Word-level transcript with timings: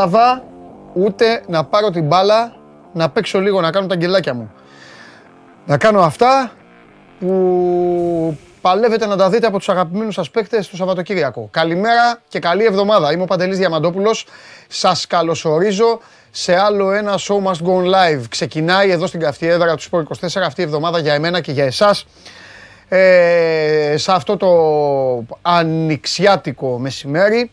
δεν 0.00 0.10
πρόλαβα 0.10 0.42
ούτε 0.92 1.42
να 1.46 1.64
πάρω 1.64 1.90
την 1.90 2.04
μπάλα 2.04 2.52
να 2.92 3.10
παίξω 3.10 3.40
λίγο, 3.40 3.60
να 3.60 3.70
κάνω 3.70 3.86
τα 3.86 3.94
αγγελάκια 3.94 4.34
μου. 4.34 4.52
Να 5.66 5.78
κάνω 5.78 6.00
αυτά 6.00 6.52
που 7.20 8.38
παλεύετε 8.60 9.06
να 9.06 9.16
τα 9.16 9.30
δείτε 9.30 9.46
από 9.46 9.58
τους 9.58 9.68
αγαπημένους 9.68 10.14
σας 10.14 10.30
παίκτες 10.30 10.68
το 10.68 10.76
Σαββατοκύριακο. 10.76 11.48
Καλημέρα 11.50 12.20
και 12.28 12.38
καλή 12.38 12.64
εβδομάδα. 12.64 13.12
Είμαι 13.12 13.22
ο 13.22 13.26
Παντελής 13.26 13.58
Διαμαντόπουλος. 13.58 14.26
Σας 14.68 15.06
καλωσορίζω 15.06 16.00
σε 16.30 16.56
άλλο 16.56 16.92
ένα 16.92 17.18
Show 17.18 17.36
Must 17.36 17.66
Go 17.66 17.94
Live. 17.94 18.22
Ξεκινάει 18.28 18.90
εδώ 18.90 19.06
στην 19.06 19.20
καυτή 19.20 19.46
έδρα 19.46 19.74
του 19.74 19.82
Sport 19.90 20.02
24 20.26 20.40
αυτή 20.44 20.60
η 20.60 20.64
εβδομάδα 20.64 20.98
για 20.98 21.14
εμένα 21.14 21.40
και 21.40 21.52
για 21.52 21.64
εσάς. 21.64 22.06
Ε, 22.88 23.94
σε 23.96 24.12
αυτό 24.12 24.36
το 24.36 25.36
ανοιξιάτικο 25.42 26.78
μεσημέρι. 26.78 27.50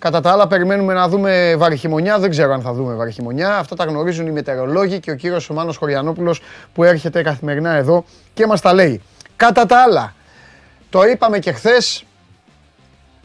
Κατά 0.00 0.20
τα 0.20 0.30
άλλα, 0.30 0.46
περιμένουμε 0.46 0.94
να 0.94 1.08
δούμε 1.08 1.54
βαριχημονιά. 1.56 2.18
Δεν 2.18 2.30
ξέρω 2.30 2.52
αν 2.52 2.60
θα 2.60 2.72
δούμε 2.72 2.94
βαριχημονιά. 2.94 3.56
Αυτά 3.56 3.76
τα 3.76 3.84
γνωρίζουν 3.84 4.26
οι 4.26 4.30
μετεωρολόγοι 4.30 5.00
και 5.00 5.10
ο 5.10 5.14
κύριος 5.14 5.50
Ομάνο 5.50 5.72
Χωριανόπουλος 5.72 6.40
που 6.74 6.84
έρχεται 6.84 7.22
καθημερινά 7.22 7.70
εδώ 7.70 8.04
και 8.34 8.46
μας 8.46 8.60
τα 8.60 8.72
λέει. 8.72 9.02
Κατά 9.36 9.66
τα 9.66 9.82
άλλα, 9.82 10.14
το 10.90 11.02
είπαμε 11.02 11.38
και 11.38 11.52
χθες, 11.52 12.04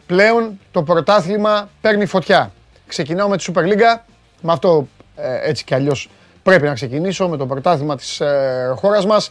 πλέον 0.06 0.60
το 0.70 0.82
πρωτάθλημα 0.82 1.68
παίρνει 1.80 2.06
φωτιά. 2.06 2.52
Ξεκινάω 2.86 3.28
με 3.28 3.36
τη 3.36 3.44
Super 3.52 3.62
League, 3.62 4.00
με 4.40 4.52
αυτό 4.52 4.88
ε, 5.16 5.48
έτσι 5.48 5.64
κι 5.64 5.74
αλλιώς 5.74 6.10
πρέπει 6.42 6.66
να 6.66 6.74
ξεκινήσω, 6.74 7.28
με 7.28 7.36
το 7.36 7.46
πρωτάθλημα 7.46 7.96
της 7.96 8.20
ε, 8.20 8.72
χώρας 8.76 9.06
μας. 9.06 9.30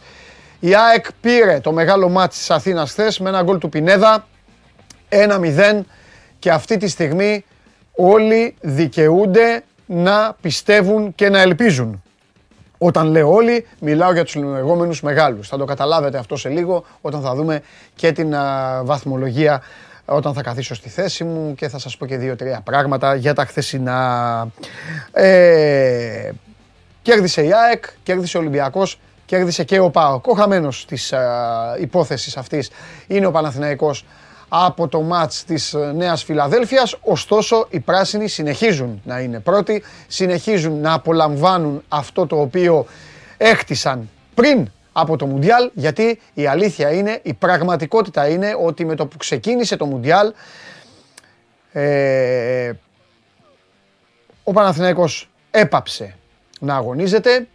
Η 0.60 0.74
ΑΕΚ 0.74 1.06
πήρε 1.20 1.60
το 1.60 1.72
μεγάλο 1.72 2.08
μάτς 2.08 2.36
της 2.36 2.50
Αθήνας 2.50 2.90
χθες 2.90 3.18
με 3.18 3.28
ένα 3.28 3.42
γκολ 3.42 3.58
του 3.58 3.68
Πινέδα, 3.68 4.26
1-0 5.08 5.80
και 6.46 6.52
αυτή 6.52 6.76
τη 6.76 6.88
στιγμή 6.88 7.44
όλοι 7.92 8.54
δικαιούνται 8.60 9.64
να 9.86 10.36
πιστεύουν 10.40 11.14
και 11.14 11.28
να 11.28 11.40
ελπίζουν. 11.40 12.02
Όταν 12.78 13.06
λέω 13.06 13.32
όλοι, 13.32 13.66
μιλάω 13.80 14.12
για 14.12 14.24
τους 14.24 14.34
λεγόμενους 14.34 15.02
μεγάλους. 15.02 15.48
Θα 15.48 15.56
το 15.56 15.64
καταλάβετε 15.64 16.18
αυτό 16.18 16.36
σε 16.36 16.48
λίγο 16.48 16.84
όταν 17.00 17.20
θα 17.20 17.34
δούμε 17.34 17.62
και 17.94 18.12
την 18.12 18.34
βαθμολογία 18.82 19.62
όταν 20.04 20.34
θα 20.34 20.42
καθίσω 20.42 20.74
στη 20.74 20.88
θέση 20.88 21.24
μου 21.24 21.54
και 21.54 21.68
θα 21.68 21.78
σας 21.78 21.96
πω 21.96 22.06
και 22.06 22.16
δύο-τρία 22.16 22.60
πράγματα 22.64 23.14
για 23.14 23.34
τα 23.34 23.44
χθεσινά. 23.44 24.48
Ε, 25.12 26.30
κέρδισε 27.02 27.42
η 27.44 27.52
ΑΕΚ, 27.52 27.84
κέρδισε 28.02 28.36
ο 28.36 28.40
Ολυμπιακός, 28.40 28.98
κέρδισε 29.24 29.64
και 29.64 29.78
ο 29.78 29.90
ΠΑΟΚ. 29.90 30.26
Ο 30.26 30.32
χαμένος 30.32 30.84
της 30.86 31.12
α, 31.12 31.76
υπόθεσης 31.80 32.36
αυτής 32.36 32.70
είναι 33.06 33.26
ο 33.26 33.30
Παναθηναϊκός 33.30 34.04
από 34.48 34.88
το 34.88 35.00
μάτς 35.00 35.44
της 35.44 35.74
Νέας 35.94 36.24
Φιλαδέλφειας, 36.24 36.96
ωστόσο 37.00 37.66
οι 37.70 37.80
πράσινοι 37.80 38.28
συνεχίζουν 38.28 39.02
να 39.04 39.20
είναι 39.20 39.40
πρώτοι, 39.40 39.82
συνεχίζουν 40.06 40.80
να 40.80 40.92
απολαμβάνουν 40.92 41.82
αυτό 41.88 42.26
το 42.26 42.40
οποίο 42.40 42.86
έχτισαν 43.36 44.08
πριν 44.34 44.70
από 44.92 45.16
το 45.16 45.26
Μουντιάλ, 45.26 45.70
γιατί 45.74 46.20
η 46.34 46.46
αλήθεια 46.46 46.92
είναι, 46.92 47.20
η 47.22 47.34
πραγματικότητα 47.34 48.28
είναι 48.28 48.56
ότι 48.64 48.84
με 48.84 48.94
το 48.94 49.06
που 49.06 49.16
ξεκίνησε 49.16 49.76
το 49.76 49.86
Μουντιάλ, 49.86 50.32
ε, 51.72 52.72
ο 54.44 54.52
Παναθηναϊκός 54.52 55.30
έπαψε 55.50 56.16
να 56.60 56.74
αγωνίζεται, 56.74 57.46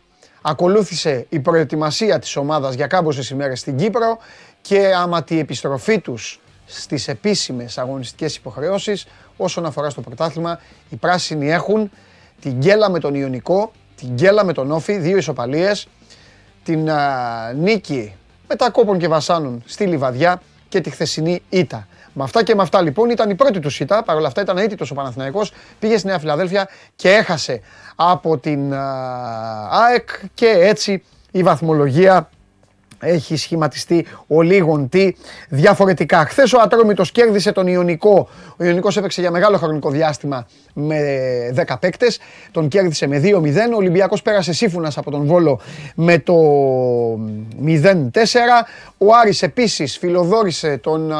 ακολούθησε 0.41 1.25
η 1.29 1.39
προετοιμασία 1.39 2.19
της 2.19 2.35
ομάδας 2.35 2.73
για 2.73 2.87
κάμποσες 2.87 3.29
ημέρες 3.29 3.59
στην 3.59 3.77
Κύπρο 3.77 4.17
και 4.61 4.93
άμα 4.95 5.23
τη 5.23 5.39
επιστροφή 5.39 5.99
τους 5.99 6.39
στις 6.73 7.07
επίσημες 7.07 7.77
αγωνιστικές 7.77 8.35
υποχρεώσεις 8.35 9.07
όσον 9.37 9.65
αφορά 9.65 9.89
στο 9.89 10.01
πρωτάθλημα, 10.01 10.59
οι 10.89 10.95
πράσινοι 10.95 11.51
έχουν 11.51 11.91
την 12.41 12.51
γκέλα 12.51 12.89
με 12.89 12.99
τον 12.99 13.15
Ιωνικό, 13.15 13.71
την 13.95 14.09
γκέλα 14.09 14.45
με 14.45 14.53
τον 14.53 14.71
Όφη, 14.71 14.97
δύο 14.97 15.17
ισοπαλίες, 15.17 15.87
την 16.63 16.89
νίκη 17.55 18.15
κόπων 18.71 18.97
και 18.97 19.07
βασάνων 19.07 19.63
στη 19.65 19.85
Λιβαδιά 19.85 20.41
και 20.69 20.81
τη 20.81 20.89
χθεσινή 20.89 21.41
ήττα. 21.49 21.87
Με 22.13 22.23
αυτά 22.23 22.43
και 22.43 22.55
με 22.55 22.61
αυτά 22.61 22.81
λοιπόν 22.81 23.09
ήταν 23.09 23.29
η 23.29 23.35
πρώτη 23.35 23.59
τους 23.59 23.79
ήττα, 23.79 24.03
παρόλα 24.03 24.27
αυτά 24.27 24.41
ήταν 24.41 24.57
αίτητος 24.57 24.91
ο 24.91 24.93
Παναθηναϊκός, 24.93 25.53
πήγε 25.79 25.97
στη 25.97 26.07
Νέα 26.07 26.19
Φιλαδέλφια 26.19 26.69
και 26.95 27.09
έχασε 27.09 27.61
από 27.95 28.37
την 28.37 28.73
ΑΕΚ 29.69 30.09
και 30.33 30.47
έτσι 30.47 31.03
η 31.31 31.43
βαθμολογία 31.43 32.29
έχει 33.01 33.35
σχηματιστεί 33.35 34.05
ο 34.27 34.41
λίγον 34.41 34.89
τι 34.89 35.11
διαφορετικά. 35.49 36.25
Χθες 36.25 36.53
ο 36.53 36.59
Ατρόμητος 36.61 37.11
κέρδισε 37.11 37.51
τον 37.51 37.67
Ιωνικό. 37.67 38.29
Ο 38.57 38.63
Ιωνικός 38.63 38.97
έπαιξε 38.97 39.21
για 39.21 39.31
μεγάλο 39.31 39.57
χρονικό 39.57 39.89
διάστημα 39.89 40.47
με 40.73 40.97
10 41.55 41.77
παίκτες. 41.79 42.19
Τον 42.51 42.67
κέρδισε 42.67 43.07
με 43.07 43.19
2-0. 43.19 43.73
Ο 43.73 43.75
Ολυμπιακός 43.75 44.21
πέρασε 44.21 44.53
σύμφωνας 44.53 44.97
από 44.97 45.11
τον 45.11 45.25
Βόλο 45.25 45.59
με 45.95 46.19
το 46.19 46.35
0-4. 47.65 48.67
Ο 48.97 49.05
Άρης 49.21 49.41
επίσης 49.41 49.97
φιλοδόρησε 49.97 50.77
τον 50.77 51.13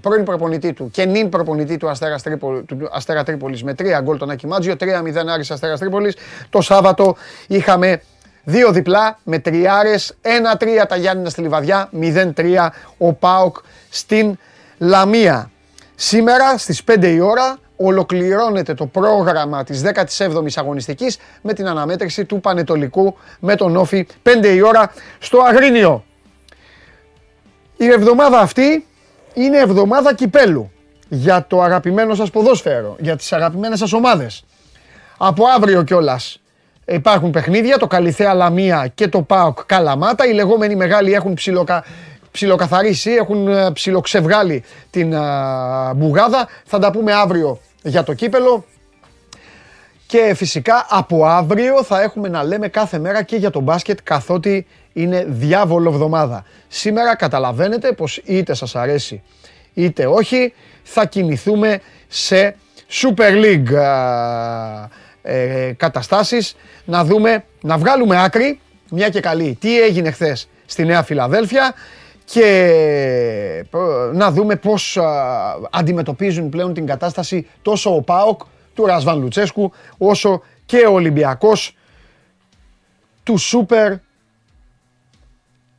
πρώην 0.00 0.24
προπονητή 0.24 0.72
του 0.72 0.90
και 0.90 1.04
νυν 1.04 1.28
προπονητή 1.28 1.76
του 1.76 1.88
Αστέρα, 1.88 2.18
Τρίπολη, 2.18 2.62
του 2.62 2.88
Αστέρα 2.92 3.24
Τρίπολης 3.24 3.62
με 3.62 3.74
3 3.74 4.00
γκολ 4.02 4.18
τον 4.18 4.30
Ακιμάτζιο. 4.30 4.74
3-0 4.76 4.86
Άρης 5.32 5.50
Αστέρας 5.50 5.78
Τρίπολης. 5.78 6.16
Το 6.50 6.60
Σάββατο 6.60 7.16
είχαμε 7.46 8.02
Δύο 8.44 8.72
διπλά 8.72 9.18
με 9.24 9.38
τριάρες, 9.38 10.16
1-3 10.22 10.86
τα 10.88 10.96
Γιάννηνα 10.96 11.30
στη 11.30 11.40
Λιβαδιά, 11.40 11.88
0-3 11.92 12.72
ο 12.98 13.12
ΠΑΟΚ 13.12 13.56
στην 13.90 14.38
Λαμία. 14.78 15.50
Σήμερα 15.94 16.58
στις 16.58 16.84
5 16.84 17.12
η 17.12 17.20
ώρα 17.20 17.56
ολοκληρώνεται 17.76 18.74
το 18.74 18.86
πρόγραμμα 18.86 19.64
της 19.64 19.82
17ης 19.82 20.52
αγωνιστικής 20.54 21.18
με 21.42 21.52
την 21.52 21.68
αναμέτρηση 21.68 22.24
του 22.24 22.40
Πανετολικού 22.40 23.16
με 23.38 23.54
τον 23.54 23.76
Όφη 23.76 24.06
5 24.22 24.54
η 24.54 24.62
ώρα 24.62 24.92
στο 25.18 25.38
Αγρίνιο. 25.40 26.04
Η 27.76 27.86
εβδομάδα 27.86 28.38
αυτή 28.38 28.86
είναι 29.34 29.58
εβδομάδα 29.58 30.14
κυπέλου 30.14 30.70
για 31.08 31.46
το 31.48 31.62
αγαπημένο 31.62 32.14
σας 32.14 32.30
ποδόσφαιρο, 32.30 32.96
για 32.98 33.16
τις 33.16 33.32
αγαπημένες 33.32 33.78
σας 33.78 33.92
ομάδες. 33.92 34.44
Από 35.18 35.44
αύριο 35.56 35.82
κιόλας 35.82 36.40
Υπάρχουν 36.84 37.30
παιχνίδια, 37.30 37.78
το 37.78 37.86
Καλιθέα 37.86 38.34
Λαμία 38.34 38.90
και 38.94 39.08
το 39.08 39.22
ΠΑΟΚ 39.22 39.58
Καλαμάτα. 39.66 40.26
Οι 40.26 40.32
λεγόμενοι 40.32 40.76
μεγάλοι 40.76 41.12
έχουν 41.12 41.34
ψιλοκα... 41.34 41.84
ψιλοκαθαρίσει, 42.30 43.10
έχουν 43.10 43.48
ε, 43.48 43.70
ψιλοξευγάλει 43.72 44.64
την 44.90 45.14
α, 45.14 45.90
ε, 45.90 45.94
μπουγάδα. 45.94 46.48
Θα 46.64 46.78
τα 46.78 46.90
πούμε 46.90 47.12
αύριο 47.12 47.58
για 47.82 48.02
το 48.02 48.14
κύπελο. 48.14 48.64
Και 50.06 50.32
φυσικά 50.36 50.86
από 50.88 51.26
αύριο 51.26 51.82
θα 51.84 52.02
έχουμε 52.02 52.28
να 52.28 52.44
λέμε 52.44 52.68
κάθε 52.68 52.98
μέρα 52.98 53.22
και 53.22 53.36
για 53.36 53.50
το 53.50 53.60
μπάσκετ 53.60 53.98
καθότι 54.02 54.66
είναι 54.92 55.24
διάβολο 55.28 55.90
εβδομάδα. 55.90 56.44
Σήμερα 56.68 57.16
καταλαβαίνετε 57.16 57.92
πως 57.92 58.16
είτε 58.24 58.54
σας 58.54 58.76
αρέσει 58.76 59.22
είτε 59.74 60.06
όχι 60.06 60.52
θα 60.82 61.06
κινηθούμε 61.06 61.80
σε 62.08 62.56
Super 62.90 63.44
League 63.44 63.74
ε, 65.22 65.72
καταστάσεις, 65.76 66.56
να 66.84 67.04
δούμε, 67.04 67.44
να 67.60 67.78
βγάλουμε 67.78 68.22
άκρη, 68.22 68.60
μια 68.90 69.08
και 69.08 69.20
καλή, 69.20 69.56
τι 69.60 69.80
έγινε 69.80 70.10
χθες 70.10 70.48
στη 70.66 70.84
Νέα 70.84 71.02
Φιλαδέλφια 71.02 71.74
και 72.24 72.44
ε, 73.72 73.76
να 74.12 74.30
δούμε 74.30 74.56
πώς 74.56 74.98
αντιμετωπίζουν 75.70 76.48
πλέον 76.48 76.74
την 76.74 76.86
κατάσταση 76.86 77.46
τόσο 77.62 77.94
ο 77.94 78.02
ΠΑΟΚ 78.02 78.40
του 78.74 78.86
Ρασβάν 78.86 79.20
Λουτσέσκου 79.20 79.72
όσο 79.98 80.42
και 80.66 80.86
ο 80.86 80.92
Ολυμπιακός 80.92 81.76
του 83.22 83.36
σούπερ 83.38 83.92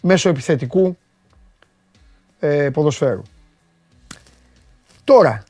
μεσοεπιθετικού 0.02 0.98
ε, 2.40 2.70
ποδοσφαίρου. 2.74 3.22
Τώρα, 5.04 5.44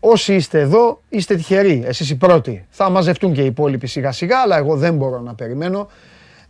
Όσοι 0.00 0.34
είστε 0.34 0.60
εδώ, 0.60 1.00
είστε 1.08 1.36
τυχεροί. 1.36 1.82
Εσείς 1.86 2.10
οι 2.10 2.16
πρώτοι. 2.16 2.66
Θα 2.70 2.90
μαζευτούν 2.90 3.32
και 3.32 3.42
οι 3.42 3.46
υπόλοιποι 3.46 3.86
σιγά 3.86 4.12
σιγά, 4.12 4.38
αλλά 4.38 4.56
εγώ 4.56 4.76
δεν 4.76 4.94
μπορώ 4.94 5.20
να 5.20 5.34
περιμένω 5.34 5.88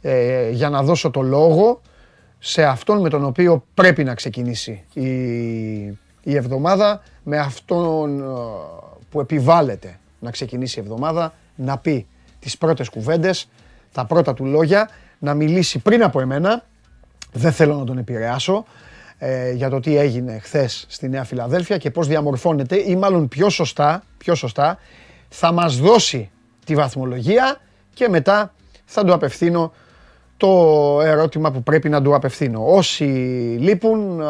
ε, 0.01 0.51
για 0.51 0.71
να 0.71 0.83
δώσω 0.83 1.11
το 1.11 1.23
λόγο 1.23 1.81
σε 2.39 2.65
αυτόν 2.65 3.01
με 3.01 3.09
τον 3.09 3.25
οποίο 3.25 3.65
πρέπει 3.75 4.05
να 4.05 4.15
ξεκινήσει 4.15 4.85
η, 4.93 5.09
η 6.23 6.35
εβδομάδα, 6.37 7.03
με 7.23 7.39
αυτόν 7.39 8.21
ε, 8.21 8.25
που 9.11 9.21
επιβάλλεται 9.21 9.99
να 10.19 10.31
ξεκινήσει 10.31 10.79
η 10.79 10.83
εβδομάδα, 10.83 11.35
να 11.55 11.79
πει 11.79 12.07
τις 12.39 12.59
πρώτες 12.59 12.89
κουβέντες, 12.89 13.49
τα 13.93 14.05
πρώτα 14.05 14.35
του 14.35 14.45
λόγια, 14.45 14.89
να 15.19 15.35
μιλήσει 15.35 15.79
πριν 15.79 16.03
από 16.03 16.21
εμένα, 16.21 16.65
δεν 17.33 17.53
θέλω 17.53 17.75
να 17.75 17.85
τον 17.85 17.99
επηρεάσω, 17.99 18.65
ε, 19.19 19.53
για 19.53 19.71
το 19.71 19.81
τι 19.81 19.97
έγινε 19.97 20.39
χθες 20.39 20.85
στη 20.89 21.09
Νέα 21.09 21.25
Φιλαδέλφια 21.25 21.77
και 21.77 21.91
πώς 21.91 22.07
διαμορφώνεται 22.07 22.77
ή 22.77 22.97
μάλλον 22.97 23.29
πιο 23.29 23.49
σωστά, 23.51 24.03
πιο 24.19 24.35
σωστά 24.35 24.79
θα 25.29 25.53
μας 25.53 25.77
δώσει 25.77 26.31
τη 26.65 26.75
βαθμολογία 26.75 27.61
και 27.95 28.09
μετά 28.09 28.55
θα 28.85 29.05
του 29.05 29.13
απευθύνω 29.13 29.73
το 30.37 31.01
ερώτημα 31.03 31.51
που 31.51 31.63
πρέπει 31.63 31.89
να 31.89 32.03
του 32.03 32.15
απευθύνω. 32.15 32.65
Όσοι 32.67 33.05
λείπουν 33.61 34.23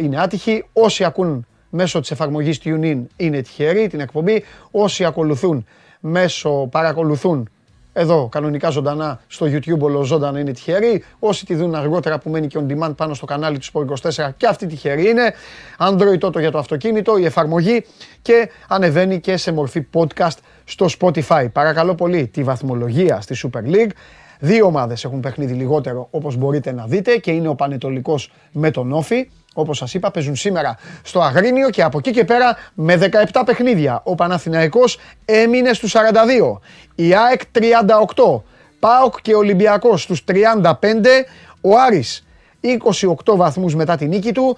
είναι 0.00 0.20
άτυχοι, 0.20 0.64
όσοι 0.72 1.04
ακούν 1.04 1.46
μέσω 1.70 2.00
της 2.00 2.10
εφαρμογής 2.10 2.60
TuneIn 2.64 3.02
είναι 3.16 3.40
τυχεροί 3.40 3.88
την 3.88 4.00
εκπομπή. 4.00 4.44
Όσοι 4.70 5.04
ακολουθούν 5.04 5.66
μέσω, 6.00 6.68
παρακολουθούν 6.70 7.48
εδώ 7.92 8.28
κανονικά 8.28 8.70
ζωντανά 8.70 9.20
στο 9.26 9.46
YouTube 9.46 9.78
όλο 9.78 10.02
ζωντανά 10.02 10.40
είναι 10.40 10.52
τυχεροί. 10.52 11.04
Όσοι 11.18 11.46
τη 11.46 11.54
δουν 11.54 11.74
αργότερα 11.74 12.18
που 12.18 12.30
μένει 12.30 12.46
και 12.46 12.58
on 12.60 12.72
demand 12.72 12.96
πάνω 12.96 13.14
στο 13.14 13.26
κανάλι 13.26 13.58
του 13.58 13.66
Sport 13.72 14.10
24 14.10 14.28
και 14.36 14.46
αυτή 14.46 14.66
τυχερή 14.66 15.08
είναι. 15.08 15.34
Android 15.78 16.18
τότε 16.18 16.40
για 16.40 16.50
το 16.50 16.58
αυτοκίνητο, 16.58 17.18
η 17.18 17.24
εφαρμογή 17.24 17.84
και 18.22 18.50
ανεβαίνει 18.68 19.20
και 19.20 19.36
σε 19.36 19.52
μορφή 19.52 19.86
podcast 19.92 20.36
στο 20.64 20.86
Spotify. 21.00 21.46
Παρακαλώ 21.52 21.94
πολύ 21.94 22.26
τη 22.26 22.42
βαθμολογία 22.42 23.20
στη 23.20 23.36
Super 23.42 23.74
League. 23.74 23.90
Δύο 24.38 24.66
ομάδες 24.66 25.04
έχουν 25.04 25.20
παιχνίδι 25.20 25.52
λιγότερο 25.52 26.08
όπως 26.10 26.36
μπορείτε 26.36 26.72
να 26.72 26.86
δείτε 26.86 27.16
και 27.16 27.30
είναι 27.30 27.48
ο 27.48 27.54
Πανετολικός 27.54 28.32
με 28.52 28.70
τον 28.70 28.92
Όφη. 28.92 29.28
Όπως 29.54 29.78
σας 29.78 29.94
είπα 29.94 30.10
παίζουν 30.10 30.36
σήμερα 30.36 30.78
στο 31.02 31.20
Αγρίνιο 31.20 31.70
και 31.70 31.82
από 31.82 31.98
εκεί 31.98 32.10
και 32.10 32.24
πέρα 32.24 32.56
με 32.74 32.96
17 33.32 33.42
παιχνίδια. 33.46 34.00
Ο 34.04 34.14
Παναθηναϊκός 34.14 34.98
έμεινε 35.24 35.72
στους 35.72 35.92
42. 35.92 36.60
Η 36.94 37.14
ΑΕΚ 37.14 37.40
38. 37.52 38.42
ΠΑΟΚ 38.80 39.20
και 39.22 39.34
Ολυμπιακός 39.34 40.02
στους 40.02 40.24
35. 40.24 41.24
Ο 41.60 41.78
Άρης 41.78 42.26
28 42.60 43.36
βαθμούς 43.36 43.74
μετά 43.74 43.96
την 43.96 44.08
νίκη 44.08 44.32
του. 44.32 44.56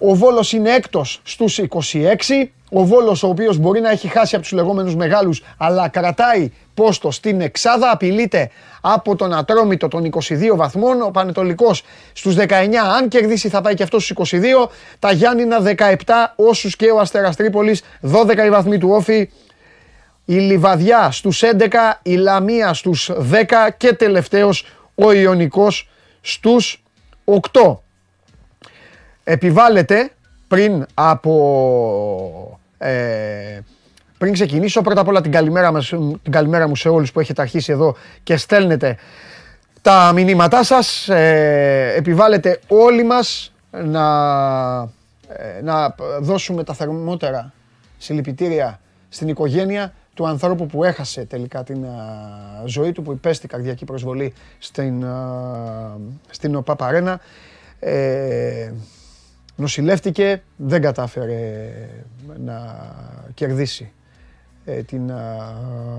Ο 0.00 0.14
Βόλος 0.14 0.52
είναι 0.52 0.70
έκτος 0.70 1.20
στους 1.22 1.58
26. 1.58 2.50
Ο 2.70 2.84
Βόλος 2.84 3.22
ο 3.22 3.28
οποίος 3.28 3.56
μπορεί 3.56 3.80
να 3.80 3.90
έχει 3.90 4.08
χάσει 4.08 4.34
από 4.34 4.44
τους 4.44 4.52
λεγόμενους 4.52 4.96
μεγάλους 4.96 5.42
αλλά 5.56 5.88
κρατάει 5.88 6.52
πόστο 6.74 7.10
στην 7.10 7.40
Εξάδα. 7.40 7.90
Απειλείται 7.90 8.50
από 8.80 9.16
τον 9.16 9.34
Ατρόμητο 9.34 9.88
των 9.88 10.04
22 10.04 10.56
βαθμών. 10.56 11.02
Ο 11.02 11.10
Πανετολικός 11.10 11.82
στους 12.12 12.34
19. 12.34 12.86
Αν 12.96 13.08
κερδίσει 13.08 13.48
θα 13.48 13.60
πάει 13.60 13.74
και 13.74 13.82
αυτός 13.82 14.04
στους 14.04 14.30
22. 14.30 14.70
Τα 14.98 15.12
Γιάννηνα 15.12 15.60
17 15.60 16.34
όσους 16.36 16.76
και 16.76 16.90
ο 16.90 16.98
Αστέρας 16.98 17.36
Τρίπολης 17.36 17.82
12 18.00 18.44
οι 18.44 18.50
βαθμοί 18.50 18.78
του 18.78 18.88
Όφη. 18.90 19.30
Η 20.24 20.34
Λιβαδιά 20.34 21.10
στους 21.10 21.42
11, 21.42 22.00
η 22.02 22.14
Λαμία 22.14 22.74
στους 22.74 23.10
10 23.10 23.70
και 23.76 23.92
τελευταίος 23.92 24.66
ο 24.94 25.12
Ιωνικός 25.12 25.88
στους 26.20 26.82
8 27.24 27.85
επιβάλλεται 29.28 30.10
πριν 30.48 30.86
από... 30.94 32.60
Ε, 32.78 33.60
πριν 34.18 34.32
ξεκινήσω, 34.32 34.82
πρώτα 34.82 35.00
απ' 35.00 35.08
όλα 35.08 35.20
την 35.20 35.32
καλημέρα, 35.32 35.72
μας, 35.72 35.88
την 36.22 36.32
καλημέρα 36.32 36.68
μου 36.68 36.76
σε 36.76 36.88
όλους 36.88 37.12
που 37.12 37.20
έχετε 37.20 37.42
αρχίσει 37.42 37.72
εδώ 37.72 37.96
και 38.22 38.36
στέλνετε 38.36 38.96
τα 39.82 40.12
μηνύματά 40.14 40.64
σας. 40.64 41.08
Ε, 41.08 41.92
επιβάλλεται 41.96 42.60
όλοι 42.68 43.04
μας 43.04 43.52
να, 43.70 44.06
ε, 45.28 45.62
να 45.62 45.94
δώσουμε 46.20 46.64
τα 46.64 46.74
θερμότερα 46.74 47.52
συλληπιτήρια 47.98 48.80
στην 49.08 49.28
οικογένεια 49.28 49.92
του 50.14 50.26
ανθρώπου 50.26 50.66
που 50.66 50.84
έχασε 50.84 51.24
τελικά 51.24 51.62
την 51.62 51.84
ζωή 52.64 52.92
του, 52.92 53.02
που 53.02 53.12
υπέστη 53.12 53.46
καρδιακή 53.46 53.84
προσβολή 53.84 54.32
στην, 54.58 55.06
στην 56.30 56.54
ΟΠΑ 56.54 56.76
Ε, 57.78 58.72
νοσηλεύτηκε, 59.56 60.42
δεν 60.56 60.82
κατάφερε 60.82 61.72
να 62.44 62.76
κερδίσει 63.34 63.92
ε, 64.64 64.82
την 64.82 65.12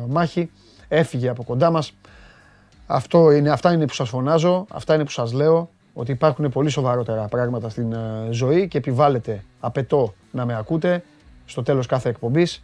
μάχη, 0.07 0.49
έφυγε 0.87 1.29
από 1.29 1.43
κοντά 1.43 1.71
μας. 1.71 1.93
Αυτό 2.87 3.31
είναι, 3.31 3.49
αυτά 3.49 3.73
είναι 3.73 3.87
που 3.87 3.93
σας 3.93 4.09
φωνάζω, 4.09 4.65
αυτά 4.69 4.93
είναι 4.93 5.03
που 5.03 5.11
σας 5.11 5.33
λέω, 5.33 5.69
ότι 5.93 6.11
υπάρχουν 6.11 6.49
πολύ 6.49 6.69
σοβαρότερα 6.69 7.27
πράγματα 7.27 7.69
στην 7.69 7.95
ζωή 8.29 8.67
και 8.67 8.77
επιβάλλεται, 8.77 9.43
απαιτώ 9.59 10.13
να 10.31 10.45
με 10.45 10.55
ακούτε, 10.57 11.03
στο 11.45 11.63
τέλος 11.63 11.85
κάθε 11.85 12.09
εκπομπής. 12.09 12.63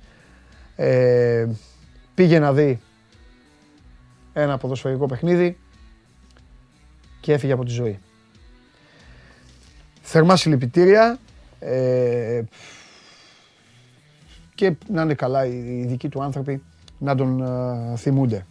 Ε, 0.76 1.48
πήγε 2.16 2.40
να 2.40 2.54
δει 2.54 2.82
ένα 4.34 4.58
ποδοσφαιρικό 4.58 5.06
παιχνίδι 5.06 5.58
και 7.20 7.34
έφυγε 7.34 7.54
από 7.54 7.64
τη 7.66 7.72
ζωή. 7.72 8.00
Θερμά 10.06 10.36
συλληπιτήρια 10.36 11.20
ε, 11.60 12.42
και 14.56 14.76
να 14.88 15.02
είναι 15.02 15.14
καλά 15.14 15.46
οι 15.46 15.86
δικοί 15.88 16.10
του 16.10 16.24
άνθρωποι 16.24 16.64
να 16.98 17.16
τον 17.16 17.42
ε, 17.42 17.98
θυμούνται. 17.98 18.46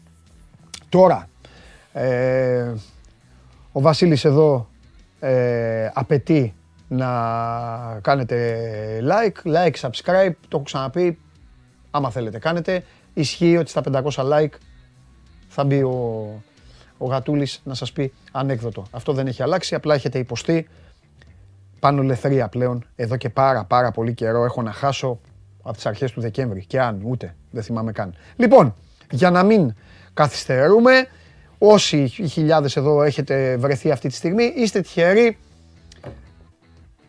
Τώρα, 0.89 1.29
ε, 1.93 2.73
ο 3.73 3.81
Βασίλης 3.81 4.25
εδώ 4.25 4.69
ε, 5.21 5.91
απαιτεί 5.93 6.55
να 6.89 7.09
κάνετε 8.03 8.59
like, 9.03 9.53
like, 9.55 9.75
subscribe, 9.81 10.33
το 10.49 10.57
έχω 10.57 10.63
ξαναπεί, 10.63 11.19
άμα 11.91 12.11
θέλετε 12.11 12.39
κάνετε. 12.39 12.85
Ισχύει 13.15 13.57
ότι 13.57 13.71
στα 13.71 13.83
500 13.93 14.11
like 14.15 14.53
θα 15.49 15.65
μπει 15.65 15.83
ο, 15.83 16.29
ο 16.99 17.07
Γατούλης 17.07 17.61
να 17.65 17.75
σας 17.75 17.93
πει 17.93 18.13
ανέκδοτο. 18.33 18.87
Αυτό 18.91 19.13
δεν 19.13 19.27
έχει 19.27 19.43
αλλάξει, 19.43 19.75
απλά 19.75 19.95
έχετε 19.95 20.19
υποστεί 20.19 20.69
πάνω 21.83 22.03
λεθρία 22.03 22.49
πλέον 22.49 22.85
εδώ 22.97 23.17
και 23.17 23.29
πάρα 23.29 23.65
πάρα 23.65 23.91
πολύ 23.91 24.15
καιρό 24.15 24.45
έχω 24.45 24.63
να 24.63 24.73
χάσω 24.73 25.21
από 25.63 25.75
τις 25.75 25.87
αρχές 25.87 26.13
του 26.13 26.21
Δεκέμβρη 26.21 26.65
και 26.67 26.81
αν 26.81 27.01
ούτε 27.05 27.37
δεν 27.51 27.63
θυμάμαι 27.63 27.93
καν. 27.93 28.15
Λοιπόν, 28.37 28.75
για 29.11 29.31
να 29.31 29.43
μην 29.43 29.75
καθυστερούμε, 30.15 31.07
όσοι 31.59 32.13
οι 32.17 32.29
χιλιάδες 32.29 32.77
εδώ 32.77 33.03
έχετε 33.03 33.57
βρεθεί 33.57 33.91
αυτή 33.91 34.09
τη 34.09 34.15
στιγμή, 34.15 34.45
είστε 34.57 34.81
τυχεροί. 34.81 35.39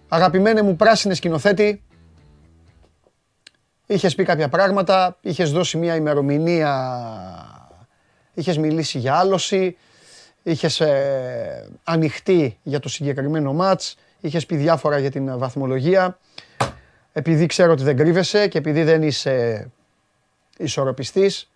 Αγαπημένε 0.07 0.61
μου 0.61 0.75
πράσινες 0.75 1.17
σκηνοθέτη, 1.17 1.83
είχες 3.85 4.15
πει 4.15 4.23
κάποια 4.23 4.49
πράγματα, 4.49 5.17
είχες 5.21 5.51
δώσει 5.51 5.77
μια 5.77 5.95
ημερομηνία, 5.95 6.73
είχες 8.33 8.57
μιλήσει 8.57 8.97
για 8.99 9.15
άλωση, 9.15 9.77
είχες 10.43 10.79
ε, 10.79 11.69
ανοιχτεί 11.83 12.57
για 12.63 12.79
το 12.79 12.89
συγκεκριμένο 12.89 13.53
μάτς, 13.53 13.95
Είχε 14.23 14.39
πει 14.47 14.55
διάφορα 14.55 14.99
για 14.99 15.11
την 15.11 15.37
βαθμολογία. 15.37 16.19
Επειδή 17.13 17.45
ξέρω 17.45 17.71
ότι 17.71 17.83
δεν 17.83 17.97
κρύβεσαι 17.97 18.47
και 18.47 18.57
επειδή 18.57 18.83
δεν 18.83 19.03
είσαι 19.03 19.67
ισορροπιστής, 20.57 21.51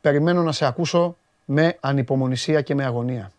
περιμένω 0.00 0.42
να 0.42 0.52
σε 0.52 0.66
ακούσω 0.66 1.16
με 1.44 1.76
ανυπομονησία 1.80 2.60
και 2.60 2.74
με 2.74 2.84
αγωνία. 2.84 3.32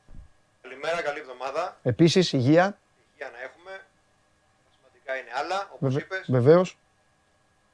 Καλημέρα, 0.61 1.01
καλή 1.01 1.19
εβδομάδα. 1.19 1.79
Επίσης, 1.83 2.33
υγεία. 2.33 2.77
Υγεία 3.13 3.31
να 3.33 3.41
έχουμε. 3.43 3.81
Σημαντικά 4.75 5.15
είναι 5.15 5.31
άλλα, 5.33 5.69
όπως 5.71 5.93
Βεβαι... 5.93 6.05
είπες. 6.05 6.25
Βεβαίως. 6.27 6.77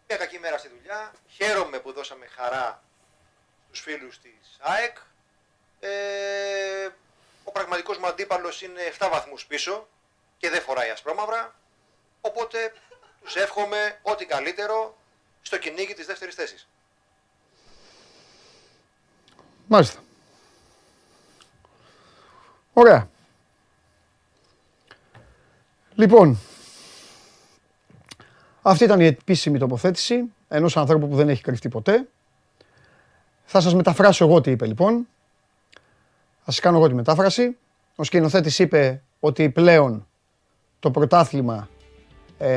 Μια 0.07 0.17
κακή 0.17 0.39
μέρα 0.39 0.57
στη 0.57 0.69
δουλειά. 0.77 1.11
Χαίρομαι 1.27 1.77
που 1.77 1.93
δώσαμε 1.93 2.25
χαρά 2.35 2.83
στους 3.65 3.79
φίλους 3.79 4.19
της 4.19 4.57
ΑΕΚ. 4.59 4.97
Ε, 5.79 5.89
ο 7.43 7.51
πραγματικός 7.51 7.97
μου 7.97 8.07
αντίπαλος 8.07 8.61
είναι 8.61 8.81
7 8.99 9.07
βαθμούς 9.11 9.45
πίσω 9.45 9.87
και 10.37 10.49
δεν 10.49 10.61
φοράει 10.61 10.89
ασπρόμαυρα. 10.89 11.55
Οπότε 12.21 12.57
τους 13.23 13.35
εύχομαι 13.35 13.99
ό,τι 14.01 14.25
καλύτερο 14.25 14.97
στο 15.41 15.57
κυνήγι 15.57 15.93
της 15.93 16.05
δεύτερης 16.05 16.35
θέσης. 16.35 16.67
Μάλιστα. 19.67 19.99
Ωραία. 22.73 23.09
Λοιπόν, 25.95 26.39
αυτή 28.61 28.83
ήταν 28.83 28.99
η 28.99 29.05
επίσημη 29.05 29.59
τοποθέτηση 29.59 30.23
ενός 30.47 30.77
ανθρώπου 30.77 31.07
που 31.09 31.15
δεν 31.15 31.29
έχει 31.29 31.41
κρυφτεί 31.41 31.69
ποτέ. 31.69 32.07
Θα 33.45 33.61
σας 33.61 33.73
μεταφράσω 33.73 34.25
εγώ 34.25 34.41
τι 34.41 34.51
είπε 34.51 34.65
λοιπόν. 34.65 35.07
Θα 36.43 36.51
σας 36.51 36.59
κάνω 36.59 36.77
εγώ 36.77 36.87
τη 36.87 36.93
μετάφραση. 36.93 37.57
Ο 37.95 38.03
σκηνοθέτης 38.03 38.59
είπε 38.59 39.01
ότι 39.19 39.49
πλέον 39.49 40.07
το 40.85 40.91
πρωτάθλημα 40.91 41.69
ε, 42.37 42.49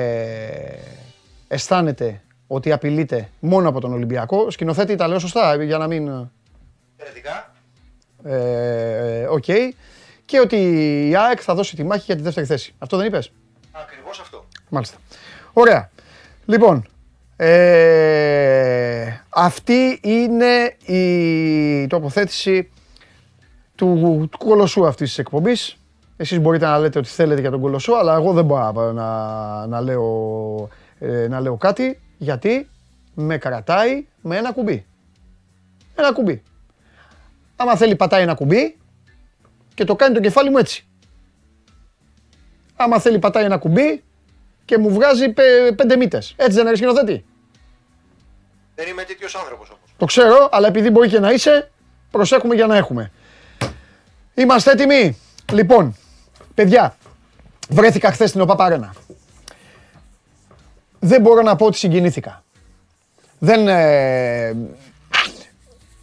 αισθάνεται 1.49 2.23
ότι 2.47 2.73
απειλείται 2.73 3.29
μόνο 3.41 3.69
από 3.69 3.81
τον 3.81 3.93
Ολυμπιακό. 3.93 4.51
Σκηνοθέτη, 4.51 4.95
τα 4.95 5.09
λέω 5.09 5.19
σωστά, 5.19 5.63
για 5.63 5.79
να 5.79 5.87
μην... 5.87 6.31
Ερετικά. 6.97 7.53
Ε, 8.25 9.27
OK. 9.27 9.45
okay. 9.47 9.71
Και 10.25 10.41
ότι 10.41 10.57
η 11.09 11.17
ΑΕΚ 11.17 11.41
θα 11.43 11.55
δώσει 11.55 11.77
τη 11.77 11.85
μάχη 11.85 12.03
για 12.07 12.17
τη 12.17 12.23
δεύτερη 12.23 12.47
θέση. 12.47 12.75
Αυτό 12.79 12.97
δεν 12.97 13.07
είπες; 13.07 13.33
Ακριβώς 13.73 14.21
αυτό. 14.21 14.45
Μάλιστα. 14.69 14.97
Ωραία. 15.53 15.91
Λοιπόν, 16.45 16.89
ε, 17.37 19.21
αυτή 19.29 20.01
είναι 20.03 20.77
η 20.87 21.87
τοποθέτηση 21.87 22.71
του, 23.75 24.29
του 24.31 24.39
κολοσσού 24.39 24.87
αυτής 24.87 25.09
της 25.09 25.19
εκπομπής. 25.19 25.78
Εσείς 26.21 26.41
μπορείτε 26.41 26.67
να 26.67 26.79
λέτε 26.79 26.99
ότι 26.99 27.09
θέλετε 27.09 27.41
για 27.41 27.51
τον 27.51 27.61
Κολοσσό, 27.61 27.93
αλλά 27.93 28.15
εγώ 28.15 28.33
δεν 28.33 28.45
μπορώ 28.45 28.93
να, 28.93 29.67
να, 29.67 29.81
λέω, 29.81 30.69
ε, 30.99 31.29
να 31.29 31.41
λέω 31.41 31.57
κάτι, 31.57 32.01
γιατί 32.19 32.69
με 33.15 33.39
κρατάει 33.39 34.07
με 34.21 34.37
ένα 34.37 34.53
κουμπί. 34.53 34.87
Ένα 35.95 36.13
κουμπί. 36.13 36.43
Άμα 37.57 37.77
θέλει 37.77 37.97
πατάει 37.97 38.23
ένα 38.23 38.35
κουμπί 38.35 38.77
και 39.75 39.85
το 39.85 39.97
κάνει 39.97 40.15
το 40.15 40.21
κεφάλι 40.21 40.51
μου 40.51 40.59
έτσι. 40.59 40.87
Άμα 42.77 42.99
θέλει 42.99 43.19
πατάει 43.19 43.45
ένα 43.45 43.59
κουμπί 43.59 44.03
και 44.65 44.79
μου 44.79 44.91
βγάζει 44.91 45.29
πε, 45.29 45.73
πέντε 45.77 45.97
μύτες. 45.97 46.35
Έτσι 46.37 46.57
δεν 46.57 46.67
είναι 46.67 46.77
σκηνοθέτη. 46.77 47.25
Δεν 48.75 48.89
είμαι 48.89 49.03
τέτοιος 49.03 49.35
άνθρωπος 49.35 49.69
όμως. 49.69 49.95
Το 49.97 50.05
ξέρω, 50.05 50.49
αλλά 50.53 50.69
επειδή 50.69 50.91
μπορεί 50.91 51.09
και 51.09 51.21
να 51.21 51.31
είσαι, 51.31 51.71
προσέχουμε 52.11 52.55
για 52.55 52.67
να 52.67 52.77
έχουμε. 52.77 53.13
Είμαστε 54.35 54.71
έτοιμοι. 54.71 55.19
Λοιπόν, 55.53 55.97
παιδιά, 56.59 56.97
βρέθηκα 57.69 58.13
χθες 58.13 58.29
στην 58.29 58.41
ΟΠΑΠΑΡΕΝΑ. 58.41 58.95
Δεν 60.99 61.21
μπορώ 61.21 61.43
να 61.43 61.57
πω 61.57 61.67
ότι 61.67 61.77
συγκινήθηκα. 61.77 62.45
Δεν, 63.39 63.69
ε, 63.69 64.57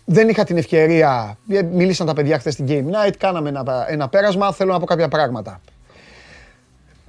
δεν 0.06 0.30
είχα 0.30 0.44
την 0.44 0.58
ευκαιρία. 0.58 1.38
ε, 1.50 1.62
Μίλησαν 1.62 2.08
τα 2.08 2.14
παιδιά 2.14 2.40
χθες 2.40 2.54
στην 2.54 2.66
Game 2.70 2.86
Night, 2.96 3.14
κάναμε 3.18 3.50
ένα, 3.50 3.86
ένα 3.88 4.10
πέρασμα. 4.10 4.54
Θέλω 4.54 4.72
να 4.72 4.80
πω 4.80 4.86
κάποια 4.86 5.08
πράγματα. 5.08 5.62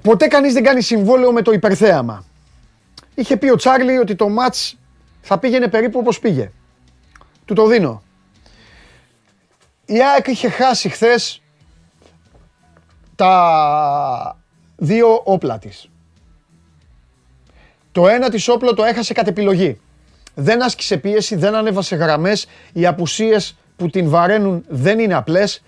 Ποτέ 0.02 0.26
κανείς 0.26 0.52
δεν 0.52 0.62
κάνει 0.62 0.80
συμβόλαιο 0.80 1.32
με 1.32 1.42
το 1.42 1.52
υπερθέαμα. 1.52 2.24
Είχε 3.14 3.36
πει 3.36 3.50
ο 3.50 3.56
Τσάρλι 3.56 3.98
ότι 3.98 4.14
το 4.14 4.28
μάτς 4.28 4.76
θα 5.22 5.38
πήγαινε 5.38 5.68
περίπου 5.68 5.98
όπως 5.98 6.18
πήγε. 6.18 6.50
Του 7.44 7.54
το 7.54 7.66
δίνω. 7.66 8.02
Η 9.84 10.02
ΑΕΚ 10.02 10.26
είχε 10.26 10.48
χάσει 10.48 10.88
χθες 10.88 11.40
τα 13.16 14.36
δύο 14.76 15.20
όπλα 15.24 15.58
της. 15.58 15.88
Το 17.92 18.08
ένα 18.08 18.30
της 18.30 18.48
όπλο 18.48 18.74
το 18.74 18.84
έχασε 18.84 19.12
κατ' 19.12 19.28
επιλογή. 19.28 19.80
Δεν 20.34 20.62
άσκησε 20.62 20.96
πίεση, 20.96 21.36
δεν 21.36 21.54
ανέβασε 21.54 21.96
γραμμές. 21.96 22.46
Οι 22.72 22.86
απουσίες 22.86 23.56
που 23.76 23.90
την 23.90 24.08
βαραίνουν 24.08 24.64
δεν 24.68 24.98
είναι 24.98 25.14
απλές. 25.14 25.62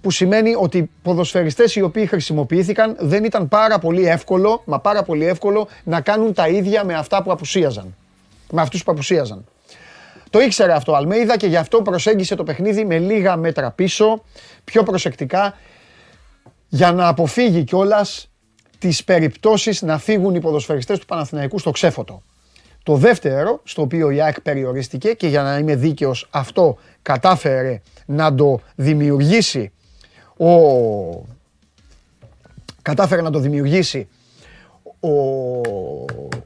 Που 0.00 0.10
σημαίνει 0.10 0.54
ότι 0.54 0.78
οι 0.78 0.90
ποδοσφαιριστές 1.02 1.76
οι 1.76 1.80
οποίοι 1.80 2.06
χρησιμοποιήθηκαν 2.06 2.96
δεν 2.98 3.24
ήταν 3.24 3.48
πάρα 3.48 3.78
πολύ 3.78 4.06
εύκολο, 4.06 4.62
μα 4.64 4.80
πάρα 4.80 5.02
πολύ 5.02 5.26
εύκολο, 5.26 5.68
να 5.84 6.00
κάνουν 6.00 6.34
τα 6.34 6.48
ίδια 6.48 6.84
με 6.84 6.94
αυτά 6.94 7.22
που 7.22 7.32
απουσίαζαν. 7.32 7.96
Με 8.50 8.60
αυτούς 8.60 8.82
που 8.82 8.92
απουσίαζαν. 8.92 9.44
Το 10.30 10.40
ήξερε 10.40 10.72
αυτό 10.72 10.92
ο 10.92 10.96
Αλμέιδα 10.96 11.36
και 11.36 11.46
γι' 11.46 11.56
αυτό 11.56 11.82
προσέγγισε 11.82 12.34
το 12.34 12.44
παιχνίδι 12.44 12.84
με 12.84 12.98
λίγα 12.98 13.36
μέτρα 13.36 13.70
πίσω, 13.70 14.22
πιο 14.64 14.82
προσεκτικά, 14.82 15.54
για 16.74 16.92
να 16.92 17.08
αποφύγει 17.08 17.64
κιόλας 17.64 18.30
τις 18.78 19.04
περιπτώσεις 19.04 19.82
να 19.82 19.98
φύγουν 19.98 20.34
οι 20.34 20.40
ποδοσφαιριστές 20.40 20.98
του 20.98 21.06
Παναθηναϊκού 21.06 21.58
στο 21.58 21.70
ξέφωτο. 21.70 22.22
Το 22.82 22.96
δεύτερο, 22.96 23.60
στο 23.64 23.82
οποίο 23.82 24.10
η 24.10 24.20
ΑΕΚ 24.20 24.40
περιορίστηκε 24.40 25.12
και 25.12 25.26
για 25.26 25.42
να 25.42 25.58
είμαι 25.58 25.76
δίκαιος 25.76 26.28
αυτό 26.30 26.78
κατάφερε 27.02 27.82
να 28.06 28.34
το 28.34 28.60
δημιουργήσει 28.74 29.72
ο... 30.36 30.48
κατάφερε 32.82 33.22
να 33.22 33.30
το 33.30 33.38
δημιουργήσει 33.38 34.08
ο, 35.00 35.10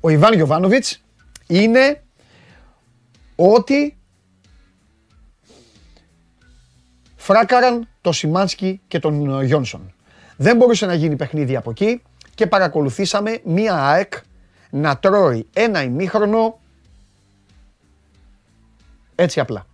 ο 0.00 0.08
Ιβάν 0.08 0.34
Γιοβάνοβιτς 0.34 1.02
είναι 1.46 2.02
ότι 3.36 3.96
φράκαραν 7.16 7.88
το 8.00 8.12
Σιμάνσκι 8.12 8.80
και 8.88 8.98
τον 8.98 9.42
Γιόνσον. 9.42 9.92
Δεν 10.40 10.56
μπορούσε 10.56 10.86
να 10.86 10.94
γίνει 10.94 11.16
παιχνίδι 11.16 11.56
από 11.56 11.70
εκεί 11.70 12.02
και 12.34 12.46
παρακολουθήσαμε 12.46 13.40
μία 13.44 13.74
ΑΕΚ 13.74 14.12
να 14.70 14.98
τρώει 14.98 15.46
ένα 15.52 15.82
ημίχρονο 15.82 16.58
έτσι 19.14 19.40
απλά. 19.40 19.66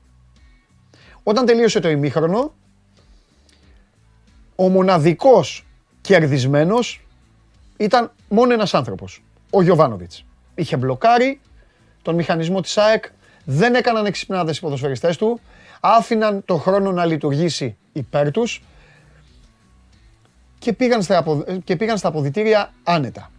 Όταν 1.22 1.46
τελείωσε 1.46 1.80
το 1.80 1.88
ημίχρονο, 1.88 2.54
ο 4.56 4.68
μοναδικός 4.68 5.66
κερδισμένος 6.00 7.06
ήταν 7.76 8.12
μόνο 8.28 8.52
ένας 8.52 8.74
άνθρωπος, 8.74 9.22
ο 9.50 9.62
Γιωβάνοβιτς. 9.62 10.24
Είχε 10.54 10.76
μπλοκάρει 10.76 11.40
τον 12.02 12.14
μηχανισμό 12.14 12.60
της 12.60 12.78
ΑΕΚ, 12.78 13.04
δεν 13.44 13.74
έκαναν 13.74 14.06
εξυπνάδες 14.06 14.56
οι 14.56 14.60
ποδοσφαιριστές 14.60 15.16
του, 15.16 15.40
άφηναν 15.80 16.44
το 16.44 16.56
χρόνο 16.56 16.92
να 16.92 17.04
λειτουργήσει 17.04 17.76
υπέρ 17.92 18.30
τους 18.30 18.62
και 20.64 20.72
πήγαν 20.72 21.02
στα, 21.02 21.18
απο- 21.18 21.44
και 21.64 21.76
πήγαν 21.76 21.98
στα 21.98 22.08
αποδητήρια 22.08 22.72
άνετα. 22.82 23.30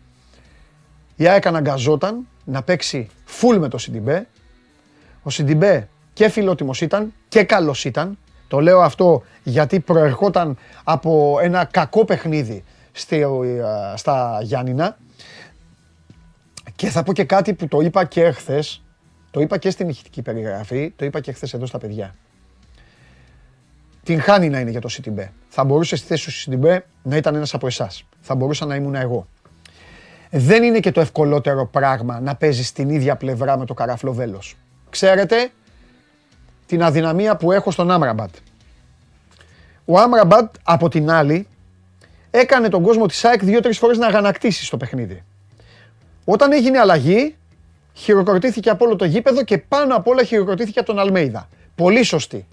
Η 1.16 1.28
ΑΕΚ 1.28 1.46
αναγκαζόταν 1.46 2.28
να 2.46 2.64
παίξει 2.64 3.10
full 3.42 3.58
με 3.60 3.68
το 3.68 3.78
Σιντιμπέ. 3.78 4.28
Ο 5.24 5.30
Σιντιμπέ 5.30 5.88
και 6.14 6.30
φιλότιμος 6.30 6.82
ήταν 6.82 7.14
και 7.28 7.44
καλός 7.44 7.86
ήταν. 7.86 8.18
Το 8.48 8.60
λέω 8.60 8.82
αυτό 8.82 9.24
γιατί 9.44 9.80
προερχόταν 9.80 10.58
από 10.84 11.38
ένα 11.42 11.66
κακό 11.66 12.06
παιχνίδι 12.06 12.64
στη, 12.92 13.20
ε, 13.22 13.28
στα 13.96 14.40
Γιάννηνα. 14.42 14.98
Και 16.76 16.90
θα 16.90 17.04
πω 17.04 17.14
και 17.14 17.24
κάτι 17.24 17.54
που 17.54 17.68
το 17.68 17.80
είπα 17.80 18.06
και 18.06 18.32
χθες. 18.32 18.84
Το 19.32 19.40
είπα 19.40 19.58
και 19.58 19.70
στην 19.70 19.90
ηχητική 19.90 20.22
περιγραφή, 20.22 20.94
το 20.96 21.06
είπα 21.06 21.20
και 21.20 21.32
χθες 21.32 21.54
εδώ 21.54 21.66
στα 21.66 21.78
παιδιά. 21.78 22.16
Την 24.06 24.22
χάνει 24.22 24.50
να 24.50 24.60
είναι 24.60 24.70
για 24.70 24.82
το 24.82 24.88
Σιντιμπέ. 24.88 25.32
Θα 25.48 25.64
μπορούσε 25.64 25.96
στη 25.96 26.08
θέση 26.08 26.26
του 26.26 26.32
Σιντιμπέ 26.32 26.86
να 27.04 27.16
ήταν 27.16 27.36
ένας 27.36 27.54
από 27.54 27.68
εσάς. 27.68 28.04
Θα 28.22 28.36
μπορούσα 28.36 28.66
να 28.66 28.76
ήμουν 28.76 28.96
εγώ. 28.96 29.28
Δεν 30.30 30.64
είναι 30.64 30.80
και 30.80 30.92
το 30.92 31.02
ευκολότερο 31.02 31.68
πράγμα 31.68 32.20
να 32.20 32.36
παίζεις 32.36 32.68
στην 32.68 32.90
ίδια 32.90 33.16
πλευρά 33.16 33.58
με 33.58 33.66
το 33.66 33.74
καραφλό 33.74 34.14
βέλος. 34.14 34.56
Ξέρετε 34.90 35.50
την 36.66 36.84
αδυναμία 36.84 37.36
που 37.36 37.52
έχω 37.52 37.72
στον 37.72 37.92
Άμραμπατ. 37.92 38.36
Ο 39.86 40.00
Άμραμπατ 40.00 40.56
από 40.64 40.90
την 40.90 41.10
άλλη 41.10 41.48
έκανε 42.32 42.70
τον 42.70 42.84
κόσμο 42.84 43.06
της 43.06 43.26
ΑΕΚ 43.26 43.44
δύο-τρεις 43.44 43.78
φορές 43.78 43.98
να 43.98 44.08
αγανακτήσει 44.08 44.66
στο 44.66 44.78
παιχνίδι. 44.78 45.24
Όταν 46.26 46.52
έγινε 46.52 46.80
αλλαγή, 46.80 47.36
χειροκροτήθηκε 47.94 48.70
από 48.70 48.86
όλο 48.86 48.96
το 48.96 49.06
γήπεδο 49.06 49.44
και 49.44 49.58
πάνω 49.58 49.96
απ' 49.96 50.08
όλα 50.08 50.24
χειροκροτήθηκε 50.24 50.80
από 50.80 50.88
τον 50.88 51.00
Αλμέιδα. 51.00 51.50
Πολύ 51.76 52.04
σωστή 52.04 52.48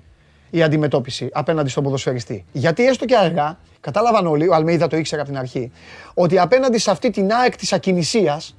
η 0.55 0.63
αντιμετώπιση 0.63 1.29
απέναντι 1.33 1.69
στον 1.69 1.83
ποδοσφαιριστή. 1.83 2.45
Γιατί 2.53 2.87
έστω 2.87 3.05
και 3.05 3.17
αργά, 3.17 3.59
κατάλαβαν 3.81 4.27
όλοι, 4.27 4.49
ο 4.49 4.55
Αλμέιδα 4.55 4.87
το 4.87 4.97
ήξερε 4.97 5.21
από 5.21 5.31
την 5.31 5.39
αρχή, 5.39 5.73
ότι 6.15 6.39
απέναντι 6.39 6.79
σε 6.79 6.91
αυτή 6.91 7.11
την 7.11 7.33
ΑΕΚ 7.33 7.57
της 7.57 7.73
ακινησίας, 7.73 8.57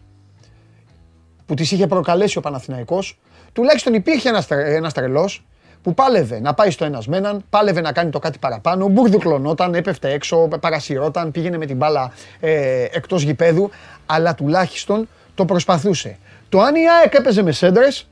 που 1.46 1.54
της 1.54 1.72
είχε 1.72 1.88
προκαλέσει 1.88 2.38
ο 2.38 2.42
Παναθηναϊκός, 2.42 3.20
τουλάχιστον 3.54 3.94
υπήρχε 3.94 4.30
ένας, 4.30 4.48
τρε- 4.48 4.76
ένας 4.76 4.94
τρελός 4.94 5.46
που 5.82 5.94
πάλευε 5.94 6.40
να 6.40 6.54
πάει 6.54 6.72
στο 6.72 6.86
ένας 6.86 7.08
με 7.08 7.18
έναν, 7.18 7.44
πάλευε 7.50 7.82
να 7.82 7.92
κάνει 7.92 8.10
το 8.10 8.20
κάτι 8.20 8.38
παραπάνω, 8.38 8.88
μπουρδουκλωνόταν, 8.88 9.74
έπεφτε 9.74 10.12
έξω, 10.12 10.48
παρασυρώταν, 10.60 11.32
πήγαινε 11.32 11.58
με 11.58 11.66
την 11.66 11.78
μπάλα 11.78 12.12
ε, 12.40 12.84
εκτός 12.92 13.22
γηπέδου, 13.22 13.70
αλλά 14.06 14.36
τουλάχιστον 14.36 15.08
το 15.36 15.46
προσπαθούσε. 15.46 16.18
Το 16.50 16.60
αν 16.62 16.76
η 16.76 16.90
ΑΕΚ 16.90 17.14
έπαιζε 17.14 17.42
με 17.42 17.52
σέντρες, 17.52 18.08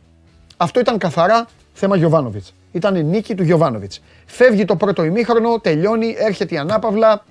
αυτό 0.57 0.79
ήταν 0.79 0.97
καθαρά 0.97 1.47
θέμα 1.81 1.95
Γιωβάνοβιτς. 1.95 2.53
Ήταν 2.71 3.05
νίκη 3.05 3.35
του 3.35 3.43
Γιωβάνοβιτς. 3.43 4.01
Φεύγει 4.25 4.65
το 4.65 4.75
πρώτο 4.75 5.03
ημίχρονο, 5.03 5.59
τελειώνει, 5.59 6.15
έρχεται 6.17 6.55
η 6.55 6.57
ανάπαυλα. 6.57 7.23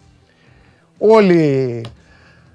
Όλοι 0.99 1.85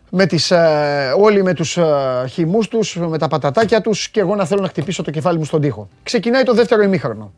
με, 0.09 0.25
τις, 0.25 0.51
ε, 0.51 1.13
όλοι 1.17 1.43
με 1.43 1.53
τους 1.53 1.77
ε, 1.77 2.25
χυμούς 2.29 2.67
τους, 2.67 2.95
με 2.95 3.17
τα 3.17 3.27
πατατάκια 3.27 3.81
τους 3.81 4.09
και 4.09 4.19
εγώ 4.19 4.35
να 4.35 4.45
θέλω 4.45 4.61
να 4.61 4.67
χτυπήσω 4.67 5.03
το 5.03 5.11
κεφάλι 5.11 5.37
μου 5.37 5.45
στον 5.45 5.61
τοίχο. 5.61 5.89
Ξεκινάει 6.03 6.43
το 6.43 6.53
δεύτερο 6.53 6.83
ημίχρονο. 6.83 7.33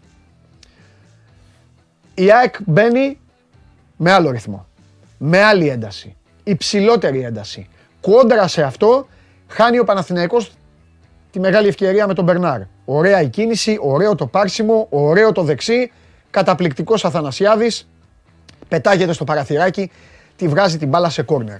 Η 2.13 2.31
ΑΕΚ 2.31 2.55
μπαίνει 2.65 3.19
με 3.97 4.11
άλλο 4.11 4.31
ρυθμό. 4.31 4.67
Με 5.17 5.43
άλλη 5.43 5.69
ένταση. 5.69 6.15
Υψηλότερη 6.43 7.23
ένταση. 7.23 7.69
Κόντρα 8.01 8.47
σε 8.47 8.63
αυτό 8.63 9.07
χάνει 9.47 9.79
ο 9.79 9.83
Παναθηναϊκός 9.83 10.51
τη 11.31 11.39
μεγάλη 11.39 11.67
ευκαιρία 11.67 12.07
με 12.07 12.13
τον 12.13 12.23
Μπερνάρ. 12.23 12.61
Ωραία 12.89 13.21
η 13.21 13.27
κίνηση, 13.27 13.77
ωραίο 13.81 14.15
το 14.15 14.27
πάρσιμο, 14.27 14.87
ωραίο 14.89 15.31
το 15.31 15.41
δεξί, 15.43 15.91
καταπληκτικός 16.29 17.05
Αθανασιάδης, 17.05 17.87
πετάγεται 18.67 19.13
στο 19.13 19.23
παραθυράκι, 19.23 19.91
τη 20.35 20.47
βγάζει 20.47 20.77
την 20.77 20.87
μπάλα 20.87 21.09
σε 21.09 21.21
κόρνερ. 21.21 21.57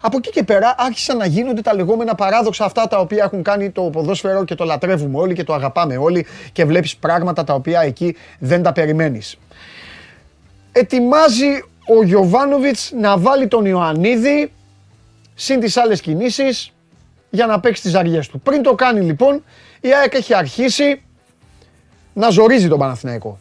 Από 0.00 0.16
εκεί 0.16 0.30
και 0.30 0.42
πέρα 0.42 0.74
άρχισαν 0.78 1.16
να 1.16 1.26
γίνονται 1.26 1.60
τα 1.60 1.74
λεγόμενα 1.74 2.14
παράδοξα 2.14 2.64
αυτά 2.64 2.88
τα 2.88 2.98
οποία 2.98 3.24
έχουν 3.24 3.42
κάνει 3.42 3.70
το 3.70 3.82
ποδόσφαιρο 3.82 4.44
και 4.44 4.54
το 4.54 4.64
λατρεύουμε 4.64 5.18
όλοι 5.18 5.34
και 5.34 5.44
το 5.44 5.54
αγαπάμε 5.54 5.96
όλοι 5.96 6.26
και 6.52 6.64
βλέπεις 6.64 6.96
πράγματα 6.96 7.44
τα 7.44 7.54
οποία 7.54 7.80
εκεί 7.80 8.16
δεν 8.38 8.62
τα 8.62 8.72
περιμένεις. 8.72 9.38
Ετοιμάζει 10.72 11.64
ο 11.98 12.02
Γιωβάνοβιτς 12.04 12.92
να 13.00 13.18
βάλει 13.18 13.48
τον 13.48 13.64
Ιωαννίδη 13.64 14.52
συν 15.34 15.60
τις 15.60 15.76
άλλες 15.76 16.00
κινήσεις 16.00 16.72
για 17.30 17.46
να 17.46 17.60
παίξει 17.60 17.82
τις 17.82 17.94
αργίες 17.94 18.28
του. 18.28 18.40
Πριν 18.40 18.62
το 18.62 18.74
κάνει 18.74 19.00
λοιπόν, 19.00 19.42
η 19.80 19.94
ΑΕΚ 19.94 20.14
έχει 20.14 20.34
αρχίσει 20.34 21.02
να 22.12 22.28
ζορίζει 22.28 22.68
τον 22.68 22.78
Παναθηναϊκό. 22.78 23.38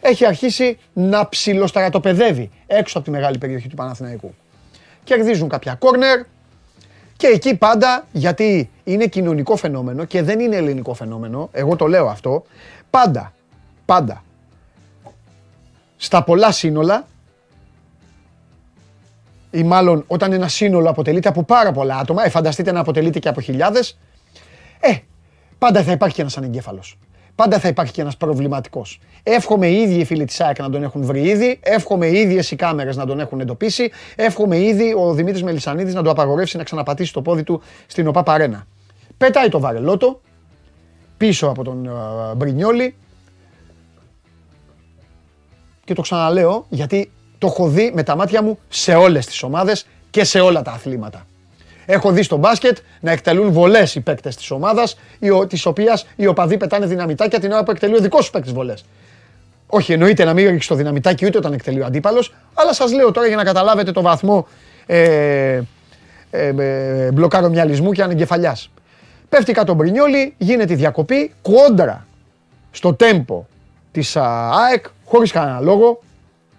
Έχει 0.00 0.26
αρχίσει 0.26 0.78
να 0.92 1.28
ψιλοστρατοπεδεύει 1.28 2.50
έξω 2.66 2.98
από 2.98 3.06
τη 3.06 3.12
μεγάλη 3.12 3.38
περιοχή 3.38 3.68
του 3.68 3.76
Παναθηναϊκού. 3.76 4.34
Κερδίζουν 5.04 5.48
κάποια 5.48 5.74
κόρνερ 5.74 6.20
και 7.16 7.26
εκεί 7.26 7.56
πάντα, 7.56 8.06
γιατί 8.12 8.70
είναι 8.84 9.06
κοινωνικό 9.06 9.56
φαινόμενο 9.56 10.04
και 10.04 10.22
δεν 10.22 10.40
είναι 10.40 10.56
ελληνικό 10.56 10.94
φαινόμενο, 10.94 11.48
εγώ 11.52 11.76
το 11.76 11.86
λέω 11.86 12.06
αυτό, 12.06 12.44
πάντα, 12.90 13.32
πάντα, 13.84 14.24
στα 15.96 16.24
πολλά 16.24 16.52
σύνολα, 16.52 17.06
ή 19.50 19.62
μάλλον 19.62 20.04
όταν 20.06 20.32
ένα 20.32 20.48
σύνολο 20.48 20.90
αποτελείται 20.90 21.28
από 21.28 21.42
πάρα 21.42 21.72
πολλά 21.72 21.96
άτομα, 21.96 22.24
ε, 22.24 22.28
φανταστείτε 22.28 22.72
να 22.72 22.80
αποτελείται 22.80 23.18
και 23.18 23.28
από 23.28 23.40
χιλιάδες, 23.40 23.98
ε, 24.80 24.96
πάντα 25.58 25.82
θα 25.82 25.92
υπάρχει 25.92 26.14
και 26.14 26.20
ένας 26.20 26.36
ανεγκέφαλος. 26.36 26.98
Πάντα 27.34 27.58
θα 27.58 27.68
υπάρχει 27.68 27.92
και 27.92 28.00
ένας 28.00 28.16
προβληματικός. 28.16 29.00
Εύχομαι 29.22 29.66
οι 29.66 29.80
ίδιοι 29.80 29.98
οι 29.98 30.04
φίλοι 30.04 30.24
της 30.24 30.40
ΑΕΚ 30.40 30.58
να 30.58 30.70
τον 30.70 30.82
έχουν 30.82 31.02
βρει 31.04 31.22
ήδη. 31.22 31.60
Εύχομαι 31.62 32.06
οι 32.06 32.20
ίδιες 32.20 32.50
οι 32.50 32.56
κάμερες 32.56 32.96
να 32.96 33.06
τον 33.06 33.20
έχουν 33.20 33.40
εντοπίσει. 33.40 33.90
Εύχομαι 34.16 34.58
ήδη 34.58 34.94
ο 34.94 35.12
Δημήτρης 35.12 35.42
Μελισανίδης 35.42 35.94
να 35.94 36.02
το 36.02 36.10
απαγορεύσει 36.10 36.56
να 36.56 36.62
ξαναπατήσει 36.62 37.12
το 37.12 37.22
πόδι 37.22 37.42
του 37.42 37.62
στην 37.86 38.06
ΟΠΑ 38.06 38.22
Παρένα. 38.22 38.66
Πετάει 39.16 39.48
το 39.48 39.60
βαρελότο 39.60 40.20
πίσω 41.16 41.46
από 41.46 41.64
τον 41.64 41.90
uh, 41.90 42.36
Μπρινιόλι. 42.36 42.94
Και 45.84 45.94
το 45.94 46.02
ξαναλέω 46.02 46.66
γιατί 46.68 47.10
το 47.38 47.46
έχω 47.46 47.68
δει 47.68 47.92
με 47.94 48.02
τα 48.02 48.16
μάτια 48.16 48.42
μου 48.42 48.58
σε 48.68 48.94
όλες 48.94 49.26
τις 49.26 49.42
ομάδες 49.42 49.86
και 50.10 50.24
σε 50.24 50.40
όλα 50.40 50.62
τα 50.62 50.70
αθλήματα. 50.70 51.26
Έχω 51.86 52.10
δει 52.10 52.22
στο 52.22 52.36
μπάσκετ 52.36 52.76
να 53.00 53.10
εκτελούν 53.10 53.52
βολές 53.52 53.94
οι 53.94 54.00
παίκτες 54.00 54.36
της 54.36 54.50
ομάδας, 54.50 54.96
της 55.48 55.66
οποίας 55.66 56.06
οι 56.16 56.26
οπαδοί 56.26 56.56
πετάνε 56.56 56.86
δυναμητάκια 56.86 57.40
την 57.40 57.52
ώρα 57.52 57.62
που 57.62 57.70
εκτελεί 57.70 57.94
ο 57.94 58.00
δικός 58.00 58.24
σου 58.24 58.30
παίκτης 58.30 58.52
βολές. 58.52 58.84
Όχι, 59.66 59.92
εννοείται 59.92 60.24
να 60.24 60.32
μην 60.32 60.48
ρίξει 60.48 60.68
το 60.68 60.74
δυναμητάκι 60.74 61.26
ούτε 61.26 61.38
όταν 61.38 61.52
εκτελεί 61.52 61.80
ο 61.80 61.86
αντίπαλος, 61.86 62.34
αλλά 62.54 62.72
σας 62.72 62.92
λέω 62.92 63.10
τώρα 63.10 63.26
για 63.26 63.36
να 63.36 63.44
καταλάβετε 63.44 63.92
το 63.92 64.02
βαθμό 64.02 64.46
ε, 64.86 65.60
ε, 66.30 66.46
ε, 66.58 67.12
μπλοκάρο 67.12 67.48
μυαλισμού 67.48 67.92
και 67.92 68.02
ανεγκεφαλιάς. 68.02 68.70
Πέφτει 69.28 69.52
κάτω 69.52 69.74
Μπρινιόλι, 69.74 70.34
γίνεται 70.38 70.72
η 70.72 70.76
διακοπή 70.76 71.32
κόντρα 71.42 72.06
στο 72.70 72.94
τέμπο 72.94 73.46
της 73.92 74.16
ΑΕΚ, 74.16 74.86
χωρίς 75.04 75.32
κανένα 75.32 75.60
λόγο, 75.60 76.02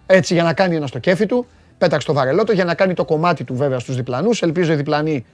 έτσι 0.05 0.33
για 0.33 0.43
να 0.43 0.53
κάνει 0.53 0.75
ένα 0.75 0.87
στο 0.87 0.99
κέφι 0.99 1.25
του. 1.25 1.45
Πέταξε 1.77 2.07
το 2.07 2.13
βαρελότο 2.13 2.51
για 2.51 2.65
να 2.65 2.75
κάνει 2.75 2.93
το 2.93 3.05
κομμάτι 3.05 3.43
του 3.43 3.55
βέβαια 3.55 3.79
στους 3.79 3.95
διπλανούς. 3.95 4.41
Ελπίζω 4.41 4.73
οι 4.73 4.75
διπλανοί 4.75 5.25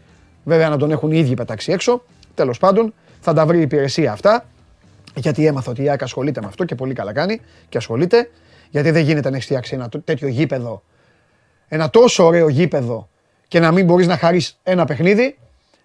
βέβαια 0.44 0.70
να 0.70 0.78
τον 0.78 0.92
έχουν 0.92 1.12
οι 1.12 1.18
ίδιοι 1.20 1.34
πετάξει 1.34 1.72
έξω. 1.72 2.04
Τέλος 2.34 2.58
πάντων, 2.58 2.94
θα 3.20 3.34
τα 3.34 3.46
βρει 3.46 3.58
η 3.58 3.62
υπηρεσία 3.62 4.12
αυτά. 4.12 4.46
Γιατί 5.16 5.46
έμαθα 5.46 5.72
ότι 5.72 5.84
η 5.84 5.90
ΑΕΚ 5.90 6.04
ασχολείται 6.04 6.42
με 6.42 6.48
αυτό 6.48 6.66
και 6.66 6.76
πολύ 6.76 6.94
καλά 6.94 7.14
κάνει 7.14 7.42
και 7.70 7.78
ασχολείται. 7.78 8.30
Γιατί 8.70 8.92
δεν 8.92 9.04
γίνεται 9.04 9.30
να 9.30 9.36
έχεις 9.36 9.48
φτιάξει 9.48 9.76
ένα 9.76 9.90
τέτοιο 10.04 10.28
γήπεδο, 10.28 10.84
ένα 11.68 11.90
τόσο 11.90 12.26
ωραίο 12.26 12.48
γήπεδο 12.48 13.10
και 13.48 13.60
να 13.60 13.72
μην 13.72 13.86
μπορείς 13.86 14.08
να 14.08 14.18
χαρείς 14.18 14.60
ένα 14.64 14.86
παιχνίδι. 14.86 15.38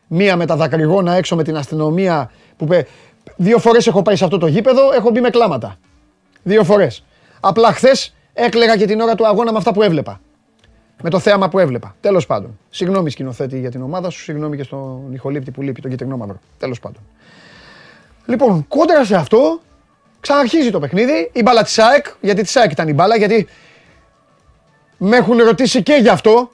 Μία 0.06 0.36
με 0.36 0.46
τα 0.46 0.56
δακρυγόνα 0.56 1.12
έξω 1.14 1.36
με 1.36 1.42
την 1.42 1.56
αστυνομία 1.56 2.30
που 2.56 2.66
πέ... 2.66 2.86
Δύο 3.36 3.58
φορές 3.58 3.86
έχω 3.86 4.02
πάει 4.02 4.16
σε 4.16 4.24
αυτό 4.24 4.38
το 4.38 4.46
γήπεδο, 4.46 4.92
έχω 4.92 5.10
μπει 5.10 5.20
με 5.20 5.30
κλάματα. 5.30 5.78
Δύο 6.42 6.64
φορές. 6.64 7.04
Απλά 7.40 7.72
χθες 7.72 8.14
έκλεγα 8.32 8.76
και 8.76 8.86
την 8.86 9.00
ώρα 9.00 9.14
του 9.14 9.26
αγώνα 9.26 9.52
με 9.52 9.58
αυτά 9.58 9.72
που 9.72 9.82
έβλεπα 9.82 10.20
με 11.02 11.10
το 11.10 11.18
θέαμα 11.18 11.48
που 11.48 11.58
έβλεπα. 11.58 11.96
Τέλος 12.00 12.26
πάντων. 12.26 12.58
Συγγνώμη 12.70 13.10
σκηνοθέτη 13.10 13.58
για 13.58 13.70
την 13.70 13.82
ομάδα 13.82 14.10
σου, 14.10 14.20
συγγνώμη 14.22 14.56
και 14.56 14.62
στον 14.62 15.02
Νιχολίπτη 15.10 15.50
που 15.50 15.62
λείπει, 15.62 15.80
τον 15.80 15.90
κυτρινό 15.90 16.16
μαύρο. 16.16 16.38
Τέλος 16.58 16.80
πάντων. 16.80 17.02
Λοιπόν, 18.26 18.64
κόντρα 18.68 19.04
σε 19.04 19.16
αυτό, 19.16 19.60
ξαναρχίζει 20.20 20.70
το 20.70 20.78
παιχνίδι. 20.78 21.30
Η 21.32 21.42
μπάλα 21.42 21.62
της 21.62 21.72
ΣΑΕΚ, 21.72 22.06
γιατί 22.20 22.42
της 22.42 22.50
ΣΑΕΚ 22.50 22.70
ήταν 22.70 22.88
η 22.88 22.92
μπάλα, 22.92 23.16
γιατί 23.16 23.48
με 24.98 25.16
έχουν 25.16 25.38
ρωτήσει 25.38 25.82
και 25.82 25.94
γι' 25.94 26.08
αυτό. 26.08 26.50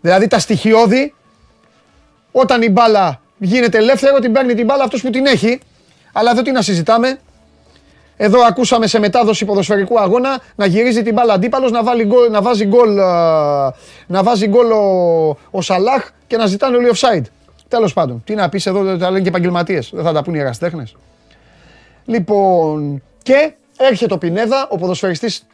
Δηλαδή 0.00 0.28
τα 0.28 0.38
στοιχειώδη, 0.38 1.14
όταν 2.32 2.62
η 2.62 2.70
μπάλα 2.70 3.20
γίνεται 3.38 3.78
ελεύθερο, 3.78 4.18
την 4.18 4.32
παίρνει 4.32 4.54
την 4.54 4.64
μπάλα 4.64 4.84
αυτός 4.84 5.02
που 5.02 5.10
την 5.10 5.26
έχει. 5.26 5.60
Αλλά 6.12 6.30
εδώ 6.30 6.42
τι 6.42 6.50
να 6.50 6.62
συζητάμε, 6.62 7.18
εδώ 8.20 8.40
ακούσαμε 8.42 8.86
σε 8.86 8.98
μετάδοση 8.98 9.44
ποδοσφαιρικού 9.44 10.00
αγώνα 10.00 10.40
να 10.54 10.66
γυρίζει 10.66 11.02
την 11.02 11.14
μπάλα 11.14 11.32
αντίπαλος, 11.32 11.70
να, 11.70 11.82
να 12.30 12.42
βάζει 12.42 12.64
γκολ, 12.64 12.94
να 14.06 14.22
βάζει 14.22 14.46
γκολ 14.46 14.70
ο, 14.70 15.36
ο 15.50 15.62
Σαλάχ 15.62 16.10
και 16.26 16.36
να 16.36 16.46
ζητάνε 16.46 16.76
όλοι 16.76 16.90
offside. 16.94 17.22
Τέλος 17.68 17.92
πάντων, 17.92 18.22
τι 18.24 18.34
να 18.34 18.48
πεις 18.48 18.66
εδώ, 18.66 18.96
τα 18.96 19.10
λένε 19.10 19.22
και 19.22 19.28
επαγγελματίες. 19.28 19.90
δεν 19.94 20.04
θα 20.04 20.12
τα 20.12 20.22
πούν 20.22 20.34
οι 20.34 20.38
ερασιτέχνες. 20.38 20.96
Λοιπόν, 22.04 23.02
και 23.22 23.52
έρχεται 23.76 24.14
ο 24.14 24.18
Πινέδα, 24.18 24.68
ο 24.70 24.76
ποδοσφαιριστής 24.76 25.46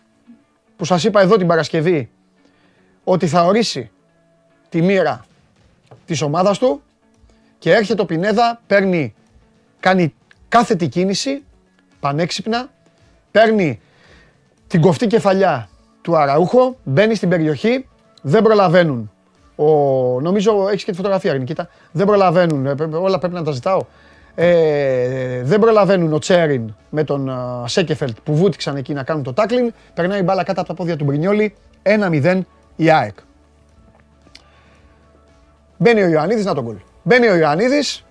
που 0.77 0.85
σας 0.85 1.05
είπα 1.05 1.21
εδώ 1.21 1.37
την 1.37 1.47
Παρασκευή, 1.47 2.11
ότι 3.05 3.27
θα 3.27 3.45
ορίσει 3.45 3.91
τη 4.69 4.83
μοίρα 4.83 5.25
της 6.07 6.23
ομάδας 6.23 6.59
του 6.59 6.83
και 7.59 7.73
έρχεται 7.73 8.03
ο 8.03 8.05
Πινέδα, 8.05 8.61
παίρνει, 8.67 9.15
κάνει 9.81 10.15
κάθετη 10.49 10.89
κίνηση 10.89 11.43
πανέξυπνα, 12.05 12.71
παίρνει 13.31 13.81
την 14.67 14.81
κοφτή 14.81 15.07
κεφαλιά 15.07 15.69
του 16.03 16.17
Αραούχο, 16.17 16.77
μπαίνει 16.85 17.15
στην 17.15 17.29
περιοχή, 17.29 17.89
δεν 18.23 18.43
προλαβαίνουν. 18.43 19.11
Ο, 19.57 19.65
νομίζω 20.21 20.69
έχεις 20.69 20.85
και 20.85 20.91
τη 20.91 20.97
φωτογραφία, 20.97 21.35
Νικήτα. 21.35 21.69
Δεν 21.93 22.07
προλαβαίνουν, 22.07 22.67
ε, 22.67 22.75
όλα 22.93 23.19
πρέπει 23.19 23.35
να 23.35 23.43
τα 23.43 23.53
ζητάω. 23.53 23.81
Ε, 24.35 25.43
δεν 25.43 25.61
προλαβαίνουν 25.61 26.13
ο 26.13 26.19
Τσέριν 26.19 26.75
με 26.91 27.05
τον 27.05 27.31
uh, 27.31 27.65
Σέκεφελτ 27.67 28.17
που 28.25 28.35
βούτυξαν 28.35 28.77
εκεί 28.77 28.93
να 28.93 29.03
κάνουν 29.03 29.23
το 29.23 29.33
τάκλιν. 29.33 29.73
Περνάει 29.95 30.21
η 30.21 30.23
μπάλα 30.25 30.43
κάτω 30.43 30.61
από 30.61 30.69
τα 30.69 30.75
πόδια 30.75 30.97
του 30.97 31.05
Μπρινιόλη. 31.05 31.55
1-0 31.83 32.41
η 32.77 32.91
ΑΕΚ. 32.91 33.17
Μπαίνει 35.77 36.03
ο 36.03 36.09
Ιωαννίδης, 36.09 36.45
να 36.45 36.55
τον 36.55 36.65
γκολ. 36.65 36.77
Μπαίνει 37.03 37.29
ο 37.29 37.37
Ιωαννίδης, 37.37 38.05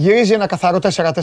Γυρίζει 0.00 0.32
ένα 0.32 0.46
καθαρό 0.46 0.78
4-4-2, 0.82 1.14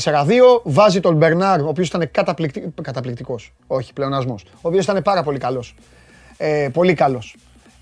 βάζει 0.63 0.99
τον 0.99 1.15
Μπερνάρ, 1.15 1.61
ο 1.61 1.67
οποίος 1.67 1.87
ήταν 1.87 2.09
καταπληκτικό. 2.11 2.71
Καταπληκτικός, 2.81 3.53
όχι 3.67 3.93
πλεονασμός. 3.93 4.45
Ο 4.55 4.59
οποίος 4.61 4.83
ήταν 4.83 5.01
πάρα 5.01 5.23
πολύ 5.23 5.37
καλός. 5.37 5.75
Ε, 6.37 6.69
πολύ 6.73 6.93
καλός. 6.93 7.35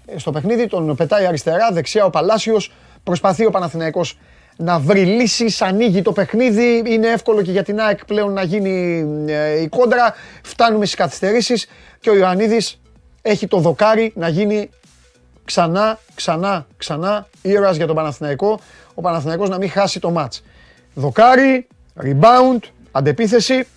Ε, 0.05 0.17
στο 0.19 0.31
παιχνίδι 0.31 0.67
τον 0.67 0.95
πετάει 0.95 1.25
αριστερά, 1.25 1.71
δεξιά 1.71 2.05
ο 2.05 2.10
Παλάσιος. 2.10 2.71
Προσπαθεί 3.03 3.45
ο 3.45 3.51
Παναθηναϊκός 3.51 4.17
να 4.58 4.79
βρει 4.79 5.05
λύσεις, 5.05 5.62
ανοίγει 5.62 6.01
το 6.01 6.12
παιχνίδι. 6.12 6.84
Είναι 6.86 7.08
εύκολο 7.08 7.41
και 7.41 7.51
για 7.51 7.63
την 7.63 7.79
ΑΕΚ 7.79 8.05
πλέον 8.05 8.34
να 8.34 8.43
γίνει 8.43 9.05
ε, 9.27 9.62
η 9.62 9.67
κόντρα. 9.67 10.13
Φτάνουμε 10.43 10.86
στις 10.86 10.97
καθυστερήσεις 10.97 11.67
και 11.99 12.10
ο 12.10 12.15
Ιωαννίδης 12.15 12.81
έχει 13.21 13.47
το 13.47 13.58
δοκάρι 13.58 14.13
να 14.15 14.27
γίνει 14.27 14.69
ξανά, 15.45 15.99
ξανά, 16.15 16.67
ξανά 16.77 17.27
ήρωα 17.41 17.71
για 17.71 17.88
τον 17.88 17.95
Παναθηναϊκό. 17.95 18.60
Ο 18.93 19.01
Παναθηναϊκός 19.01 19.49
να 19.49 19.58
μην 19.58 19.69
χάσει 19.69 19.99
το 19.99 20.10
μάτς. 20.12 20.43
Δοκάρι, 20.95 21.67
rebound, 22.03 22.60
αντεπίθεση. 22.91 23.67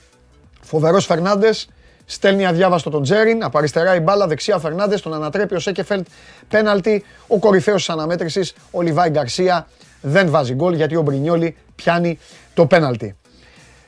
Φοβερός 0.60 1.06
Φερνάντες, 1.06 1.68
στέλνει 2.04 2.46
αδιάβαστο 2.46 2.90
τον 2.90 3.02
Τζέριν, 3.02 3.44
από 3.44 3.58
αριστερά 3.58 3.94
η 3.94 4.00
μπάλα, 4.00 4.26
δεξιά 4.26 4.58
Φερνάντες, 4.58 5.00
τον 5.00 5.14
ανατρέπει 5.14 5.54
ο 5.54 5.58
Σέκεφελτ, 5.58 6.06
πέναλτι, 6.48 7.04
ο 7.26 7.38
κορυφαίος 7.38 7.76
της 7.76 7.88
αναμέτρησης, 7.88 8.54
ο 8.70 8.80
Λιβάη 8.80 9.10
Γκαρσία, 9.10 9.66
δεν 10.00 10.30
βάζει 10.30 10.54
γκολ 10.54 10.74
γιατί 10.74 10.96
ο 10.96 11.02
Μπρινιόλι 11.02 11.56
πιάνει 11.74 12.18
το 12.54 12.66
πέναλτι. 12.66 13.16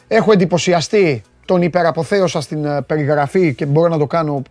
Έχω 0.09 0.33
εντυπωσιαστεί, 0.33 1.23
τον 1.45 1.63
υπεραποθέωσα 1.63 2.41
στην 2.41 2.65
ε, 2.65 2.83
περιγραφή 2.83 3.55
και 3.55 3.67
μπορώ 3.67 3.89
να 3.89 3.99
το 3.99 4.07
κάνω 4.07 4.43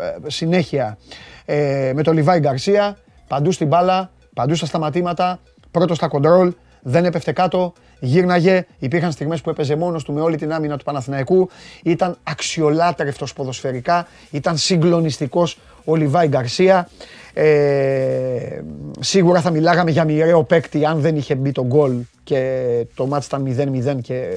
ε, 0.00 0.30
συνέχεια 0.30 0.98
ε, 1.44 1.92
με 1.94 2.02
τον 2.02 2.14
Λιβάη 2.14 2.38
Γκαρσία, 2.38 2.98
παντού 3.28 3.52
στην 3.52 3.66
μπάλα, 3.66 4.10
παντού 4.34 4.54
στα 4.54 4.66
σταματήματα, 4.66 5.40
πρώτος 5.70 5.96
στα 5.96 6.08
κοντρόλ, 6.08 6.52
δεν 6.86 7.04
έπεφτε 7.04 7.32
κάτω, 7.32 7.72
γύρναγε. 8.00 8.66
Υπήρχαν 8.78 9.12
στιγμές 9.12 9.40
που 9.40 9.50
έπαιζε 9.50 9.76
μόνος 9.76 10.04
του 10.04 10.12
με 10.12 10.20
όλη 10.20 10.36
την 10.36 10.52
άμυνα 10.52 10.76
του 10.76 10.84
Παναθηναϊκού. 10.84 11.48
Ήταν 11.82 12.16
αξιολάτρευτος 12.22 13.32
ποδοσφαιρικά, 13.32 14.06
ήταν 14.30 14.56
συγκλονιστικός 14.56 15.58
ο 15.84 15.94
Λιβάη 15.94 16.26
Γκαρσία. 16.26 16.88
Ε, 17.34 18.60
σίγουρα 19.00 19.40
θα 19.40 19.50
μιλάγαμε 19.50 19.90
για 19.90 20.04
μοιραίο 20.04 20.42
παίκτη 20.42 20.84
αν 20.84 21.00
δεν 21.00 21.16
είχε 21.16 21.34
μπει 21.34 21.52
το 21.52 21.64
γκολ 21.64 21.92
και 22.24 22.60
το 22.94 23.06
μάτς 23.06 23.26
ήταν 23.26 23.56
0-0 23.96 24.00
και 24.02 24.28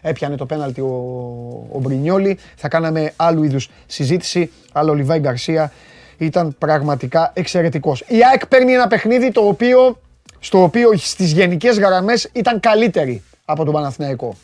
έπιανε 0.00 0.36
το 0.36 0.46
πέναλτι 0.46 0.80
ο, 0.80 0.86
ο 1.72 1.78
Μπρινιόλι. 1.78 2.38
Θα 2.56 2.68
κάναμε 2.68 3.12
άλλου 3.16 3.42
είδους 3.42 3.70
συζήτηση, 3.86 4.50
αλλά 4.72 4.90
ο 4.90 4.94
Λιβάη 4.94 5.18
Γκαρσία 5.18 5.72
ήταν 6.18 6.56
πραγματικά 6.58 7.30
εξαιρετικός. 7.34 8.00
Η 8.00 8.16
ΑΕΚ 8.30 8.46
παίρνει 8.46 8.72
ένα 8.72 8.86
παιχνίδι 8.86 9.32
το 9.32 9.40
οποίο 9.40 9.98
στο 10.44 10.62
οποίο 10.62 10.96
στις 10.96 11.32
γενικές 11.32 11.78
γραμμές 11.78 12.28
ήταν 12.32 12.60
καλύτερη 12.60 13.22
από 13.44 13.64
τον 13.64 13.74
Παναθηναϊκό. 13.74 14.36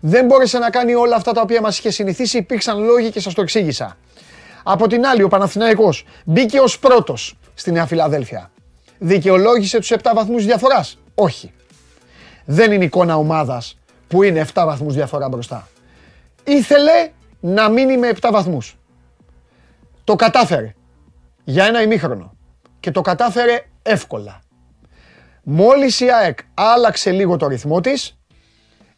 Δεν 0.00 0.26
μπόρεσε 0.26 0.58
να 0.58 0.70
κάνει 0.70 0.94
όλα 0.94 1.16
αυτά 1.16 1.32
τα 1.32 1.40
οποία 1.40 1.60
μας 1.60 1.78
είχε 1.78 1.90
συνηθίσει, 1.90 2.38
υπήρξαν 2.38 2.82
λόγοι 2.84 3.10
και 3.10 3.20
σας 3.20 3.34
το 3.34 3.42
εξήγησα. 3.42 3.96
Από 4.62 4.86
την 4.86 5.06
άλλη, 5.06 5.22
ο 5.22 5.28
Παναθηναϊκός 5.28 6.04
μπήκε 6.24 6.60
ως 6.60 6.78
πρώτος 6.78 7.38
στη 7.54 7.72
Νέα 7.72 7.86
Φιλαδέλφια. 7.86 8.50
Δικαιολόγησε 8.98 9.78
τους 9.78 9.90
7 9.90 10.12
βαθμούς 10.14 10.44
διαφοράς; 10.44 10.98
Όχι. 11.14 11.52
Δεν 12.44 12.72
είναι 12.72 12.84
εικόνα 12.84 13.16
ομάδας 13.16 13.78
που 14.08 14.22
είναι 14.22 14.40
7 14.40 14.64
βαθμούς 14.66 14.94
διαφορά 14.94 15.28
μπροστά. 15.28 15.68
Ήθελε 16.44 17.10
να 17.40 17.68
μείνει 17.68 17.96
με 17.96 18.08
7 18.08 18.28
βαθμούς. 18.32 18.78
Το 20.04 20.16
κατάφερε 20.16 20.74
για 21.44 21.64
ένα 21.64 21.82
ημίχρονο. 21.82 22.36
Και 22.80 22.90
το 22.90 23.00
κατάφερε 23.00 23.60
εύκολα. 23.82 24.42
Μόλις 25.42 26.00
η 26.00 26.10
ΑΕΚ 26.10 26.38
άλλαξε 26.54 27.10
λίγο 27.10 27.36
το 27.36 27.46
ρυθμό 27.46 27.80
της, 27.80 28.18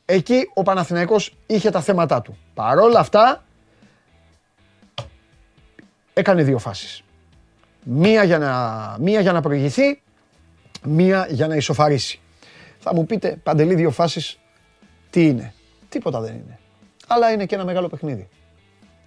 εκεί 0.05 0.51
ο 0.55 0.63
Παναθηναϊκός 0.63 1.37
είχε 1.47 1.71
τα 1.71 1.81
θέματα 1.81 2.23
του. 2.23 2.39
Παρόλα 2.55 2.99
αυτά, 2.99 3.45
έκανε 6.13 6.43
δύο 6.43 6.59
φάσεις. 6.59 7.03
Μία 7.83 8.25
για 8.25 8.39
να, 8.39 8.97
μία 9.01 9.21
για 9.21 9.33
να 9.33 9.41
προηγηθεί, 9.41 10.03
μία 10.83 11.27
για 11.31 11.47
να 11.47 11.57
ισοφαρίσει. 11.57 12.21
Θα 12.79 12.95
μου 12.95 13.07
πείτε, 13.07 13.37
Παντελή, 13.43 13.75
δύο 13.75 13.91
φάσεις, 13.91 14.39
τι 15.11 15.27
είναι; 15.27 15.55
Τίποτα 15.89 16.21
δεν 16.21 16.35
είναι. 16.35 16.59
Αλλά 17.07 17.33
είναι 17.33 17.47
και 17.47 17.55
ένα 17.55 17.65
μεγάλο 17.65 17.89
παιχνίδι. 17.89 18.29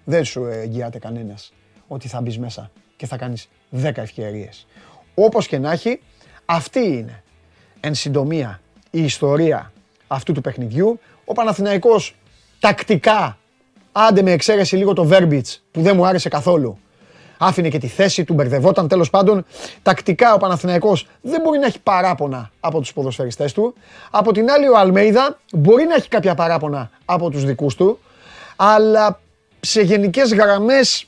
Δεν 0.04 0.24
σου 0.24 0.44
εγγυάται 0.44 0.98
κανένας 0.98 1.52
ότι 1.88 2.08
θα 2.08 2.20
μπεις 2.20 2.38
μέσα 2.38 2.70
και 2.96 3.06
θα 3.06 3.16
κάνεις 3.16 3.48
10 3.70 3.96
ευκαιρίες. 3.96 4.66
Όπως 5.14 5.46
και 5.46 5.58
να 5.58 5.72
έχει, 5.72 6.00
αυτή 6.44 6.80
είναι 6.80 7.22
εν 7.80 7.94
συντομία 7.94 8.60
η 8.90 9.02
ιστορία 9.04 9.72
αυτού 10.06 10.32
του 10.32 10.40
παιχνιδιού. 10.40 11.00
Ο 11.24 11.32
Παναθηναϊκός 11.32 12.14
τακτικά, 12.60 13.38
άντε 13.92 14.22
με 14.22 14.30
εξαίρεση 14.30 14.76
λίγο 14.76 14.92
το 14.92 15.08
Βέρμπιτς 15.12 15.56
που 15.70 15.82
δεν 15.82 15.96
μου 15.96 16.06
άρεσε 16.06 16.28
καθόλου, 16.28 16.78
άφηνε 17.38 17.68
και 17.68 17.78
τη 17.78 17.86
θέση 17.86 18.24
του, 18.24 18.34
μπερδευόταν 18.34 18.88
τέλος 18.88 19.10
πάντων. 19.10 19.44
Τακτικά 19.82 20.34
ο 20.34 20.38
Παναθηναϊκός 20.38 21.06
δεν 21.20 21.40
μπορεί 21.40 21.58
να 21.58 21.66
έχει 21.66 21.80
παράπονα 21.80 22.50
από 22.60 22.80
τους 22.80 22.92
ποδοσφαιριστές 22.92 23.52
του. 23.52 23.74
Από 24.10 24.32
την 24.32 24.50
άλλη 24.50 24.68
ο 24.68 24.78
Αλμέιδα 24.78 25.38
μπορεί 25.52 25.84
να 25.84 25.94
έχει 25.94 26.08
κάποια 26.08 26.34
παράπονα 26.34 26.90
από 27.04 27.30
τους 27.30 27.44
δικούς 27.44 27.74
του, 27.74 27.98
αλλά 28.56 29.20
σε 29.60 29.82
γενικές 29.82 30.34
γραμμές, 30.34 31.06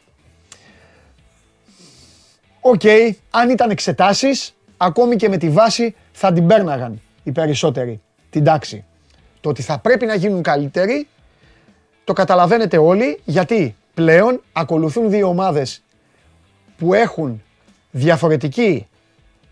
οκ, 2.60 2.82
αν 3.30 3.50
ήταν 3.50 3.70
εξετάσεις, 3.70 4.54
ακόμη 4.82 5.16
και 5.16 5.28
με 5.28 5.36
τη 5.36 5.50
βάση 5.50 5.94
θα 6.12 6.32
την 6.32 6.46
πέρναγαν 6.46 7.00
οι 7.22 7.32
περισσότεροι 7.32 8.00
την 8.30 8.44
τάξη. 8.44 8.84
Το 9.40 9.48
ότι 9.48 9.62
θα 9.62 9.78
πρέπει 9.78 10.06
να 10.06 10.14
γίνουν 10.14 10.42
καλύτεροι, 10.42 11.08
το 12.04 12.12
καταλαβαίνετε 12.12 12.78
όλοι, 12.78 13.20
γιατί 13.24 13.76
πλέον 13.94 14.42
ακολουθούν 14.52 15.10
δύο 15.10 15.28
ομάδες 15.28 15.82
που 16.76 16.94
έχουν 16.94 17.42
διαφορετική 17.90 18.86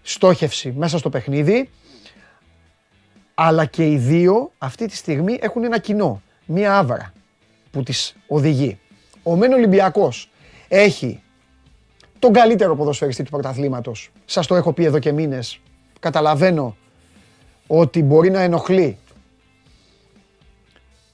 στόχευση 0.02 0.74
μέσα 0.76 0.98
στο 0.98 1.10
παιχνίδι, 1.10 1.70
αλλά 3.34 3.64
και 3.64 3.90
οι 3.90 3.96
δύο 3.96 4.52
αυτή 4.58 4.86
τη 4.86 4.96
στιγμή 4.96 5.38
έχουν 5.40 5.64
ένα 5.64 5.78
κοινό, 5.78 6.22
μία 6.46 6.78
άβρα 6.78 7.12
που 7.70 7.82
τις 7.82 8.16
οδηγεί. 8.26 8.78
Ο 9.22 9.36
Μεν 9.36 9.52
Ολυμπιακός 9.52 10.30
έχει 10.68 11.22
τον 12.18 12.32
καλύτερο 12.32 12.76
ποδοσφαιριστή 12.76 13.22
του 13.22 13.30
πρωταθλήματος. 13.30 14.10
Σας 14.24 14.46
το 14.46 14.54
έχω 14.54 14.72
πει 14.72 14.84
εδώ 14.84 14.98
και 14.98 15.12
μήνες. 15.12 15.60
Καταλαβαίνω 16.00 16.76
ότι 17.66 18.02
μπορεί 18.02 18.30
να 18.30 18.40
ενοχλεί 18.40 18.98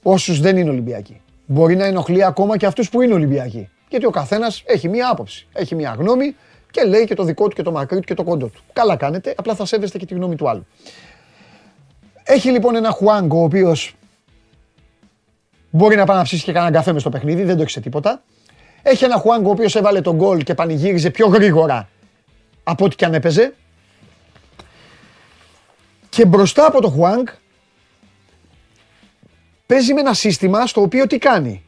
όσους 0.01 0.39
δεν 0.39 0.57
είναι 0.57 0.69
Ολυμπιακοί. 0.69 1.21
Μπορεί 1.45 1.75
να 1.75 1.85
ενοχλεί 1.85 2.23
ακόμα 2.23 2.57
και 2.57 2.65
αυτούς 2.65 2.89
που 2.89 3.01
είναι 3.01 3.13
Ολυμπιακοί. 3.13 3.69
Γιατί 3.89 4.05
ο 4.05 4.09
καθένας 4.09 4.63
έχει 4.65 4.89
μία 4.89 5.09
άποψη, 5.09 5.47
έχει 5.53 5.75
μία 5.75 5.95
γνώμη 5.97 6.35
και 6.71 6.83
λέει 6.83 7.05
και 7.05 7.15
το 7.15 7.23
δικό 7.23 7.47
του 7.47 7.55
και 7.55 7.61
το 7.61 7.71
μακρύ 7.71 7.99
του 7.99 8.05
και 8.05 8.13
το 8.13 8.23
κόντο 8.23 8.47
του. 8.47 8.63
Καλά 8.73 8.95
κάνετε, 8.95 9.33
απλά 9.37 9.55
θα 9.55 9.65
σέβεστε 9.65 9.97
και 9.97 10.05
τη 10.05 10.13
γνώμη 10.13 10.35
του 10.35 10.49
άλλου. 10.49 10.65
Έχει 12.23 12.49
λοιπόν 12.49 12.75
ένα 12.75 12.91
Χουάνγκο 12.91 13.39
ο 13.39 13.43
οποίος 13.43 13.95
μπορεί 15.69 15.95
να 15.95 16.05
πάει 16.05 16.17
να 16.17 16.23
ψήσει 16.23 16.43
και 16.43 16.51
κανένα 16.51 16.71
καφέ 16.71 16.93
μες 16.93 17.01
στο 17.01 17.09
παιχνίδι, 17.09 17.43
δεν 17.43 17.55
το 17.55 17.61
έχεις 17.61 17.73
τίποτα. 17.73 18.23
Έχει 18.87 19.03
ένα 19.03 19.17
Χουάνγκο 19.17 19.49
ο 19.49 19.51
οποίος 19.51 19.75
έβαλε 19.75 20.01
τον 20.01 20.15
γκολ 20.15 20.43
και 20.43 20.53
πανηγύριζε 20.53 21.09
πιο 21.09 21.27
γρήγορα 21.27 21.89
από 22.63 22.85
ό,τι 22.85 22.95
και 22.95 23.05
αν 23.05 23.13
έπαιζε. 23.13 23.55
Και 26.09 26.25
μπροστά 26.25 26.65
από 26.65 26.81
το 26.81 26.89
Χουάνγκ 26.89 27.27
παίζει 29.65 29.93
με 29.93 29.99
ένα 29.99 30.13
σύστημα 30.13 30.65
στο 30.65 30.81
οποίο 30.81 31.07
τι 31.07 31.17
κάνει. 31.17 31.63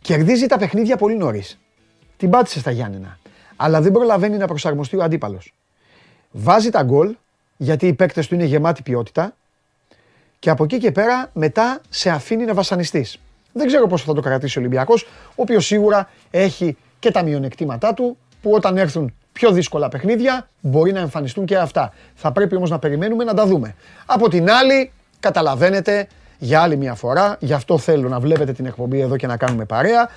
Κερδίζει 0.00 0.46
τα 0.46 0.58
παιχνίδια 0.58 0.96
πολύ 0.96 1.16
νωρίς. 1.16 1.58
Την 2.16 2.30
πάτησε 2.30 2.58
στα 2.58 2.70
Γιάννενα. 2.70 3.18
Αλλά 3.56 3.80
δεν 3.80 3.92
προλαβαίνει 3.92 4.36
να 4.36 4.46
προσαρμοστεί 4.46 4.96
ο 4.96 5.02
αντίπαλος. 5.02 5.54
Βάζει 6.30 6.70
τα 6.70 6.82
γκολ 6.82 7.16
γιατί 7.56 7.86
οι 7.86 7.92
παίκτες 7.92 8.26
του 8.26 8.34
είναι 8.34 8.44
γεμάτη 8.44 8.82
ποιότητα 8.82 9.36
και 10.38 10.50
από 10.50 10.64
εκεί 10.64 10.78
και 10.78 10.92
πέρα 10.92 11.30
μετά 11.32 11.80
σε 11.88 12.10
αφήνει 12.10 12.44
να 12.44 12.54
βασανιστείς. 12.54 13.18
Δεν 13.56 13.66
ξέρω 13.66 13.86
πόσο 13.86 14.04
θα 14.04 14.14
το 14.14 14.20
κρατήσει 14.20 14.58
ο 14.58 14.60
Ολυμπιακός, 14.60 15.02
ο 15.28 15.42
οποίος 15.42 15.66
σίγουρα 15.66 16.08
έχει 16.30 16.76
και 16.98 17.10
τα 17.10 17.22
μειονεκτήματά 17.22 17.94
του 17.94 18.16
που 18.42 18.50
όταν 18.50 18.76
έρθουν 18.76 19.14
πιο 19.32 19.50
δύσκολα 19.50 19.88
παιχνίδια 19.88 20.48
μπορεί 20.60 20.92
να 20.92 21.00
εμφανιστούν 21.00 21.44
και 21.44 21.56
αυτά. 21.56 21.92
Θα 22.14 22.32
πρέπει 22.32 22.56
όμως 22.56 22.70
να 22.70 22.78
περιμένουμε 22.78 23.24
να 23.24 23.34
τα 23.34 23.46
δούμε. 23.46 23.74
Από 24.06 24.28
την 24.28 24.50
άλλη, 24.50 24.92
καταλαβαίνετε 25.20 26.06
για 26.38 26.60
άλλη 26.60 26.76
μια 26.76 26.94
φορά, 26.94 27.36
γι' 27.40 27.52
αυτό 27.52 27.78
θέλω 27.78 28.08
να 28.08 28.20
βλέπετε 28.20 28.52
την 28.52 28.66
εκπομπή 28.66 29.00
εδώ 29.00 29.16
και 29.16 29.26
να 29.26 29.36
κάνουμε 29.36 29.64
παρέα. 29.64 30.08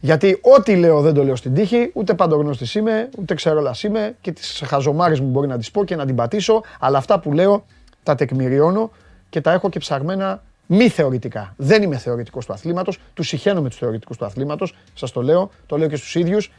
Γιατί 0.00 0.38
ό,τι 0.56 0.76
λέω 0.76 1.00
δεν 1.00 1.14
το 1.14 1.24
λέω 1.24 1.36
στην 1.36 1.54
τύχη, 1.54 1.90
ούτε 1.94 2.14
παντογνώστης 2.14 2.74
είμαι, 2.74 3.08
ούτε 3.18 3.34
ξερόλας 3.34 3.82
είμαι 3.82 4.14
και 4.20 4.32
τις 4.32 4.62
χαζομάρες 4.66 5.20
μου 5.20 5.28
μπορεί 5.28 5.48
να 5.48 5.58
τις 5.58 5.70
πω 5.70 5.84
και 5.84 5.96
να 5.96 6.06
την 6.06 6.14
πατήσω. 6.14 6.62
Αλλά 6.80 6.98
αυτά 6.98 7.20
που 7.20 7.32
λέω 7.32 7.64
τα 8.02 8.14
τεκμηριώνω 8.14 8.90
και 9.28 9.40
τα 9.40 9.52
έχω 9.52 9.68
και 9.68 9.78
ψαγμένα 9.78 10.42
μη 10.66 10.88
θεωρητικά. 10.88 11.54
Δεν 11.56 11.82
είμαι 11.82 11.98
θεωρητικός 11.98 12.46
του 12.46 12.52
αθλήματος. 12.52 12.98
Τους 13.14 13.28
συχαίνω 13.28 13.62
με 13.62 13.68
τους 13.68 13.78
θεωρητικούς 13.78 14.16
του 14.16 14.24
αθλήματος. 14.24 14.74
Σας 14.94 15.12
το 15.12 15.22
λέω, 15.22 15.50
το 15.66 15.78
λέω 15.78 15.88
και 15.88 15.96
στους 15.96 16.14
ίδιους 16.14 16.50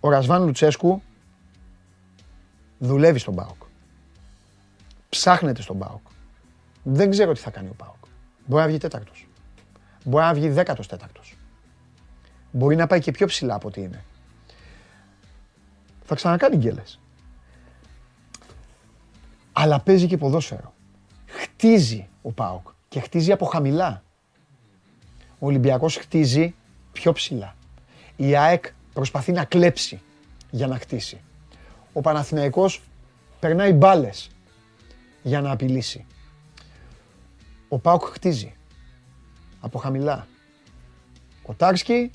ο 0.00 0.08
Ρασβάν 0.10 0.44
Λουτσέσκου 0.44 1.02
δουλεύει 2.78 3.18
στον 3.18 3.34
ΠΑΟΚ. 3.34 3.62
Ψάχνεται 5.08 5.62
στον 5.62 5.78
ΠΑΟΚ. 5.78 6.06
Δεν 6.82 7.10
ξέρω 7.10 7.32
τι 7.32 7.40
θα 7.40 7.50
κάνει 7.50 7.68
ο 7.68 7.74
ΠΑΟΚ. 7.76 8.04
Μπορεί 8.46 8.62
να 8.62 8.68
βγει 8.68 8.78
τέταρτος. 8.78 9.28
Μπορεί 10.04 10.24
να 10.24 10.34
βγει 10.34 10.48
δέκατος 10.48 10.86
τέταρτος. 10.86 11.36
Μπορεί 12.50 12.76
να 12.76 12.86
πάει 12.86 13.00
και 13.00 13.10
πιο 13.10 13.26
ψηλά 13.26 13.54
από 13.54 13.68
ό,τι 13.68 13.80
είναι. 13.80 14.04
Θα 16.04 16.14
ξανακάνει 16.14 16.56
γκέλες. 16.56 17.00
Αλλά 19.52 19.80
παίζει 19.80 20.06
και 20.06 20.16
ποδόσφαιρο. 20.16 20.73
Χτίζει 21.44 22.08
ο 22.22 22.32
ΠΑΟΚ 22.32 22.68
και 22.88 23.00
χτίζει 23.00 23.32
από 23.32 23.44
χαμηλά. 23.44 24.02
Ο 25.38 25.46
Ολυμπιακός 25.46 25.96
χτίζει 25.96 26.54
πιο 26.92 27.12
ψηλά. 27.12 27.56
Η 28.16 28.36
ΑΕΚ 28.36 28.64
προσπαθεί 28.92 29.32
να 29.32 29.44
κλέψει 29.44 30.00
για 30.50 30.66
να 30.66 30.78
χτίσει. 30.78 31.20
Ο 31.92 32.00
Παναθηναϊκός 32.00 32.82
περνάει 33.40 33.72
μπάλες 33.72 34.30
για 35.22 35.40
να 35.40 35.50
απειλήσει. 35.50 36.06
Ο 37.68 37.78
Πάουκ 37.78 38.02
χτίζει 38.04 38.54
από 39.60 39.78
χαμηλά. 39.78 40.26
Κοτάρσκι, 41.42 42.10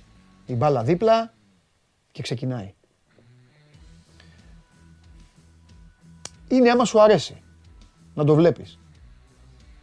η 0.46 0.54
μπάλα 0.54 0.84
δίπλα 0.84 1.34
και 2.12 2.22
ξεκινάει. 2.22 2.74
Είναι 6.48 6.70
άμα 6.70 6.86
σου 6.86 7.02
αρέσει 7.02 7.42
να 8.14 8.24
το 8.24 8.36
βλέπεις. 8.36 8.80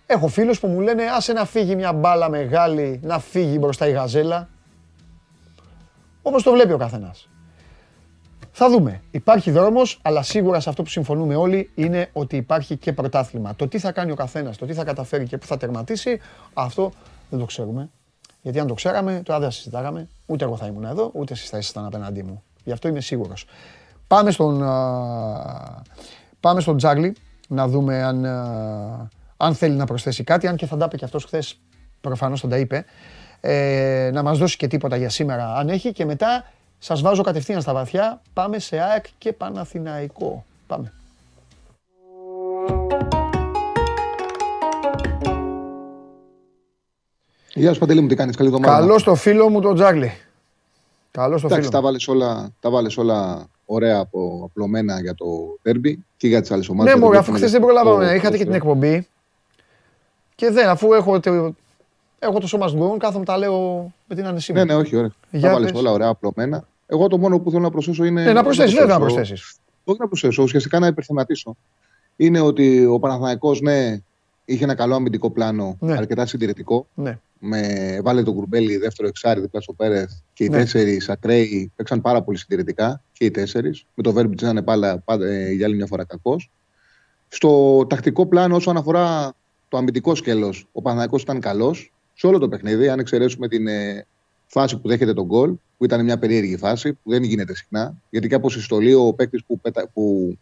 Έχω 0.06 0.28
φίλους 0.28 0.60
που 0.60 0.66
μου 0.66 0.80
λένε 0.80 1.02
άσε 1.02 1.32
να 1.32 1.44
φύγει 1.44 1.76
μια 1.76 1.92
μπάλα 1.92 2.28
μεγάλη, 2.28 3.00
να 3.02 3.18
φύγει 3.18 3.56
μπροστά 3.60 3.88
η 3.88 3.92
γαζέλα. 3.92 4.48
Όπως 6.22 6.42
το 6.42 6.52
βλέπει 6.52 6.72
ο 6.72 6.76
καθένας. 6.76 7.28
Θα 8.52 8.70
δούμε. 8.70 9.02
Υπάρχει 9.10 9.50
δρόμος, 9.50 9.98
αλλά 10.02 10.22
σίγουρα 10.22 10.60
σε 10.60 10.68
αυτό 10.68 10.82
που 10.82 10.88
συμφωνούμε 10.88 11.34
όλοι 11.34 11.70
είναι 11.74 12.08
ότι 12.12 12.36
υπάρχει 12.36 12.76
και 12.76 12.92
πρωτάθλημα. 12.92 13.54
Το 13.54 13.68
τι 13.68 13.78
θα 13.78 13.92
κάνει 13.92 14.10
ο 14.10 14.14
καθένας, 14.14 14.56
το 14.56 14.66
τι 14.66 14.74
θα 14.74 14.84
καταφέρει 14.84 15.26
και 15.26 15.38
πού 15.38 15.46
θα 15.46 15.56
τερματίσει, 15.56 16.20
αυτό 16.54 16.92
δεν 17.30 17.38
το 17.38 17.44
ξέρουμε. 17.44 17.90
Γιατί 18.42 18.60
αν 18.60 18.66
το 18.66 18.74
ξέραμε, 18.74 19.20
τώρα 19.24 19.38
δεν 19.38 19.48
θα 19.48 19.54
συζητάγαμε. 19.54 20.08
Ούτε 20.26 20.44
εγώ 20.44 20.56
θα 20.56 20.66
ήμουν 20.66 20.84
εδώ, 20.84 21.10
ούτε 21.14 21.32
εσείς 21.32 21.48
θα 21.48 21.58
ήσασταν 21.58 21.84
απέναντί 21.84 22.22
μου. 22.22 22.42
Γι' 22.64 22.72
αυτό 22.72 22.88
είμαι 22.88 23.00
σίγουρος. 23.00 23.46
Πάμε 24.06 24.30
στον, 24.30 24.58
πάμε 26.40 26.60
στον 26.60 26.76
Τζάγλι 26.76 27.16
να 27.48 27.68
δούμε 27.68 28.02
αν, 28.02 28.26
αν 29.36 29.54
θέλει 29.54 29.74
να 29.74 29.84
προσθέσει 29.86 30.24
κάτι. 30.24 30.46
Αν 30.46 30.56
και 30.56 30.66
θα 30.66 30.76
τα 30.76 30.84
είπε 30.84 30.96
και 30.96 31.04
αυτός 31.04 31.24
χθες, 31.24 31.58
προφανώς 32.00 32.40
θα 32.40 32.48
τα 32.48 32.58
είπε 32.58 32.84
ε, 33.40 34.10
να 34.12 34.22
μας 34.22 34.38
δώσει 34.38 34.56
και 34.56 34.66
τίποτα 34.66 34.96
για 34.96 35.08
σήμερα 35.08 35.54
αν 35.54 35.68
έχει 35.68 35.92
και 35.92 36.04
μετά 36.04 36.44
σας 36.78 37.00
βάζω 37.00 37.22
κατευθείαν 37.22 37.60
στα 37.60 37.72
βαθιά. 37.72 38.22
Πάμε 38.32 38.58
σε 38.58 38.78
ΑΕΚ 38.80 39.04
και 39.18 39.32
Παναθηναϊκό. 39.32 40.44
Πάμε. 40.66 40.92
Γεια 47.54 47.72
σου 47.72 47.78
Παντελή 47.78 48.00
μου, 48.00 48.06
τι 48.08 48.14
κάνεις, 48.14 48.36
καλή 48.36 48.48
εβδομάδα. 48.48 48.78
Καλό 48.78 48.98
στο 48.98 49.14
φίλο 49.14 49.48
μου 49.48 49.60
τον 49.60 49.74
Τζάγλι. 49.74 50.12
Καλό 51.10 51.36
στο 51.38 51.46
Εντάξει, 51.46 51.66
φίλο 51.68 51.76
τα 51.78 51.84
βάλες, 51.86 52.08
όλα, 52.08 52.50
τα 52.60 52.70
βάλες 52.70 52.96
όλα 52.96 53.46
ωραία 53.64 53.98
από 53.98 54.42
απλωμένα 54.44 55.00
για 55.00 55.14
το 55.14 55.26
τέρμπι 55.62 56.04
και 56.16 56.28
για 56.28 56.40
τις 56.40 56.50
άλλες 56.50 56.68
ομάδες. 56.68 56.92
Ναι, 56.92 56.98
για 56.98 57.06
το 57.08 57.12
μου, 57.12 57.18
αφού 57.18 57.30
οποίο 57.30 57.36
χθες 57.46 57.50
δεν 57.50 57.62
είναι 57.62 57.72
προλάβαμε, 57.72 58.06
το- 58.06 58.12
είχατε 58.14 58.36
και 58.36 58.44
την 58.44 58.52
εκπομπή. 58.54 59.06
Και 60.36 60.50
δεν, 60.50 60.68
αφού 60.68 60.92
έχω, 60.92 61.20
το- 61.20 61.54
έχω 62.18 62.38
το 62.40 62.46
σώμα 62.46 62.68
στον 62.68 62.98
κάθομαι 62.98 63.24
τα 63.24 63.38
λέω 63.38 63.92
με 64.08 64.14
την 64.14 64.26
άνεσή 64.26 64.52
μου. 64.52 64.58
Ναι, 64.58 64.64
ναι, 64.64 64.74
όχι, 64.74 64.96
ωραία. 64.96 65.10
Για 65.30 65.40
τα 65.48 65.54
βάλες 65.54 65.70
πες. 65.70 65.80
όλα 65.80 65.90
ωραία 65.92 66.08
απλωμένα. 66.08 66.64
Εγώ 66.86 67.08
το 67.08 67.18
μόνο 67.18 67.38
που 67.38 67.50
θέλω 67.50 67.62
να 67.62 67.70
προσθέσω 67.70 68.04
είναι. 68.04 68.24
Ναι, 68.24 68.32
να 68.32 68.42
προσθέσεις, 68.42 68.74
βέβαια 68.74 68.94
να 68.94 68.98
προσθέσω. 69.00 69.26
προσθέσεις. 69.28 69.56
Όχι 69.84 70.00
να 70.00 70.06
προσθέσω, 70.08 70.42
ουσιαστικά 70.42 70.78
να 70.78 70.86
υπερθεματίσω. 70.86 71.56
Είναι 72.16 72.40
ότι 72.40 72.84
ο 72.86 72.98
Παναθηναϊκός 72.98 73.60
ναι, 73.60 73.98
είχε 74.44 74.64
ένα 74.64 74.74
καλό 74.74 74.94
αμυντικό 74.94 75.30
πλάνο, 75.30 75.76
Ναι. 75.80 75.92
αρκετά 75.96 76.26
συντηρητικό. 76.26 76.86
Ναι. 76.94 77.18
Με, 77.38 78.00
βάλε 78.02 78.22
τον 78.22 78.34
Κουρμπέλη 78.34 78.76
δεύτερο 78.76 79.08
εξάρι 79.08 79.40
δίπλα 79.40 79.60
στο 79.60 79.72
Πέρεθ 79.72 80.10
και 80.32 80.44
οι 80.44 80.48
Ναι. 80.48 80.56
τέσσερι 80.56 81.00
ακραίοι 81.08 81.72
παίξαν 81.76 82.00
πάρα 82.00 82.22
πολύ 82.22 82.38
συντηρητικά 82.38 83.02
και 83.12 83.24
οι 83.24 83.30
τέσσερι. 83.30 83.70
Με 83.94 84.02
το 84.02 84.12
Βέρμπιτ 84.12 84.42
να 84.42 84.48
είναι 84.48 84.62
πάντα, 84.62 84.98
πάντα, 85.04 85.26
ε, 85.26 85.50
για 85.52 85.66
άλλη 85.66 85.76
μια 85.76 85.86
φορά 85.86 86.04
κακός. 86.04 86.50
Στο 87.28 87.84
τακτικό 87.88 88.26
πλάνο, 88.26 88.56
όσον 88.56 88.76
αφορά 88.76 89.34
το 89.68 89.76
αμυντικό 89.76 90.14
σκέλος, 90.14 90.68
ο 90.72 90.82
Παναθηναϊκός 90.82 91.22
ήταν 91.22 91.40
καλός 91.40 91.92
σε 92.14 92.26
όλο 92.26 92.38
το 92.38 92.48
παιχνίδι. 92.48 92.88
Αν 92.88 92.98
εξαιρέσουμε 92.98 93.48
την 93.48 93.66
ε, 93.66 94.06
φάση 94.46 94.80
που 94.80 94.88
δέχεται 94.88 95.12
τον 95.12 95.24
γκολ, 95.24 95.54
που 95.76 95.84
ήταν 95.84 96.04
μια 96.04 96.18
περίεργη 96.18 96.56
φάση, 96.56 96.92
που 96.92 97.10
δεν 97.10 97.22
γίνεται 97.22 97.54
συχνά. 97.54 97.94
Γιατί 98.10 98.28
και 98.28 98.34
από 98.34 98.50
συστολή 98.50 98.94
ο 98.94 99.12
παίκτης 99.14 99.44
που, 99.46 99.60
πετα- 99.60 99.88
που, 99.88 100.36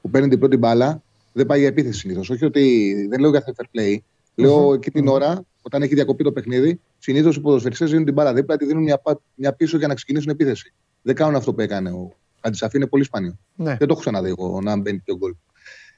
που 0.00 0.10
παίρνει 0.10 0.28
την 0.28 0.38
πρώτη 0.38 0.56
μπάλα 0.56 1.02
δεν 1.32 1.46
πάει 1.46 1.58
για 1.58 1.68
επίθεση 1.68 1.98
συνήθως. 1.98 2.30
Όχι 2.30 2.44
ότι 2.44 2.94
δεν 3.10 3.20
λέω 3.20 3.30
για 3.30 3.44
fair 3.46 3.64
play. 3.78 3.96
Λέω 4.34 4.72
εκεί 4.74 4.90
την 4.90 5.08
ώρα, 5.08 5.42
όταν 5.62 5.82
έχει 5.82 5.94
διακοπεί 5.94 6.24
το 6.24 6.32
παιχνίδι, 6.32 6.80
συνήθως 6.98 7.36
οι 7.36 7.40
ποδοσφαιριστές 7.40 7.90
δίνουν 7.90 8.04
την 8.04 8.14
μπάλα 8.14 8.34
δίπλα, 8.34 8.56
τη 8.56 8.66
δίνουν 8.66 8.82
μια, 8.82 8.98
πα- 8.98 9.20
μια 9.34 9.52
πίσω 9.52 9.78
για 9.78 9.86
να 9.86 9.94
ξεκινήσουν 9.94 10.30
επίθεση. 10.30 10.72
Δεν 11.02 11.14
κάνουν 11.14 11.34
αυτό 11.34 11.54
που 11.54 11.60
έκανε 11.60 11.90
ο 11.90 12.12
Αντισαφή, 12.40 12.76
είναι 12.76 12.86
πολύ 12.86 13.04
σπάνιο. 13.04 13.38
Ναι. 13.56 13.68
Δεν 13.68 13.78
το 13.78 13.86
έχω 13.90 14.00
ξαναδεί 14.00 14.28
εγώ 14.28 14.60
να 14.60 14.76
μπαίνει 14.76 14.98
πιο 14.98 15.16
γκολ. 15.16 15.34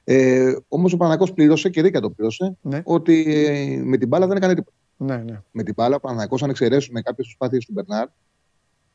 Ε, 0.05 0.55
Όμως 0.69 0.93
ο 0.93 0.97
Παναγό 0.97 1.33
πλήρωσε 1.35 1.69
και 1.69 1.83
δίκαια 1.83 2.01
το 2.01 2.11
πλήρωσε 2.11 2.57
Ναι. 2.61 2.81
ότι 2.85 3.25
ε, 3.47 3.83
με 3.85 3.97
την 3.97 4.09
μπάλα 4.09 4.27
δεν 4.27 4.37
έκανε 4.37 4.55
τίποτα. 4.55 4.77
Ναι, 4.97 5.17
ναι. 5.17 5.41
Με 5.51 5.63
την 5.63 5.75
μπάλα 5.77 5.97
ο 5.97 6.01
Παναγό, 6.01 6.37
αν 6.43 6.51
εξαιρέσουμε 6.51 7.01
κάποιες 7.03 7.27
προσπάθειες 7.27 7.65
του 7.65 7.73
Μπερνάρ, 7.73 8.07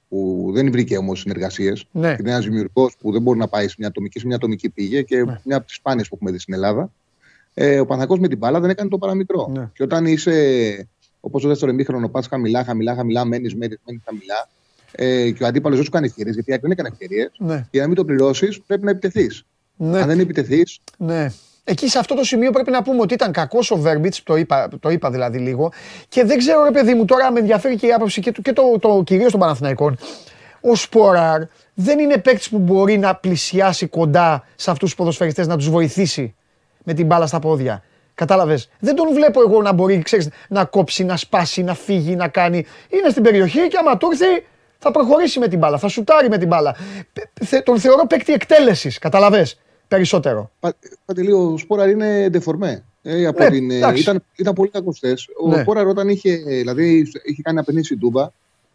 που 0.09 0.49
δεν 0.53 0.71
βρήκε 0.71 0.97
όμως 0.97 1.19
συνεργασίες, 1.19 1.85
Ναι. 1.91 2.15
είναι 2.19 2.29
ένας 2.31 2.45
δημιουργός 2.45 2.95
που 2.99 3.11
δεν 3.11 3.21
μπορεί 3.21 3.39
να 3.39 3.47
πάει 3.47 3.67
σε 3.67 3.75
μια 3.77 3.87
ατομική, 3.87 4.19
σε 4.19 4.25
μια 4.27 4.35
ατομική 4.35 4.69
πήγε 4.69 5.01
και 5.01 5.23
Ναι. 5.23 5.39
μια 5.43 5.57
από 5.57 5.65
τις 5.65 5.75
σπάνιες 5.75 6.07
που 6.07 6.15
έχουμε 6.15 6.31
δει 6.31 6.39
στην 6.39 6.53
Ελλάδα. 6.53 6.91
Ε, 7.53 7.79
ο 7.79 7.85
Παναγό 7.85 8.17
με 8.19 8.27
την 8.27 8.37
μπάλα 8.37 8.59
δεν 8.59 8.69
έκανε 8.69 8.89
το 8.89 8.97
παραμικρό. 8.97 9.47
Ναι. 9.53 9.69
Και 9.73 9.83
όταν 9.83 10.05
είσαι, 10.05 10.87
όπως 11.19 11.41
το 11.41 11.47
δεύτερο 11.47 11.71
ημίχρονο, 11.71 12.09
πας 12.09 12.27
χαμηλά, 12.27 12.63
χαμηλά, 12.63 12.95
χαμηλά, 12.95 13.25
μένεις, 13.25 13.55
μένεις, 13.55 13.77
μένεις 13.85 14.01
χαμηλά. 14.05 14.49
Ε, 14.91 15.31
και 15.31 15.43
ο 15.43 15.47
αντίπαλος 15.47 15.75
δεν 15.77 15.85
σου 15.85 15.91
κάνει 15.91 16.05
ευκαιρίες, 16.05 16.33
γιατί 16.33 16.49
η 16.49 16.53
ΑΕΚ 16.53 16.61
δεν 16.61 16.71
έκανε 16.71 16.87
ευκαιρίες. 16.91 17.31
Ναι. 17.37 17.67
Για 17.71 17.81
να 17.81 17.87
μην 17.87 17.95
το 17.95 18.05
πληρώσεις, 18.05 18.61
πρέπει 18.61 18.83
να 18.83 18.91
επιτεθείς. 18.91 19.45
Ναι. 19.77 20.01
Αν 20.01 20.07
δεν 20.07 20.19
επιτεθείς, 20.19 20.79
Ναι. 20.97 21.31
Εκεί 21.69 21.89
σε 21.89 21.99
αυτό 21.99 22.15
το 22.15 22.23
σημείο 22.23 22.51
πρέπει 22.51 22.71
να 22.71 22.81
πούμε 22.83 23.01
ότι 23.01 23.13
ήταν 23.13 23.31
κακός 23.31 23.71
ο 23.71 23.77
Βέρμπιτς, 23.77 24.23
το 24.23 24.35
είπα, 24.35 24.69
το 24.79 24.89
είπα 24.89 25.09
δηλαδή 25.11 25.37
λίγο. 25.37 25.71
Και 26.09 26.23
δεν 26.23 26.37
ξέρω, 26.37 26.63
ρε 26.63 26.71
παιδί 26.71 26.93
μου, 26.93 27.05
τώρα 27.05 27.31
με 27.31 27.39
ενδιαφέρει 27.39 27.75
και 27.75 27.87
η 27.87 27.91
άποψη 27.93 28.21
και, 28.21 28.31
του- 28.31 28.41
και 28.41 28.53
το, 28.53 28.79
το 28.79 29.03
κυρίως 29.05 29.31
των 29.31 29.39
Παναθηναϊκών. 29.39 29.97
Ο 30.61 30.75
Σποράρ 30.75 31.41
δεν 31.73 31.99
είναι 31.99 32.17
παίκτης 32.17 32.49
που 32.49 32.57
μπορεί 32.57 32.97
να 32.97 33.15
πλησιάσει 33.15 33.87
κοντά 33.87 34.43
σε 34.55 34.71
αυτούς 34.71 34.89
τους 34.89 34.97
ποδοσφαιριστές 34.97 35.47
να 35.47 35.57
τους 35.57 35.69
βοηθήσει 35.69 36.35
με 36.83 36.93
την 36.93 37.05
μπάλα 37.05 37.27
στα 37.27 37.39
πόδια. 37.39 37.83
Κατάλαβες; 38.15 38.69
Δεν 38.79 38.95
τον 38.95 39.13
βλέπω 39.13 39.41
εγώ 39.41 39.61
να 39.61 39.71
μπορεί 39.73 40.01
ξέρεις, 40.01 40.29
να 40.49 40.65
κόψει, 40.65 41.03
να 41.03 41.17
σπάσει, 41.17 41.63
να 41.63 41.73
φύγει, 41.73 42.15
να 42.15 42.27
κάνει. 42.27 42.65
Είναι 42.89 43.09
στην 43.09 43.23
περιοχή 43.23 43.67
και 43.67 43.77
άμα 43.79 43.97
του 43.97 44.07
έρθει 44.11 44.45
θα 44.77 44.91
προχωρήσει 44.91 45.39
με 45.39 45.47
την 45.47 45.59
μπάλα, 45.59 45.77
θα 45.77 45.87
σουτάρει 45.87 46.29
με 46.29 46.37
την 46.37 46.47
μπάλα. 46.47 46.75
Θε- 47.13 47.47
θε- 47.47 47.63
Τον 47.63 47.79
θεωρώ 47.79 48.07
παίκτη 48.07 48.33
εκτέλεσης. 48.33 48.97
Καταλαβέ 48.97 49.47
περισσότερο. 49.87 50.51
Πα- 50.59 50.75
Πάτε 51.05 51.33
ο 51.33 51.57
Σπόραρ 51.57 51.89
είναι 51.89 52.29
ντεφορμέ. 52.29 52.83
Ε, 53.01 53.25
από 53.25 53.43
Ναι, 53.43 53.49
την, 53.49 53.71
ε, 53.71 53.75
εντάξει. 53.75 54.01
ήταν, 54.01 54.23
ήταν 54.35 54.53
πολύ 54.53 54.69
κακός 54.69 54.97
χθες. 54.97 55.27
Ο 55.43 55.47
Ναι. 55.47 55.61
Σπόραρ 55.61 55.87
όταν 55.87 56.09
είχε, 56.09 56.35
δηλαδή, 56.35 56.97
είχε 57.23 57.41
κάνει 57.41 57.57
ένα 57.57 57.63
παιχνίδι 57.63 57.85
στην 57.85 57.99
Τούμπα, 57.99 58.25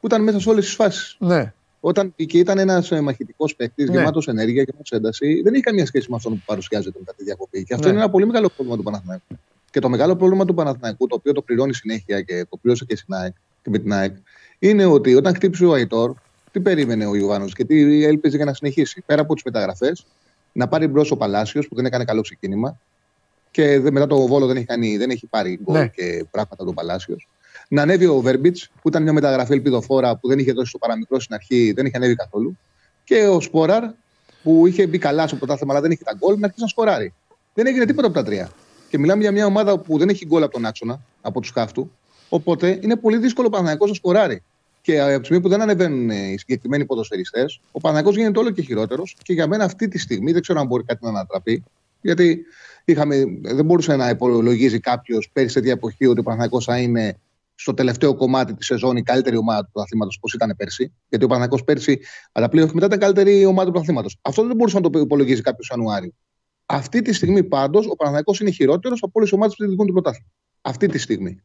που 0.00 0.06
ήταν 0.06 0.22
μέσα 0.22 0.40
σε 0.40 0.48
όλες 0.48 0.64
τις 0.64 0.74
φάσεις. 0.74 1.16
Ναι. 1.18 1.52
Όταν 1.80 2.14
και 2.26 2.38
ήταν 2.38 2.58
ένας 2.58 2.90
μαχητικός 2.90 3.56
παίκτης, 3.56 3.88
Ναι. 3.88 3.96
γεμάτος 3.96 4.28
ενέργεια, 4.28 4.62
γεμάτος 4.62 4.90
ένταση, 4.90 5.40
δεν 5.44 5.54
έχει 5.54 5.62
καμία 5.62 5.86
σχέση 5.86 6.06
με 6.10 6.16
αυτόν 6.16 6.32
που 6.32 6.42
παρουσιάζεται 6.46 6.98
μετά 6.98 7.14
τη 7.16 7.24
διακοπή. 7.24 7.64
Και 7.64 7.74
αυτό 7.74 7.86
Ναι. 7.86 7.92
είναι 7.92 8.02
ένα 8.02 8.10
πολύ 8.10 8.26
μεγάλο 8.26 8.48
πρόβλημα 8.48 8.76
του 8.76 8.82
Παναθηναϊκού. 8.82 9.38
Και 9.70 9.80
το 9.80 9.88
μεγάλο 9.88 10.16
πρόβλημα 10.16 10.44
του 10.44 10.54
Παναθηναϊκού, 10.54 11.06
το 11.06 11.14
οποίο 11.14 11.32
το 11.32 11.42
πληρώνει 11.42 11.74
συνέχεια 11.74 12.20
και 12.20 12.46
το 12.48 12.56
πλήρωσε 12.56 12.84
και, 12.84 12.96
στην 12.96 13.14
ΑΕΚ, 13.14 13.32
και 13.62 13.70
με 13.70 13.78
την 13.78 13.92
ΑΕΚ, 13.92 14.16
είναι 14.58 14.84
ότι 14.84 15.14
όταν 15.14 15.34
χτύπησε 15.34 15.64
ο 15.64 15.72
Αϊτόρ, 15.72 16.14
τι 16.52 16.60
περίμενε 16.60 17.06
ο 17.06 17.14
Ιωβάνος 17.14 17.54
και 17.54 17.64
τι 17.64 18.04
έλπιζε 18.04 18.36
για 18.36 18.44
να 18.44 18.54
συνεχίσει. 18.54 19.02
Πέρα 19.06 19.20
από 19.22 19.34
τις 19.34 19.42
μεταγραφές, 19.42 20.04
να 20.52 20.68
πάρει 20.68 20.86
μπρος 20.86 21.10
ο 21.10 21.16
Παλάσιος 21.16 21.68
που 21.68 21.74
δεν 21.74 21.84
έκανε 21.84 22.04
καλό 22.04 22.20
ξεκίνημα. 22.20 22.78
Και 23.50 23.78
δε- 23.80 23.90
μετά 23.90 24.06
το 24.06 24.26
Βόλο 24.26 24.46
δεν 24.46 24.56
έχει, 24.56 24.64
κάνει, 24.66 24.96
δεν 24.96 25.10
έχει 25.10 25.26
πάρει 25.26 25.58
γκολ 25.62 25.78
Ναι. 25.78 25.86
και 25.88 26.24
πράγματα 26.30 26.64
τον 26.64 26.74
Παλάσιος. 26.74 27.28
Να 27.68 27.82
ανέβει 27.82 28.06
ο 28.06 28.20
Βέρμπιτς, 28.20 28.70
που 28.82 28.88
ήταν 28.88 29.02
μια 29.02 29.12
μεταγραφή 29.12 29.52
ελπιδοφόρα 29.52 30.16
που 30.16 30.28
δεν 30.28 30.38
είχε 30.38 30.52
δώσει 30.52 30.72
το 30.72 30.78
παραμικρό 30.78 31.20
στην 31.20 31.34
αρχή, 31.34 31.72
δεν 31.72 31.86
είχε 31.86 31.96
ανέβει 31.96 32.14
καθόλου. 32.14 32.58
Και 33.04 33.26
ο 33.26 33.40
Σπόραρ, 33.40 33.84
που 34.42 34.66
είχε 34.66 34.86
μπει 34.86 34.98
καλά 34.98 35.26
στο 35.26 35.36
πρωτάθλημα, 35.36 35.72
αλλά 35.72 35.82
δεν 35.82 35.90
είχε 35.90 36.02
τα 36.04 36.14
γκολ, 36.18 36.38
να 36.38 36.44
αρχίσει 36.44 36.62
να 36.62 36.68
σκοράρει. 36.68 37.12
Δεν 37.54 37.66
έγινε 37.66 37.84
τίποτα 37.84 38.06
από 38.06 38.16
τα 38.16 38.22
τρία. 38.24 38.50
Και 38.88 38.98
μιλάμε 38.98 39.22
για 39.22 39.32
μια 39.32 39.46
ομάδα 39.46 39.78
που 39.78 39.98
δεν 39.98 40.08
έχει 40.08 40.26
γκολ 40.26 40.42
από 40.42 40.52
τον 40.52 40.66
άξονα, 40.66 41.00
από 41.20 41.40
τους 41.40 41.50
χάφτου. 41.50 41.90
Οπότε 42.28 42.78
είναι 42.82 42.96
πολύ 42.96 43.16
δύσκολο 43.16 43.46
ο 43.46 43.50
Παναγιακός 43.50 43.88
να 43.88 43.94
σκοράρει. 43.94 44.42
Και 44.82 45.00
από 45.00 45.18
τη 45.18 45.24
στιγμή 45.24 45.42
που 45.42 45.48
δεν 45.48 45.60
ανεβαίνουν 45.60 46.10
ε, 46.10 46.30
οι 46.30 46.38
συγκεκριμένοι 46.38 46.84
ποδοσφαιριστές, 46.84 47.60
ο 47.72 47.80
Παναγιακό 47.80 48.10
γίνεται 48.10 48.38
όλο 48.38 48.50
και 48.50 48.62
χειρότερος. 48.62 49.16
Και 49.22 49.32
για 49.32 49.46
μένα 49.46 49.64
αυτή 49.64 49.88
τη 49.88 49.98
στιγμή 49.98 50.32
δεν 50.32 50.42
ξέρω 50.42 50.60
αν 50.60 50.66
μπορεί 50.66 50.84
κάτι 50.84 51.04
να 51.04 51.08
ανατραπεί. 51.08 51.64
Γιατί 52.00 52.44
είχαμε, 52.84 53.24
δεν 53.42 53.64
μπορούσε 53.64 53.96
να 53.96 54.08
υπολογίζει 54.08 54.80
κάποιος 54.80 55.30
πέρυσι 55.32 55.54
τέτοια 55.54 55.72
εποχή 55.72 56.06
ότι 56.06 56.20
ο 56.20 56.22
Παναγιακό 56.22 56.60
θα 56.60 56.78
είναι 56.78 57.18
στο 57.54 57.74
τελευταίο 57.74 58.14
κομμάτι 58.14 58.54
της 58.54 58.66
σεζόν 58.66 58.96
η 58.96 59.02
καλύτερη 59.02 59.36
ομάδα 59.36 59.64
του 59.64 59.70
πρωταθλήματο, 59.72 60.10
όπως 60.16 60.34
ήταν 60.34 60.54
πέρσι. 60.56 60.92
Γιατί 61.08 61.24
ο 61.24 61.28
Παναγιακό 61.28 61.64
πέρσι, 61.64 62.00
αλλά 62.32 62.48
πλέον 62.48 62.70
μετά 62.72 62.86
ήταν 62.86 62.98
καλύτερη 62.98 63.44
ομάδα 63.44 63.64
του 63.64 63.72
πρωταθλήματο. 63.72 64.08
Αυτό 64.22 64.46
δεν 64.46 64.56
μπορούσε 64.56 64.80
να 64.80 64.90
το 64.90 64.98
υπολογίζει 64.98 65.40
κάποιος 65.40 65.68
Ιανουάριο. 65.68 66.12
Αυτή 66.66 67.02
τη 67.02 67.12
στιγμή 67.12 67.44
πάντως 67.44 67.86
ο 67.86 67.96
Παναγιακό 67.96 68.34
είναι 68.40 68.50
χειρότερος 68.50 69.02
από 69.02 69.12
όλες 69.14 69.28
τι 69.28 69.34
ομάδες 69.34 69.54
που 69.54 69.62
διεκδικούν 69.62 69.86
το 69.86 69.92
πρωτάθλημα. 69.92 70.30
Αυτή 70.60 70.86
τη 70.86 70.98
στιγμή. 70.98 71.42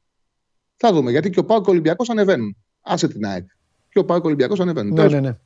Θα 0.78 0.93
δούμε. 0.93 1.12
Γιατί 1.12 1.30
και 1.30 1.39
ο 1.39 1.45
Πάο 1.45 1.62
και 1.62 1.69
ο 1.69 1.71
Ολυμπιακός 1.71 2.10
ανεβαίνουν. 2.10 2.58
Άσε 2.88 3.08
την 3.08 3.26
ΑΕΚ. 3.26 3.45
Και 3.89 4.00
ο 4.00 4.06
Πάο 4.06 4.17
και 4.17 4.23
ο 4.23 4.28
Ολυμπιακός 4.28 4.60
ανεβαίνουν. 4.60 4.89
Ναι, 4.89 4.95
Τέλος. 4.95 5.13
ναι, 5.13 5.19
ναι. 5.19 5.38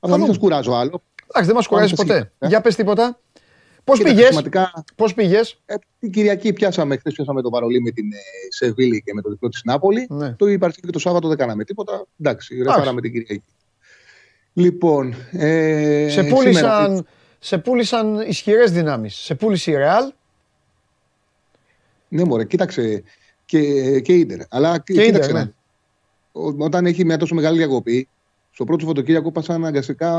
Αυτό 0.00 0.16
δεν 0.16 0.26
σας 0.26 0.38
κουράζω 0.38 0.72
άλλο. 0.72 1.02
Εντάξει, 1.26 1.46
δεν 1.46 1.54
μας 1.54 1.66
κουράζει 1.66 1.94
Πάμε 1.94 2.12
ποτέ. 2.14 2.32
σε 2.38 2.46
Για 2.48 2.60
πες 2.60 2.74
τίποτα. 2.74 3.18
Πώς 3.84 3.98
Κοίτα, 3.98 4.10
πήγες, 4.10 4.26
Σημαντικά, 4.28 4.84
πώς 4.96 5.14
πήγες; 5.14 5.60
ε, 5.66 5.74
την 5.98 6.10
Κυριακή 6.10 6.52
πιάσαμε, 6.52 6.96
χθες 6.96 7.12
πιάσαμε 7.14 7.42
το 7.42 7.50
Βαρολί 7.50 7.80
με 7.80 7.90
την 7.90 8.12
ε, 8.12 8.16
Σεβίλη 8.48 9.02
και 9.02 9.12
με 9.14 9.22
το 9.22 9.30
διπλό 9.30 9.48
της 9.48 9.60
Νάπολη. 9.64 10.06
Ναι. 10.10 10.32
Το 10.32 10.46
υπάρχει 10.46 10.80
και 10.80 10.90
το 10.90 10.98
Σάββατο 10.98 11.28
δεν 11.28 11.36
κάναμε 11.36 11.64
τίποτα. 11.64 11.92
Εντάξει, 12.20 12.54
Εντάξει. 12.54 12.72
ρεφάραμε 12.78 13.00
την 13.00 13.12
Κυριακή. 13.12 13.44
Λοιπόν. 14.52 15.14
Ε, 15.32 16.08
σε, 16.10 16.22
σήμερα- 16.22 16.34
πούλησαν, 16.34 17.06
σε 17.38 17.58
πούλησαν 17.58 18.20
ισχυρές 18.20 18.70
δυνάμεις. 18.72 19.14
Σε 19.14 19.34
πούλησε 19.34 19.70
η 19.70 19.74
Ρεάλ 19.74 20.12
Ναι, 22.08 22.24
μωρέ, 22.24 22.44
κοίταξε. 22.44 23.02
Και, 23.44 24.00
και 24.00 24.12
Ίντερ. 24.12 24.40
Αλλά 24.48 24.78
και 24.78 24.92
κοίταξε. 24.92 25.30
Ίντερ. 25.30 25.32
να 25.32 25.44
Ναι. 25.44 25.52
Δεις. 26.34 26.42
Ό- 26.42 26.64
Όταν 26.64 26.86
έχει 26.86 27.04
μια 27.04 27.16
τόσο 27.16 27.34
μεγάλη 27.34 27.56
διακοπή, 27.56 28.08
στο 28.52 28.64
πρώτο 28.64 28.80
Σαββατοκύριακο 28.80 29.32
πας 29.32 29.48
αναγκαστικά. 29.50 30.10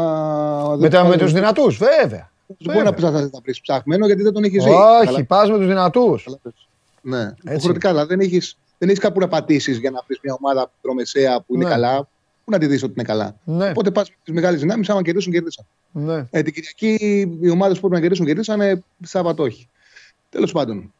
Με, 0.79 0.89
τα- 0.89 1.03
με 1.05 1.17
τους 1.17 1.31
δυνατούς, 1.33 1.77
βέβαια. 1.77 2.31
Δεν 2.47 2.73
μπορεί 2.73 2.85
να 2.85 2.93
πεις 2.93 3.03
να 3.03 3.11
τα 3.29 3.39
βρεις 3.43 3.61
ψάχμενο 3.61 4.05
γιατί 4.05 4.21
δεν 4.21 4.33
τον 4.33 4.43
έχεις 4.43 4.63
ζει. 4.63 4.69
Όχι, 4.69 5.05
Καλά- 5.05 5.23
πας 5.25 5.49
με 5.49 5.57
τους 5.57 5.67
δυνατούς. 5.67 6.23
καλά 6.23 6.37
πες. 6.43 6.53
Ναι, 7.01 7.33
υποχρεωτικά. 7.51 7.89
Αλλά 7.89 8.05
δεν 8.05 8.19
έχει 8.19 8.41
δεν 8.77 8.89
έχεις 8.89 8.99
κάπου 9.01 9.19
να 9.19 9.27
πατήσεις 9.27 9.77
για 9.77 9.91
να 9.91 10.01
βρεις 10.07 10.19
μια 10.23 10.35
ομάδα 10.41 10.71
τρομεσαία 10.81 11.41
που 11.41 11.55
είναι 11.55 11.63
Ναι. 11.63 11.69
καλά. 11.69 12.07
Πού 12.43 12.51
να 12.51 12.57
τη 12.57 12.65
δεις 12.67 12.83
ότι 12.83 12.93
είναι 12.95 13.03
καλά. 13.03 13.35
Ναι, 13.43 13.69
Οπότε 13.69 13.91
πας 13.91 14.09
με 14.09 14.15
τις 14.23 14.33
μεγάλες 14.33 14.59
δυνάμεις, 14.59 14.89
άμα 14.89 15.01
κερδίσουν, 15.01 15.31
κερδίσαν. 15.33 15.65
ναι. 15.91 16.25
Ε, 16.31 16.41
την 16.41 16.53
Κυριακή 16.53 16.97
οι 17.41 17.49
ομάδες 17.49 17.73
που 17.75 17.79
πρέπει 17.79 17.93
να 17.93 17.99
κερδίσουν, 17.99 18.25
κερδίσανε. 18.25 18.83
Σάββατο 19.03 19.43
όχι. 19.43 19.69
Τέλος 20.29 20.51
πάντων. 20.51 20.93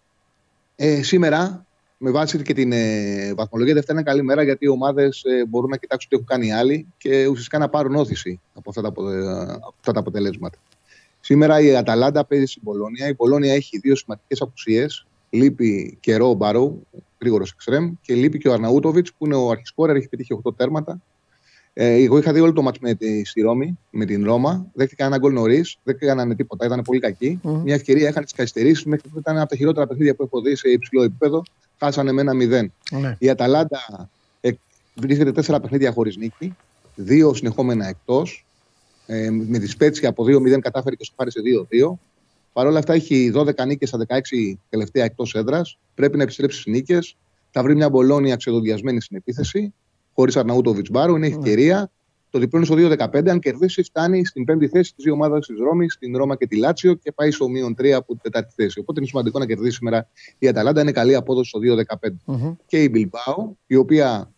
Ε, 0.76 1.04
σήμερα, 1.04 1.65
με 2.06 2.12
βάση 2.12 2.42
και 2.42 2.54
την 2.54 2.72
ε, 2.72 3.34
βαθμολογία, 3.34 3.74
Δευτέρα 3.74 4.00
είναι 4.00 4.10
καλή 4.10 4.24
μέρα 4.24 4.44
γιατί 4.44 4.66
οι 4.66 4.68
ομάδες 4.68 5.24
ε, 5.24 5.46
μπορούν 5.46 5.70
να 5.70 5.78
κοιτάξουν 5.78 6.10
τι 6.10 6.16
έχουν 6.16 6.28
κάνει 6.28 6.48
οι 6.48 6.52
άλλοι 6.52 6.88
και 6.98 7.28
ουσιαστικά 7.28 7.58
να 7.58 7.70
πάρουν 7.70 7.96
όθηση 7.96 8.40
από 8.54 8.70
αυτά 8.70 8.82
τα, 8.82 8.88
απο- 8.88 9.10
ε, 9.10 9.42
από 9.42 9.74
αυτά 9.78 9.92
τα 9.92 10.00
αποτελέσματα. 10.00 10.58
Σήμερα 11.20 11.60
η 11.60 11.76
Αταλάντα 11.76 12.26
παίζει 12.26 12.46
στην 12.46 12.64
Πολώνια. 12.64 13.08
Η 13.08 13.14
Πολώνια 13.16 13.54
έχει 13.54 13.78
δύο 13.78 13.96
σημαντικές 13.96 14.42
απουσίες. 14.42 15.06
Λείπει 15.30 15.98
καιρό 16.00 16.30
ο 16.30 16.34
Μπαρό, 16.34 16.80
γρήγορος 17.20 17.52
εξτρέμ, 17.52 17.94
και 18.02 18.14
λείπει 18.14 18.38
και 18.38 18.50
ο 18.50 18.54
Αρναούτοβιτς 18.54 19.14
που 19.18 19.26
είναι 19.26 19.36
ο 19.36 19.50
αρχισκόρερ, 19.50 19.96
έχει 19.96 20.08
πετύχει 20.08 20.40
8 20.44 20.56
τέρματα. 20.56 21.02
Ε, 21.74 21.94
εγώ 21.94 22.18
είχα 22.18 22.34
δει 22.34 22.40
όλο 22.40 22.54
το 22.54 22.62
μάτς 22.62 22.80
με 22.80 22.94
τη, 22.94 23.26
στη 23.26 23.42
Ρώμη, 23.42 23.80
με 23.90 24.06
την 24.06 24.26
Ρώμα. 24.26 24.68
Δέχτηκαν 24.74 25.08
ένα 25.08 25.18
γκολ 25.18 25.34
νωρίς, 25.34 25.78
δεν 25.84 25.98
κάνανε 25.98 26.36
τίποτα, 26.36 26.66
ήταν 26.66 26.82
πολύ 26.82 27.00
κακοί. 27.00 27.40
Μμμ. 27.44 27.62
Μια 27.62 27.74
ευκαιρία 27.74 28.10
είχαν 28.10 28.24
τις 28.24 28.34
καθυστερήσεις. 28.34 28.86
Μέχρι 28.86 29.10
τότε 29.10 29.20
ήταν 29.20 29.38
από 29.38 29.50
τα 29.50 29.56
χειρότερα 29.56 29.88
παιχνίδια 29.88 30.16
που 30.16 30.24
έχω 30.24 30.42
δει 30.42 30.56
σε 30.56 30.70
υψηλό 30.70 31.04
επίπεδο. 31.04 31.44
Χάσανε 31.80 32.12
με 32.12 32.22
ένα 32.22 32.34
0. 32.34 32.68
ναι. 33.00 33.16
Η 33.20 33.30
Αταλάντα 33.30 34.10
ε, 34.42 34.52
βρίσκεται 34.96 35.32
τέσσερα 35.32 35.60
παιχνίδια 35.60 35.92
χωρίς 35.92 36.18
νίκη. 36.18 36.56
Δύο 36.96 37.34
συνεχόμενα 37.34 37.88
εκτός. 37.88 38.46
Ε, 39.06 39.30
με 39.30 39.60
τη 39.60 39.68
Σπέτσια 39.68 40.10
από 40.10 40.24
2-0 40.24 40.60
κατάφερε 40.60 40.96
και 40.96 41.04
στο 41.04 41.14
πάρει 41.16 41.32
σε 41.32 41.40
2-2. 41.90 41.98
Παρ' 42.54 42.68
όλα 42.68 42.80
αυτά 42.80 42.94
έχει 42.94 43.32
12 43.36 43.66
νίκες 43.66 43.90
στα 43.90 43.98
16 44.08 44.58
τελευταία 44.70 45.04
εκτός 45.04 45.36
έδρας. 45.36 45.78
Πρέπει 45.96 46.18
να 46.18 46.24
επιστρέψει 46.24 46.60
στις 46.60 46.74
νίκες. 46.74 47.16
Θα 47.52 47.64
βρει 47.64 47.76
μια 47.76 47.90
Μπολόνια 47.90 48.36
ξεδοντιασμένη 48.36 49.02
στην 49.02 49.18
επίθεση. 49.18 49.74
Χωρίς 50.14 50.38
Αρναούτοβιτ 50.38 50.86
Μπάρου. 50.92 51.16
Είναι 51.16 51.28
ευκαιρία. 51.28 51.92
Το 52.36 52.42
διπλό 52.42 52.60
είναι 52.60 52.96
στο 52.96 53.06
2-15. 53.14 53.28
Αν 53.28 53.40
κερδίσει, 53.40 53.84
φτάνει 53.84 54.26
στην 54.26 54.44
πέμπτη 54.46 54.68
θέση 54.68 54.96
της 54.96 55.04
δύο 55.04 55.14
ομάδας 55.14 55.46
της 55.46 55.58
Ρώμης, 55.60 55.98
την 55.98 56.18
Ρώμα 56.18 56.36
και 56.36 56.48
τη 56.48 56.58
Λάτσιο 56.58 56.94
και 56.94 57.12
πάει 57.12 57.32
στο 57.32 57.50
μείον 57.50 57.76
3 57.78 57.90
από 57.90 58.14
την 58.14 58.22
τετάρτη 58.22 58.54
θέση. 58.56 58.80
Οπότε 58.80 59.00
είναι 59.00 59.10
σημαντικό 59.10 59.40
να 59.40 59.46
κερδίσει 59.46 59.76
σήμερα 59.76 60.10
η 60.38 60.48
Αταλάντα. 60.48 60.82
Είναι 60.82 60.92
καλή 60.92 61.16
απόδοση 61.16 61.50
στο 61.50 61.60
2-15. 61.60 62.10
Μμμ. 62.26 62.54
Και 62.66 62.84
η 62.84 62.90
Μπιλμπάου, 62.92 63.58
η 63.68 63.76
οποία 63.76 64.32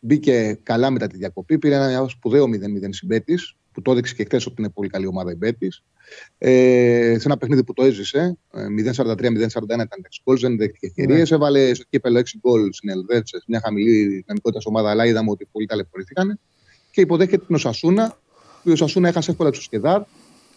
μπήκε 0.00 0.58
καλά 0.62 0.90
μετά 0.90 1.06
τη 1.06 1.16
διακοπή, 1.16 1.58
πήρε 1.58 1.74
ένα 1.74 2.08
σπουδαίο 2.08 2.44
0-0 2.44 2.48
συμπέτης, 2.90 3.56
που 3.72 3.82
το 3.82 3.90
έδειξε 3.90 4.14
και 4.14 4.24
χθες 4.24 4.46
ότι 4.46 4.54
είναι 4.58 4.70
πολύ 4.70 4.88
καλή 4.88 5.06
ομάδα 5.06 5.30
η 5.30 5.34
Μπέτη. 5.34 5.68
Ε, 6.38 7.16
σε 7.18 7.22
ένα 7.24 7.36
παιχνίδι 7.36 7.64
που 7.64 7.72
το 7.72 7.84
έζησε, 7.84 8.38
ε, 8.52 8.66
0-43-0-41 8.68 9.82
ήταν 9.82 10.00
6 10.02 10.20
γκολ, 10.24 10.38
δεν 10.38 10.56
δέχτηκε 10.56 10.86
ευκαιρίε. 10.86 11.16
Ναι. 11.16 11.22
Έβαλε 11.30 11.74
στο 11.74 11.84
κύπελο 11.90 12.18
6 12.18 12.22
γκολ 12.38 12.72
στην 12.72 12.90
Ελβέτσε, 12.90 13.42
μια 13.46 13.60
χαμηλή 13.64 14.06
δυναμικότητα 14.06 14.60
ομάδα, 14.64 14.90
αλλά 14.90 15.06
είδαμε 15.06 15.30
ότι 15.30 15.48
πολλοί 15.52 15.66
ταλαιπωρήθηκαν. 15.66 16.38
Και 16.98 17.04
υποδέχεται 17.04 17.44
την 17.46 17.54
Οσασούνα, 17.54 18.18
που 18.62 18.68
η 18.68 18.72
Οσασούνα 18.72 19.08
έχασε 19.08 19.30
εύκολα 19.30 19.50
τους 19.50 19.64
Σκεδάρ. 19.64 20.02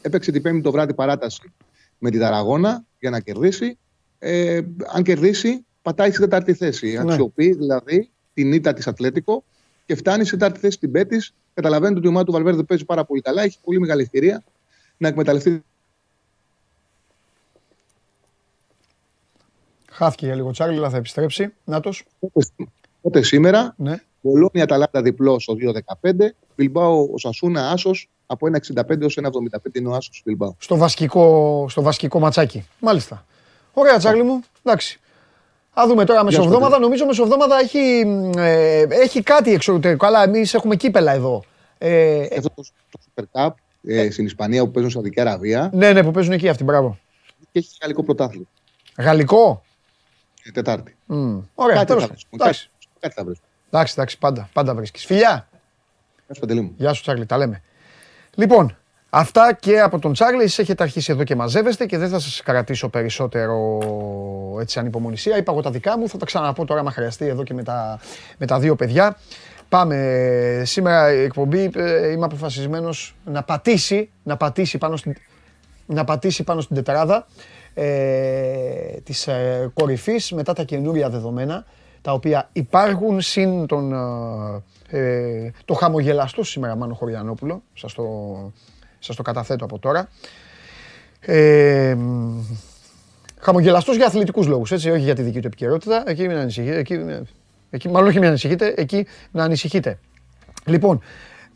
Έπαιξε 0.02 0.32
την 0.32 0.42
Πέμπτη 0.42 0.62
το 0.62 0.72
βράδυ 0.72 0.94
παράταση 0.94 1.54
με 1.98 2.10
τη 2.10 2.20
Ταραγώνα 2.20 2.84
για 3.00 3.10
να 3.10 3.20
κερδίσει. 3.20 3.78
Ε, 4.20 4.62
αν 4.94 5.04
κερδίσει, 5.04 5.66
πατάει 5.82 6.10
στην 6.10 6.22
τετάρτη 6.22 6.54
θέση. 6.54 6.92
Ναι. 6.92 7.00
Αξιοποιεί 7.00 7.54
δηλαδή 7.54 8.10
την 8.34 8.54
ήττα 8.54 8.74
της 8.74 8.88
Ατλέτικο 8.88 9.44
και 9.86 9.96
φτάνει 9.96 10.26
στην 10.26 10.40
τετάρτη 10.40 10.60
θέση 10.60 10.80
την 10.80 10.92
Πέτης. 10.92 11.34
Καταλαβαίνετε 11.54 11.98
ότι 11.98 12.08
η 12.08 12.10
ομάδα 12.10 12.26
του 12.26 12.32
Βαλβέρδε 12.32 12.64
παίζει 12.64 12.86
πάρα 12.86 13.06
πολύ 13.06 13.22
καλά. 13.22 13.42
Έχει 13.42 13.58
πολύ 13.64 13.80
μεγάλη 13.80 14.02
ευκαιρία 14.02 14.44
να 14.98 15.08
εκμεταλλευτεί 15.08 15.64
Χάθηκε 19.92 20.26
για 20.26 20.36
λίγο 20.36 20.52
Τσάρλι, 20.52 20.78
αλλά 20.78 20.90
θα 20.90 20.98
επιστρέψει. 20.98 21.54
Νάτος. 21.64 22.06
Οπότε 23.02 23.22
σήμερα 23.22 23.74
Ναι. 23.78 24.04
Μπολόνια 24.22 24.64
Αταλάντα 24.64 25.02
διπλό 25.02 25.40
στο 25.40 25.56
2-15. 26.02 26.12
Μπιλμπάο 26.56 27.04
ο 27.14 27.18
Σασούνα 27.18 27.70
άσος 27.72 28.10
από 28.26 28.48
1,65 28.76 29.02
έως 29.02 29.18
1,75 29.22 29.30
είναι 29.74 29.88
ο 29.88 29.92
άσος 29.92 30.10
του 30.10 30.22
Μπιλμπάο. 30.26 30.56
Στο 30.58 30.78
βασικό, 30.78 31.66
στο 31.70 31.82
βασικό 31.82 32.20
ματσάκι. 32.20 32.66
Μάλιστα. 32.80 33.26
Ωραία, 33.74 33.98
Τσάρλι 33.98 34.24
μου. 34.24 34.42
Εντάξει. 34.64 35.00
Α 35.74 35.84
δούμε 35.88 36.06
τώρα 36.06 36.24
μεσοβδόμαδα. 36.24 36.80
Νομίζω 36.80 37.06
μεσοβδόμαδα 37.06 37.60
έχει, 37.60 38.06
μ, 38.06 38.32
ε, 38.38 38.80
έχει 38.90 39.22
κάτι 39.24 39.54
εξωτερικό. 39.54 40.06
Αλλά 40.06 40.24
εμείς 40.24 40.54
έχουμε 40.54 40.76
κύπελα 40.76 41.12
εδώ. 41.12 41.44
Ε, 41.78 42.26
Και 42.30 42.36
αυτό 42.38 42.50
το, 42.56 42.64
το 42.92 43.00
Super 43.16 43.24
Cup 43.46 43.50
ε, 43.84 44.12
στην 44.12 44.26
Ισπανία 44.26 44.64
που 44.66 44.72
παίζουν 44.72 44.92
στη 44.92 45.00
Σαουδική 45.00 45.22
Αραβία 45.22 45.70
ναι, 45.74 45.94
ναι, 45.94 46.04
που 46.04 46.12
παίζουν 46.12 46.34
εκεί 46.34 46.50
αυτοί. 46.50 46.64
Μπράβο. 46.64 46.98
και 47.52 47.60
έχει 47.60 47.70
γαλλικό 47.82 48.04
πρωτάθλημα. 48.04 48.46
Γαλλικό; 48.98 49.64
Ε, 50.44 50.52
Τετάρτη. 50.52 50.96
Μμ. 51.06 51.40
Ωραία, 51.56 51.76
Κάτι 51.76 51.88
τέλος 51.88 52.02
θα 52.04 52.08
πάντων. 52.08 52.08
βρίσκουμε. 52.08 52.44
Εντάξει, 52.44 52.70
Κάτι, 52.80 52.88
κάτι 53.00 53.14
θα 53.14 53.24
βρίσκουμε. 53.24 53.50
Εντάξει, 53.72 53.94
εντάξει, 53.98 54.18
πάντα, 54.18 54.50
πάντα 54.54 54.76
βρίσκεις. 54.76 55.06
Φιλιά. 55.06 55.48
Πες, 56.28 56.40
Παντελή 56.40 56.62
μου. 56.62 56.74
Γεια 56.78 56.94
σου 56.94 57.02
Τσάρλι, 57.02 57.26
τα 57.26 57.38
λέμε. 57.38 57.62
Λοιπόν, 58.36 58.78
αυτά 59.10 59.54
και 59.54 59.80
από 59.80 60.00
τον 60.00 60.14
Τσάρλι. 60.14 60.44
Εσείς 60.44 60.60
έχετε 60.60 60.84
αρχίσει 60.84 61.12
εδώ 61.12 61.24
και 61.24 61.36
μαζεύεστε 61.36 61.86
και 61.86 61.98
δεν 61.98 62.10
θα 62.10 62.20
σας 62.20 62.42
κρατήσω 62.42 62.90
περισσότερο 62.90 63.80
έτσι 64.60 64.80
ανυπομονησία. 64.80 65.38
Είπα 65.38 65.52
εγώ 65.52 65.62
τα 65.62 65.72
δικά 65.72 65.98
μου, 65.98 66.10
θα 66.10 66.18
τα 66.18 66.26
ξαναπώ 66.26 66.66
τώρα 66.66 66.80
άμα 66.80 66.92
χρειαστεί 66.92 67.26
εδώ 67.26 67.44
και 67.44 67.54
με 67.54 67.64
τα, 67.64 68.00
με 68.38 68.46
τα 68.46 68.60
δύο 68.60 68.76
παιδιά. 68.76 69.18
Πάμε 69.70 70.62
σήμερα 70.66 71.14
η 71.14 71.24
εκπομπή, 71.24 71.72
ε, 71.76 72.12
είμαι 72.12 72.26
αποφασισμένος 72.26 73.16
να 73.26 73.44
πατήσει, 73.44 74.10
να 74.24 74.38
πατήσει 74.38 74.78
πάνω 74.78 74.96
στην, 74.96 75.16
να 75.86 76.04
πατήσει 76.04 76.44
πάνω 76.44 76.62
στην 76.62 76.76
τετράδα 76.76 77.28
ε, 77.74 77.86
της 79.04 79.28
ε, 79.28 79.72
κορυφής 79.74 80.32
μετά 80.32 80.54
τα 80.54 80.64
καινούρια 80.64 81.10
δεδομένα 81.10 81.66
τα 82.02 82.14
οποία 82.14 82.50
υπάρχουν 82.54 83.22
συν 83.22 83.66
τον, 83.66 83.94
ε, 84.90 85.00
ε, 85.00 85.52
το 85.66 85.74
χαμογελαστό 85.74 86.44
σήμερα 86.44 86.76
Μάνο 86.76 86.94
Χωριανόπουλο, 86.94 87.64
σας 87.74 87.94
το, 87.94 88.04
σας 89.00 89.16
το 89.16 89.22
καταθέτω 89.22 89.66
από 89.66 89.80
τώρα. 89.80 90.10
Ε, 91.20 91.96
μ, 91.98 92.40
χαμογελαστός 93.40 93.96
για 93.96 94.06
αθλητικούς 94.06 94.48
λόγους, 94.48 94.72
έτσι, 94.72 94.90
όχι 94.90 95.02
για 95.02 95.16
τη 95.16 95.22
δική 95.22 95.40
του 95.40 95.48
επικαιρότητα. 95.48 96.04
Εκεί 96.06 96.28
μην 96.28 96.38
ανησυχείτε, 96.38 96.78
εκεί, 96.78 97.00
εκεί, 97.70 97.90
μάλλον 97.90 98.08
όχι 98.10 98.20
μην 98.20 98.28
ανησυχείτε, 98.28 98.74
εκεί 98.78 99.06
να 99.32 99.44
ανησυχείτε. 99.44 100.00
Λοιπόν, 100.66 101.02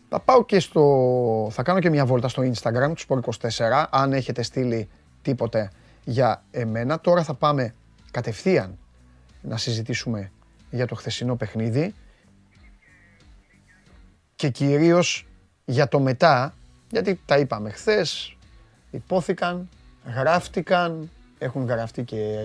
θα 0.10 0.19
πάω 0.19 0.45
και 0.45 0.60
στο... 0.60 1.47
Θα 1.51 1.63
κάνω 1.63 1.79
και 1.79 1.89
μια 1.89 2.05
βόλτα 2.05 2.27
στο 2.27 2.43
Instagram 2.43 2.93
του 2.95 3.21
Sport24, 3.21 3.86
αν 3.89 4.13
έχετε 4.13 4.41
στείλει 4.41 4.89
τίποτε 5.21 5.71
για 6.03 6.43
εμένα. 6.51 6.99
Τώρα 6.99 7.23
θα 7.23 7.34
πάμε 7.34 7.73
κατευθείαν 8.12 8.77
να 9.41 9.58
συζητήσουμε 9.58 10.31
για 10.75 10.88
το 10.88 10.95
χθεσινό 10.95 11.35
παιχνίδι 11.35 11.93
και 14.35 14.49
κυρίως 14.49 15.27
για 15.65 15.88
το 15.88 15.99
μετά, 15.99 16.53
γιατί 16.91 17.19
τα 17.25 17.38
είπαμε 17.38 17.69
χθες, 17.69 18.38
υπόθηκαν, 18.91 19.69
γράφτηκαν, 20.15 21.09
έχουν 21.38 21.65
γραφτεί 21.65 22.03
και 22.03 22.39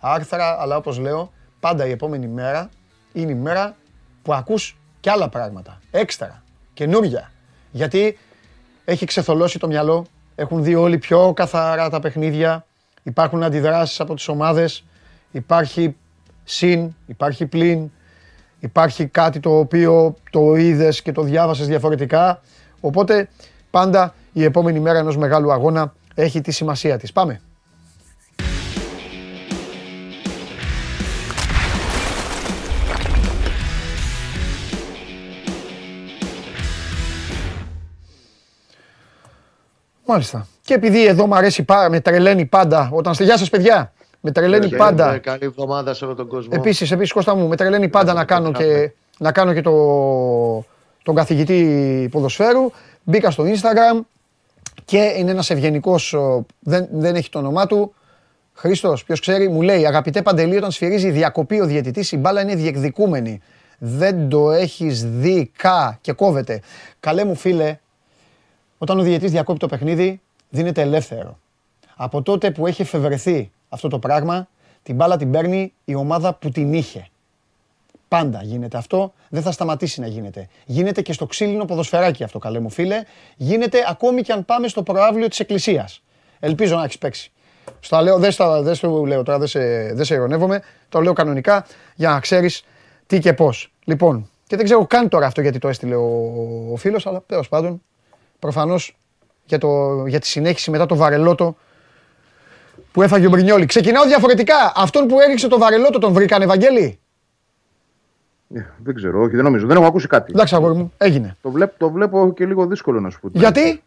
άρθρα, 0.00 0.60
αλλά 0.60 0.76
όπως 0.76 0.98
λέω, 0.98 1.32
πάντα 1.60 1.86
η 1.86 1.90
επόμενη 1.90 2.26
μέρα 2.26 2.68
είναι 3.12 3.32
η 3.32 3.34
μέρα 3.34 3.76
που 4.22 4.34
ακούς 4.34 4.76
και 5.00 5.10
άλλα 5.10 5.28
πράγματα, 5.28 5.80
έξτρα, 5.90 6.42
καινούρια. 6.74 7.32
Γιατί 7.70 8.18
έχει 8.84 9.04
ξεθολώσει 9.04 9.58
το 9.58 9.66
μυαλό, 9.66 10.06
έχουν 10.34 10.62
δει 10.62 10.74
όλοι 10.74 10.98
πιο 10.98 11.32
καθαρά 11.32 11.90
τα 11.90 12.00
παιχνίδια, 12.00 12.66
υπάρχουν 13.02 13.42
αντιδράσεις 13.42 14.00
από 14.00 14.14
τις 14.14 14.28
ομάδες, 14.28 14.84
υπάρχει 15.30 15.96
συν, 16.44 16.94
υπάρχει 17.06 17.46
πλην, 17.46 17.90
υπάρχει 18.60 19.06
κάτι 19.06 19.40
το 19.40 19.58
οποίο 19.58 20.14
το 20.30 20.54
είδες 20.54 21.02
και 21.02 21.12
το 21.12 21.22
διάβασες 21.22 21.66
διαφορετικά. 21.66 22.40
Οπότε 22.80 23.28
πάντα 23.70 24.14
η 24.32 24.44
επόμενη 24.44 24.80
μέρα 24.80 24.98
ενός 24.98 25.16
μεγάλου 25.16 25.52
αγώνα 25.52 25.94
έχει 26.14 26.40
τη 26.40 26.50
σημασία 26.50 26.98
της. 26.98 27.12
Πάμε. 27.12 27.40
Μάλιστα. 40.06 40.46
Και 40.62 40.74
επειδή 40.74 41.06
εδώ 41.06 41.26
μου 41.26 41.34
αρέσει 41.34 41.62
πάρα, 41.62 41.90
με 41.90 42.00
τρελαίνει 42.00 42.46
πάντα, 42.46 42.88
όταν 42.92 43.14
στη 43.14 43.24
γεια 43.24 43.36
σας 43.36 43.50
παιδιά, 43.50 43.92
με 44.24 44.30
τρελαίνει 44.30 44.68
Και, 44.68 44.76
πάντα. 44.76 45.14
ε, 45.14 45.18
Καλή 45.18 45.44
εβδομάδα 45.44 45.94
σε 45.94 46.04
όλο 46.04 46.14
τον 46.14 46.28
κόσμο. 46.28 46.50
Επίσης, 46.54 46.90
επίσης 46.90 47.12
Κώστα 47.12 47.34
μου, 47.34 47.48
με 47.48 47.56
τρελαίνει 47.56 47.88
πάντα 47.88 48.12
να 48.12 48.24
κάνω 48.24 48.52
και, 48.52 48.92
να 49.18 49.32
κάνω 49.32 49.52
και 49.52 49.60
το, 49.60 49.72
τον 51.02 51.14
καθηγητή 51.14 52.08
ποδοσφαίρου. 52.10 52.70
Μπήκα 53.02 53.30
στο 53.30 53.44
Instagram 53.44 54.00
και 54.84 55.14
είναι 55.16 55.30
ένας 55.30 55.50
ευγενικός, 55.50 56.12
ο, 56.12 56.46
δεν, 56.58 56.88
δεν 56.92 57.14
έχει 57.14 57.30
το 57.30 57.38
όνομά 57.38 57.66
του, 57.66 57.94
Χρήστος, 58.54 59.04
ποιος 59.04 59.20
ξέρει, 59.20 59.48
μου 59.48 59.62
λέει 59.62 59.86
αγαπητέ 59.86 60.22
Παντελή, 60.22 60.56
όταν 60.56 60.70
σφυρίζει 60.70 61.10
διακοπή 61.10 61.60
ο 61.60 61.66
διαιτητής, 61.66 62.12
η 62.12 62.16
μπάλα 62.16 62.40
είναι 62.40 62.54
διεκδικούμενη. 62.54 63.40
Δεν 63.78 64.28
το 64.28 64.50
έχεις 64.50 65.04
δει 65.04 65.50
κα 65.56 65.98
και 66.00 66.12
κόβεται. 66.12 66.60
Καλέ 67.00 67.24
μου 67.24 67.34
φίλε, 67.34 67.78
όταν 68.78 68.98
ο 68.98 69.02
διαιτητής 69.02 69.30
διακόπτει 69.30 69.60
το 69.60 69.66
παιχνίδι, 69.66 70.20
δίνεται 70.50 70.80
ελεύθερο. 70.80 71.38
Από 71.96 72.22
τότε 72.22 72.50
που 72.50 72.66
έχει 72.66 72.82
εφευρεθεί 72.82 73.50
αυτό 73.72 73.88
το 73.88 73.98
πράγμα, 73.98 74.48
την 74.82 74.94
μπάλα 74.94 75.16
την 75.16 75.30
παίρνει 75.30 75.72
η 75.84 75.94
ομάδα 75.94 76.34
που 76.34 76.50
την 76.50 76.72
είχε. 76.72 77.06
Πάντα 78.08 78.42
γίνεται 78.42 78.76
αυτό, 78.76 79.12
δεν 79.28 79.42
θα 79.42 79.52
σταματήσει 79.52 80.00
να 80.00 80.06
γίνεται. 80.06 80.48
Γίνεται 80.66 81.02
και 81.02 81.12
στο 81.12 81.26
ξύλινο 81.26 81.64
ποδοσφαιράκι 81.64 82.24
αυτό, 82.24 82.38
καλέ 82.38 82.58
μου 82.60 82.70
φίλε. 82.70 83.02
Γίνεται 83.36 83.78
ακόμη 83.88 84.22
και 84.22 84.32
αν 84.32 84.44
πάμε 84.44 84.68
στο 84.68 84.82
προάβλιο 84.82 85.28
της 85.28 85.40
εκκλησίας. 85.40 86.02
Ελπίζω 86.40 86.76
να 86.76 86.84
έχεις 86.84 86.98
παίξει. 86.98 87.32
Στα 87.80 88.02
λέω, 88.02 88.18
δεν, 88.18 88.32
στα, 88.32 88.62
δεν 88.62 88.74
στο 88.74 89.04
λέω 89.04 89.22
τώρα, 89.22 89.38
δεν 89.38 89.48
σε, 89.48 89.92
δεν 89.92 90.04
σε 90.04 90.14
ειρωνεύομαι. 90.14 90.62
Το 90.88 91.00
λέω 91.00 91.12
κανονικά 91.12 91.66
για 91.94 92.10
να 92.10 92.20
ξέρεις 92.20 92.64
τι 93.06 93.18
και 93.18 93.32
πώς. 93.32 93.72
Λοιπόν, 93.84 94.30
και 94.46 94.56
δεν 94.56 94.64
ξέρω 94.64 94.86
καν 94.86 95.08
τώρα 95.08 95.26
αυτό 95.26 95.40
γιατί 95.40 95.58
το 95.58 95.68
έστειλε 95.68 95.94
ο, 95.94 96.32
ο 96.72 96.76
φίλος, 96.76 97.06
αλλά 97.06 97.22
τέλος 97.26 97.48
πάντων, 97.48 97.82
προφανώς 98.38 98.96
για, 99.44 99.58
το, 99.58 100.06
για 100.06 100.20
τη 100.20 100.26
συνέχιση 100.26 100.70
μετά 100.70 100.86
το 100.86 100.96
βαρελότο 100.96 101.56
που 102.92 103.02
έφαγε 103.02 103.26
ο 103.26 103.30
Μπρινιόλη. 103.30 103.66
Ξεκινάω 103.66 104.04
διαφορετικά. 104.04 104.72
Αυτόν 104.76 105.06
που 105.06 105.20
έριξε 105.20 105.48
το 105.48 105.58
βαρελότο 105.58 105.98
τον 105.98 106.12
βρήκαν, 106.12 106.42
Ευαγγέλη. 106.42 106.98
Ε, 108.54 108.60
δεν 108.82 108.94
ξέρω, 108.94 109.22
όχι, 109.22 109.34
δεν 109.34 109.44
νομίζω. 109.44 109.66
Δεν 109.66 109.76
έχω 109.76 109.86
ακούσει 109.86 110.06
κάτι. 110.06 110.32
Εντάξει, 110.34 110.54
αγόρι 110.54 110.74
μου, 110.74 110.92
έγινε. 110.98 111.36
Το, 111.42 111.50
βλέπ, 111.50 111.78
το 111.78 111.90
βλέπω 111.90 112.32
και 112.36 112.46
λίγο 112.46 112.66
δύσκολο 112.66 113.00
να 113.00 113.10
σου 113.10 113.20
πω. 113.20 113.30
την 113.30 113.40
Γιατί; 113.40 113.60
αλήθεια. 113.60 113.80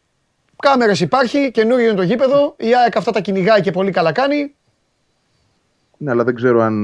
κάμερες 0.62 1.00
υπάρχει, 1.00 1.52
καινούριο 1.52 1.86
είναι 1.86 1.96
το 1.96 2.02
γήπεδο, 2.04 2.56
η 2.58 2.76
ΑΕΚ 2.76 2.98
αυτά 2.98 3.12
τα 3.12 3.20
κυνηγάει 3.20 3.62
και 3.62 3.72
πολύ 3.72 3.92
καλά 3.92 4.12
κάνει. 4.12 4.54
Ναι, 5.98 6.12
αλλά 6.12 6.24
δεν 6.24 6.36
ξέρω 6.36 6.62
αν 6.62 6.76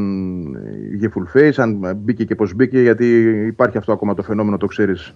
είχε 0.94 1.12
full 1.16 1.38
face, 1.38 1.54
αν 1.56 1.96
μπήκε 1.96 2.26
και 2.26 2.36
πώς 2.36 2.54
μπήκε, 2.54 2.80
γιατί 2.80 3.22
υπάρχει 3.48 3.78
αυτό 3.78 3.92
ακόμα 3.92 4.14
το 4.14 4.24
φαινόμενο, 4.24 4.58
το 4.58 4.66
ξέρεις. 4.66 5.14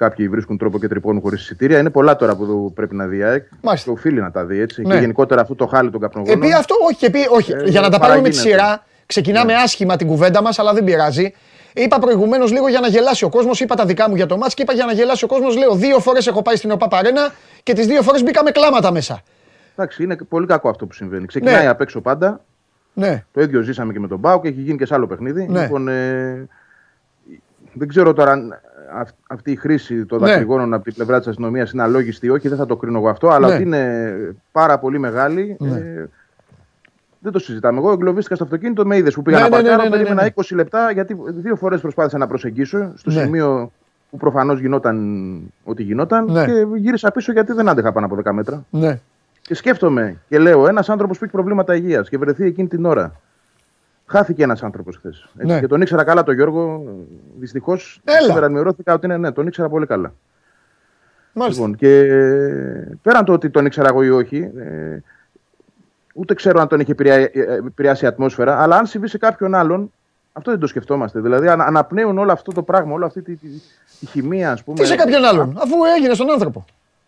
Κάποιοι 0.00 0.28
βρίσκουν 0.28 0.58
τρόπο 0.58 0.78
και 0.78 0.88
τρυπώνουν 0.88 1.20
χωρίς 1.20 1.40
εισιτήρια. 1.40 1.78
Είναι 1.78 1.90
πολλά 1.90 2.16
τώρα 2.16 2.36
που 2.36 2.72
πρέπει 2.74 2.94
να 2.94 3.06
δει 3.06 3.16
η 3.16 3.22
ΑΕΚ. 3.22 3.44
Μάλιστα. 3.62 3.90
Και 3.90 3.96
οφείλει 3.98 4.20
να 4.20 4.30
τα 4.30 4.44
δει 4.44 4.60
έτσι. 4.60 4.82
Ναι. 4.82 4.94
Και 4.94 5.00
γενικότερα 5.00 5.40
αυτό 5.40 5.54
το 5.54 5.66
χάλι 5.66 5.90
των 5.90 6.00
καπνογόνων. 6.00 6.42
Επί 6.42 6.52
αυτό, 6.52 6.74
όχι, 6.92 7.04
επί, 7.04 7.18
όχι. 7.30 7.52
Ε, 7.52 7.62
για 7.64 7.80
να 7.80 7.90
τα 7.90 7.98
πάρουμε 7.98 8.20
με 8.20 8.28
τη 8.28 8.36
παραγίνεται. 8.36 8.62
σειρά, 8.62 8.84
ξεκινάμε 9.06 9.54
άσχημα 9.54 9.96
την 9.96 10.06
κουβέντα 10.06 10.42
μας, 10.42 10.58
αλλά 10.58 10.72
δεν 10.72 10.84
πειράζει. 10.84 11.32
Είπα 11.74 11.98
προηγουμένως 11.98 12.52
λίγο 12.52 12.68
για 12.68 12.80
να 12.80 12.88
γελάσει 12.88 13.24
ο 13.24 13.28
κόσμος. 13.28 13.60
Είπα 13.60 13.74
τα 13.74 13.84
δικά 13.86 14.08
μου 14.08 14.14
για 14.16 14.26
το 14.26 14.36
μάτς 14.36 14.54
και 14.54 14.62
είπα 14.62 14.72
για 14.72 14.84
να 14.84 14.92
γελάσει 14.92 15.24
ο 15.24 15.28
κόσμος. 15.28 15.56
Λέω 15.56 15.74
δύο 15.74 15.98
φορές 15.98 16.26
έχω 16.26 16.42
πάει 16.42 16.56
στην 16.56 16.70
ΟΠΑ 16.70 16.88
Παρένα 16.88 17.32
και 17.62 17.72
τις 17.72 17.86
δύο 17.86 18.02
φορές 18.02 18.22
μπήκα 18.22 18.42
με 18.44 18.50
κλάματα 18.50 18.92
μέσα. 18.92 19.22
Εντάξει, 19.76 20.02
είναι 20.02 20.16
πολύ 20.28 20.46
κακό 20.46 20.68
αυτό 20.68 20.86
που 20.86 20.92
συμβαίνει. 20.94 21.26
Ξεκινάει 21.26 21.62
Ναι. 21.62 21.68
απ' 21.68 21.80
έξω 21.80 22.00
πάντα. 22.00 22.44
Ναι. 22.92 23.24
Το 23.32 23.40
ίδιο 23.40 23.60
ζήσαμε 23.60 23.92
και 23.92 24.00
με 24.00 24.08
τον 24.08 24.18
Μπάου 24.18 24.40
και 24.40 24.48
έχει 24.48 24.60
γίνει 24.60 24.78
και 24.78 24.86
σε 24.86 24.94
άλλο 24.94 25.06
παιχνίδι. 25.06 25.46
Ναι. 25.48 25.62
Λοιπόν, 25.62 25.88
ε, 25.88 26.48
δεν 27.72 27.88
ξέρω 27.88 28.12
τώρα 28.12 28.32
αν 28.32 28.60
αυ- 28.94 29.14
αυτή 29.28 29.50
η 29.50 29.56
χρήση 29.56 30.04
των 30.04 30.20
Ναι. 30.20 30.26
δακρυγόνων 30.26 30.74
από 30.74 30.84
την 30.84 30.94
πλευρά 30.94 31.18
της 31.18 31.26
αστυνομίας 31.28 31.70
είναι 31.72 31.82
αλόγιστη 31.82 32.26
ή 32.26 32.30
όχι, 32.30 32.48
δεν 32.48 32.58
θα 32.58 32.66
το 32.66 32.76
κρίνω 32.76 32.98
εγώ 32.98 33.08
αυτό, 33.08 33.28
αλλά 33.28 33.48
Ναι. 33.48 33.54
ότι 33.54 33.62
είναι 33.62 34.34
πάρα 34.52 34.78
πολύ 34.78 34.98
μεγάλη. 34.98 35.56
Ναι. 35.58 35.76
Ε, 35.76 36.08
δεν 37.18 37.32
το 37.32 37.38
συζητάμε. 37.38 37.78
Εγώ 37.78 37.92
εγκλωβίστηκα 37.92 38.34
στο 38.34 38.44
αυτοκίνητο 38.44 38.86
με 38.86 38.96
είδες 38.96 39.14
που 39.14 39.22
πήγα 39.22 39.36
Ναι, 39.36 39.42
να 39.42 39.48
ναι, 39.48 39.56
ναι, 39.56 39.62
παρκάρω. 39.62 39.82
ναι, 39.82 39.88
ναι, 39.88 39.96
περίμενα 40.02 40.22
ναι. 40.22 40.28
20 40.34 40.54
λεπτά 40.54 40.90
γιατί 40.90 41.16
δύο 41.26 41.56
φορές 41.56 41.80
προσπάθησα 41.80 42.18
να 42.18 42.26
προσεγγίσω 42.26 42.92
στο 42.96 43.10
Ναι. 43.10 43.20
σημείο 43.22 43.72
που 44.10 44.16
προφανώς 44.16 44.60
γινόταν 44.60 45.36
ό,τι 45.64 45.82
γινόταν 45.82 46.24
Ναι. 46.32 46.44
και 46.44 46.66
γύρισα 46.76 47.10
πίσω 47.10 47.32
γιατί 47.32 47.52
δεν 47.52 47.68
άντεχα 47.68 47.92
πάνω 47.92 48.06
από 48.06 48.14
10 48.16 48.32
μέτρα. 48.32 48.64
Ναι. 48.70 48.98
Και 49.40 49.54
σκέφτομαι 49.54 50.16
και 50.28 50.38
λέω: 50.38 50.68
Ένας 50.68 50.88
άνθρωπος 50.88 51.18
που 51.18 51.24
έχει 51.24 51.32
προβλήματα 51.32 51.74
υγείας 51.74 52.08
και 52.08 52.18
βρεθεί 52.18 52.44
εκείνη 52.44 52.68
την 52.68 52.84
ώρα. 52.84 53.12
Χάθηκε 54.10 54.42
ένας 54.42 54.62
άνθρωπος 54.62 54.96
χθες. 54.96 55.26
Ναι. 55.34 55.60
Και 55.60 55.66
τον 55.66 55.80
ήξερα 55.80 56.04
καλά 56.04 56.22
τον 56.22 56.34
Γιώργο. 56.34 56.82
Δυστυχώς 57.38 58.00
Έλα. 58.04 58.20
σήμερα 58.26 58.46
ενημερώθηκα 58.46 58.94
ότι 58.94 59.06
είναι 59.06 59.16
ναι, 59.16 59.32
τον 59.32 59.46
ήξερα 59.46 59.68
πολύ 59.68 59.86
καλά. 59.86 60.12
Μάλιστα. 61.32 61.60
Λοιπόν, 61.62 61.76
και 61.78 62.02
πέραν 63.02 63.24
το 63.24 63.32
ότι 63.32 63.50
τον 63.50 63.66
ήξερα 63.66 63.88
εγώ 63.88 64.02
ή 64.02 64.10
όχι, 64.10 64.50
ε, 64.58 64.98
ούτε 66.14 66.34
ξέρω 66.34 66.60
αν 66.60 66.68
τον 66.68 66.80
είχε 66.80 66.92
επηρεα- 66.92 67.14
ε, 67.16 67.30
επηρεάσει 67.66 68.04
η 68.04 68.08
ατμόσφαιρα, 68.08 68.62
αλλά 68.62 68.76
αν 68.76 68.86
συμβεί 68.86 69.08
σε 69.08 69.18
κάποιον 69.18 69.54
άλλον, 69.54 69.92
αυτό 70.32 70.50
δεν 70.50 70.60
το 70.60 70.66
σκεφτόμαστε. 70.66 71.20
Δηλαδή, 71.20 71.48
ανα- 71.48 71.64
αναπνέουν 71.64 72.18
όλο 72.18 72.32
αυτό 72.32 72.52
το 72.52 72.62
πράγμα, 72.62 72.92
όλη 72.92 73.04
αυτή 73.04 73.22
τη, 73.22 73.34
τη, 73.36 73.48
τη 74.00 74.06
χημεία, 74.06 74.52
ας 74.52 74.62
πούμε. 74.64 74.78
Τι 74.78 74.86
σε 74.86 74.94
κάποιον 74.94 75.24
άλλον, 75.24 75.56
αφού 75.62 75.74
έγινε 75.96 76.14
στον 76.14 76.30
άνθρωπο. 76.30 76.64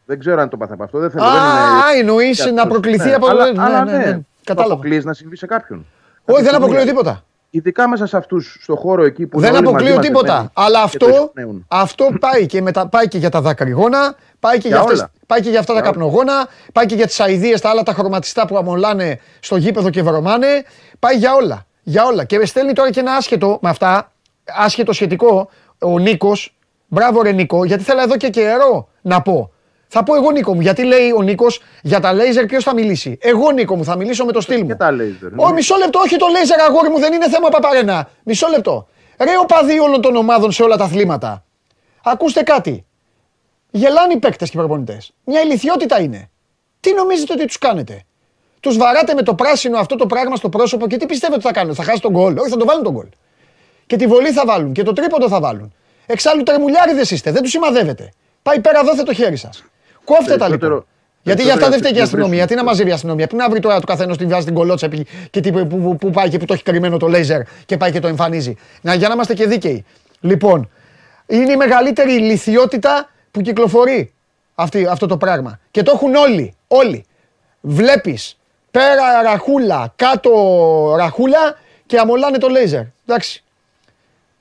Δεν 0.07 0.19
ξέρω 0.19 0.41
αν 0.41 0.49
το 0.49 0.57
πάθα 0.57 0.75
από 0.75 0.83
αυτό. 0.83 0.99
Δεν 0.99 1.11
θέλω. 1.11 1.25
Α, 1.25 1.29
δεν 1.31 2.01
είναι- 2.01 2.01
εννοείς 2.01 2.43
για 2.43 2.53
να 2.53 2.63
αυτούς. 2.63 2.79
προκληθεί 2.81 3.09
Ναι, 3.09 3.15
από. 3.15 3.27
Αλλά, 3.27 3.53
ναι, 3.53 3.63
αλλά 3.63 3.85
ναι, 3.85 3.91
ναι, 3.93 3.99
ναι. 3.99 4.13
το 4.13 4.23
Κατάλαβα. 4.45 4.75
αποκλείεις 4.75 5.05
να 5.05 5.13
συμβεί 5.13 5.37
σε 5.37 5.47
κάποιον. 5.47 5.87
Όχι, 6.25 6.43
δεν 6.43 6.45
Αυτή 6.45 6.49
τη 6.49 6.57
αποκλείω 6.57 6.81
στιγμή, 6.81 6.99
τίποτα. 6.99 7.25
Ειδικά 7.51 7.89
μέσα 7.89 8.07
σε 8.07 8.17
αυτούς, 8.17 8.59
στο 8.63 8.77
χώρο 8.77 9.05
εκεί 9.05 9.27
που 9.27 9.41
Δεν 9.41 9.49
είναι 9.49 9.59
όλοι 9.59 9.67
αποκλείω 9.69 9.95
μαζί 9.95 10.09
τίποτα. 10.09 10.27
μαζεμένοι 10.33 10.51
Αλλά 10.55 10.89
και 10.91 10.97
το 10.99 11.07
αυτό, 11.07 11.23
εισπνέουν. 11.25 11.65
αυτό 11.69 12.09
πάει, 12.21 12.47
και 12.47 12.63
μετα, 12.63 12.89
πάει 12.89 13.09
και 13.09 13.19
για 13.19 13.31
τα 13.31 13.41
δακρυγόνα, 13.41 14.15
πάει 14.41 14.59
και 14.59 14.69
για, 14.69 14.77
Για 14.77 14.81
αυτές, 14.87 14.99
όλα. 14.99 15.11
πάει 15.27 15.41
και 15.41 15.51
για 15.51 15.59
αυτά 15.59 15.73
τα 15.75 15.81
Για 15.81 15.89
όλα. 15.89 15.99
καπνογόνα, 15.99 16.49
πάει 16.73 16.87
και 16.87 16.95
για 16.95 17.07
τις 17.07 17.21
αειδίε, 17.21 17.59
τα 17.59 17.69
άλλα 17.71 17.83
τα 17.83 17.93
χρωματιστά 17.93 18.47
που 18.47 18.57
αμολάνε 18.57 19.19
στο 19.41 19.57
γήπεδο 19.57 19.91
και 19.91 20.03
βρωμάνε. 20.03 20.47
Πάει 20.99 21.17
για 21.17 21.35
όλα. 21.35 21.67
Για 21.83 22.05
όλα. 22.05 22.25
Και 22.25 22.47
στέλνει 22.47 22.73
τώρα 22.73 22.91
και 22.91 23.01
ένα 23.01 23.13
άσχετο 23.13 23.59
με 23.63 23.69
αυτά, 23.69 24.13
άσχετο 24.45 24.93
σχετικό, 24.93 25.49
ο 25.79 25.99
Νίκος. 25.99 26.55
Μπράβο, 26.87 27.23
ρε 27.23 27.33
Νίκο, 27.33 27.65
γιατί 27.65 27.83
θέλω 27.83 28.01
εδώ 28.01 28.17
και 28.17 28.29
καιρό 28.29 28.89
να 29.03 29.23
πω. 29.23 29.53
Θα 29.95 30.03
πω 30.03 30.15
εγώ 30.15 30.31
Νίκο 30.31 30.55
μου, 30.55 30.61
γιατί 30.61 30.83
λέει 30.85 31.11
ο 31.17 31.23
Νίκος 31.23 31.63
για 31.83 32.01
τα 32.01 32.13
λέιζερ 32.13 32.47
ποιος 32.47 32.65
θα 32.65 32.75
μιλήσει. 32.75 33.19
Εγώ 33.21 33.51
Νίκο 33.51 33.77
μου 33.77 33.85
θα 33.85 33.97
μιλήσω 33.97 34.25
με 34.25 34.33
το 34.33 34.41
στυλ 34.41 34.61
μου. 34.61 34.67
Και 34.67 34.75
τα 34.75 34.91
λέιζερ. 34.93 35.31
Ω, 35.37 35.53
μισό 35.53 35.77
λεπτό, 35.77 35.99
όχι 35.99 36.17
το 36.17 36.27
λέιζερ 36.27 36.61
αγόρι 36.61 36.89
μου, 36.89 36.99
δεν 36.99 37.13
είναι 37.13 37.29
θέμα 37.29 37.49
παπαρένα. 37.49 38.09
Μισό 38.23 38.49
λεπτό. 38.49 38.89
Ρε 39.19 39.31
οπαδοί 39.41 39.81
όλων 39.81 40.01
των 40.01 40.17
ομάδων 40.17 40.53
σε 40.53 40.63
όλα 40.63 40.77
τα 40.77 40.85
αθλήματα. 40.85 41.45
Ακούστε 42.05 42.43
κάτι. 42.43 42.87
Γελάνε 43.71 44.13
οι 44.13 44.19
παίκτες 44.19 44.51
και 44.51 44.57
οι 44.57 44.61
προπονητές. 44.61 45.13
Μια 45.25 45.41
ηλικιότητα 45.41 46.01
είναι. 46.01 46.31
Τι 46.81 46.95
νομίζετε 46.95 47.33
ότι 47.33 47.45
τους 47.45 47.59
κάνετε; 47.59 48.03
Τους 48.61 48.77
βαράτε 48.77 49.15
με 49.15 49.23
το 49.23 49.35
πράσινο 49.35 49.79
αυτό 49.79 49.97
το 49.97 50.07
πράγμα 50.07 50.37
στο 50.37 50.49
πρόσωπο 50.49 50.87
και 50.87 50.97
τι 50.97 51.07
πιστεύετε 51.07 51.37
ότι 51.37 51.47
θα 51.47 51.61
κάνουν; 51.61 51.75
Θα 51.75 51.83
χάσει 51.83 52.01
τον 52.01 52.11
γκολ; 52.11 52.39
Όχι, 52.39 52.51
θα 52.51 52.57
το 52.57 52.65
βάλουν 52.65 52.83
τον 52.83 52.93
γκολ. 52.93 53.07
Και 53.87 53.97
τη 53.97 54.07
βολή 54.07 54.31
θα 54.33 54.43
βάλουν 54.47 54.73
και 54.73 54.83
το 54.83 54.93
τρίποντο 54.93 55.29
θα 55.29 55.41
βάλουν. 55.41 55.75
Εξάλλου 56.07 56.43
τρεμουλιάριδες 56.43 57.11
είστε, 57.11 57.31
δεν 57.33 57.43
τους 57.43 57.51
σημαδεύετε. 57.51 58.13
Πάει 58.43 58.61
πέρα, 58.61 58.85
δώθε 58.85 59.03
το 59.03 59.13
χέρι 59.13 59.37
σας. 59.37 59.65
Κόφτε 60.05 60.23
τα 60.25 60.37
Περισσότερο- 60.37 60.69
λοιπόν. 60.69 60.87
Γιατί 61.23 61.43
για 61.43 61.55
αυτά 61.55 61.69
δεν 61.69 61.79
φταίει 61.79 61.91
και 61.91 61.97
η 61.97 62.01
δεν 62.01 62.07
αστυνομία. 62.07 62.29
βρίσκουν. 62.31 62.49
Τι 62.57 62.63
να 62.63 62.65
μαζεύει 62.65 62.89
η 62.89 62.93
αστυνομία. 62.93 63.27
Πού 63.27 63.37
να 63.37 63.49
βρει 63.49 63.61
τώρα 63.61 63.81
του 63.81 63.87
καθενό 63.87 64.17
την 64.17 64.29
βάζει 64.29 64.45
την 64.45 64.55
κολότσα 64.55 64.87
επί- 64.87 65.09
και 65.31 65.41
τι, 65.41 65.53
που, 65.53 65.67
που, 65.67 65.97
που 65.97 66.11
πάει 66.11 66.29
και 66.29 66.39
που 66.39 66.45
το 66.45 66.55
έχει 66.55 66.63
κρυμμένο 66.63 66.97
το 66.97 67.09
λέιζερ 67.09 67.41
και 67.67 67.77
πάει 67.77 67.93
και 67.93 68.01
το 68.01 68.09
εμφανίζει. 68.09 68.57
Να, 68.81 68.95
για 68.95 69.09
να 69.09 69.15
είμαστε 69.15 69.35
και 69.35 69.47
δίκαιοι. 69.47 69.85
Λοιπόν, 70.21 70.71
είναι 71.27 71.53
η 71.53 71.57
μεγαλύτερη 71.57 72.13
ηλικιότητα 72.15 73.09
που 73.31 73.41
κυκλοφορεί 73.41 74.13
αυτή, 74.55 74.87
αυτό 74.87 75.07
το 75.07 75.17
πράγμα. 75.17 75.59
Και 75.71 75.83
το 75.83 75.93
έχουν 75.95 76.15
όλοι. 76.15 76.55
Όλοι. 76.69 77.05
Βλέπεις 77.61 78.39
πέρα 78.71 79.23
ραχούλα, 79.23 79.93
κάτω 79.97 80.31
ραχούλα 80.97 81.39
και 81.87 81.99
αμολάνε 81.99 82.39
το 82.39 82.49
λέιζερ. 82.49 82.83
Εντάξει. 83.07 83.42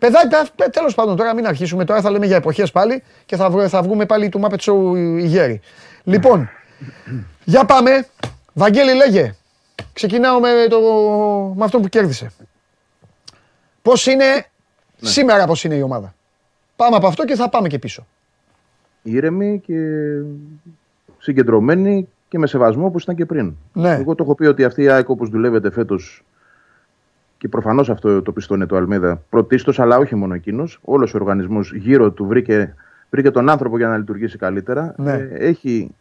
Παιδάκι, 0.02 0.52
τέλος 0.72 0.96
πάντων, 0.96 1.16
τώρα 1.16 1.34
μην 1.34 1.48
αρχίσουμε. 1.48 1.86
Τώρα 1.86 2.02
θα 2.02 2.12
λέμε 2.12 2.26
για 2.26 2.36
εποχές 2.36 2.72
πάλι 2.72 3.04
και 3.26 3.36
θα, 3.36 3.50
βρω- 3.50 3.68
θα 3.68 3.82
βγούμε 3.82 4.06
πάλι 4.06 4.30
του 4.30 4.42
Muppet 4.44 4.58
Show 4.58 4.96
οι 4.98 5.26
γέροι. 5.26 5.62
Λοιπόν, 6.04 6.50
για 7.44 7.66
πάμε. 7.66 8.08
Βαγγέλη, 8.54 8.94
λέγε. 8.94 9.36
Ξεκινάω 9.94 10.40
με, 10.40 10.50
το, 10.70 10.80
με 11.56 11.64
αυτό 11.66 11.80
που 11.80 11.88
κέρδισε. 11.88 12.32
Πώς 13.82 14.06
είναι 14.06 14.46
σήμερα, 15.02 15.46
πώς 15.46 15.64
είναι 15.64 15.76
η 15.76 15.82
ομάδα; 15.82 16.14
Πάμε 16.76 16.96
από 16.96 17.08
αυτό 17.08 17.26
και 17.26 17.36
θα 17.36 17.50
πάμε 17.50 17.68
και 17.68 17.80
πίσω. 17.80 18.08
Ήρεμοι 19.02 19.60
και 19.66 19.76
συγκεντρωμένοι 21.18 22.08
και 22.28 22.38
με 22.38 22.48
σεβασμό 22.48 22.86
όπως 22.86 23.04
ήταν 23.04 23.16
και 23.16 23.26
πριν. 23.26 23.54
Ναι. 23.74 23.92
Εγώ 23.94 24.16
το 24.16 24.24
έχω 24.24 24.36
πει 24.36 24.46
ότι 24.46 24.64
αυτή 24.64 24.84
η 24.84 24.90
ΑΕΚ 24.90 25.10
όπως 25.10 25.30
δουλεύεται 25.30 25.72
φέτος 25.72 26.24
και 27.42 27.48
προφανώς 27.48 27.90
αυτό 27.90 28.22
το 28.22 28.32
πιστώνει 28.32 28.66
το 28.66 28.76
Αλμίδα 28.76 29.24
πρωτίστως, 29.30 29.80
αλλά 29.80 29.98
όχι 29.98 30.16
μόνο 30.16 30.34
εκείνος. 30.34 30.80
Όλος 30.82 31.14
ο 31.14 31.18
οργανισμός 31.18 31.74
γύρω 31.74 32.12
του 32.12 32.26
βρήκε, 32.26 32.76
βρήκε 33.10 33.32
τον 33.32 33.50
άνθρωπο 33.50 33.78
για 33.78 33.88
να 33.88 33.98
λειτουργήσει 33.98 34.38
καλύτερα. 34.38 34.94
Ναι. 34.98 35.12
Ε, 35.12 35.28
έχει 35.32 35.96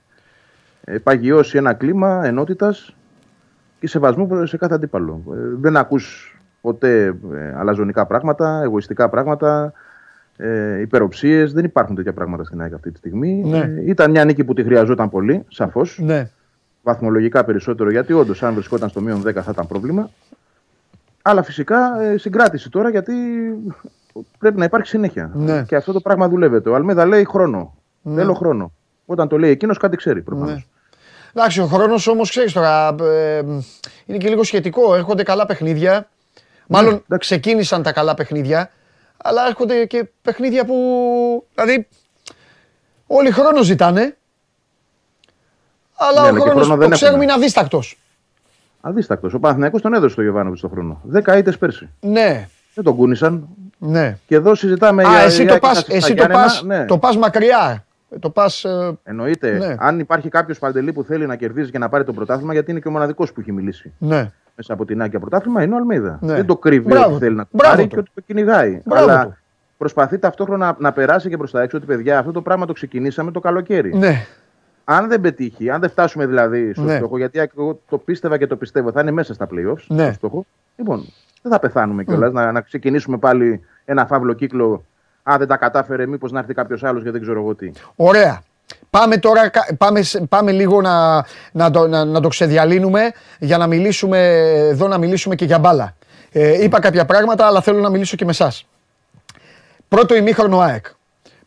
ε, 0.84 0.98
παγιώσει 0.98 1.56
ένα 1.56 1.72
κλίμα 1.72 2.24
ενότητας 2.24 2.94
και 3.80 3.86
σεβασμού 3.88 4.46
σε 4.46 4.56
κάθε 4.56 4.74
αντίπαλο. 4.74 5.22
Ε, 5.32 5.36
δεν 5.60 5.76
ακούς 5.76 6.36
ποτέ 6.60 7.04
ε, 7.06 7.54
αλαζονικά 7.56 8.06
πράγματα, 8.06 8.60
εγωιστικά 8.62 9.08
πράγματα, 9.08 9.72
ε, 10.36 10.80
υπεροψίες. 10.80 11.52
Δεν 11.52 11.64
υπάρχουν 11.64 11.96
τέτοια 11.96 12.12
πράγματα 12.12 12.44
στην 12.44 12.60
ΑΕΚ 12.60 12.74
αυτή 12.74 12.90
τη 12.90 12.98
στιγμή. 12.98 13.42
Ναι. 13.44 13.58
Ε, 13.58 13.82
ήταν 13.86 14.10
μια 14.10 14.24
νίκη 14.24 14.44
που 14.44 14.54
τη 14.54 14.62
χρειαζόταν 14.62 15.10
πολύ, 15.10 15.44
σαφώς. 15.48 15.98
Ναι. 16.02 16.30
Βαθμολογικά 16.82 17.44
περισσότερο, 17.44 17.90
γιατί 17.90 18.12
όντως 18.12 18.42
αν 18.42 18.54
βρισκόταν 18.54 18.88
στο 18.88 19.00
μείον 19.00 19.22
10 19.26 19.32
θα 19.32 19.50
ήταν 19.50 19.66
πρόβλημα. 19.66 20.10
Αλλά 21.22 21.42
φυσικά 21.42 22.00
ε, 22.00 22.16
συγκράτηση 22.18 22.70
τώρα 22.70 22.90
γιατί 22.90 23.14
πρέπει 24.38 24.58
να 24.58 24.64
υπάρχει 24.64 24.88
συνέχεια. 24.88 25.30
Ναι. 25.34 25.62
Και 25.62 25.76
αυτό 25.76 25.92
το 25.92 26.00
πράγμα 26.00 26.28
δουλεύεται. 26.28 26.70
Ο 26.70 26.74
Αλμέδα 26.74 27.06
λέει 27.06 27.24
χρόνο. 27.24 27.74
Ναι. 28.02 28.14
Θέλω 28.20 28.34
χρόνο. 28.34 28.72
Όταν 29.06 29.28
το 29.28 29.38
λέει 29.38 29.50
εκείνος, 29.50 29.78
κάτι 29.78 29.96
ξέρει 29.96 30.22
προφανώς. 30.22 30.52
Ναι. 30.52 30.64
Εντάξει, 31.34 31.60
ο 31.60 31.66
χρόνος 31.66 32.06
όμως 32.06 32.30
ξέρεις 32.30 32.52
τώρα. 32.52 32.94
ε, 33.02 33.38
είναι 34.06 34.18
και 34.18 34.28
λίγο 34.28 34.42
σχετικό. 34.42 34.94
Έρχονται 34.94 35.22
καλά 35.22 35.46
παιχνίδια. 35.46 36.08
Μάλλον 36.66 36.92
Ναι, 36.92 36.96
εντάξει. 37.04 37.28
ξεκίνησαν 37.30 37.82
τα 37.82 37.92
καλά 37.92 38.14
παιχνίδια. 38.14 38.70
Αλλά 39.16 39.46
έρχονται 39.46 39.84
και 39.86 40.08
παιχνίδια 40.22 40.64
που. 40.64 40.74
Δηλαδή. 41.54 41.88
Όλοι 43.06 43.30
χρόνο 43.30 43.62
ζητάνε. 43.62 44.16
Αλλά 45.96 46.20
Ναι, 46.20 46.26
ο 46.26 46.30
αλλά 46.30 46.38
και 46.38 46.44
χρόνος 46.44 46.66
χρόνο 46.66 46.74
το 46.74 46.80
δεν 46.80 46.90
ξέρουμε 46.90 47.16
έχουμε. 47.16 47.24
είναι 47.24 47.32
αδίστακτος. 47.42 47.98
Αδίστακτος. 48.80 49.34
Ο 49.34 49.38
Παναθηναϊκός 49.38 49.82
τον 49.82 49.94
έδωσε 49.94 50.12
στο 50.12 50.22
Γιωβάνοβιτς 50.22 50.58
στον 50.58 50.70
χρόνο. 50.70 51.00
Δέκα 51.04 51.36
ήττες 51.36 51.58
πέρσι. 51.58 51.88
Ναι, 52.00 52.48
Δεν 52.74 52.84
τον 52.84 52.96
κούνησαν. 52.96 53.48
ναι. 53.78 54.16
Και 54.26 54.34
εδώ 54.34 54.54
συζητάμε 54.54 55.04
Α, 55.04 55.10
για. 55.10 55.18
εσύ, 55.18 55.42
για 55.42 55.50
το 55.50 55.54
έκθεση 55.54 55.74
πας, 55.74 55.82
στα 55.84 55.94
εσύ 55.96 56.06
το, 56.08 56.12
Γιάννενα. 56.14 56.40
πας, 56.42 56.62
Ναι. 56.62 56.84
το 56.84 56.98
πας 56.98 57.16
μακριά. 57.16 57.84
Το 58.20 58.30
πας, 58.30 58.64
ε, 58.64 58.98
Εννοείται. 59.02 59.50
Ναι. 59.58 59.74
Αν 59.78 59.98
υπάρχει 59.98 60.28
κάποιος 60.28 60.58
παντελή 60.58 60.92
που 60.92 61.02
θέλει 61.02 61.26
να 61.26 61.36
κερδίζει 61.36 61.70
και 61.70 61.78
να 61.78 61.88
πάρει 61.88 62.04
το 62.04 62.12
πρωτάθλημα, 62.12 62.52
γιατί 62.52 62.70
είναι 62.70 62.80
και 62.80 62.88
ο 62.88 62.90
μοναδικός 62.90 63.32
που 63.32 63.40
έχει 63.40 63.52
μιλήσει 63.52 63.92
ναι. 63.98 64.30
μέσα 64.56 64.72
από 64.72 64.84
την 64.84 65.02
Άκια 65.02 65.20
πρωτάθλημα, 65.20 65.62
είναι 65.62 65.74
ο 65.74 65.76
Αλμίδα. 65.76 66.18
Ναι. 66.22 66.34
Δεν 66.34 66.46
το 66.46 66.56
κρύβει 66.56 66.86
Μπράβο 66.86 67.04
ότι 67.04 67.12
του. 67.14 67.18
θέλει 67.20 67.34
να 67.34 67.42
το 67.42 67.48
Μπράβο 67.52 67.74
πάρει 67.74 67.88
του. 67.88 67.94
και 67.94 68.00
ότι 68.00 68.10
το 68.14 68.20
κυνηγάει. 68.26 68.80
Μπράβο 68.84 69.04
Αλλά 69.10 69.24
του. 69.24 69.36
προσπαθεί 69.78 70.18
ταυτόχρονα 70.18 70.66
να, 70.66 70.76
να 70.78 70.92
περάσει 70.92 71.28
και 71.28 71.36
προς 71.36 71.50
τα 71.50 71.62
έξω 71.62 71.76
ότι 71.76 71.86
παιδιά 71.86 72.18
αυτό 72.18 72.32
το 72.32 72.42
πράγμα 72.42 72.66
το 72.66 72.72
ξεκινήσαμε 72.72 73.30
το 73.30 73.40
καλοκαίρι. 73.40 73.96
Ναι, 73.96 74.26
Αν 74.92 75.08
δεν 75.08 75.20
πετύχει, 75.20 75.70
αν 75.70 75.80
δεν 75.80 75.90
φτάσουμε 75.90 76.26
δηλαδή 76.26 76.72
στο 76.72 76.82
Ναι. 76.82 76.96
στόχο, 76.96 77.18
γιατί 77.18 77.38
εγώ 77.38 77.80
το 77.88 77.98
πίστευα 77.98 78.38
και 78.38 78.46
το 78.46 78.56
πιστεύω, 78.56 78.92
θα 78.92 79.00
είναι 79.00 79.10
μέσα 79.10 79.34
στα 79.34 79.46
playoffs. 79.50 79.84
Ναι. 79.86 80.04
Στο 80.04 80.12
στόχο. 80.12 80.44
Λοιπόν, 80.76 81.04
δεν 81.42 81.52
θα 81.52 81.58
πεθάνουμε 81.58 82.04
κιόλας. 82.04 82.32
Να, 82.32 82.52
να 82.52 82.60
ξεκινήσουμε 82.60 83.16
πάλι 83.18 83.60
ένα 83.84 84.06
φαύλο 84.06 84.32
κύκλο. 84.32 84.84
Αν 85.22 85.38
δεν 85.38 85.48
τα 85.48 85.56
κατάφερε, 85.56 86.06
μήπως 86.06 86.32
να 86.32 86.38
έρθει 86.38 86.54
κάποιος 86.54 86.84
άλλος 86.84 87.02
και 87.02 87.10
δεν 87.10 87.20
ξέρω 87.20 87.40
εγώ 87.40 87.54
τι. 87.54 87.70
Ωραία. 87.96 88.42
Πάμε 88.90 89.16
τώρα, 89.16 89.48
κα- 89.48 89.66
πάμε, 89.78 90.02
σε- 90.02 90.20
πάμε 90.20 90.52
λίγο 90.52 90.80
να, 90.80 91.24
να, 91.52 91.70
το, 91.70 91.86
να, 91.88 92.04
να 92.04 92.20
το 92.20 92.28
ξεδιαλύνουμε 92.28 93.00
για 93.38 93.58
να 93.58 93.66
μιλήσουμε 93.66 94.18
εδώ, 94.68 94.88
να 94.88 94.98
μιλήσουμε 94.98 95.34
και 95.34 95.44
για 95.44 95.58
μπάλα. 95.58 95.94
Ε, 96.32 96.62
είπα 96.64 96.80
κάποια 96.80 97.04
πράγματα, 97.04 97.46
αλλά 97.46 97.60
θέλω 97.60 97.80
να 97.80 97.90
μιλήσω 97.90 98.16
και 98.16 98.24
με 98.24 98.30
εσάς. 98.30 98.66
Πρώτο 99.88 100.14
ημίχρονο 100.16 100.58
ΑΕΚ. 100.60 100.86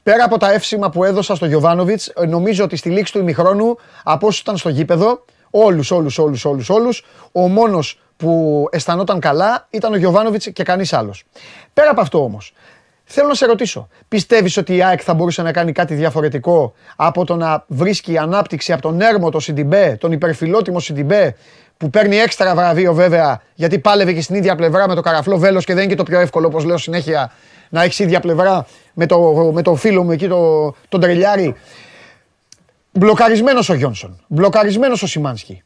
Πέρα 0.04 0.24
από 0.24 0.38
τα 0.38 0.52
εύσημα 0.54 0.90
που 0.90 1.04
έδωσα 1.04 1.36
στο 1.36 1.46
Γιωβάνοβιτς, 1.46 2.14
νομίζω 2.28 2.64
ότι 2.64 2.76
στη 2.76 2.90
λήξη 2.90 3.14
του 3.14 3.20
ημιχρόνου, 3.20 3.78
από 4.04 4.28
όσους 4.28 4.40
ήταν 4.40 4.58
στο 4.58 4.70
γήπεδο, 4.70 5.26
όλους, 5.50 5.92
όλους, 5.92 6.18
όλους, 6.18 6.46
όλους, 6.46 6.70
όλους, 6.70 7.04
ο 7.32 7.48
μόνος 7.48 8.02
που 8.18 8.68
αισθανόταν 8.72 9.20
καλά 9.20 9.68
ήταν 9.70 9.94
ο 9.94 9.96
Γιωβάνοβιτς 9.96 10.50
και 10.54 10.64
κανείς 10.64 10.94
άλλος. 10.94 11.24
Πέρα 11.74 11.90
από 11.90 12.02
αυτό 12.02 12.24
όμως, 12.24 12.54
θέλω 13.04 13.28
να 13.28 13.34
σε 13.34 13.46
ρωτήσω, 13.46 13.88
πιστεύεις 14.08 14.58
ότι 14.58 14.76
η 14.76 14.84
ΑΕΚ 14.84 15.02
θα 15.04 15.14
μπορούσε 15.14 15.42
να 15.42 15.52
κάνει 15.52 15.72
κάτι 15.72 15.94
διαφορετικό 15.94 16.74
από 16.96 17.26
το 17.26 17.36
να 17.36 17.66
βρίσκει 17.68 18.18
ανάπτυξη 18.18 18.74
από 18.74 18.82
τον 18.82 19.02
έρμο 19.02 19.30
το 19.30 19.40
Σιντιμπέ, 19.40 19.98
τον 20.00 20.12
υπερφιλότιμο 20.12 20.80
Σιντιμπέ, 20.80 21.36
που 21.84 21.90
παίρνει 21.90 22.18
έξτρα 22.18 22.56
βραβείο 22.56 22.94
βέβαια, 22.94 23.42
γιατί 23.56 23.80
πάλευε 23.80 24.14
και 24.14 24.22
στην 24.22 24.36
ίδια 24.36 24.56
πλευρά 24.56 24.88
με 24.88 24.96
το 24.96 25.02
καραφλό 25.02 25.38
βέλος 25.38 25.66
και 25.66 25.74
δεν 25.74 25.84
είναι 25.84 25.92
και 25.92 25.98
το 25.98 26.04
πιο 26.04 26.20
εύκολο, 26.20 26.48
όπως 26.48 26.64
λέω 26.64 26.78
συνέχεια, 26.78 27.32
να 27.70 27.84
έχεις 27.84 28.00
ίδια 28.00 28.20
πλευρά 28.20 28.66
με 28.94 29.06
το, 29.06 29.20
με 29.54 29.62
το 29.62 29.76
φίλο 29.76 30.04
μου 30.04 30.12
εκεί, 30.12 30.28
το, 30.28 30.76
τον 30.90 31.00
Τρελιάρη. 31.02 31.56
Μπλοκαρισμένος 32.92 33.70
ο 33.70 33.74
Γιόνσον. 33.74 34.24
Μπλοκαρισμένος 34.28 35.04
ο 35.04 35.08
Σιμάνσκι. 35.08 35.64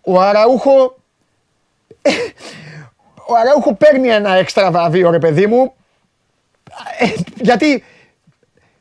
Ο 0.00 0.20
Αραούχο. 0.20 0.96
Ο 3.28 3.34
Αραούχο 3.40 3.74
παίρνει 3.74 4.08
ένα 4.08 4.34
έξτρα 4.34 4.70
βραβείο, 4.70 5.10
ρε 5.10 5.18
παιδί 5.18 5.46
μου. 5.46 5.74
Ε, 6.98 7.06
γιατί 7.40 7.84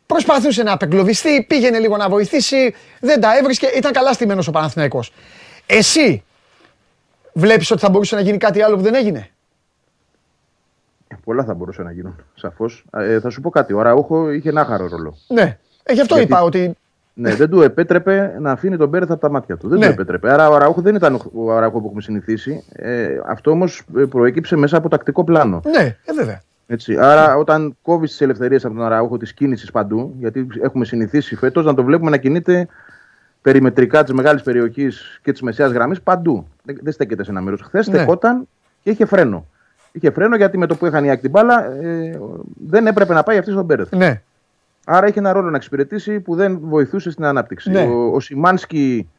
προσπαθούσε 0.05 0.63
να 0.63 0.71
απεγκλωβιστεί, 0.71 1.43
πήγαινε 1.43 1.79
λίγο 1.79 1.97
να 1.97 2.09
βοηθήσει, 2.09 2.75
δεν 2.99 3.21
τα 3.21 3.37
έβρισκε, 3.37 3.67
ήταν 3.67 3.91
καλά 3.91 4.13
στημένος 4.13 4.47
ο 4.47 4.51
Παναθηναϊκός. 4.51 5.11
Εσύ 5.65 6.23
βλέπεις 7.33 7.71
ότι 7.71 7.79
θα 7.81 7.89
μπορούσε 7.89 8.15
να 8.15 8.21
γίνει 8.21 8.37
κάτι 8.37 8.61
άλλο 8.61 8.75
που 8.75 8.81
δεν 8.81 8.95
έγινε; 8.95 9.27
Ε, 11.07 11.15
Πολλά 11.23 11.43
θα 11.43 11.53
μπορούσε 11.53 11.81
να 11.83 11.91
γίνουν, 11.91 12.15
σαφώς. 12.35 12.85
Ε, 12.93 13.19
θα 13.19 13.29
σου 13.29 13.41
πω 13.41 13.49
κάτι. 13.49 13.73
Ο 13.73 13.81
Ραούχο 13.81 14.31
είχε 14.31 14.49
ένα 14.49 14.61
άχαρο 14.61 14.87
ρόλο. 14.87 15.17
Ναι, 15.27 15.57
ε, 15.83 15.93
γι' 15.93 16.01
αυτό 16.01 16.15
Γιατί- 16.15 16.31
είπα 16.31 16.43
ότι 16.43 16.77
Ναι, 17.15 17.35
δεν 17.35 17.49
του 17.49 17.61
επέτρεπε 17.61 18.35
να 18.39 18.51
αφήνει 18.51 18.77
τον 18.77 18.89
Πέρεθ 18.89 19.11
από 19.11 19.21
τα 19.21 19.29
μάτια 19.29 19.57
του. 19.57 19.67
Δεν 19.67 19.79
Ναι. 19.79 19.85
του 19.85 19.91
επέτρεπε. 19.91 20.31
Άρα 20.31 20.49
ο 20.49 20.57
Ραούχο 20.57 20.81
δεν 20.81 20.95
ήταν 20.95 21.21
ο 21.35 21.59
Ραούχο 21.59 21.79
που 21.79 21.85
έχουμε 21.85 22.01
συνηθίσει. 22.01 22.63
Ε, 22.75 23.07
αυτό 23.25 23.51
όμως 23.51 23.83
προέκυψε 24.09 24.55
μέσα 24.55 24.77
από 24.77 24.89
τακτικό 24.89 25.23
πλάνο. 25.23 25.61
ναι, 25.65 25.97
ε, 26.05 26.13
βέβαια. 26.15 26.41
Έτσι. 26.67 26.97
Άρα, 26.99 27.35
όταν 27.37 27.77
κόβεις 27.81 28.09
τις 28.09 28.21
ελευθερίες 28.21 28.65
από 28.65 28.73
τον 28.73 28.83
Αραούχο 28.85 29.17
τη 29.17 29.33
κίνηση 29.33 29.71
παντού, 29.71 30.15
γιατί 30.19 30.47
έχουμε 30.61 30.85
συνηθίσει 30.85 31.35
φέτος 31.35 31.65
να 31.65 31.73
το 31.73 31.83
βλέπουμε 31.83 32.09
να 32.09 32.17
κινείται 32.17 32.67
περιμετρικά 33.43 34.03
της 34.03 34.13
μεγάλης 34.13 34.41
περιοχής 34.43 35.19
και 35.23 35.31
της 35.31 35.41
μεσαίας 35.41 35.71
γραμμής 35.71 36.01
παντού. 36.01 36.47
Δεν, 36.63 36.77
δεν 36.81 36.93
στέκεται 36.93 37.23
σε 37.23 37.31
ένα 37.31 37.41
μέρος. 37.41 37.61
Χθες 37.61 37.87
Ναι. 37.87 37.95
στεκόταν 37.97 38.47
και 38.83 38.89
είχε 38.89 39.05
φρένο. 39.05 39.45
Είχε 39.91 40.11
φρένο 40.11 40.35
γιατί 40.35 40.57
με 40.57 40.65
το 40.65 40.75
που 40.75 40.85
είχαν 40.85 41.03
η 41.03 41.09
Άκη 41.11 41.21
την 41.21 41.29
μπάλα 41.29 41.71
ε, 41.71 42.19
δεν 42.67 42.87
έπρεπε 42.87 43.13
να 43.13 43.23
πάει 43.23 43.37
αυτή 43.37 43.51
στον 43.51 43.67
Πέρεθ. 43.67 43.91
Ναι, 43.95 44.21
Άρα 44.85 45.07
είχε 45.07 45.19
ένα 45.19 45.31
ρόλο 45.33 45.49
να 45.49 45.55
εξυπηρετήσει 45.55 46.19
που 46.19 46.35
δεν 46.35 46.59
βοηθούσε 46.63 47.11
στην 47.11 47.25
ανάπτυξη. 47.25 47.71
Ναι. 47.71 47.81
Ο, 47.83 48.11
ο 48.13 48.19
Σιμάνσκι 48.19 49.09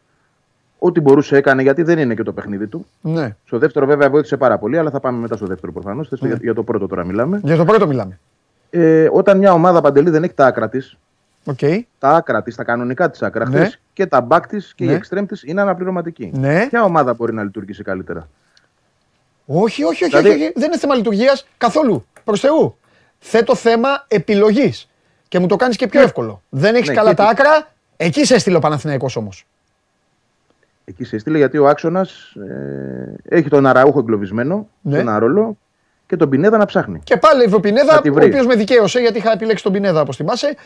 ό,τι 0.79 1.01
μπορούσε 1.01 1.37
έκανε 1.37 1.63
γιατί 1.63 1.83
δεν 1.83 1.99
είναι 1.99 2.15
και 2.15 2.23
το 2.23 2.33
παιχνίδι 2.33 2.67
του. 2.67 2.87
ναι. 3.01 3.37
Στο 3.45 3.59
δεύτερο 3.59 3.87
βέβαια 3.87 4.11
βοήθησε 4.11 4.37
πάρα 4.37 4.59
πολύ, 4.59 4.79
αλλά 4.79 4.91
θα 4.91 5.01
πάμε 5.01 5.19
μετά 5.19 5.37
στο 5.37 5.47
δεύτερο 5.47 5.73
προφανώς. 5.73 6.11
Ναι. 6.11 6.29
Για, 6.29 6.39
για 6.41 6.55
το 6.55 6.63
πρώτο 6.63 6.87
τώρα 6.87 7.05
μιλάμε. 7.05 7.41
Για 7.43 7.57
το 7.57 7.65
πρώτο 7.65 7.87
μιλάμε. 7.87 8.19
Ε, 8.71 9.09
όταν 9.13 9.39
μια 9.39 9.53
ομάδα 9.53 9.81
παντελή 9.81 10.11
δεν 10.11 10.23
έχει 10.23 10.35
τα 10.35 10.47
άκρα 10.47 10.69
της, 10.69 10.99
Οκ. 11.45 11.59
τα 11.99 12.09
άκρα 12.09 12.43
της, 12.43 12.55
τα 12.57 12.65
κανονικά 12.65 13.11
της 13.11 13.23
άκρα, 13.23 13.49
Ναι. 13.49 13.57
χθες 13.57 13.81
και 13.93 14.07
τα 14.07 14.27
μπακ 14.31 14.41
της 14.49 14.73
και 14.75 14.85
Ναι. 14.85 14.93
η 14.93 15.01
εξτρέμ 15.03 15.25
της 15.29 15.43
είναι 15.43 15.61
αναπληρωματική. 15.61 16.31
Ναι. 16.35 16.67
Ποια 16.69 16.83
ομάδα 16.85 17.15
μπορεί 17.15 17.33
να 17.35 17.43
λειτουργήσει 17.43 17.83
καλύτερα; 17.83 18.29
Όχι, 19.47 19.85
όχι, 19.85 20.05
όχι, 20.05 20.07
Δηλαδή- 20.07 20.29
όχι, 20.29 20.43
όχι. 20.43 20.53
Δεν 20.57 20.65
είναι 20.65 20.79
θέμα 20.79 20.95
λειτουργίας 20.95 21.47
καθόλου. 21.59 22.07
Προς 22.25 22.41
Θεού. 22.41 22.77
Θέτω 23.19 23.55
θέμα 23.55 23.89
επιλογής. 24.09 24.89
Και 25.29 25.39
μου 25.39 25.47
το 25.47 25.57
κάνεις 25.57 25.77
και 25.77 25.87
πιο 25.87 26.01
εύκολο. 26.01 26.43
Δεν 26.49 26.75
έχεις 26.75 26.89
Ναι, 26.89 26.95
καλά 26.95 27.09
και 27.11 27.15
τα 27.17 27.25
τι- 27.25 27.31
άκρα, 27.31 27.73
εκεί 27.97 28.25
σε 28.25 28.35
έστειλε 28.35 28.57
ο 28.57 28.61
Παναθηναϊκός 28.61 29.17
όμως. 29.17 29.47
Εκεί 30.85 31.05
σε 31.05 31.19
στείλε 31.19 31.37
γιατί 31.39 31.59
ο 31.59 31.69
άξονας 31.69 32.35
ε, 32.49 33.37
έχει 33.37 33.49
τον 33.49 33.67
Αραούχο 33.67 33.99
εγκλωβισμένο 33.99 34.69
Ναι. 34.83 34.95
σε 34.95 35.01
ένα 35.01 35.19
ρόλο 35.19 35.59
και 36.07 36.17
τον 36.17 36.29
Πινέδα 36.29 36.57
να 36.59 36.65
ψάχνει. 36.65 37.01
Και 37.05 37.17
πάλι 37.17 37.55
ο 37.55 37.61
Πινέδα, 37.61 37.93
Θα 37.95 38.01
τη 38.01 38.09
ο 38.09 38.13
βρει. 38.13 38.27
οποίος 38.27 38.47
με 38.47 38.55
δικαίωσε 38.55 39.01
γιατί 39.01 39.19
είχα 39.19 39.33
επιλέξει 39.33 39.63
τον 39.63 39.73
Πινέδα, 39.73 40.01
όπως 40.01 40.17
θυμάσαι. 40.17 40.57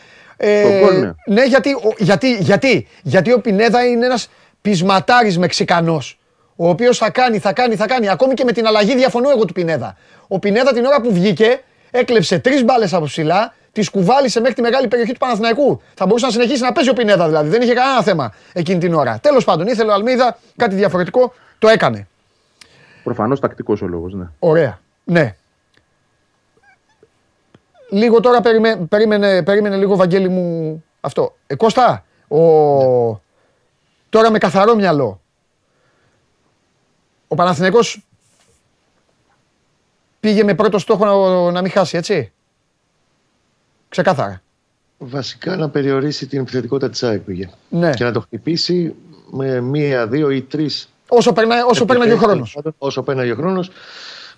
Ε, 0.41 0.61
Το 0.63 0.85
γκολ, 0.85 0.99
ναι. 0.99 1.11
ναι, 1.25 1.43
γιατί, 1.45 1.73
ο- 1.73 1.93
γιατί, 1.97 2.33
γιατί, 2.35 2.87
γιατί 3.03 3.31
ο 3.33 3.39
Πινέδα 3.41 3.85
είναι 3.85 4.05
ένας 4.05 4.29
πεισματάρης 4.61 5.37
Μεξικανός. 5.37 6.19
Ο 6.55 6.69
οποίος 6.69 6.97
θα 6.97 7.09
κάνει, 7.09 7.39
θα 7.39 7.53
κάνει, 7.53 7.75
θα 7.75 7.85
κάνει. 7.87 8.09
Ακόμη 8.09 8.33
και 8.33 8.43
με 8.43 8.51
την 8.51 8.67
αλλαγή 8.67 8.95
διαφωνώ 8.95 9.29
εγώ 9.29 9.45
του 9.45 9.53
Πινέδα. 9.53 9.97
Ο 10.27 10.39
Πινέδα 10.39 10.73
την 10.73 10.85
ώρα 10.85 11.01
που 11.01 11.13
βγήκε 11.13 11.63
έκλεψε 11.91 12.39
τρεις 12.39 12.63
μπάλες 12.63 12.93
από 12.93 13.05
ψηλά, 13.05 13.53
τις 13.71 13.89
κουβάλισε 13.89 14.39
μέχρι 14.39 14.55
τη 14.55 14.61
μεγάλη 14.61 14.87
περιοχή 14.87 15.11
του 15.11 15.17
Παναθηναϊκού. 15.19 15.81
Θα 15.93 16.05
μπορούσε 16.05 16.25
να 16.25 16.31
συνεχίσει 16.31 16.61
να 16.61 16.71
παίζει 16.71 16.89
ο 16.89 16.93
Πινέδα 16.93 17.25
δηλαδή. 17.27 17.49
Δεν 17.49 17.61
είχε 17.61 17.73
κανένα 17.73 18.01
θέμα 18.03 18.33
εκείνη 18.53 18.79
την 18.79 18.93
ώρα. 18.93 19.19
Τέλος 19.21 19.43
πάντων, 19.43 19.67
ήθελε 19.67 19.91
ο 19.91 19.93
Αλμίδα 19.93 20.37
κάτι 20.57 20.75
διαφορετικό, 20.75 21.33
το 21.59 21.67
έκανε. 21.67 22.07
Προφανώς 23.03 23.39
τακτικός 23.39 23.81
ο 23.81 23.87
λόγος. 23.87 24.13
Ναι. 24.13 24.25
Ωραία. 24.39 24.79
Ναι. 25.03 25.35
Λίγο 27.89 28.19
τώρα 28.19 28.41
περιμέ- 28.41 28.77
περίμενε, 28.77 29.43
περίμενε 29.43 29.75
λίγο 29.75 29.95
Βαγγέλη 29.95 30.29
μου 30.29 30.83
αυτό. 31.01 31.35
Ε, 31.47 31.55
Κώστα, 31.55 32.05
ο... 32.27 32.37
τώρα 34.09 34.31
με 34.31 34.37
καθαρό 34.37 34.75
μυαλό. 34.75 35.21
Ο 37.27 37.35
Παναθηναϊκός 37.35 38.03
πήγε 40.19 40.43
με 40.43 40.53
πρώτο 40.55 40.79
στόχο 40.79 41.05
να, 41.05 41.51
να 41.51 41.61
μην 41.61 41.71
χάσει, 41.71 41.97
έτσι; 41.97 42.31
Ξεκάθαρα. 43.89 44.41
Βασικά 44.97 45.55
να 45.55 45.69
περιορίσει 45.69 46.27
την 46.27 46.39
επιθετικότητα 46.39 46.89
της 46.89 47.03
ΑΕΚ 47.03 47.21
πήγε. 47.21 47.49
Ναι. 47.69 47.93
Και 47.93 48.03
να 48.03 48.11
το 48.11 48.19
χτυπήσει 48.19 48.95
με 49.31 49.59
μία, 49.61 50.07
δύο 50.07 50.29
ή 50.29 50.41
τρεις. 50.41 50.89
Όσο, 51.07 51.33
περνάει, 51.33 51.61
όσο 51.61 51.85
πέρναγε 51.85 52.13
ο 52.13 52.17
χρόνος. 52.17 52.57
Όσο 52.77 53.03
πέρναγε 53.03 53.31
ο 53.31 53.35
χρόνος. 53.35 53.71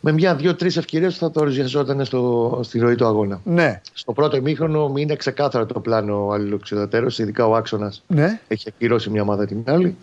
Με 0.04 0.12
μια, 0.12 0.36
δύο, 0.36 0.56
τρεις 0.56 0.78
ευκαιρίες 0.78 1.18
θα 1.18 1.32
το 1.32 1.40
οριζόταν 1.40 2.06
στο, 2.06 2.60
στη 2.64 2.80
ροή 2.80 2.96
του 2.96 3.06
αγώνα. 3.06 3.42
Ναι, 3.44 3.82
Στο 3.94 4.14
πρώτο 4.14 4.36
ημίχρονο 4.38 4.94
είναι 4.96 5.16
ξεκάθαρο 5.16 5.66
το 5.66 5.80
πλάνο 5.80 6.30
αλληλοξιδωτέρω, 6.30 7.08
ειδικά 7.18 7.48
ο 7.48 7.56
άξονας 7.56 8.04
ναι. 8.08 8.40
έχει 8.48 8.68
ακυρώσει 8.68 9.10
μια 9.10 9.22
ομάδα 9.22 9.46
την 9.46 9.64
άλλη. 9.66 9.96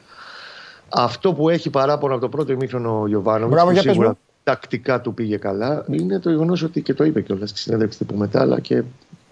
Αυτό 0.89 1.33
που 1.33 1.49
έχει 1.49 1.71
παράπονο 1.71 2.13
από 2.13 2.23
το 2.23 2.29
πρώτο 2.29 2.53
ημίχρονο 2.53 3.01
ο 3.01 3.07
Γιωβάνο, 3.07 3.49
Μπράβο, 3.49 3.67
που 3.67 3.73
για 3.73 3.83
πες 3.83 3.91
σίγουρα 3.93 4.09
μου. 4.09 4.19
τακτικά 4.45 5.01
του 5.01 5.15
πήγε 5.15 5.37
καλά, 5.37 5.85
είναι 5.91 6.19
το 6.19 6.31
γεγονός 6.31 6.63
ότι 6.63 6.83
και 6.83 6.95
το 6.95 7.05
είπε 7.05 7.21
κιόλας 7.21 7.51
στη 7.51 7.59
συνέντευξη 7.59 8.05
που 8.05 8.17
μετά, 8.17 8.41
αλλά 8.41 8.61
και 8.61 8.83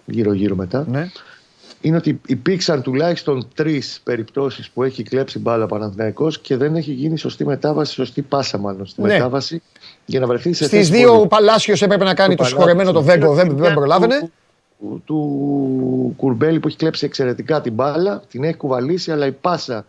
γύρω-γύρω 0.05 0.55
μετά. 0.55 0.85
ναι. 0.89 1.09
Είναι 1.87 1.97
ότι 1.97 2.19
υπήρξαν 2.27 2.81
τουλάχιστον 2.81 3.47
τρεις 3.55 3.99
περιπτώσεις 4.03 4.69
που 4.69 4.83
έχει 4.83 5.03
κλέψει 5.03 5.39
μπάλα 5.39 5.63
ο 5.63 5.67
Παναθηναϊκός 5.67 6.39
και 6.39 6.57
δεν 6.57 6.75
έχει 6.75 6.91
γίνει 6.91 7.17
σωστή 7.17 7.45
μετάβαση, 7.45 7.93
σωστή 7.93 8.21
πάσα 8.21 8.57
μάλλον 8.57 8.85
στη 8.85 9.01
Ναι. 9.01 9.07
μετάβαση 9.07 9.61
για 10.05 10.19
να 10.19 10.27
βρεθεί 10.27 10.53
σε 10.53 10.63
Στις 10.65 10.77
θέση 10.79 10.91
δύο 10.91 11.09
πολύ. 11.11 11.21
ο 11.21 11.27
Παλάσιος 11.27 11.81
έπρεπε 11.81 12.03
να 12.03 12.13
κάνει 12.13 12.29
το 12.35 12.43
Παλάσιος, 12.43 12.47
συγχωρεμένο 12.47 12.91
το 12.91 13.03
Βέγκο, 13.03 13.33
δεν, 13.33 13.47
είναι 13.49 13.61
δεν 13.61 13.73
προλάβαινε. 13.73 14.29
Του, 14.79 15.01
του 15.05 16.13
Κουρμπέλη 16.17 16.59
που 16.59 16.67
έχει 16.67 16.77
κλέψει 16.77 17.05
εξαιρετικά 17.05 17.61
την 17.61 17.73
μπάλα, 17.73 18.21
την 18.29 18.43
έχει 18.43 18.55
κουβαλήσει, 18.57 19.11
αλλά 19.11 19.25
η 19.25 19.31
πάσα 19.31 19.85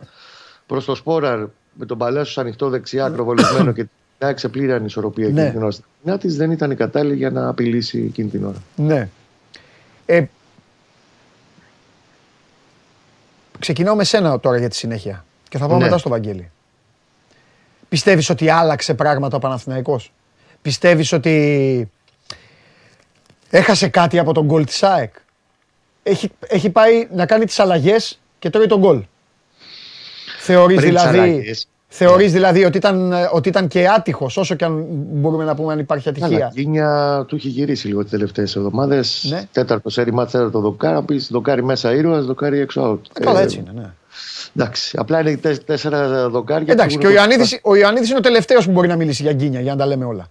προς 0.65 0.85
το 0.85 0.95
Σπόραρ 0.95 1.39
με 1.73 1.85
τον 1.85 1.97
Παλάσιος 1.97 2.37
ανοιχτό 2.37 2.69
δεξιά, 2.69 3.05
ακροβολισμένο 3.05 3.71
και 3.71 3.81
την 3.83 4.27
άξε 4.27 4.47
πλήρη 4.47 4.71
ανισορροπία 4.71 5.27
Ναι. 5.29 5.31
εκείνη 5.39 5.51
την 5.51 5.61
ώρα 5.61 5.71
στην 5.71 5.85
άμυνά 6.03 6.21
της, 6.21 6.35
δεν 6.35 6.51
ήταν 6.51 6.71
η 6.71 6.75
κατάλληλη 6.75 7.15
για 7.15 7.29
να 7.29 7.47
απειλήσει 7.47 8.03
εκείνη 8.07 8.29
την 8.29 8.43
ώρα. 8.45 8.63
Ναι. 8.75 9.09
Ε, 10.05 10.23
ξεκινάω 13.59 13.95
με 13.95 14.03
σένα 14.03 14.39
τώρα 14.39 14.57
για 14.57 14.69
τη 14.69 14.75
συνέχεια 14.75 15.25
και 15.49 15.57
θα 15.57 15.67
πάω 15.67 15.77
Ναι. 15.77 15.83
μετά 15.83 15.97
στο 15.97 16.09
Βαγγέλη. 16.09 16.51
Πιστεύεις 17.89 18.29
ότι 18.29 18.49
άλλαξε 18.49 18.93
πράγματα 18.93 19.35
ο 19.37 19.39
Παναθηναϊκός; 19.39 20.11
Πιστεύεις 20.61 21.11
ότι 21.11 21.91
έχασε 23.49 23.87
κάτι 23.87 24.19
από 24.19 24.33
τον 24.33 24.45
γκολ 24.45 24.65
της 24.65 24.83
ΑΕΚ; 24.83 25.13
Έχει, 26.03 26.31
έχει 26.47 26.69
πάει 26.69 27.07
να 27.11 27.25
κάνει 27.25 27.45
τις 27.45 27.59
αλλαγές 27.59 28.19
και 28.39 28.49
τρώει 28.49 28.67
τον 28.67 28.79
γκολ. 28.79 29.03
Θεωρείς 30.39 30.77
Πριν 30.77 30.93
τις 30.93 31.01
δηλαδή, 31.01 31.19
αλλαγές. 31.19 31.67
Θεωρείς 31.91 32.31
δηλαδή 32.31 32.65
ότι, 32.65 32.77
ήταν, 32.77 33.11
ε, 33.11 33.29
ότι 33.31 33.49
ήταν 33.49 33.67
και 33.67 33.87
άτυχος 33.87 34.37
όσο 34.37 34.55
και 34.55 34.65
αν 34.65 34.85
μπορούμε 34.89 35.43
να 35.43 35.55
πούμε 35.55 35.73
αν 35.73 35.79
υπάρχει 35.79 36.09
Αλλά 36.09 36.17
ατυχία; 36.27 36.51
Γκίνια 36.53 37.23
του 37.27 37.35
έχει 37.35 37.47
γυρίσει 37.47 37.87
λίγο 37.87 38.01
τις 38.01 38.11
τελευταίες 38.11 38.55
εβδομάδες. 38.55 39.25
Ναι. 39.29 39.43
Τέταρτος 39.51 39.93
σέρι 39.93 40.13
μάτς, 40.13 40.31
τέταρτο 40.31 40.59
δοκάρι. 40.59 40.93
Να 40.93 41.03
πεις 41.03 41.27
δοκάρι 41.31 41.63
μέσα 41.63 41.93
ήρωας, 41.93 42.25
δοκάρι 42.25 42.59
έξω 42.59 42.91
out. 42.93 43.19
Ε, 43.19 43.23
καλά 43.23 43.39
Ε, 43.39 43.43
έτσι 43.43 43.57
είναι, 43.57 43.71
ναι. 43.81 43.89
Εντάξει. 44.55 44.97
Απλά 44.99 45.19
είναι 45.19 45.37
τε- 45.37 45.63
τέσσερα 45.65 46.29
δοκάρια. 46.29 46.73
Εντάξει, 46.73 46.95
που 46.95 47.01
και 47.01 47.07
ο 47.07 47.09
έχουν- 47.09 47.21
Ιωαννίδης, 47.29 47.59
ο 47.63 47.75
Ιωαννίδης 47.75 48.09
είναι 48.09 48.17
ο 48.17 48.21
τελευταίος 48.21 48.65
που 48.65 48.71
μπορεί 48.71 48.87
να 48.87 48.95
μιλήσει 48.95 49.21
για 49.23 49.33
γκίνια, 49.33 49.61
για 49.61 49.71
να 49.71 49.77
τα 49.77 49.85
λέμε 49.85 50.05
όλα. 50.05 50.27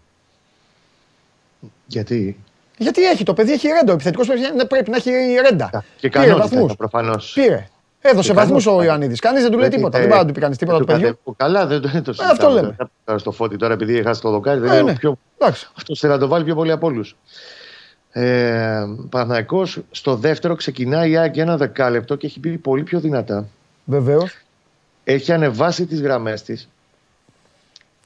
Γιατί; 1.86 2.36
Γιατί 2.78 3.02
έχει 3.04 3.24
το 3.24 3.34
παιδί, 3.34 3.52
έχει 3.52 3.68
ρέντα. 3.68 3.90
Ο 3.92 3.94
επιθετικός 3.94 4.26
πρέπει, 4.26 4.42
να- 4.56 4.66
πρέπει 4.66 4.90
να 4.90 4.96
έχει 4.96 5.10
ρέντα. 5.48 5.70
Και 6.00 6.08
Πήρε 6.08 6.24
κανόνικα 6.26 6.48
βαθμούς. 6.48 6.76
προφανώς. 6.76 7.32
Πήρε. 7.34 7.68
Έδωσε 8.00 8.28
Και 8.28 8.34
βαθμούς 8.34 8.66
ο 8.66 8.68
κανόνικα. 8.68 8.90
Ιωαννίδης. 8.92 9.20
Κανείς 9.20 9.42
δεν 9.42 9.50
του 9.50 9.58
λέει 9.58 9.68
τίποτα. 9.68 9.98
Δεν 9.98 10.08
πάει 10.08 10.18
να 10.18 10.26
του 10.26 10.32
πει 10.32 10.40
κανείς 10.40 10.56
τίποτα 10.58 10.78
του 10.78 10.84
παιδιού. 10.84 11.18
Καλά, 11.36 11.66
δεν 11.66 11.80
το, 11.80 11.88
δεν 11.88 12.02
το 12.02 12.12
συζητάμε. 12.12 12.32
αυτό 12.32 12.48
λέμε. 12.48 12.66
Δεν 12.66 12.76
θα 12.76 12.90
πάω 13.04 13.18
στο 13.18 13.30
φώτι 13.30 13.56
τώρα 13.56 13.72
επειδή 13.72 13.96
έχασε 13.98 14.20
το 14.20 14.30
δοκάρι. 14.30 14.60
Δεν 14.60 14.70
Ε, 14.70 14.76
είναι 14.76 14.82
ναι. 14.82 14.98
πιο... 14.98 15.18
Εντάξει. 15.38 15.68
Αυτός 15.76 15.98
θέλει 15.98 16.12
να 16.12 16.18
το 16.18 16.28
βάλει 16.28 16.44
πιο 16.44 16.54
πολύ 16.54 16.70
από 16.72 16.86
όλους. 16.86 17.16
Ε, 18.10 18.82
Παναθηναϊκός, 19.10 19.78
στο 19.90 20.14
δεύτερο 20.16 20.54
ξεκινάει 20.54 21.10
η 21.10 21.16
ΑΕΚ 21.16 21.34
για 21.34 21.42
ένα 21.42 21.56
δεκάλεπτο 21.56 22.14
και 22.16 22.26
έχει 22.26 22.38
μπει 22.38 22.50
πολύ 22.58 22.82
πιο 22.82 23.00
δυνατά. 23.00 23.46
Βεβαίως. 23.84 24.36
Έχει 25.04 25.32
ανεβάσει 25.32 25.86
τις 25.86 26.00
γραμμές 26.00 26.42
της. 26.42 26.68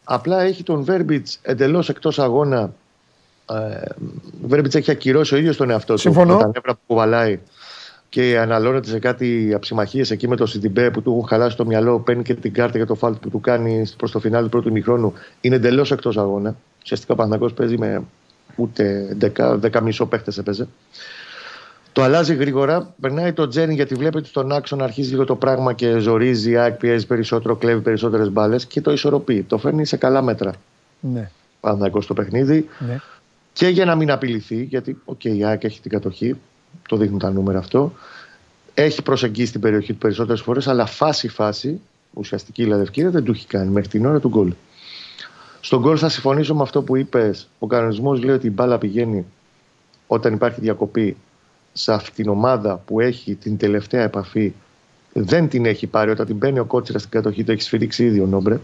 Απλά 0.05 0.41
έχει 0.43 0.63
τον 0.63 0.83
Βέρμπιτς 0.85 1.39
εντελώς 1.43 1.89
εκτός 1.89 2.19
αγώνα. 2.19 2.73
Ε, 3.51 3.55
ο 4.45 4.47
Βέρμπιτς 4.47 4.75
έχει 4.75 4.91
ακυρώσει 4.91 5.35
ο 5.35 5.37
ίδιος 5.37 5.57
τον 5.57 5.71
εαυτό 5.71 5.97
Συμφωνώ. 5.97 6.31
του. 6.33 6.37
Με 6.37 6.43
τα 6.43 6.51
νεύρα 6.55 6.73
που 6.75 6.81
κουβαλάει 6.87 7.39
και 8.13 8.39
αναλώνεται 8.39 8.89
σε 8.89 8.99
κάτι 8.99 9.53
αψημαχίες 9.55 10.11
εκεί 10.11 10.29
με 10.29 10.37
το 10.37 10.47
Σιντιμπέ 10.47 10.91
που 10.91 11.03
του 11.03 11.11
έχουν 11.11 11.29
χαλάσει 11.29 11.57
το 11.57 11.67
μυαλό. 11.67 11.99
Παίρνει 11.99 12.23
και 12.23 12.35
την 12.35 12.53
κάρτα 12.53 12.77
για 12.77 12.87
το 12.87 12.95
φάλτ 12.95 13.17
που 13.17 13.31
του 13.31 13.41
κάνει 13.41 13.85
προς 13.97 14.11
το 14.11 14.19
φινάλι 14.19 14.45
του 14.45 14.51
πρώτου 14.51 14.69
ημιχρόνου. 14.69 15.13
Είναι 15.41 15.57
εντελώς 15.57 15.91
εκτός 15.91 16.17
αγώνα. 16.19 16.57
Ουσιαστικά 16.83 17.13
ο 17.13 17.17
Παναθό 17.17 17.51
παίζει 17.51 17.79
με 17.79 18.03
ούτε 18.57 19.17
10, 19.37 19.59
10 19.73 19.81
μισό 19.83 20.07
παίχτες 20.07 20.39
έπαιζε. 20.39 20.69
Το 21.93 22.03
αλλάζει 22.03 22.35
γρήγορα. 22.35 22.95
Περνάει 23.01 23.33
το 23.33 23.49
Τσέριν 23.49 23.75
γιατί 23.75 23.95
βλέπει 23.95 24.17
ότι 24.17 24.29
στον 24.29 24.53
άξονα 24.53 24.85
αρχίζει 24.85 25.11
λίγο 25.11 25.25
το 25.25 25.37
πράγμα 25.37 25.73
και 25.73 25.99
ζορίζει. 25.99 26.51
Η 26.51 26.57
ΑΕΚ 26.57 26.75
πιέζει 26.75 27.07
περισσότερο, 27.07 27.57
κλέβει 27.57 27.81
περισσότερες 27.81 28.31
μπάλες 28.31 28.67
και 28.67 28.81
το 28.81 28.93
ισορροπεί. 28.93 29.43
Το 29.43 29.59
φέρνει 29.59 29.85
σε 29.85 29.97
καλά 29.97 30.23
μέτρα. 30.23 30.53
Ναι, 31.01 31.31
Παναθό 31.61 32.01
στο 32.01 32.15
παιχνίδι. 32.15 32.69
ναι. 32.79 33.01
Και 33.53 33.69
για 33.69 33.85
να 33.85 33.95
μην 33.95 34.11
απειληθεί, 34.11 34.63
γιατί 34.63 34.99
οκ, 35.05 35.25
η 35.25 35.45
ΑΕΚ 35.45 35.65
έχει 35.65 35.81
την 35.81 35.91
κατοχή, 35.91 36.37
το 36.89 36.97
δείχνουν 36.97 37.19
τα 37.19 37.31
νούμερα 37.31 37.59
αυτό. 37.59 37.93
Έχει 38.75 39.03
προσεγγίσει 39.03 39.53
την 39.53 39.61
περιοχή 39.61 39.93
του 39.93 39.99
περισσότερες 39.99 40.41
φορές, 40.41 40.67
αλλά 40.67 40.87
φάση-φάση, 40.87 41.81
ουσιαστική 42.13 42.63
η 42.63 42.67
Λαδευκίδα 42.67 43.11
δεν 43.11 43.25
του 43.25 43.31
έχει 43.31 43.47
κάνει 43.47 43.71
μέχρι 43.71 43.89
την 43.89 44.07
ώρα 44.07 44.21
του 44.21 44.29
γκολ. 44.29 44.53
Στον 45.61 45.81
γκολ 45.81 45.97
θα 45.99 46.09
συμφωνήσω 46.09 46.55
με 46.55 46.63
αυτό 46.63 46.83
που 46.83 46.97
είπες. 46.97 47.49
Ο 47.59 47.67
κανονισμός 47.67 48.23
λέει 48.23 48.35
ότι 48.35 48.47
η 48.47 48.53
μπάλα 48.55 48.79
πηγαίνει 48.79 49.25
όταν 50.07 50.33
υπάρχει 50.33 50.61
διακοπή 50.61 51.17
σε 51.73 51.93
αυτήν 51.93 52.15
την 52.15 52.29
ομάδα 52.29 52.77
που 52.77 53.01
έχει 53.01 53.35
την 53.35 53.57
τελευταία 53.57 54.03
επαφή. 54.03 54.53
Δεν 55.13 55.49
την 55.49 55.67
έχει 55.67 55.87
πάρει 55.87 56.11
όταν 56.11 56.27
την 56.27 56.39
παίρνει 56.39 56.59
ο 56.59 56.65
κότσιρας 56.65 57.03
στην 57.03 57.13
κατοχή, 57.13 57.45
το 57.45 57.53
έχει 57.53 57.63
σφυρίξει 57.63 58.05
ήδη 58.05 58.21
ο 58.21 58.27
Νόμπρε. 58.27 58.61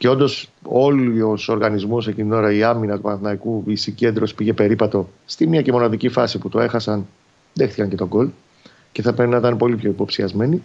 Και 0.00 0.08
όντως, 0.08 0.50
όλοι 0.62 1.22
ο 1.22 1.38
οργανισμός 1.46 2.08
εκείνη 2.08 2.28
την 2.28 2.36
ώρα, 2.36 2.52
η 2.52 2.62
άμυνα 2.62 2.96
του 2.96 3.02
Παναθηναϊκού, 3.02 3.64
η 3.66 3.76
συγκέντρωση 3.76 4.34
πήγε 4.34 4.52
περίπατο 4.52 5.08
στη 5.26 5.46
μία 5.46 5.62
και 5.62 5.72
μοναδική 5.72 6.08
φάση 6.08 6.38
που 6.38 6.48
το 6.48 6.60
έχασαν, 6.60 7.06
δέχτηκαν 7.54 7.88
και 7.88 7.96
τον 7.96 8.06
γκολ. 8.08 8.28
Και 8.92 9.02
θα 9.02 9.12
πρέπει 9.12 9.30
να 9.30 9.36
ήταν 9.36 9.56
πολύ 9.56 9.76
πιο 9.76 9.90
υποψιασμένοι. 9.90 10.62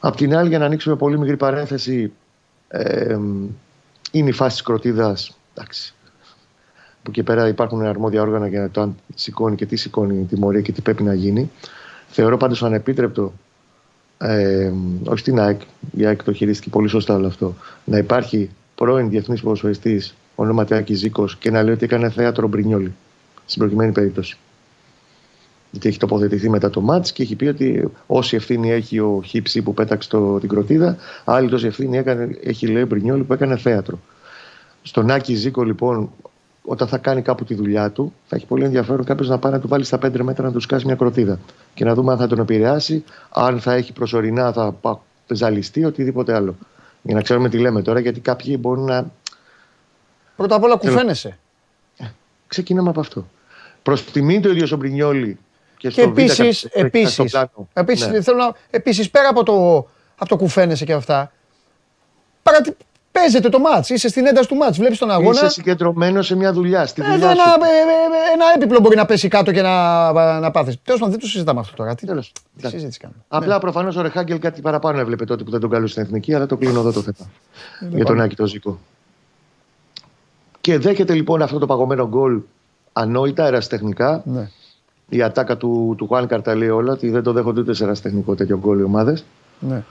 Απ' 0.00 0.16
την 0.16 0.36
άλλη, 0.36 0.48
για 0.48 0.58
να 0.58 0.64
ανοίξουμε 0.64 0.96
πολύ 0.96 1.18
μικρή 1.18 1.36
παρένθεση, 1.36 2.12
ε, 2.68 3.18
είναι 4.10 4.28
η 4.28 4.32
φάση 4.32 4.56
της 4.56 4.62
κροτίδας. 4.62 5.36
Εντάξει. 5.54 5.94
Που 7.02 7.10
και 7.10 7.22
πέρα 7.22 7.48
υπάρχουν 7.48 7.82
αρμόδια 7.82 8.22
όργανα 8.22 8.46
για 8.46 8.70
το 8.70 8.80
αν 8.80 8.96
σηκώνει 9.14 9.56
και 9.56 9.66
τι 9.66 9.76
σηκώνει 9.76 10.20
η 10.20 10.24
τιμωρία 10.24 10.60
και 10.60 10.72
τι 10.72 10.80
πρέπει 10.80 11.02
να 11.02 11.14
γίνει. 11.14 11.50
Θεωρώ 12.08 12.36
πάντως 12.36 12.62
ανεπίτρεπτο 12.62 13.32
ε, 14.18 14.72
όχι 15.04 15.18
στην 15.18 15.40
ΑΕΚ, 15.40 15.60
η 15.96 16.06
ΑΕΚ 16.06 16.22
το 16.22 16.32
χειρίστηκε 16.32 16.70
πολύ 16.70 16.88
σωστά 16.88 17.14
όλο 17.14 17.26
αυτό, 17.26 17.54
να 17.84 17.98
υπάρχει 17.98 18.50
πρώην 18.74 19.10
διεθνής 19.10 19.40
ποδοσφαιριστής 19.40 20.14
ονοματιάκη 20.34 20.94
Ζήκος 20.94 21.36
και 21.36 21.50
να 21.50 21.62
λέει 21.62 21.74
ότι 21.74 21.84
έκανε 21.84 22.10
θέατρο 22.10 22.48
Μπρινιόλι. 22.48 22.94
Στην 23.46 23.60
προκειμένη 23.60 23.92
περίπτωση. 23.92 24.36
Γιατί 25.70 25.88
έχει 25.88 25.98
τοποθετηθεί 25.98 26.48
μετά 26.48 26.70
το 26.70 26.80
μάτς 26.80 27.12
και 27.12 27.22
έχει 27.22 27.36
πει 27.36 27.46
ότι 27.46 27.88
όση 28.06 28.36
ευθύνη 28.36 28.70
έχει 28.70 28.98
ο 28.98 29.22
Χίψη 29.24 29.62
που 29.62 29.74
πέταξε 29.74 30.08
το, 30.08 30.38
την 30.38 30.48
κροτίδα, 30.48 30.96
άλλη 31.24 31.48
τόση 31.48 31.66
ευθύνη 31.66 31.96
έκανε, 31.96 32.38
έχει 32.42 32.66
λέει 32.66 32.82
ο 32.82 32.86
Μπρινιόλι 32.86 33.22
που 33.22 33.32
έκανε 33.32 33.56
θέατρο. 33.56 33.98
Στον 34.82 35.10
Άκη 35.10 35.34
Ζήκο 35.34 35.62
λοιπόν, 35.62 36.10
όταν 36.66 36.88
θα 36.88 36.98
κάνει 36.98 37.22
κάπου 37.22 37.44
τη 37.44 37.54
δουλειά 37.54 37.90
του, 37.90 38.12
θα 38.26 38.36
έχει 38.36 38.46
πολύ 38.46 38.64
ενδιαφέρον 38.64 39.04
κάποιος 39.04 39.28
να 39.28 39.38
πάει 39.38 39.52
να 39.52 39.60
του 39.60 39.68
βάλει 39.68 39.84
στα 39.84 39.98
πέντε 39.98 40.22
μέτρα 40.22 40.44
να 40.46 40.52
τους 40.52 40.62
σκάσει 40.62 40.86
μια 40.86 40.94
κροτίδα. 40.94 41.38
Και 41.74 41.84
να 41.84 41.94
δούμε 41.94 42.12
αν 42.12 42.18
θα 42.18 42.26
τον 42.26 42.38
επηρεάσει, 42.38 43.04
αν 43.30 43.60
θα 43.60 43.72
έχει 43.72 43.92
προσωρινά, 43.92 44.52
θα 44.52 44.72
πα- 44.72 45.00
ζαλιστεί, 45.26 45.84
οτιδήποτε 45.84 46.34
άλλο. 46.34 46.56
Για 47.02 47.14
να 47.14 47.22
ξέρουμε 47.22 47.48
τι 47.48 47.58
λέμε 47.58 47.82
τώρα, 47.82 48.00
γιατί 48.00 48.20
κάποιοι 48.20 48.56
μπορούν 48.60 48.84
να. 48.84 49.10
Πρώτα 50.36 50.54
απ' 50.54 50.62
όλα 50.62 50.76
κουφαίνεσαι. 50.76 51.38
Ξεκινάμε 52.46 52.88
από 52.88 53.00
αυτό. 53.00 53.26
Προς 53.82 54.04
τιμή 54.04 54.40
του 54.40 54.50
ίδιο 54.50 54.68
ο 54.72 54.76
Μπρινιόλη 54.76 55.38
και 55.78 55.88
Και 55.88 56.00
στο 56.00 56.10
Β' 56.10 56.18
επίσης, 56.18 56.36
κατευθείαν 56.36 56.52
στο 56.54 56.80
επίσης, 56.80 57.30
πλάνο. 57.30 57.68
επίσης, 57.72 58.06
Ναι. 58.06 58.20
θέλω 58.22 58.36
να, 58.36 58.52
επίσης, 58.70 59.10
πέρα 59.10 59.28
από 59.28 59.42
το, 59.42 59.76
από 60.16 60.28
το 60.28 60.36
κουφαίνεσαι 60.36 60.84
και 60.84 60.92
αυτά, 60.92 61.32
παρατη, 62.42 62.76
παίζεται 63.18 63.48
το 63.48 63.58
μάτς, 63.58 63.90
είσαι 63.90 64.08
στην 64.08 64.26
ένταση 64.26 64.48
του 64.48 64.54
μάτς, 64.54 64.78
βλέπεις 64.78 64.98
τον 64.98 65.10
αγώνα. 65.10 65.30
Είσαι 65.30 65.48
συγκεντρωμένος 65.48 66.26
σε 66.26 66.36
μια 66.36 66.52
δουλειά. 66.52 66.86
Στη 66.86 67.02
Ε, 67.02 67.04
δουλειά 67.04 67.30
ένα, 67.30 67.34
σου. 67.34 67.40
ε, 67.40 68.30
ε, 68.30 68.32
ένα 68.34 68.44
έπιπλο 68.56 68.80
μπορεί 68.80 68.96
να 68.96 69.06
πέσει 69.06 69.28
κάτω 69.28 69.52
και 69.52 69.62
να, 69.62 70.12
να 70.40 70.50
πάθεις. 70.50 70.76
Τέλος 70.82 71.00
πάντων, 71.00 71.10
δεν 71.14 71.20
το 71.20 71.26
συζητάμε 71.26 71.60
αυτό 71.60 71.76
τώρα. 71.76 71.94
Τι, 71.94 72.06
Τέλος. 72.06 72.32
τι 72.32 72.40
Εντάξει. 72.56 72.76
συζήτηση 72.76 72.98
κάνουμε. 73.00 73.20
Απλά 73.28 73.58
προφανώς 73.58 73.96
ο 73.96 74.00
Ρεχάγκελ 74.02 74.38
κάτι 74.38 74.60
παραπάνω 74.60 74.98
έβλεπε 74.98 75.24
τότε 75.24 75.44
που 75.44 75.50
δεν 75.50 75.60
τον 75.60 75.70
καλούσε 75.70 75.92
στην 75.92 76.04
εθνική, 76.04 76.34
αλλά 76.34 76.46
το 76.46 76.56
κλείνω 76.56 76.80
εδώ 76.80 76.92
το 76.92 77.00
θέμα. 77.00 77.30
για 77.90 78.04
τον 78.04 78.20
Άκη 78.20 78.36
το 78.36 78.46
Ζήκο. 78.46 78.78
Και 80.60 80.78
δέχεται 80.78 81.14
λοιπόν 81.14 81.42
αυτό 81.42 81.58
το 81.58 81.66
παγωμένο 81.66 82.08
γκολ 82.08 82.40
ανόητα, 82.92 83.46
ερασιτεχνικά. 83.46 84.22
Ναι. 84.24 84.48
Η 85.08 85.22
ατάκα 85.22 85.56
του, 85.56 85.94
του 85.98 86.06
Χουάν 86.06 86.42
τα 86.42 86.54
λέει 86.54 86.68
όλα, 86.68 86.92
ότι 86.92 87.10
δεν 87.10 87.22
το 87.22 87.32
δέχονται 87.32 87.60
ούτε 87.60 87.74
σε 87.74 87.84
ερασιτεχνικό 87.84 88.34
τέτοιο 88.34 88.58
γκολ 88.58 88.78
οι 88.78 88.82
ομάδες. 88.82 89.24
Ναι. 89.58 89.82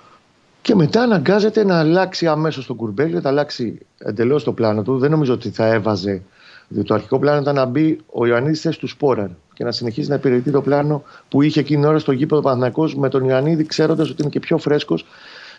Και 0.63 0.75
μετά 0.75 1.01
αναγκάζεται 1.01 1.63
να 1.63 1.79
αλλάξει 1.79 2.27
αμέσως 2.27 2.65
το 2.65 2.73
κουρμπέλι, 2.73 3.13
να 3.13 3.29
αλλάξει 3.29 3.79
εντελώς 3.97 4.43
το 4.43 4.53
πλάνο 4.53 4.81
του. 4.81 4.97
Δεν 4.97 5.11
νομίζω 5.11 5.33
ότι 5.33 5.49
θα 5.49 5.65
έβαζε. 5.65 6.21
Διότι 6.67 6.87
το 6.87 6.93
αρχικό 6.93 7.19
πλάνο 7.19 7.41
ήταν 7.41 7.55
να 7.55 7.65
μπει 7.65 7.99
ο 8.11 8.25
Ιωαννίδης 8.25 8.61
θέσης 8.61 8.77
του 8.77 8.87
Σπόραρ 8.87 9.27
και 9.53 9.63
να 9.63 9.71
συνεχίσει 9.71 10.09
να 10.09 10.15
υπηρετεί 10.15 10.51
το 10.51 10.61
πλάνο 10.61 11.03
που 11.29 11.41
είχε 11.41 11.59
εκείνη 11.59 11.79
την 11.79 11.89
ώρα 11.89 11.99
στο 11.99 12.11
γήπεδο 12.11 12.41
Παναθυνακό 12.41 12.89
με 12.95 13.09
τον 13.09 13.29
Ιωαννίδη, 13.29 13.65
ξέροντας 13.65 14.09
ότι 14.09 14.21
είναι 14.21 14.31
και 14.31 14.39
πιο 14.39 14.57
φρέσκος 14.57 15.05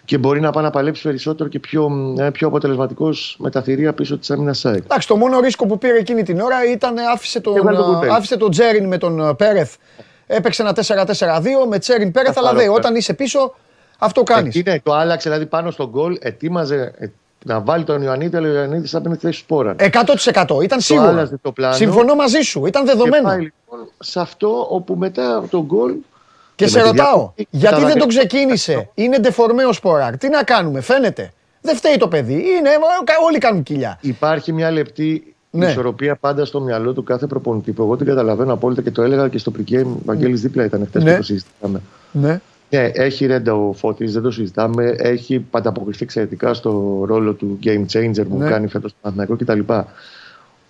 και 0.05 0.19
μπορεί 0.19 0.41
να 0.41 0.51
πάει 0.51 0.65
να 0.65 0.71
παλέψει 0.71 1.03
περισσότερο 1.03 1.49
και 1.49 1.59
πιο, 1.59 2.15
ε, 2.19 2.31
πιο 2.31 2.47
αποτελεσματικός 2.47 3.37
με 3.39 3.51
τα 3.51 3.63
θηρία 3.63 3.93
πίσω 3.93 4.19
της 4.19 4.31
άμυνας 4.31 4.59
ΣΑΕΚ. 4.59 4.85
Εντάξει, 4.85 5.09
το 5.09 5.17
μόνο 5.17 5.41
ρίσκο 5.41 5.67
που 5.67 5.79
πήρε 5.79 5.99
εκείνη 5.99 6.23
την 6.23 6.41
ώρα 6.41 6.57
ήταν 6.73 6.95
άφησε 7.15 7.41
τον, 7.41 7.57
Έβαλε 7.57 7.77
τον 7.77 7.87
Κουρμπέλη. 7.87 8.13
άφησε 8.13 8.37
τον 8.37 8.51
Τζέριν 8.51 8.87
με 8.87 8.99
τον 8.99 9.21
ε, 9.21 9.35
Πέρεθ. 9.35 9.75
Έπαιξε 10.27 10.63
ένα 10.63 10.75
4-4-2 11.07 11.43
με 11.69 11.79
Τζέριν 11.79 12.13
Πέρεθ, 12.13 12.39
αλλά 12.39 12.49
Καθαρό, 12.49 12.59
δε, 12.59 12.65
ναι. 12.65 12.77
όταν 12.79 12.95
είσαι 12.95 13.15
πίσω, 13.15 13.55
αυτό 13.99 14.23
κάνεις. 14.23 14.55
Εκεί, 14.57 14.71
ναι, 14.71 14.81
το 14.81 14.93
άλλαξε 14.95 15.29
δηλαδή 15.29 15.47
πάνω 15.49 15.71
στον 15.71 15.89
γκολ, 15.89 16.17
ετοίμαζε 16.21 16.93
ε, 16.99 17.07
να 17.45 17.61
βάλει 17.61 17.85
τον 17.85 18.03
Ιωαννίδη, 18.03 18.37
αλλά 18.37 18.49
ο 18.49 18.53
Ιωαννίδης 18.53 18.91
θα 18.91 19.01
μπαίνει 19.01 19.15
στη 19.15 19.27
θέση 19.27 19.39
του 19.39 19.45
Σπόραρ. 19.45 19.75
100% 19.79 20.63
ήταν 20.63 20.81
σίγουρο. 20.81 21.09
άλλαζε 21.09 21.37
το 21.43 21.53
πλάνο. 21.53 21.75
Συμφωνώ 21.75 22.15
μαζί 22.15 22.41
σου, 22.41 22.67
ήταν 22.67 22.85
Και 22.85 22.91
δεδομένο. 22.91 23.23
πάει 23.29 23.39
λοιπόν 23.41 23.79
σε 23.99 24.21
αυτό 24.21 24.67
όπου 24.71 24.95
μετά 24.95 25.45
τον 25.51 25.63
γκολ 25.63 25.93
Και 25.93 26.65
Και 26.65 26.71
σε 26.71 26.77
με 26.79 26.83
τη 26.83 26.89
ρωτάω, 26.89 27.13
διακοπή 27.17 27.47
γιατί 27.51 27.61
δεν 27.61 27.71
τον 27.71 27.81
καταλαβαίνω. 27.81 28.07
ξεκίνησε. 28.07 28.91
Είναι 28.95 29.19
ντεφορμέ 29.19 29.65
ο 29.65 29.73
Σποράρ. 29.73 30.17
Τι 30.19 30.29
να 30.29 30.43
κάνουμε, 30.43 30.81
φαίνεται. 30.81 31.33
Δεν 31.61 31.77
φταίει 31.77 31.97
το 31.97 32.09
παιδί. 32.09 32.33
Είναι, 32.35 32.71
όλοι 33.27 33.39
κάνουν 33.39 33.63
κοιλιά. 33.63 33.99
Υπάρχει 34.01 34.53
μια 34.53 34.71
λεπτή 34.71 35.35
Ναι. 35.51 35.67
ισορροπία 35.67 36.17
πάντα 36.17 36.45
στο 36.45 36.61
μυαλό 36.61 36.93
του 36.93 37.03
κάθε 37.03 37.27
προπονητή 37.27 37.73
που 37.73 37.83
εγώ 37.83 37.97
την 37.97 38.07
καταλαβαίνω 38.07 38.53
απόλυτα 38.53 38.83
και 38.83 38.91
το 38.91 39.03
έλεγα 39.03 39.29
και 39.29 39.39
στο 39.39 39.53
pre-game. 39.59 39.85
Ο 39.85 39.99
Βαγγέλης 40.05 40.41
δίπλα 40.41 40.65
ήταν 40.65 40.87
χθες 40.89 41.03
Ναι. 41.03 41.11
που 41.11 41.17
το 41.17 41.23
συζητάμε. 41.23 41.81
Ναι. 42.13 42.41
Ναι, 42.71 42.91
έχει 42.95 43.27
ρέντα 43.27 43.55
ο 43.55 43.73
Φώτης, 43.73 44.13
δεν 44.13 44.23
το 44.23 44.31
συζητάμε. 44.31 44.95
Έχει 44.99 45.45
ανταποκριθεί 45.51 46.03
εξαιρετικά 46.03 46.55
στο 46.55 47.03
ρόλο 47.07 47.33
του 47.33 47.59
game 47.65 47.85
changer 47.93 48.25
που 48.29 48.37
Ναι. 48.39 48.49
κάνει 48.49 48.67
φέτος 48.67 48.91
στο 48.91 48.99
Παναθηναϊκό 49.03 49.37
κτλ. 49.37 49.73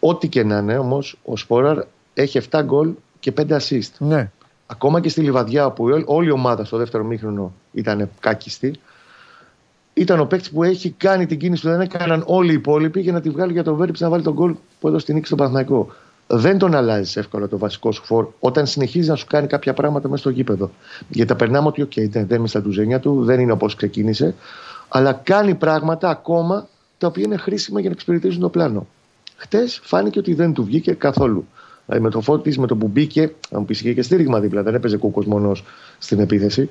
Ό,τι 0.00 0.28
και 0.28 0.44
να 0.44 0.58
είναι 0.58 0.78
όμως, 0.78 1.18
ο 1.24 1.36
Σπόραρ 1.36 1.78
έχει 2.14 2.38
7 2.38 2.62
γκολ 2.64 2.90
και 3.20 3.32
5 3.32 3.56
assist. 3.56 3.90
ναι. 3.98 4.30
Ακόμα 4.66 5.00
και 5.00 5.08
στη 5.08 5.20
Λιβαδιά, 5.20 5.66
όπου 5.66 5.84
όλη- 5.84 6.04
όλη 6.06 6.28
η 6.28 6.30
ομάδα 6.30 6.64
στο 6.64 6.76
δεύτερο 6.76 7.04
μήχρονο 7.04 7.52
ήταν 7.72 8.10
κάκιστη, 8.20 8.74
ήταν 9.94 10.20
ο 10.20 10.24
παίκτης 10.24 10.50
που 10.50 10.62
έχει 10.62 10.90
κάνει 10.90 11.26
την 11.26 11.38
κίνηση 11.38 11.62
που 11.62 11.68
δεν 11.68 11.80
έκαναν 11.80 12.22
όλοι 12.26 12.50
οι 12.50 12.54
υπόλοιποι 12.54 13.00
για 13.00 13.12
να 13.12 13.20
τη 13.20 13.30
βγάλει 13.30 13.52
για 13.52 13.62
τον 13.64 13.74
Βέρμπιτ 13.76 14.00
να 14.00 14.08
βάλει 14.08 14.22
τον 14.22 14.32
γκολ 14.32 14.54
που 14.80 14.88
έδωσε 14.88 15.04
την 15.04 15.14
νίκη 15.14 15.26
στον 15.26 15.38
Παναθηναϊκό. 15.38 15.92
Δεν 16.26 16.58
τον 16.58 16.74
αλλάζεις 16.74 17.16
εύκολα 17.16 17.48
το 17.48 17.58
βασικό 17.58 17.92
σου 17.92 18.04
φόρ 18.04 18.26
όταν 18.38 18.66
συνεχίζεις 18.66 19.08
να 19.08 19.14
σου 19.14 19.26
κάνει 19.26 19.46
κάποια 19.46 19.74
πράγματα 19.74 20.08
μέσα 20.08 20.20
στο 20.20 20.30
γήπεδο. 20.30 20.70
Γιατί 21.08 21.28
τα 21.28 21.36
περνάμε 21.36 21.68
ότι, 21.68 21.82
OK, 21.82 22.08
δεν, 22.08 22.26
δεν 22.26 22.38
είναι 22.38 22.48
στα 22.48 22.62
τουζένια 22.62 23.00
του, 23.00 23.24
δεν 23.24 23.40
είναι 23.40 23.52
όπως 23.52 23.74
ξεκίνησε, 23.74 24.34
αλλά 24.88 25.12
κάνει 25.12 25.54
πράγματα 25.54 26.08
ακόμα 26.08 26.68
τα 26.98 27.06
οποία 27.06 27.22
είναι 27.24 27.36
χρήσιμα 27.36 27.80
για 27.80 27.88
να 27.88 27.94
εξυπηρετήσουν 27.94 28.40
το 28.40 28.48
πλάνο. 28.48 28.86
Χτες 29.36 29.80
φάνηκε 29.82 30.18
ότι 30.18 30.34
δεν 30.34 30.52
του 30.52 30.64
βγήκε 30.64 30.92
καθόλου. 30.92 31.46
Δηλαδή 31.86 32.04
με 32.04 32.10
το 32.10 32.20
φώτις, 32.20 32.58
με 32.58 32.66
το 32.66 32.76
που 32.76 32.88
μπήκε, 32.88 33.34
να 33.50 33.58
μου 33.58 33.64
πεις 33.64 33.80
είχε 33.80 33.92
και 33.92 34.02
στήριγμα 34.02 34.40
δίπλα, 34.40 34.62
δεν 34.62 34.74
έπαιζε 34.74 34.96
κούκος 34.96 35.26
μόνος 35.26 35.64
στην 35.98 36.20
επίθεση. 36.20 36.70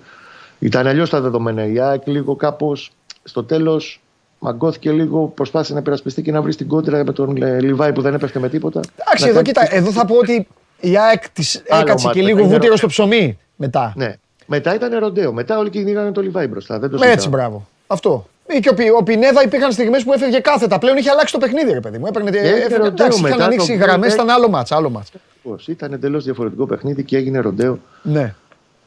Ήταν 0.59 0.87
αλλιώς 0.87 1.09
τα 1.09 1.21
δεδομένα. 1.21 1.65
Η 1.65 1.79
ΑΕΚ 1.79 2.07
λίγο 2.07 2.35
κάπως 2.35 2.91
στο 3.23 3.43
τέλος 3.43 4.02
μαγκώθηκε 4.43 4.91
λίγο, 4.91 5.31
προσπάθησε 5.35 5.73
να 5.73 5.79
υπερασπιστεί 5.79 6.21
και 6.21 6.31
να 6.31 6.41
βρει 6.41 6.55
την 6.55 6.67
κόντρα 6.67 7.03
με 7.05 7.11
τον 7.11 7.41
ε, 7.43 7.59
Λιβάη 7.61 7.93
που 7.93 8.01
δεν 8.01 8.13
έπεφτε 8.13 8.39
με 8.39 8.49
τίποτα. 8.49 8.79
Εντάξει, 8.95 9.23
Να 9.23 9.29
εδώ, 9.29 9.41
κάνει- 9.41 9.47
κοίτα, 9.47 9.75
εδώ 9.75 9.91
θα 9.91 10.05
πω 10.05 10.15
ότι 10.15 10.47
η 10.79 10.97
ΑΕΚ 10.97 11.29
της 11.29 11.63
Άλλο 11.69 11.81
έκατσε 11.81 12.05
μάτι, 12.07 12.19
και 12.19 12.25
λίγο 12.25 12.37
είναι 12.39 12.47
βούτυρο 12.47 12.63
ωραίο. 12.65 12.77
στο 12.77 12.87
ψωμί 12.87 13.37
μετά. 13.55 13.93
Ναι. 13.95 14.13
Μετά 14.45 14.75
ήταν 14.75 14.99
ροντέο. 14.99 15.33
Μετά 15.33 15.57
όλοι 15.57 15.69
κυνηγάνε 15.69 16.11
το 16.11 16.21
Λιβάη 16.21 16.47
μπροστά. 16.47 16.79
Δεν 16.79 16.89
το 16.89 16.97
Με 16.97 17.05
έτσι, 17.05 17.17
συζητάω. 17.19 17.39
μπράβο. 17.39 17.67
Αυτό. 17.87 18.27
Ή 18.47 18.59
και 18.59 18.69
ο, 18.69 18.73
Πι- 18.73 18.93
ο 18.99 19.03
Πινέδα 19.03 19.43
υπήρχαν 19.43 19.71
στιγμές 19.71 20.03
που 20.03 20.13
έφευγε 20.13 20.39
κάθετα. 20.39 20.79
Πλέον 20.79 20.97
είχε 20.97 21.09
αλλάξει 21.09 21.33
το 21.33 21.39
παιχνίδι, 21.39 21.71
ρε 21.71 21.79
παιδί 21.79 21.97
μου. 21.97 22.05
Έπαιρνε, 22.07 22.29
Έγινε 22.29 22.47
έφευγε, 22.49 22.75
ροντέο 22.75 22.87
εντάξει, 22.89 23.19
είχαν 23.19 23.31
μετά 23.31 23.45
ανοίξει 23.45 23.77
το 23.77 23.83
γραμμές, 23.83 24.07
γκολ. 24.07 24.15
ήταν 24.25 24.29
άλλο 24.35 24.49
ματς, 24.49 24.71
άλλο 24.71 24.89
ματς. 24.89 25.11
Πώς. 25.43 25.67
Ήταν 25.67 25.93
εντελώς 25.93 26.23
διαφορετικό 26.23 26.65
παιχνίδι 26.65 27.03
και 27.03 27.17
έγινε 27.17 27.39
ροντέο 27.39 27.79
Ναι. 28.01 28.35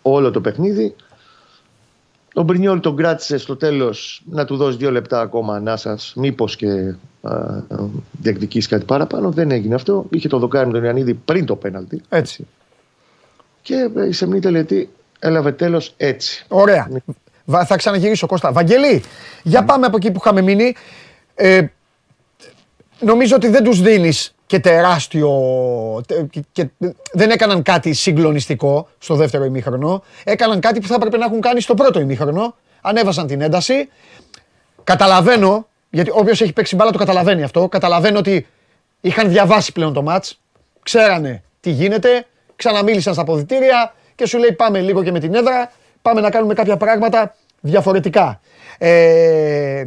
όλο 0.03 0.31
το 0.31 0.41
παιχνίδι. 0.41 0.95
Ο 2.39 2.43
Μπρινιόλ 2.43 2.81
τον 2.81 2.97
κράτησε 2.97 3.39
στο 3.39 3.57
τέλος 3.57 4.23
να 4.31 4.45
του 4.45 4.57
δώσει 4.57 4.77
δύο 4.77 4.91
λεπτά 4.91 5.21
ακόμα 5.21 5.55
ανάσας. 5.57 6.13
Μήπως 6.17 6.57
και 6.57 6.95
διεκδικήσει 8.11 8.69
κάτι 8.69 8.85
παραπάνω. 8.85 9.31
Δεν 9.31 9.51
έγινε 9.51 9.75
αυτό. 9.75 10.07
Είχε 10.11 10.29
το 10.29 10.39
δοκάρι 10.39 10.67
με 10.67 10.73
τον 10.73 10.83
Ιωαννίδη 10.83 11.15
πριν 11.15 11.45
το 11.47 11.57
πέναλτι. 11.57 12.03
Έτσι. 12.09 12.47
Και 13.63 13.91
η 14.09 14.13
σεμνή 14.13 14.41
τελετή 14.41 14.89
έλαβε 15.19 15.53
τέλος 15.53 15.95
έτσι. 15.97 16.45
Ωραία. 16.49 16.89
Βα- 17.45 17.65
Θα 17.65 17.77
ξαναγυρίσω 17.77 18.27
Κώστα. 18.27 18.53
Βαγγελή, 18.53 19.03
για 19.43 19.65
πάμε 19.65 19.87
από 19.87 19.97
εκεί 19.97 20.11
που 20.11 20.19
είχαμε 20.21 20.41
μείνει. 20.41 20.75
Ε, 21.35 21.67
νομίζω 23.01 23.37
ότι 23.37 23.49
δεν 23.49 23.65
τους 23.65 23.81
δίνεις 23.81 24.35
και 24.47 24.59
τεράστιο... 24.61 25.31
τε- 26.07 26.31
και- 26.31 26.45
και 26.53 26.69
δεν 27.13 27.31
έκαναν 27.31 27.63
κάτι 27.63 27.93
συγκλονιστικό 27.93 28.89
στο 28.99 29.15
δεύτερο 29.15 29.45
ημίχρονο. 29.45 30.03
Έκαναν 30.25 30.61
κάτι 30.61 30.81
που 30.81 30.87
θα 30.87 30.95
έπρεπε 30.95 31.17
να 31.17 31.25
έχουν 31.25 31.41
κάνει 31.41 31.61
στο 31.61 31.75
πρώτο 31.75 32.01
ημίχρονο. 32.01 32.55
Ανέβασαν 32.81 33.27
την 33.27 33.41
ένταση. 33.41 33.89
Καταλαβαίνω, 34.85 35.67
γιατί 35.91 36.11
όποιος 36.15 36.41
έχει 36.41 36.53
παίξει 36.53 36.77
μπάλα 36.77 36.91
το 36.91 36.99
καταλαβαίνει 36.99 37.43
αυτό. 37.43 37.69
Καταλαβαίνω 37.69 38.19
ότι 38.19 38.47
είχαν 39.01 39.29
διαβάσει 39.29 39.73
πλέον 39.73 39.93
το 39.93 40.03
μάτς. 40.03 40.41
Ξέρανε 40.83 41.43
τι 41.61 41.71
γίνεται. 41.71 42.27
Ξαναμίλησαν 42.57 43.13
στα 43.13 43.23
αποδητήρια 43.23 43.95
και 44.15 44.27
σου 44.27 44.39
λέει 44.39 44.53
πάμε 44.53 44.81
λίγο 44.81 45.03
και 45.03 45.11
με 45.11 45.21
την 45.21 45.35
έδρα. 45.35 45.73
Πάμε 46.03 46.21
να 46.21 46.31
κάνουμε 46.31 46.55
κάποια 46.55 46.77
πράγματα 46.77 47.35
διαφορετικά. 47.61 48.41
Ε, 48.79 49.85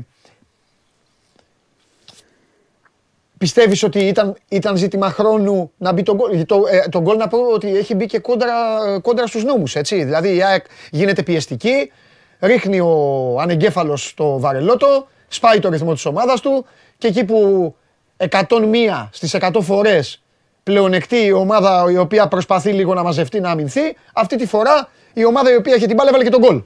Πιστεύεις 3.39 3.83
ότι 3.83 3.99
ήταν, 3.99 4.35
ήταν 4.47 4.77
ζήτημα 4.77 5.09
χρόνου 5.09 5.71
να 5.77 5.91
μπει 5.91 6.03
τον 6.03 6.15
γκολ; 6.15 6.45
Το, 6.45 6.63
ε, 6.69 6.89
τον 6.89 7.01
γκολ 7.01 7.17
να 7.17 7.27
πω 7.27 7.37
ότι 7.53 7.77
έχει 7.77 7.95
μπει 7.95 8.05
και 8.05 8.19
κόντρα, 8.19 8.53
κόντρα 9.01 9.27
στους 9.27 9.43
νόμους, 9.43 9.75
έτσι. 9.75 10.03
Δηλαδή 10.03 10.35
η 10.35 10.43
ΑΕΚ 10.43 10.65
γίνεται 10.91 11.23
πιεστική, 11.23 11.91
ρίχνει 12.39 12.79
ο 12.79 13.37
ανεγκέφαλος 13.41 14.13
το 14.15 14.39
βαρελότο, 14.39 15.07
σπάει 15.27 15.59
το 15.59 15.69
ρυθμό 15.69 15.93
της 15.93 16.05
ομάδας 16.05 16.41
του 16.41 16.65
και 16.97 17.07
εκεί 17.07 17.23
που 17.23 17.75
101 18.17 19.09
στις 19.11 19.33
100 19.33 19.61
φορές 19.61 20.21
πλεονεκτεί 20.63 21.25
η 21.25 21.31
ομάδα 21.31 21.85
η 21.91 21.97
οποία 21.97 22.27
προσπαθεί 22.27 22.71
λίγο 22.71 22.93
να 22.93 23.03
μαζευτεί, 23.03 23.39
να 23.39 23.49
αμυνθεί, 23.49 23.95
αυτή 24.13 24.35
τη 24.35 24.45
φορά 24.45 24.89
η 25.13 25.25
ομάδα 25.25 25.51
η 25.51 25.55
οποία 25.55 25.73
έχει 25.73 25.85
την 25.85 25.95
μπάλα 25.95 26.09
έβαλε 26.09 26.23
και 26.23 26.29
τον 26.29 26.41
γκολ. 26.41 26.61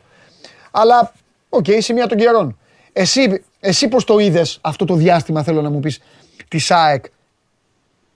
Αλλά, 0.72 1.14
οκ, 1.50 1.66
σημεία 1.78 2.08
των 2.08 2.18
καιρών. 2.18 2.58
Εσύ, 2.94 3.44
εσύ 3.60 3.88
πώς 3.88 4.04
το 4.04 4.20
είδες 4.20 4.58
αυτό 4.62 4.86
το 4.86 4.96
διάστημα, 4.96 5.44
θέλω 5.44 5.62
να 5.62 5.70
μου 5.70 5.80
πεις, 5.80 6.00
της 6.58 6.72
ΑΕΚ, 6.72 7.06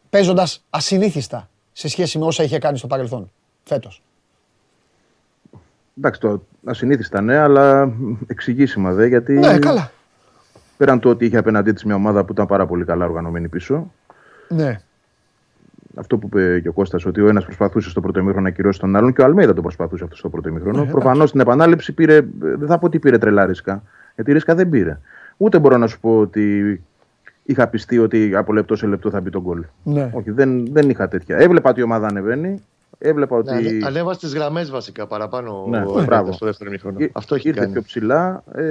παίζοντας 0.10 0.64
ασυνήθιστα 0.70 1.50
σε 1.72 1.88
σχέση 1.88 2.18
με 2.18 2.26
όσα 2.26 2.44
είχε 2.44 2.60
κάνει 2.60 2.78
στο 2.78 2.88
παρελθόν, 2.88 3.32
φέτος. 3.64 4.02
Εντάξει, 5.98 6.20
το 6.20 6.44
ασυνήθιστα 6.66 7.22
ναι, 7.22 7.38
αλλά 7.38 7.92
εξηγήσιμα 8.28 8.92
δε, 8.94 9.06
γιατί 9.08 9.34
Ναι, 9.34 9.60
καλά. 9.60 9.92
πέραν 10.78 11.00
του 11.00 11.10
ότι 11.10 11.26
είχε 11.26 11.38
απέναντί 11.38 11.72
της 11.74 11.84
μια 11.84 11.96
ομάδα 11.96 12.24
που 12.24 12.32
ήταν 12.32 12.46
πάρα 12.46 12.66
πολύ 12.66 12.86
καλά 12.86 13.06
οργανωμένη 13.06 13.48
πίσω, 13.48 13.92
Ναι. 14.50 14.80
αυτό 15.96 16.18
που 16.18 16.28
είπε 16.28 16.60
και 16.60 16.68
ο 16.68 16.74
Κώστας, 16.74 17.06
ότι 17.06 17.22
ο 17.22 17.28
ένας 17.28 17.44
προσπαθούσε 17.46 17.90
στο 17.90 18.02
πρώτο 18.02 18.20
ημίχρονο 18.20 18.44
να 18.46 18.52
ακυρώσει 18.52 18.80
τον 18.80 18.96
άλλον 18.96 19.14
και 19.14 19.22
ο 19.22 19.26
Αλμέιδα 19.26 19.54
το 19.54 19.62
προσπαθούσε 19.62 20.04
αυτό 20.04 20.16
στο 20.16 20.30
πρώτο 20.30 20.50
ημίχρονο. 20.50 20.84
Ναι, 20.86 20.92
Προφανώς 20.92 21.30
στην 21.30 21.42
επανάληψη 21.42 21.94
πήρε, 21.94 22.22
δεν 22.40 22.68
θα 22.68 22.78
πω 22.80 22.86
ότι 22.86 23.00
πήρε 23.00 23.18
τρελά 23.18 23.46
ρίσκα, 23.46 23.84
γιατί 24.16 24.34
ρίσκα 24.34 24.56
δεν 24.56 24.70
πήρε. 24.70 25.00
Ούτε 25.38 25.60
μπορώ 25.60 25.78
να 25.78 25.88
σου 25.88 26.00
πω 26.00 26.18
ότι 26.20 26.82
είχα 27.50 27.68
πιστεί 27.68 27.98
ότι 28.00 28.36
από 28.36 28.54
λεπτό 28.54 28.76
σε 28.76 28.88
λεπτό 28.88 29.10
θα 29.10 29.22
μπει 29.22 29.30
τον 29.30 29.42
γκολ. 29.42 29.64
Ναι. 29.84 30.10
Όχι, 30.14 30.32
δεν, 30.32 30.66
δεν 30.74 30.90
είχα 30.90 31.08
τέτοια. 31.08 31.38
Έβλεπα 31.38 31.70
ότι 31.70 31.80
η 31.80 31.84
ομάδα 31.84 32.08
ανεβαίνει. 32.08 32.64
Έβλεπα 32.98 33.36
ότι. 33.36 33.54
Ναι, 33.54 33.86
ανέβασε 33.86 34.20
τις 34.20 34.34
γραμμές 34.34 34.70
βασικά 34.70 35.08
παραπάνω 35.08 35.66
Ναι, 35.70 35.84
ο 35.88 36.04
μπράβο. 36.04 36.32
στο 36.32 36.46
δεύτερο 36.46 36.70
ημίχρονο. 36.70 37.00
Ή- 37.00 37.10
Αυτό 37.14 37.36
έχει 37.36 37.48
ήρθε 37.48 37.60
κάνει. 37.60 37.72
πιο 37.72 37.82
ψηλά 37.82 38.44
ε, 38.56 38.64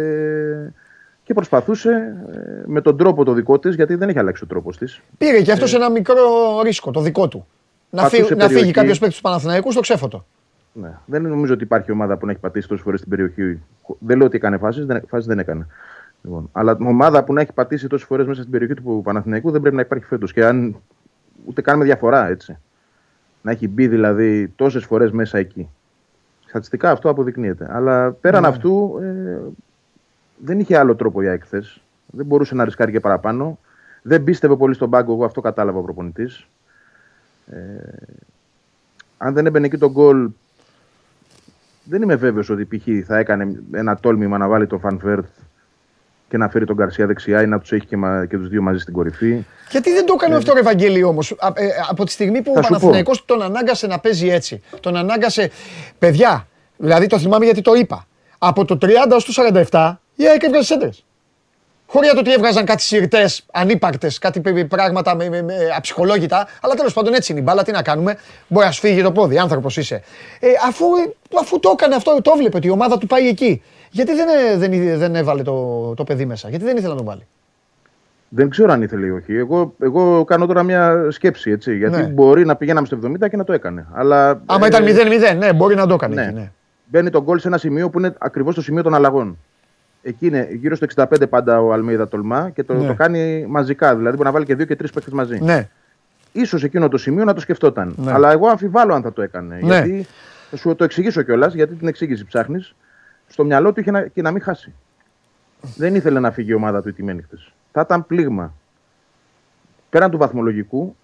και 1.22 1.34
προσπαθούσε 1.34 1.90
ε, 2.32 2.38
με 2.66 2.80
τον 2.80 2.96
τρόπο 2.96 3.24
το 3.24 3.32
δικό 3.32 3.58
της, 3.58 3.74
γιατί 3.74 3.94
δεν 3.94 4.08
έχει 4.08 4.18
αλλάξει 4.18 4.44
ο 4.44 4.46
τρόπος 4.46 4.76
της. 4.78 5.00
Πήρε 5.18 5.42
και 5.42 5.52
αυτός 5.52 5.74
ένα 5.74 5.90
μικρό 5.90 6.14
ρίσκο, 6.62 6.90
το 6.90 7.00
δικό 7.00 7.28
του. 7.28 7.46
Να, 7.90 8.02
Πατούσε 8.02 8.22
φύγει, 8.22 8.34
να 8.34 8.40
φύγει 8.44 8.54
περιοχή. 8.54 8.72
κάποιος 8.72 8.98
παίκτης 8.98 9.16
του 9.16 9.22
Παναθηναϊκού 9.22 9.70
στο 9.72 9.80
ξέφωτο. 9.80 10.24
Ναι. 10.72 10.90
Δεν 11.06 11.22
νομίζω 11.22 11.52
ότι 11.54 11.62
υπάρχει 11.62 11.92
ομάδα 11.92 12.16
που 12.16 12.26
να 12.26 12.32
έχει 12.32 12.40
πατήσει 12.40 12.68
τόσες 12.68 12.84
φορές 12.84 12.98
στην 13.00 13.10
περιοχή. 13.10 13.60
Δεν 13.98 14.16
λέω 14.16 14.26
ότι 14.26 14.36
έκανε 14.36 14.56
φάσεις, 14.58 14.86
δεν, 14.86 15.02
φάσεις 15.08 15.26
δεν 15.26 15.38
έκανε. 15.38 15.66
Λοιπόν, 16.26 16.48
αλλά 16.52 16.76
ομάδα 16.80 17.24
που 17.24 17.32
να 17.32 17.40
έχει 17.40 17.52
πατήσει 17.52 17.88
τόσες 17.88 18.06
φορές 18.06 18.26
μέσα 18.26 18.40
στην 18.40 18.52
περιοχή 18.52 18.74
του 18.74 19.00
Παναθηναϊκού 19.04 19.50
δεν 19.50 19.60
πρέπει 19.60 19.76
να 19.76 19.82
υπάρχει 19.82 20.04
φέτος. 20.04 20.32
Και 20.32 20.44
αν 20.44 20.76
ούτε 21.44 21.60
καν 21.60 21.78
με 21.78 21.84
διαφορά 21.84 22.28
έτσι. 22.28 22.58
Να 23.42 23.50
έχει 23.50 23.68
μπει 23.68 23.88
δηλαδή 23.88 24.48
τόσες 24.48 24.84
φορές 24.84 25.10
μέσα 25.10 25.38
εκεί. 25.38 25.68
Στατιστικά 26.46 26.90
αυτό 26.90 27.08
αποδεικνύεται. 27.08 27.66
Αλλά 27.70 28.10
πέραν 28.10 28.42
Ναι. 28.42 28.48
αυτού 28.48 28.98
ε, 29.02 29.38
δεν 30.36 30.60
είχε 30.60 30.76
άλλο 30.78 30.96
τρόπο 30.96 31.22
για 31.22 31.32
εκθέ. 31.32 31.62
Δεν 32.06 32.26
μπορούσε 32.26 32.54
να 32.54 32.64
ρισκάρει 32.64 32.92
και 32.92 33.00
παραπάνω. 33.00 33.58
Δεν 34.02 34.24
πίστευε 34.24 34.56
πολύ 34.56 34.74
στον 34.74 34.90
πάγκο, 34.90 35.12
εγώ 35.12 35.24
αυτό 35.24 35.40
κατάλαβα 35.40 35.78
ο 35.78 35.82
προπονητής. 35.82 36.48
Ε, 37.50 37.56
αν 39.16 39.34
δεν 39.34 39.46
έμπαινε 39.46 39.66
εκεί 39.66 39.78
το 39.78 39.90
γκολ, 39.90 40.30
δεν 41.84 42.02
είμαι 42.02 42.16
βέβαιος 42.16 42.50
ότι 42.50 42.64
π.χ. 42.64 43.06
θα 43.06 43.18
έκανε 43.18 43.62
ένα 43.72 43.96
τόλμημα 43.96 44.38
να 44.38 44.48
βάλει 44.48 44.66
τον 44.66 44.80
Φαν 44.80 45.01
Βέερτ 45.01 45.26
και 46.28 46.36
να 46.36 46.48
φέρει 46.48 46.64
τον 46.64 46.76
Γκαρσία 46.76 47.06
δεξιά 47.06 47.42
ή 47.42 47.46
να 47.46 47.58
του 47.60 47.74
έχει 47.74 47.86
και, 47.86 47.96
μα, 47.96 48.26
και 48.26 48.36
τους 48.36 48.48
δύο 48.48 48.62
μαζί 48.62 48.78
στην 48.78 48.92
κορυφή. 48.94 49.44
Γιατί 49.70 49.92
δεν 49.92 50.06
το 50.06 50.14
έκανε 50.16 50.36
αυτό 50.36 50.52
ο 50.52 50.58
Ευαγγέλη 50.58 51.02
όμως. 51.02 51.34
από 51.90 52.04
τη 52.04 52.10
στιγμή 52.10 52.42
που 52.42 52.50
ο 52.50 52.54
Θα 52.54 52.62
σου 52.62 52.68
πω. 52.68 52.74
Παναθηναϊκός 52.74 53.24
τον 53.24 53.42
ανάγκασε 53.42 53.86
να 53.86 53.98
παίζει 53.98 54.28
έτσι. 54.28 54.62
Τον 54.80 54.96
ανάγκασε. 54.96 55.50
Παιδιά, 55.98 56.46
δηλαδή 56.76 57.06
το 57.06 57.18
θυμάμαι 57.18 57.44
γιατί 57.44 57.60
το 57.62 57.74
είπα. 57.74 58.06
Από 58.38 58.64
το 58.64 58.78
30 58.82 58.86
ω 59.12 59.16
το 59.16 59.66
47 59.70 59.94
η 60.14 60.26
ΑΕΚ 60.28 60.42
έβγαζε 60.42 60.64
σέντρες. 60.64 61.04
Χωρίς 61.88 62.10
το 62.10 62.18
ότι 62.18 62.32
έβγαζαν 62.32 62.64
κάτι 62.64 62.82
συρτές, 62.82 63.44
ανύπαρκτες, 63.52 64.18
κάτι 64.18 64.40
παι- 64.40 64.64
πράγματα 64.64 65.14
με, 65.14 65.28
με, 65.28 65.42
με, 65.42 65.54
αψυχολόγητα. 65.76 66.48
Αλλά 66.60 66.74
τέλος 66.74 66.92
πάντων 66.92 67.14
έτσι 67.14 67.32
είναι 67.32 67.40
η 67.40 67.44
μπάλα. 67.46 67.62
Τι 67.62 67.72
να 67.72 67.82
κάνουμε. 67.82 68.16
Μπορεί 68.48 68.66
να 68.66 68.72
σου 68.72 68.80
φύγει 68.80 69.02
το 69.02 69.12
πόδι, 69.12 69.38
άνθρωπος 69.38 69.76
είσαι. 69.76 70.02
Ε, 70.40 70.48
αφού, 70.66 70.86
αφού 71.40 71.60
το 71.60 71.70
έκανε 71.72 71.94
αυτό, 71.94 72.22
το 72.22 72.32
έβλεπε 72.34 72.56
ότι 72.56 72.66
η 72.66 72.70
ομάδα 72.70 72.98
του 72.98 73.06
πάει 73.06 73.28
εκεί. 73.28 73.62
Γιατί 73.96 74.14
δεν, 74.14 74.28
ε, 74.28 74.56
δεν, 74.56 74.98
δεν 74.98 75.14
έβαλε 75.14 75.42
το, 75.42 75.94
το 75.94 76.04
παιδί 76.04 76.24
μέσα, 76.26 76.48
γιατί 76.48 76.64
δεν 76.64 76.76
ήθελε 76.76 76.90
να 76.92 76.96
τον 76.96 77.06
βάλει; 77.06 77.26
Δεν 78.28 78.48
ξέρω 78.50 78.72
αν 78.72 78.82
ήθελε 78.82 79.06
ή 79.06 79.10
όχι. 79.10 79.34
Εγώ, 79.36 79.74
εγώ 79.78 80.24
κάνω 80.24 80.46
τώρα 80.46 80.62
μια 80.62 81.06
σκέψη, 81.10 81.50
έτσι. 81.50 81.76
Γιατί 81.76 81.96
Ναι. 81.96 82.06
μπορεί 82.06 82.44
να 82.44 82.56
πηγαίναμε 82.56 82.86
στο 82.86 82.98
70 83.04 83.28
και 83.30 83.36
να 83.36 83.44
το 83.44 83.52
έκανε. 83.52 83.86
Αλλά, 83.92 84.42
Άμα 84.46 84.64
ε, 84.66 84.68
ήταν 84.68 84.84
0-0, 84.84 85.36
ναι, 85.38 85.52
μπορεί 85.52 85.74
να 85.74 85.86
το 85.86 85.94
έκανε. 85.94 86.14
ναι. 86.14 86.22
εκεί, 86.22 86.34
ναι. 86.34 86.50
Μπαίνει 86.88 87.10
τον 87.10 87.22
γκολ 87.22 87.38
σε 87.38 87.48
ένα 87.48 87.58
σημείο 87.58 87.90
που 87.90 87.98
είναι 87.98 88.14
ακριβώς 88.18 88.54
το 88.54 88.62
σημείο 88.62 88.82
των 88.82 88.94
αλλαγών. 88.94 89.38
Εκεί 90.02 90.26
είναι 90.26 90.48
γύρω 90.50 90.74
στο 90.76 90.86
65 90.94 91.04
πάντα 91.28 91.60
ο 91.60 91.72
Αλμίδα 91.72 92.08
τολμά 92.08 92.50
και 92.54 92.62
το, 92.64 92.74
Ναι. 92.74 92.86
το 92.86 92.94
κάνει 92.94 93.46
μαζικά. 93.48 93.96
Δηλαδή 93.96 94.16
μπορεί 94.16 94.26
να 94.28 94.32
βάλει 94.34 94.44
και 94.44 94.54
δύο 94.54 94.64
και 94.64 94.76
τρεις 94.76 94.90
παίκτες 94.90 95.12
μαζί. 95.12 95.38
Ναι. 95.42 95.68
Ίσως 96.32 96.64
εκείνο 96.64 96.88
το 96.88 96.98
σημείο 96.98 97.24
να 97.24 97.34
το 97.34 97.40
σκεφτόταν. 97.40 97.94
Ναι. 97.96 98.12
Αλλά 98.12 98.32
εγώ 98.32 98.48
αμφιβάλλω 98.48 98.94
αν 98.94 99.02
θα 99.02 99.12
το 99.12 99.22
έκανε. 99.22 99.58
Ναι. 99.62 99.74
Γιατί, 99.74 100.06
θα 100.50 100.56
σου 100.56 100.74
το 100.74 100.84
εξηγήσω 100.84 101.22
κιόλας, 101.22 101.54
γιατί 101.54 101.74
την 101.74 101.88
εξήγηση 101.88 102.24
ψάχνεις. 102.24 102.74
Στο 103.28 103.44
μυαλό 103.44 103.72
του 103.72 103.80
είχε 103.80 103.90
να, 103.90 104.06
και 104.06 104.22
να 104.22 104.30
μην 104.30 104.42
χάσει. 104.42 104.74
Δεν 105.76 105.94
ήθελε 105.94 106.20
να 106.20 106.30
φύγει 106.30 106.50
η 106.50 106.54
ομάδα 106.54 106.82
του 106.82 106.88
ηττημένη 106.88 107.22
χθες. 107.22 107.52
Θα 107.72 107.80
ήταν 107.80 108.06
πλήγμα. 108.06 108.54
Πέραν 109.90 110.10
του 110.10 110.18
βαθμολογικού, 110.18 110.96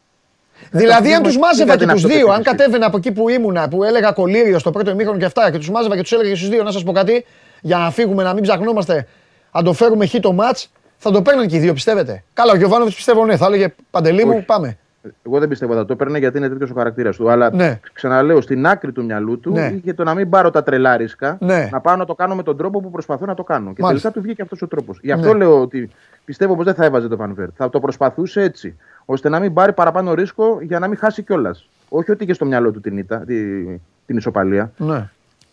Δηλαδή, 0.71 1.09
αν 1.15 1.17
πούμε, 1.17 1.29
τους 1.29 1.39
μάζευα 1.39 1.73
τι 1.73 1.79
και 1.79 1.85
ήταν 1.85 1.95
τους 1.95 2.05
αυτό 2.05 2.09
το 2.19 2.25
δύο, 2.25 2.33
αν 2.33 2.43
παιχνίδι. 2.43 2.57
κατέβαινα 2.57 2.87
από 2.87 2.97
εκεί 2.97 3.13
που 3.13 3.29
ήμουνα, 3.29 3.69
που 3.69 3.85
έλεγα 3.85 4.13
κολύριο 4.13 4.59
στο 4.59 4.71
πρώτο 4.71 4.91
ημίχρονο 4.91 5.19
και 5.19 5.25
αυτά, 5.25 5.51
και 5.51 5.59
τους 5.59 5.71
μάζευα 5.71 5.97
και 5.97 6.03
τους 6.03 6.13
έλεγα 6.13 6.29
και 6.29 6.37
στους 6.37 6.49
δύο, 6.49 6.63
να 6.63 6.71
σας 6.71 6.83
πω 6.83 6.93
κάτι, 6.93 7.25
για 7.61 7.79
να 7.79 7.91
φύγουμε, 7.91 8.23
να 8.23 8.35
μην 8.35 8.43
ψαχνόμαστε, 8.43 9.07
αν 9.51 9.65
το 9.65 9.73
φέρουμε 9.73 10.07
χ 10.07 10.15
το 10.21 10.33
ματ, 10.33 10.59
θα 10.97 11.11
το 11.11 11.23
παίρναν 11.23 11.47
και 11.47 11.57
οι 11.57 11.59
δύο, 11.59 11.73
πιστεύετε; 11.73 12.25
Καλά, 12.33 12.53
ο 12.53 12.57
Γιωβάνοβιτς 12.57 12.95
πιστεύω 12.97 13.25
ναι, 13.25 13.37
θα 13.37 13.47
έλεγε 13.47 13.75
Παντελή 13.91 14.25
μου, 14.25 14.35
Όχι. 14.37 14.45
πάμε. 14.45 14.79
Εγώ 15.27 15.39
δεν 15.39 15.49
πιστεύω 15.49 15.75
θα 15.75 15.85
το 15.85 15.93
έπαιρνε 15.93 16.19
γιατί 16.19 16.39
είναι 16.39 16.49
τέτοιος 16.49 16.71
ο 16.71 16.75
χαρακτήρας 16.75 17.17
του. 17.17 17.31
Αλλά 17.31 17.55
Ναι. 17.55 17.81
ξαναλέω, 17.93 18.41
στην 18.41 18.67
άκρη 18.67 18.93
του 18.93 19.05
μυαλού 19.05 19.41
του 19.41 19.53
Ναι. 19.53 19.73
είχε 19.77 19.93
το 19.95 20.05
να 20.05 20.15
μην 20.15 20.29
πάρω 20.31 20.51
τα 20.51 20.63
τρελά 20.63 20.97
ρίσκα, 20.97 21.37
Ναι. 21.41 21.69
να 21.73 21.81
πάω 21.81 21.97
να 21.97 22.05
το 22.05 22.15
κάνω 22.15 22.35
με 22.35 22.43
τον 22.43 22.57
τρόπο 22.57 22.81
που 22.81 22.91
προσπαθώ 22.91 23.27
να 23.27 23.35
το 23.35 23.43
κάνω. 23.45 23.73
Και 23.73 23.83
Μάλιστα. 23.83 24.09
τελικά 24.11 24.11
του 24.21 24.21
βγήκε 24.27 24.43
αυτός 24.43 24.63
ο 24.63 24.67
τρόπος. 24.69 24.99
Γι' 25.03 25.13
αυτό 25.13 25.33
Ναι. 25.33 25.39
λέω 25.39 25.61
ότι 25.61 25.91
πιστεύω 26.25 26.57
πως 26.57 26.65
δεν 26.65 26.75
θα 26.75 26.85
έβαζε 26.85 27.09
το 27.09 27.17
Φανβέρ. 27.17 27.49
Θα 27.57 27.71
το 27.71 27.81
προσπαθούσε 27.81 28.41
έτσι, 28.43 28.77
ώστε 29.05 29.29
να 29.29 29.41
μην 29.41 29.53
πάρει 29.53 29.73
παραπάνω 29.73 30.15
ρίσκο 30.15 30.59
για 30.63 30.79
να 30.79 30.89
μην 30.89 30.97
χάσει 30.99 31.23
κιόλας. 31.23 31.69
Όχι 31.89 32.11
ότι 32.11 32.25
είχε 32.25 32.33
στο 32.33 32.45
μυαλό 32.45 32.71
του 32.71 32.81
την, 32.81 32.99
ήττα, 32.99 33.19
τη, 33.19 33.63
την 34.07 34.17
ισοπαλία. 34.17 34.73
Ναι. 34.77 35.09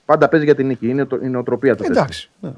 Πάντα 0.06 0.28
παίζει 0.28 0.45
για 0.45 0.56
την 0.56 0.68
νίκη. 0.68 0.88
Είναι 0.89 1.06
το, 1.06 1.20
η 1.24 1.28
νοοτροπία 1.28 1.76
του. 1.76 1.84
Εντάξει. 1.88 2.30
Ναι. 2.39 2.50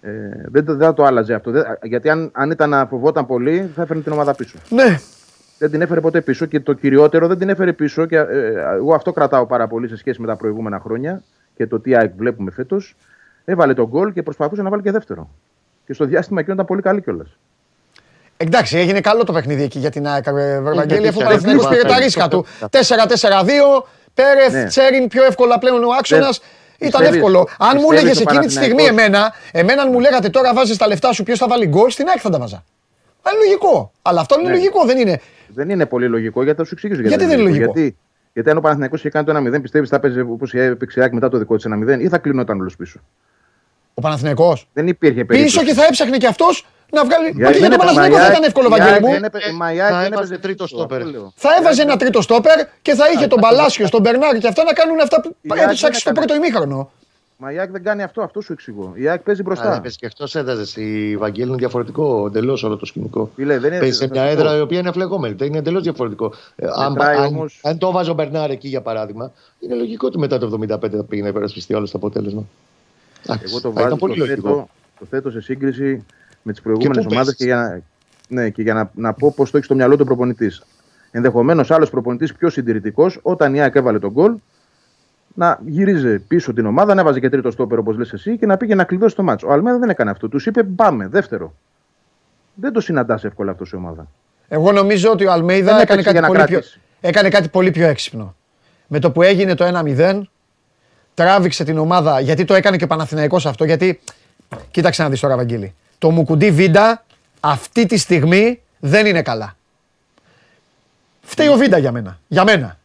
Ε, 0.00 0.10
δεν, 0.50 0.64
δεν 0.64 0.78
θα 0.78 0.94
το 0.94 1.04
άλλαζε 1.04 1.34
αυτό. 1.34 1.50
Δεν- 1.50 1.64
γιατί 1.82 2.10
αν, 2.10 2.30
αν 2.32 2.50
ήταν 2.50 2.70
να 2.70 2.86
φοβόταν 2.86 3.26
πολύ, 3.26 3.70
θα 3.74 3.82
έφερνε 3.82 4.02
την 4.02 4.12
ομάδα 4.12 4.34
πίσω. 4.34 4.58
Ναι. 4.68 4.98
Δεν 5.58 5.70
την 5.70 5.80
έφερε 5.82 6.00
ποτέ 6.00 6.20
πίσω 6.20 6.46
και 6.46 6.60
το 6.60 6.72
κυριότερο 6.72 7.26
δεν 7.26 7.38
την 7.38 7.48
έφερε 7.48 7.72
πίσω. 7.72 8.06
Και, 8.06 8.16
ε, 8.16 8.24
εγώ 8.76 8.94
αυτό 8.94 9.12
κρατάω 9.12 9.46
πάρα 9.46 9.66
πολύ 9.66 9.88
σε 9.88 9.96
σχέση 9.96 10.20
με 10.20 10.26
τα 10.26 10.36
προηγούμενα 10.36 10.80
χρόνια 10.80 11.22
και 11.56 11.66
το 11.66 11.80
τι 11.80 11.94
ΑΕΚ 11.96 12.12
βλέπουμε 12.16 12.50
φέτος. 12.50 12.96
Έβαλε 13.44 13.74
τον 13.74 13.86
γκολ 13.86 14.12
και 14.12 14.22
προσπαθούσε 14.22 14.62
να 14.62 14.70
βάλει 14.70 14.82
και 14.82 14.90
δεύτερο. 14.90 15.30
Και 15.86 15.92
στο 15.92 16.04
διάστημα 16.04 16.40
εκείνο 16.40 16.54
ήταν 16.54 16.66
πολύ 16.66 16.82
καλή 16.82 17.02
κιόλας. 17.02 17.28
Εντάξει, 18.36 18.78
έγινε 18.78 19.00
καλό 19.00 19.24
το 19.24 19.32
παιχνίδι 19.32 19.62
εκεί 19.62 19.78
για 19.78 19.90
την 19.90 20.06
ΑΕΚ, 20.06 20.26
ε, 20.26 20.60
Βαγγέλη, 20.60 20.86
τέτοια 20.86 21.08
αφού 21.08 21.18
ο 21.20 21.24
Παναθηναϊκός 21.24 21.44
ρυθμός, 21.44 21.68
πήρε 21.68 21.82
τα 21.82 21.88
αυτό. 21.88 22.02
ρίσκα 22.04 22.28
του. 22.28 22.46
4-4-2, 22.70 23.86
Πέρεθ, 24.14 24.52
Ναι. 24.52 24.64
Τσέριν 24.64 25.08
πιο 25.08 25.24
εύκολα 25.24 25.58
πλέον 25.58 25.84
ο 25.84 25.88
άξονας. 25.98 26.40
Ήταν 26.78 26.90
Πιστεύεις- 26.90 27.14
εύκολο. 27.14 27.48
Αν 27.58 27.70
μου 27.80 27.88
πιστεύεις 27.88 28.00
έλεγες 28.00 28.18
ο 28.18 28.22
εκείνη 28.22 28.46
τη 28.46 28.52
στιγμή 28.52 28.74
Παναθηναϊκός- 28.74 29.08
εμένα, 29.08 29.34
εμένα 29.52 29.82
αν 29.82 29.88
μου 29.92 30.00
λέγατε 30.00 30.28
τώρα 30.28 30.54
βάζεις 30.54 30.76
τα 30.76 30.86
λεφτά 30.86 31.12
σου, 31.12 31.22
ποιος 31.22 31.38
θα 31.38 31.46
βάλει 31.48 31.66
γκολ, 31.66 31.90
στην 31.90 32.08
ΑΕΚ 32.08 32.18
θα 32.22 32.30
τα 32.30 32.38
βάζα. 32.38 32.64
Αλλά 33.22 33.36
είναι 33.36 33.44
λογικό. 33.44 33.92
Αλλά 34.02 34.20
αυτό 34.20 34.34
είναι 34.40 34.48
Ναι. 34.48 34.54
λογικό, 34.54 34.84
δεν 34.84 34.98
είναι. 34.98 35.20
Δεν 35.54 35.70
είναι 35.70 35.86
πολύ 35.86 36.08
λογικό 36.08 36.42
γιατί 36.42 36.58
θα 36.58 36.64
σου 36.64 36.70
εξηγήσω 36.74 37.00
Γιατί 37.00 37.24
δεν 37.24 37.38
είναι 37.38 37.48
λογικό; 37.48 37.64
Γιατί, 37.64 37.96
γιατί 38.32 38.50
αν 38.50 38.56
ο 38.56 38.60
Παναθηναϊκός 38.60 38.98
είχε 39.00 39.08
κάνει 39.08 39.26
το 39.26 39.32
1-0, 39.32 39.62
πιστεύεις 39.62 39.88
θα 39.88 39.96
έπαιζε 39.96 40.20
όπως 40.20 40.54
έπαιξε 40.54 40.98
η 41.00 41.02
ΑΕΚ 41.02 41.12
μετά 41.12 41.28
το 41.28 41.38
δικό 41.38 41.56
της 41.56 41.64
1-0 41.68 42.00
ή 42.00 42.08
θα 42.08 42.18
κλεινόταν 42.18 42.60
όλος 42.60 42.76
πίσω; 42.76 43.00
Ο 43.94 44.00
Παναθηναϊκός; 44.00 44.68
Δεν 44.72 44.86
υπήρχε 44.86 45.24
περίπτωση. 45.24 45.56
Πίσω 45.58 45.66
και 45.72 45.74
θα 45.80 45.84
έψαχνε 45.86 46.16
και 46.16 46.26
αυτός 46.26 46.66
να 46.92 47.04
βγάλει. 47.04 47.26
Η 47.26 47.30
Όχι 47.30 47.44
ΑΕΚ 47.44 47.56
για 47.56 47.68
δεν 47.68 47.78
τον 47.78 47.88
έπαιζε- 47.88 47.94
Παναθηναϊκός 47.94 48.18
μα 48.18 48.24
η 48.24 48.30
δεν 48.30 48.30
ΑΕΚ- 48.30 48.32
ήταν 48.32 48.44
εύκολο, 48.48 48.68
η 48.68 48.72
ΑΕΚ 48.72 48.82
Βαγγέλη 48.82 49.06
μου. 49.06 49.12
δεν 49.12 49.24
έπαι- 49.24 49.52
μα 49.60 49.72
η 49.72 49.80
ΑΕΚ 49.80 49.92
θα 49.92 50.00
δεν 50.02 50.12
έβαζε 50.12 50.24
έπαιζε 50.34 50.40
τρίτο 50.46 50.64
πίσω, 50.64 50.76
στόπερ. 50.76 50.98
αυτό 51.00 51.10
λέω. 51.10 51.32
Θα 51.36 51.48
έβαζε 51.58 51.82
ένα 51.82 51.96
τρίτο 51.96 52.20
στόπερ 52.20 52.58
και 52.82 52.94
θα 52.94 53.04
είχε 53.14 53.26
τον 53.26 53.40
Παλάσιο, 53.46 53.88
τον 53.88 54.00
Μπερνάρ 54.00 54.34
και 54.38 54.48
αυτά 54.48 54.62
να 54.64 54.72
κάνουν 54.72 55.00
αυτά 55.00 55.20
που 55.20 55.28
Η 55.40 55.48
ΑΕΚ 55.52 55.60
έψαξε 55.62 55.86
δεν 55.88 55.94
στο 56.00 56.10
έκανε. 56.10 56.26
πρώτο 56.26 56.34
ημίχρονο. 56.40 56.90
Μα 57.40 57.52
η 57.52 57.58
ΑΕΚ 57.58 57.70
δεν 57.70 57.82
κάνει 57.82 58.02
αυτό, 58.02 58.22
αυτό 58.22 58.40
σου 58.40 58.52
εξηγώ. 58.52 58.92
Η 58.96 59.08
ΑΕΚ 59.08 59.20
παίζει 59.22 59.42
Αλλά 59.46 59.54
μπροστά. 59.54 59.80
πες 59.80 59.96
και 59.96 60.06
αυτός 60.06 60.34
έδαζε. 60.34 60.80
Η 60.80 61.16
Βαγγέλη 61.16 61.48
είναι 61.48 61.56
διαφορετικό 61.56 62.26
εντελώς 62.26 62.62
όλο 62.62 62.76
το 62.76 62.86
σκηνικό. 62.86 63.30
Φίλε, 63.34 63.58
δεν 63.58 63.70
είναι 63.70 63.80
Παίζει 63.80 63.96
σε 63.96 64.04
μια 64.04 64.12
διαφορετικό. 64.12 64.46
έδρα 64.48 64.58
η 64.58 64.60
οποία 64.62 64.78
είναι 64.78 64.92
φλεγόμενη. 64.92 65.34
Δεν 65.34 65.48
είναι 65.48 65.58
εντελώς 65.58 65.82
διαφορετικό. 65.82 66.32
Ε, 66.56 66.66
αν, 66.76 66.92
Μετράει 66.92 67.16
αν, 67.16 67.24
όμως- 67.24 67.60
αν 67.62 67.78
το 67.78 67.90
βάζω 67.90 68.10
ο 68.10 68.14
Μπερνάρ 68.14 68.50
εκεί 68.50 68.68
για 68.68 68.80
παράδειγμα, 68.80 69.32
είναι 69.60 69.74
λογικό 69.74 70.06
ότι 70.06 70.18
μετά 70.18 70.38
το 70.38 70.46
75 70.46 70.96
θα 70.96 71.04
πήγαινε 71.04 71.22
να 71.22 71.28
υπερασπιστεί 71.28 71.74
όλο 71.74 71.84
το 71.84 71.92
αποτέλεσμα. 71.94 72.44
Εντάξει, 73.26 73.44
Εγώ 73.48 73.60
το 73.60 73.68
θα 73.68 73.80
ήταν 73.80 73.82
βάζω, 73.82 73.96
πολύ 73.96 74.18
το 74.18 74.24
λογικό. 74.26 74.48
θέτω, 74.48 74.68
το 74.98 75.06
θέτω 75.10 75.30
σε 75.30 75.40
σύγκριση 75.40 76.04
με 76.42 76.52
τις 76.52 76.60
προηγούμενες 76.62 77.04
πού 77.04 77.08
ομάδες 77.12 77.34
παίζεις; 77.36 77.36
και 77.36 77.44
για 77.44 77.56
να, 78.28 78.42
ναι, 78.42 78.50
και 78.50 78.62
για 78.62 78.74
να, 78.74 78.90
να 78.94 79.12
πω 79.12 79.32
πώς 79.36 79.50
το 79.50 79.56
έχει 79.56 79.66
στο 79.66 79.74
μυαλό 79.74 79.96
του 79.96 80.04
προπονητής. 80.04 80.62
Ενδεχομένως 81.10 81.70
άλλος 81.70 81.90
προπονητής 81.90 82.34
πιο 82.34 82.48
συντηρητικός, 82.50 83.18
όταν 83.22 83.54
η 83.54 83.60
ΑΕΚ 83.60 83.74
έβαλε 83.74 83.98
τον 83.98 84.10
γκολ, 84.10 84.34
να 85.34 85.58
γύριζε 85.66 86.22
πίσω 86.28 86.52
την 86.52 86.66
ομάδα, 86.66 86.94
να 86.94 87.00
έβαζε 87.00 87.20
και 87.20 87.28
τρίτο 87.28 87.50
στόπερ 87.50 87.78
όπως 87.78 87.96
λες 87.96 88.12
εσύ 88.12 88.38
και 88.38 88.46
να 88.46 88.56
πήγε 88.56 88.74
να 88.74 88.84
κλειδώσει 88.84 89.14
το 89.14 89.22
μάτσο. 89.22 89.46
Ο 89.48 89.52
Αλμέδα 89.52 89.78
δεν 89.78 89.88
έκανε 89.88 90.10
αυτό. 90.10 90.28
Τους 90.28 90.46
είπε 90.46 90.62
πάμε, 90.62 91.08
δεύτερο. 91.08 91.54
Δεν 92.54 92.72
το 92.72 92.80
συναντάς 92.80 93.24
εύκολα 93.24 93.50
αυτός 93.50 93.68
σε 93.68 93.76
ομάδα. 93.76 94.08
Εγώ 94.48 94.72
νομίζω 94.72 95.10
ότι 95.10 95.26
ο 95.26 95.32
Αλμέιδα 95.32 95.72
Δεν 95.72 95.80
έκανε 95.80 96.00
έπαιξε 96.00 96.02
κάτι, 96.02 96.18
για 96.18 96.20
να 96.20 96.26
πολύ 96.26 96.38
πιο, 96.44 96.56
κρατήσει. 96.56 96.80
έκανε 97.00 97.28
κάτι 97.28 97.48
πολύ 97.48 97.70
πιο 97.70 97.86
έξυπνο. 97.86 98.34
Με 98.86 98.98
το 98.98 99.10
που 99.10 99.22
έγινε 99.22 99.54
το 99.54 99.82
1-0, 99.98 100.20
τράβηξε 101.14 101.64
την 101.64 101.78
ομάδα, 101.78 102.20
γιατί 102.20 102.44
το 102.44 102.54
έκανε 102.54 102.76
και 102.76 102.84
ο 102.84 102.86
Παναθηναϊκός 102.86 103.46
αυτό, 103.46 103.64
γιατί, 103.64 104.00
κοίταξε 104.70 105.02
να 105.02 105.08
δεις 105.08 105.20
τώρα 105.20 105.36
Βαγγέλη, 105.36 105.74
το 105.98 106.10
Μουκουντή 106.10 106.50
Βίντα 106.50 107.04
αυτή 107.40 107.86
τη 107.86 107.96
στιγμή 107.96 108.60
δεν 108.78 109.06
είναι 109.06 109.22
καλά. 109.22 109.56
Φταίει 111.20 111.48
ο 111.48 111.54
Βίντα 111.54 111.78
για 111.78 111.92
μένα, 111.92 112.18
για 112.28 112.44
μένα. 112.44 112.77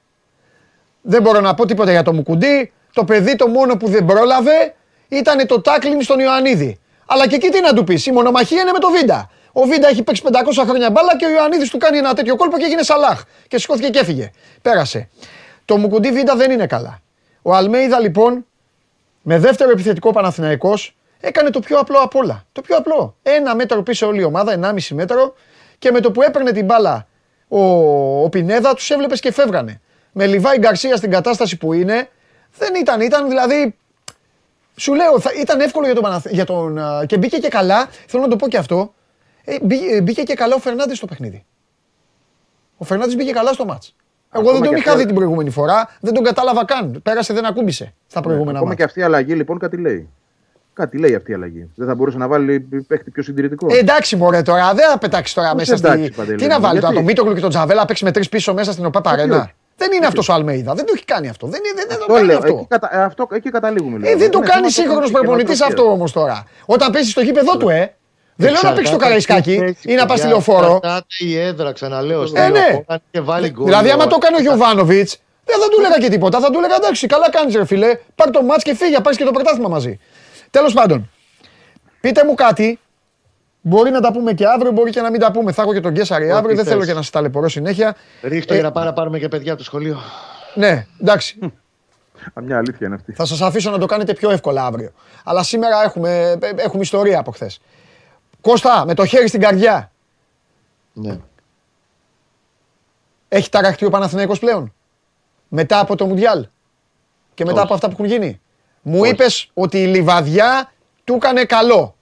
Δεν 1.05 1.21
μπορώ 1.21 1.39
να 1.39 1.53
πω 1.53 1.65
τίποτα 1.65 1.91
για 1.91 2.03
το 2.03 2.13
Μουκουντή, 2.13 2.71
το 2.93 3.03
παιδί 3.03 3.35
το 3.35 3.47
μόνο 3.47 3.77
που 3.77 3.87
δεν 3.87 4.05
πρόλαβε 4.05 4.75
ήταν 5.07 5.47
το 5.47 5.61
τάκλιν 5.61 6.01
στον 6.01 6.19
Ιωαννίδη. 6.19 6.79
Αλλά 7.05 7.27
και 7.27 7.35
εκεί 7.35 7.49
τι 7.49 7.61
να 7.61 7.73
του 7.73 7.83
πεις, 7.83 8.05
η 8.05 8.11
μονομαχία 8.11 8.61
είναι 8.61 8.71
με 8.71 8.79
το 8.79 8.89
Βίντα. 8.89 9.29
Ο 9.51 9.63
Βίντα 9.65 9.87
έχει 9.87 10.03
παίξει 10.03 10.23
500 10.25 10.63
χρόνια 10.67 10.91
μπάλα 10.91 11.17
και 11.17 11.25
ο 11.25 11.29
Ιωαννίδης 11.29 11.69
του 11.69 11.77
κάνει 11.77 11.97
ένα 11.97 12.13
τέτοιο 12.13 12.35
κόλπο 12.35 12.57
και 12.57 12.65
έγινε 12.65 12.83
Σαλάχ. 12.83 13.23
Και 13.47 13.57
σηκώθηκε 13.57 13.89
και 13.89 13.99
έφυγε. 13.99 14.31
Πέρασε. 14.61 15.09
Το 15.65 15.77
Μουκουντή 15.77 16.11
Βίντα 16.11 16.35
δεν 16.35 16.51
είναι 16.51 16.67
καλά. 16.67 16.99
Ο 17.41 17.53
Αλμέιδα 17.53 17.99
λοιπόν 17.99 18.45
με 19.21 19.39
δεύτερο 19.39 19.71
επιθετικό 19.71 20.11
Παναθηναϊκός 20.11 20.95
έκανε 21.19 21.49
το 21.49 21.59
πιο 21.59 21.77
απλό 21.77 21.97
απ' 21.97 22.15
όλα. 22.15 22.45
Το 22.51 22.61
πιο 22.61 22.75
απλό. 22.77 23.15
Ένα 23.23 23.55
μέτρο 23.55 23.83
πίσω 23.83 24.07
όλη 24.07 24.21
η 24.21 24.23
ομάδα, 24.23 24.59
1,5 24.61 24.87
μέτρο 24.89 25.33
και 25.79 25.91
με 25.91 25.99
το 25.99 26.11
που 26.11 26.21
έπαιρνε 26.21 26.51
την 26.51 26.65
μπάλα 26.65 27.07
ο, 27.47 27.59
ο 28.23 28.29
Πινέδα 28.29 28.73
τους 28.73 28.89
έβλεπες 28.89 29.19
και 29.19 29.31
φεύγανε. 29.31 29.81
Με 30.13 30.25
Λιβάη 30.27 30.57
Γκαρσία 30.57 30.95
στην 30.95 31.11
κατάσταση 31.11 31.57
που 31.57 31.73
είναι 31.73 32.09
δεν 32.57 32.75
ήταν, 32.75 33.01
ήταν 33.01 33.27
δηλαδή 33.27 33.75
σου 34.75 34.93
λέω, 34.93 35.19
θα, 35.19 35.29
ήταν 35.41 35.59
εύκολο 35.59 35.85
για 35.85 35.95
τον, 35.95 36.03
Παναθ... 36.03 36.25
για 36.29 36.45
τον 36.45 36.77
α, 36.77 37.05
και 37.05 37.17
μπήκε 37.17 37.37
και 37.37 37.47
καλά, 37.47 37.87
θέλω 38.07 38.23
να 38.23 38.29
το 38.29 38.35
πω 38.35 38.47
και 38.47 38.57
αυτό, 38.57 38.93
ε, 39.43 39.55
μπήκε, 39.61 40.01
μπήκε 40.01 40.23
και 40.23 40.33
καλά 40.33 40.55
ο 40.55 40.59
Φερνάντης 40.59 40.97
στο 40.97 41.05
παιχνίδι. 41.05 41.45
Ο 42.77 42.83
Φερνάντης 42.85 43.15
μπήκε 43.15 43.31
καλά 43.31 43.53
στο 43.53 43.65
μάτς. 43.65 43.95
Εγώ 44.31 44.41
Ακόμα 44.41 44.53
δεν 44.53 44.63
τον 44.63 44.73
και 44.73 44.79
είχα 44.79 44.89
αυτό- 44.89 44.99
δει 45.01 45.05
την 45.05 45.15
προηγούμενη 45.15 45.49
φορά, 45.49 45.89
δεν 45.99 46.13
τον 46.13 46.23
κατάλαβα 46.23 46.65
καν. 46.65 46.99
Πέρασε, 47.03 47.33
δεν 47.33 47.45
ακούμπησε 47.45 47.93
στα 48.07 48.21
προηγούμενα 48.21 48.51
Ακόμα 48.51 48.65
μάτς. 48.67 48.77
και 48.77 48.83
αυτή 48.83 48.99
η 48.99 49.03
αλλαγή 49.03 49.33
λοιπόν 49.33 49.59
κάτι 49.59 49.77
λέει. 49.77 50.09
Κάτι 50.73 50.97
λέει 50.97 51.15
αυτή 51.15 51.31
η 51.31 51.33
αλλαγή. 51.33 51.69
Δεν 51.75 51.87
θα 51.87 51.95
μπορούσε 51.95 52.17
να 52.17 52.27
βάλει 52.27 52.59
παίχτη 52.87 53.11
πιο 53.11 53.23
συντηρητικό. 53.23 53.67
Ε, 53.73 53.77
εντάξει, 53.77 54.15
μωρέ 54.15 54.41
τώρα, 54.41 54.73
δεν 54.73 54.89
θα 54.89 54.97
πετάξει 54.97 55.35
τώρα 55.35 55.51
Πώς 55.51 55.57
μέσα 55.57 55.73
εντάξει, 55.73 56.05
στη. 56.05 56.15
Παντελή 56.15 56.37
Τι 56.37 56.47
να 56.47 56.55
μου, 56.55 56.61
βάλει 56.61 56.79
τώρα, 56.79 56.79
γιατί; 56.79 56.95
τον 56.95 57.03
Μίτογλου 57.03 57.33
και 57.33 57.41
τον 57.41 57.49
Τζαβέλα 57.49 57.79
να 57.79 57.85
παίξει 57.85 58.03
με 58.03 58.11
τρεις 58.11 58.29
πίσω 58.29 58.53
μέσα 58.53 58.71
στην 58.71 58.85
ΟΠΑ 58.85 59.01
Παρένα. 59.01 59.51
Όχι. 59.75 59.89
Δεν 59.89 59.91
είναι 59.97 60.05
αυτός 60.05 60.29
ο 60.29 60.33
Αλμέιδα, 60.33 60.73
δεν 60.73 60.85
το 60.85 60.91
έχει 60.95 61.05
κάνει 61.05 61.29
αυτό. 61.29 61.47
Δεν, 61.47 61.61
είναι- 61.65 61.73
δεν, 61.75 61.85
δεν 61.87 61.97
το 61.97 62.03
αυτό 62.03 62.13
κάνει 62.13 62.27
λέω. 62.27 62.37
αυτό. 62.37 62.53
Εκεί, 62.53 62.65
κατα... 62.69 62.89
ε, 62.99 63.03
αυτό, 63.03 63.27
εκεί 63.31 63.49
καταλήγουμε. 63.49 63.97
Ε, 63.97 63.99
λέω. 64.09 64.17
δεν 64.17 64.31
το 64.31 64.37
Είναι 64.37 64.47
κάνει 64.47 64.59
θέμα 64.61 64.69
σύγχρονος 64.69 65.11
τεχνικής 65.11 65.19
και 65.19 65.25
προπονητής 65.25 65.59
νοοτροπίας. 65.59 65.79
αυτό 65.87 65.91
όμως 65.95 66.11
τώρα. 66.11 66.47
Όταν 66.65 66.91
παίζει 66.91 67.09
στο 67.09 67.21
γήπεδο 67.21 67.57
του, 67.57 67.69
ε. 67.69 67.95
Δεν 68.35 68.51
λέω 68.51 68.61
να 68.63 68.69
παίξει 68.73 68.85
στο 68.93 68.95
Εξαρτάται 68.95 69.03
Καραϊσκάκι 69.03 69.51
τι 69.51 69.57
θέση, 69.57 69.91
ή 69.91 69.95
να 69.95 70.05
πας 70.05 70.17
στη 70.19 70.27
παιδιά. 70.27 70.27
λεωφόρο. 70.27 70.75
Εξαρτάται 70.75 71.05
η 71.19 71.37
έδρα, 71.37 71.71
ξαναλέω. 71.71 72.25
στη 72.25 72.39
Ε, 72.39 72.47
ναι. 72.47 72.49
λεωφόρο, 72.59 72.83
αν 72.87 73.01
και 73.11 73.19
βάλει 73.21 73.49
γκολ. 73.49 73.65
Δηλαδή, 73.65 73.89
άμα 73.89 74.03
ο- 74.03 74.07
το 74.07 74.17
έκανε 74.21 74.35
ο 74.37 74.41
Γιωβάνοβιτς, 74.41 75.17
δεν 75.45 75.59
θα 75.59 75.67
του 75.69 75.77
έλεγα 75.79 75.97
και 75.97 76.09
τίποτα. 76.09 76.39
Θα 76.39 76.49
του 76.49 76.57
έλεγα 76.57 76.75
εντάξει, 76.75 77.07
καλά 77.07 77.29
κάνεις 77.29 77.55
ρε 77.55 77.65
φιλέ. 77.65 77.97
Πάρ 78.15 78.29
το 78.31 78.41
μάτς 78.43 78.63
και 78.63 78.75
φύγει, 78.75 79.01
πάρεις 79.01 79.17
και 79.17 79.23
το 79.23 79.31
πρωτάθλημα 79.31 79.69
μαζί. 79.69 79.99
Τέλος 80.51 80.73
πάντων, 80.73 81.09
πείτε 82.01 82.25
μου 82.25 82.33
κάτι. 82.33 82.79
Μπορεί 83.65 83.91
να 83.91 84.01
τα 84.01 84.11
πούμε 84.11 84.33
και 84.33 84.45
αύριο, 84.47 84.71
μπορεί 84.71 84.91
και 84.91 85.01
να 85.01 85.09
μην 85.09 85.19
τα 85.19 85.31
πούμε. 85.31 85.51
Θα 85.51 85.61
έχω 85.61 85.73
και 85.73 85.79
τον 85.79 85.93
Κέσσαρη 85.93 86.23
Ό,τι 86.23 86.33
αύριο. 86.33 86.55
Δεν 86.55 86.65
θέλω 86.65 86.77
θες. 86.79 86.87
και 86.87 86.93
να 86.93 87.01
σας 87.01 87.09
ταλαιπωρώ 87.09 87.49
συνέχεια. 87.49 87.95
Ρίχτω 88.21 88.53
Ε, 88.53 88.55
για 88.55 88.65
να 88.65 88.71
πάρω, 88.71 88.85
να 88.85 88.93
πάρουμε 88.93 89.19
και 89.19 89.27
παιδιά 89.27 89.51
από 89.51 89.59
το 89.59 89.65
σχολείο. 89.65 89.97
Ναι, 90.55 90.85
εντάξει. 91.01 91.37
Α, 92.33 92.41
Μια 92.41 92.57
αλήθεια 92.57 92.87
είναι 92.87 92.95
αυτή. 92.95 93.13
Θα 93.13 93.25
σας 93.25 93.41
αφήσω 93.41 93.71
να 93.71 93.77
το 93.77 93.85
κάνετε 93.85 94.13
πιο 94.13 94.29
εύκολα 94.31 94.65
αύριο. 94.65 94.91
Αλλά 95.23 95.43
σήμερα 95.43 95.83
έχουμε, 95.83 96.37
ε, 96.41 96.49
έχουμε 96.55 96.81
ιστορία 96.81 97.19
από 97.19 97.31
χθες. 97.31 97.59
Κώστα, 98.41 98.85
με 98.85 98.93
το 98.93 99.05
χέρι 99.05 99.27
στην 99.27 99.39
καρδιά. 99.41 99.91
Ναι. 100.93 101.19
Έχει 103.27 103.49
ταραχτεί 103.49 103.85
ο 103.85 103.89
Παναθηναϊκός 103.89 104.39
πλέον; 104.39 104.73
Μετά 105.47 105.79
από 105.79 105.95
το 105.95 106.05
Μουντιάλ; 106.05 106.47
Και 107.33 107.43
μετά 107.45 107.55
Όχι. 107.55 107.65
από 107.65 107.73
αυτά 107.73 107.87
που 107.87 107.93
έχουν 107.93 108.05
γίνει; 108.05 108.41
Μου 108.81 109.03
είπες 109.05 109.49
ότι 109.53 109.81
η 109.81 109.85
Λιβαδιά 109.85 110.71
του 111.03 111.13
έκανε 111.13 111.45
καλό. 111.45 111.95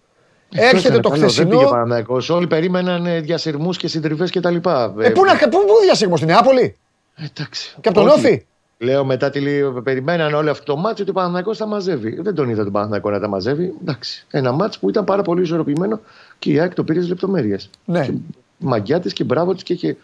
Έρχεται 0.54 0.88
Έκανε 0.88 0.99
το 0.99 1.10
καλό, 1.10 1.22
Δεν 1.22 1.34
πήγε 1.34 1.47
χθεσινό. 1.47 1.70
Παναθηναϊκός. 1.70 2.30
Όλοι 2.30 2.47
περίμεναν 2.47 3.06
ε, 3.06 3.20
διασυρμούς 3.20 3.78
και 3.78 3.88
συντριβές 3.88 4.32
κτλ. 4.32 4.56
Ε, 4.56 4.60
πού, 4.60 5.24
να, 5.26 5.38
πού, 5.49 5.49
πού 5.49 5.74
διασύρμο 5.84 6.16
στην 6.16 6.28
Νεάπολη; 6.28 6.76
Εντάξει. 7.16 7.76
και 7.82 7.89
από 7.89 7.99
τον 7.99 8.08
Όχι. 8.08 8.18
Όφη; 8.20 8.45
Λέω 8.78 9.06
μετά 9.06 9.30
τη 9.30 9.39
Λί- 9.39 9.82
περιμέναν 9.84 10.34
όλο 10.34 10.52
αυτό 10.52 10.64
το 10.64 10.76
μάτσο 10.80 11.02
ότι 11.02 11.12
ο 11.12 11.14
Παναθηναϊκός 11.14 11.58
θα 11.58 11.66
μαζεύει. 11.68 12.22
Δεν 12.22 12.36
τον 12.36 12.49
είδα 12.49 12.64
τον 12.64 12.72
Παναθηναϊκό 12.72 13.10
να 13.10 13.20
τα 13.20 13.28
μαζεύει. 13.28 13.74
Εντάξει. 13.82 14.26
Ένα 14.32 14.52
μάτσο 14.52 14.80
που 14.80 14.89
ήταν 14.89 15.04
πάρα 15.04 15.22
πολύ 15.22 15.41
ισορροπημένο 15.41 15.99
και 16.39 16.52
η 16.52 16.60
ΑΕΚ 16.60 16.74
το 16.74 16.84
πήρε 16.84 16.97
στις 16.97 17.10
λεπτομέρειες. 17.10 17.70
Ναι. 17.86 18.08
Μαγκιά 18.58 18.99
τη 18.99 19.14
και 19.14 19.24
μπράβο 19.24 19.54
της 19.54 19.64
και 19.64 19.74
είχε 19.74 19.97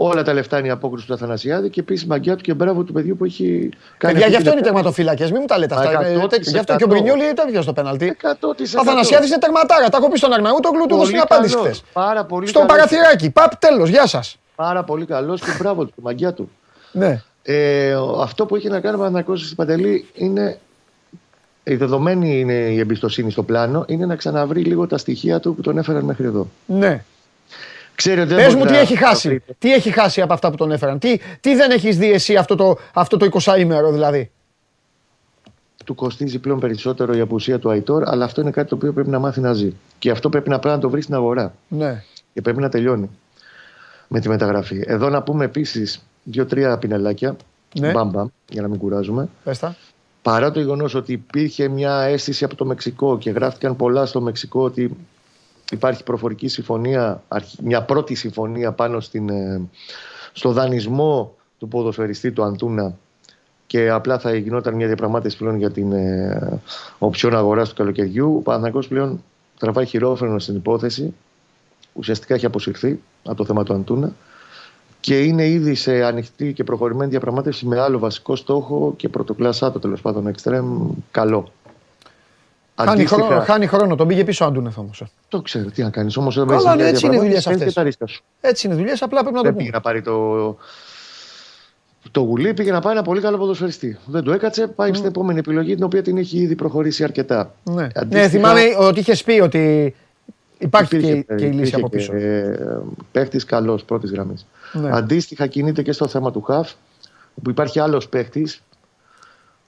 όλα 0.00 0.22
τα 0.22 0.32
λεφτά 0.32 0.58
είναι 0.58 0.66
η 0.66 0.70
απόκριση 0.70 1.06
του 1.06 1.12
Αθανασιάδη 1.14 1.68
και 1.70 1.80
επίσης 1.80 2.06
μαγκιά 2.06 2.36
του 2.36 2.42
και 2.42 2.54
μπράβο 2.54 2.82
του 2.82 2.92
παιδιού 2.92 3.16
που 3.16 3.24
έχει 3.24 3.68
κάνει. 3.98 4.12
Παιδιά, 4.14 4.28
γι' 4.28 4.36
αυτή 4.36 4.36
αυτό 4.36 4.50
είναι 4.50 4.54
την 4.60 4.64
τερματοφύλακε. 4.64 5.24
Μην 5.24 5.36
μου 5.40 5.46
τα 5.46 5.58
λέτε 5.58 5.74
αυτά. 5.74 5.98
Α, 5.98 6.06
Ε, 6.06 6.26
τέτοιο. 6.28 6.50
Γι' 6.50 6.58
αυτό 6.58 6.76
και 6.76 6.84
ο 6.84 6.86
100%. 6.86 6.90
Μπρινιόλι 6.90 7.32
το 7.34 7.42
έπιασε 7.46 7.62
στο 7.62 7.72
πέναλτι. 7.72 8.16
100%. 8.22 8.78
Ο 8.78 8.80
Αθανασιάδη 8.80 9.26
είναι 9.26 9.38
τερματάρα. 9.38 9.88
Τα 9.88 9.96
έχω 9.96 10.10
πει 10.10 10.18
στον 10.18 10.32
Αρναούτογλου, 10.32 10.86
του 10.86 10.96
δώσει 10.96 11.10
Πολύ 11.10 11.12
την 11.12 11.20
απάντηση 11.20 11.54
καλός. 11.54 11.68
χθες. 11.68 11.82
Πάρα 11.92 12.24
πολύ 12.24 12.46
Στο 12.46 12.58
καλός. 12.58 12.74
παραθυράκι. 12.74 13.30
Παπ, 13.30 13.56
τέλος. 13.56 13.88
Γεια 13.88 14.06
σας. 14.06 14.36
Πάρα 14.54 14.84
πολύ 14.84 15.04
καλός 15.06 15.40
και 15.40 15.50
μπράβο 15.58 15.84
του, 15.84 15.92
μαγκιά 16.02 16.32
του. 16.32 16.50
Ναι. 16.92 17.22
Ε, 17.42 17.94
ο- 17.94 18.20
αυτό 18.22 18.46
που 18.46 18.56
έχει 18.56 18.68
να 18.68 18.80
κάνει 18.80 18.94
ο 18.94 18.98
Παναθηναϊκός 18.98 19.44
στην 19.44 19.56
Παντελή 19.56 20.06
είναι. 20.14 20.58
Η 21.64 21.74
δεδομένη 21.76 22.40
είναι 22.40 22.52
η 22.54 22.78
εμπιστοσύνη 22.78 23.30
στο 23.30 23.42
πλάνο, 23.42 23.84
είναι 23.88 24.06
να 24.06 24.16
ξαναβρει 24.16 24.60
λίγο 24.62 24.86
τα 24.86 24.98
στοιχεία 24.98 25.40
του 25.40 25.54
που 25.54 25.60
τον 25.60 25.78
έφεραν 25.78 26.04
μέχρι 26.04 26.24
εδώ. 26.24 26.46
Ναι. 26.66 27.04
Ξέρει 27.98 28.20
ότι 28.20 28.28
δεν 28.28 28.36
Πες 28.36 28.46
μπορεί 28.46 28.58
μου 28.58 28.64
να- 28.64 28.70
τι 28.70 28.76
έχει 28.78 28.96
χάσει. 28.96 29.42
Τι 29.58 29.72
έχει 29.72 29.90
χάσει 29.90 30.20
από 30.20 30.32
αυτά 30.32 30.50
που 30.50 30.56
τον 30.56 30.70
έφεραν. 30.70 30.98
Τι, 30.98 31.16
τι 31.40 31.54
δεν 31.54 31.70
έχεις 31.70 31.98
δει 31.98 32.12
εσύ 32.12 32.36
αυτό 32.36 32.54
το, 32.54 32.76
αυτό 32.94 33.16
το 33.16 33.28
20ημερο 33.32 33.90
δηλαδή; 33.92 34.30
Του 35.84 35.94
κοστίζει 35.94 36.38
πλέον 36.38 36.60
περισσότερο 36.60 37.14
η 37.16 37.20
απουσία 37.20 37.58
του 37.58 37.70
Αϊτόρ, 37.70 38.08
αλλά 38.08 38.24
αυτό 38.24 38.40
είναι 38.40 38.50
κάτι 38.50 38.68
το 38.68 38.74
οποίο 38.74 38.92
πρέπει 38.92 39.08
να 39.10 39.18
μάθει 39.18 39.40
να 39.40 39.52
ζει. 39.52 39.72
Και 39.98 40.10
αυτό 40.10 40.28
πρέπει 40.28 40.48
να, 40.48 40.58
πρέπει 40.58 40.74
να 40.74 40.80
το 40.80 40.90
βρει 40.90 41.00
στην 41.02 41.14
αγορά. 41.14 41.54
Ναι. 41.68 42.02
Και 42.34 42.40
πρέπει 42.42 42.60
να 42.60 42.68
τελειώνει 42.68 43.10
με 44.08 44.20
τη 44.20 44.28
μεταγραφή. 44.28 44.82
Εδώ 44.86 45.08
να 45.08 45.22
πούμε 45.22 45.44
επίσης 45.44 46.02
δύο-τρία 46.24 46.78
πινελάκια. 46.78 47.36
Ναι. 47.78 47.90
Μπαμ, 47.92 48.10
μπαμ, 48.10 48.28
για 48.48 48.62
να 48.62 48.68
μην 48.68 48.78
κουράζουμε. 48.78 49.28
Πες 49.44 49.58
τα. 49.58 49.76
Παρά 50.22 50.50
το 50.50 50.60
γεγονός 50.60 50.94
ότι 50.94 51.12
υπήρχε 51.12 51.68
μια 51.68 52.00
αίσθηση 52.00 52.44
από 52.44 52.54
το 52.54 52.64
Μεξικό 52.64 53.18
και 53.18 53.30
γράφτηκαν 53.30 53.76
πολλά 53.76 54.06
στο 54.06 54.20
Μεξικό 54.20 54.62
ότι 54.62 54.96
υπάρχει 55.70 56.02
προφορική 56.02 56.48
συμφωνία, 56.48 57.22
αρχ- 57.28 57.60
μια 57.62 57.82
πρώτη 57.82 58.14
συμφωνία 58.14 58.72
πάνω 58.72 59.00
στην, 59.00 59.28
ε, 59.28 59.60
στο 60.32 60.52
δανεισμό 60.52 61.34
του 61.58 61.68
ποδοσφαιριστή 61.68 62.32
του 62.32 62.42
Αντούνα 62.42 62.96
και 63.66 63.90
απλά 63.90 64.18
θα 64.18 64.34
γινόταν 64.34 64.74
μια 64.74 64.86
διαπραγμάτευση 64.86 65.36
πλέον 65.36 65.56
για 65.56 65.70
την 65.70 65.92
ε, 65.92 66.60
οψιόν 66.98 67.36
αγορά 67.36 67.64
του 67.64 67.74
καλοκαιριού. 67.74 68.36
Ο 68.36 68.40
Παναθηναϊκός 68.40 68.88
πλέον 68.88 69.24
τραβάει 69.58 69.86
χειρόφρενο 69.86 70.38
στην 70.38 70.56
υπόθεση. 70.56 71.14
Ουσιαστικά 71.92 72.34
έχει 72.34 72.46
αποσυρθεί 72.46 73.00
από 73.24 73.36
το 73.36 73.44
θέμα 73.44 73.64
του 73.64 73.72
Αντούνα 73.74 74.12
και 75.00 75.22
είναι 75.22 75.48
ήδη 75.48 75.74
σε 75.74 76.04
ανοιχτή 76.04 76.52
και 76.52 76.64
προχωρημένη 76.64 77.10
διαπραγμάτευση 77.10 77.66
με 77.66 77.80
άλλο 77.80 77.98
βασικό 77.98 78.36
στόχο 78.36 78.94
και 78.96 79.08
πρωτοκλασσάτο 79.08 79.78
τέλος 79.78 80.00
πάντων 80.00 80.26
εξτρέμ 80.26 80.90
καλό. 81.10 81.52
Χάνει, 82.78 82.90
Αντίστοιχα- 82.90 83.24
χρόνο, 83.24 83.40
χάνει 83.40 83.66
χρόνο, 83.66 83.94
τον 83.94 84.06
πήγε 84.08 84.24
πίσω 84.24 84.44
ο 84.44 84.48
Άντουνεθ 84.48 84.78
όμω. 84.78 84.90
Το 85.28 85.42
ξέρω, 85.42 85.70
τι 85.70 85.82
να 85.82 85.90
κάνεις. 85.90 86.16
Όμως 86.16 86.36
εδώ 86.36 86.46
Καλά, 86.46 86.58
μέσα 86.62 86.74
ναι, 86.76 86.88
έτσι 86.88 87.06
είναι 87.06 87.16
οι 87.16 87.18
δουλειές 87.18 87.46
αυτές. 87.46 87.66
Και 87.66 87.72
τα 87.72 87.82
ρίσκα 87.82 88.06
σου. 88.06 88.22
Έτσι 88.40 88.66
είναι 88.66 88.76
δουλειές, 88.76 89.02
απλά 89.02 89.20
πρέπει 89.20 89.34
να 89.34 89.40
το 89.42 89.44
Δεν 89.46 89.52
πούμε. 89.52 89.62
πήγε 89.64 89.76
να 89.76 89.80
πάρει 89.82 90.02
το. 90.02 90.56
Το 92.10 92.20
γουλί 92.20 92.54
πήγε 92.54 92.72
να 92.72 92.80
πάει 92.80 92.92
ένα 92.92 93.02
πολύ 93.02 93.20
καλό 93.20 93.38
ποδοσφαιριστή. 93.38 93.98
Δεν 94.06 94.22
του 94.22 94.32
έκατσε, 94.32 94.66
πάει 94.66 94.92
στην 94.94 95.06
επόμενη 95.06 95.38
επιλογή 95.38 95.74
την 95.74 95.84
οποία 95.84 96.02
την 96.02 96.16
έχει 96.16 96.38
ήδη 96.38 96.54
προχωρήσει 96.54 97.04
αρκετά. 97.04 97.54
Ναι. 97.64 97.82
Αντίστοιχα- 97.94 98.04
ναι, 98.22 98.28
θυμάμαι 98.28 98.60
ότι 98.78 99.00
είχες 99.00 99.22
πει 99.24 99.40
ότι 99.40 99.94
υπάρχει 100.58 100.96
Υπήρχε, 100.96 101.22
και, 101.22 101.34
και 101.34 101.44
η 101.44 101.48
λύση 101.48 101.56
υπήρχε 101.56 101.76
από 101.76 101.88
και, 101.88 101.96
πίσω. 101.96 102.12
Ε, 102.14 102.80
παίχτης 103.12 103.44
καλός 103.44 103.84
πρώτης 103.84 104.10
γραμμής. 104.10 104.46
Ναι. 104.72 104.90
Αντίστοιχα 104.92 105.46
κινείται 105.46 105.82
και 105.82 105.92
στο 105.92 106.08
θέμα 106.08 106.32
του 106.32 106.40
Χαφ, 106.42 106.70
όπου 107.34 107.50
υπάρχει 107.50 107.80
άλλος 107.80 108.08
παίχτης 108.08 108.62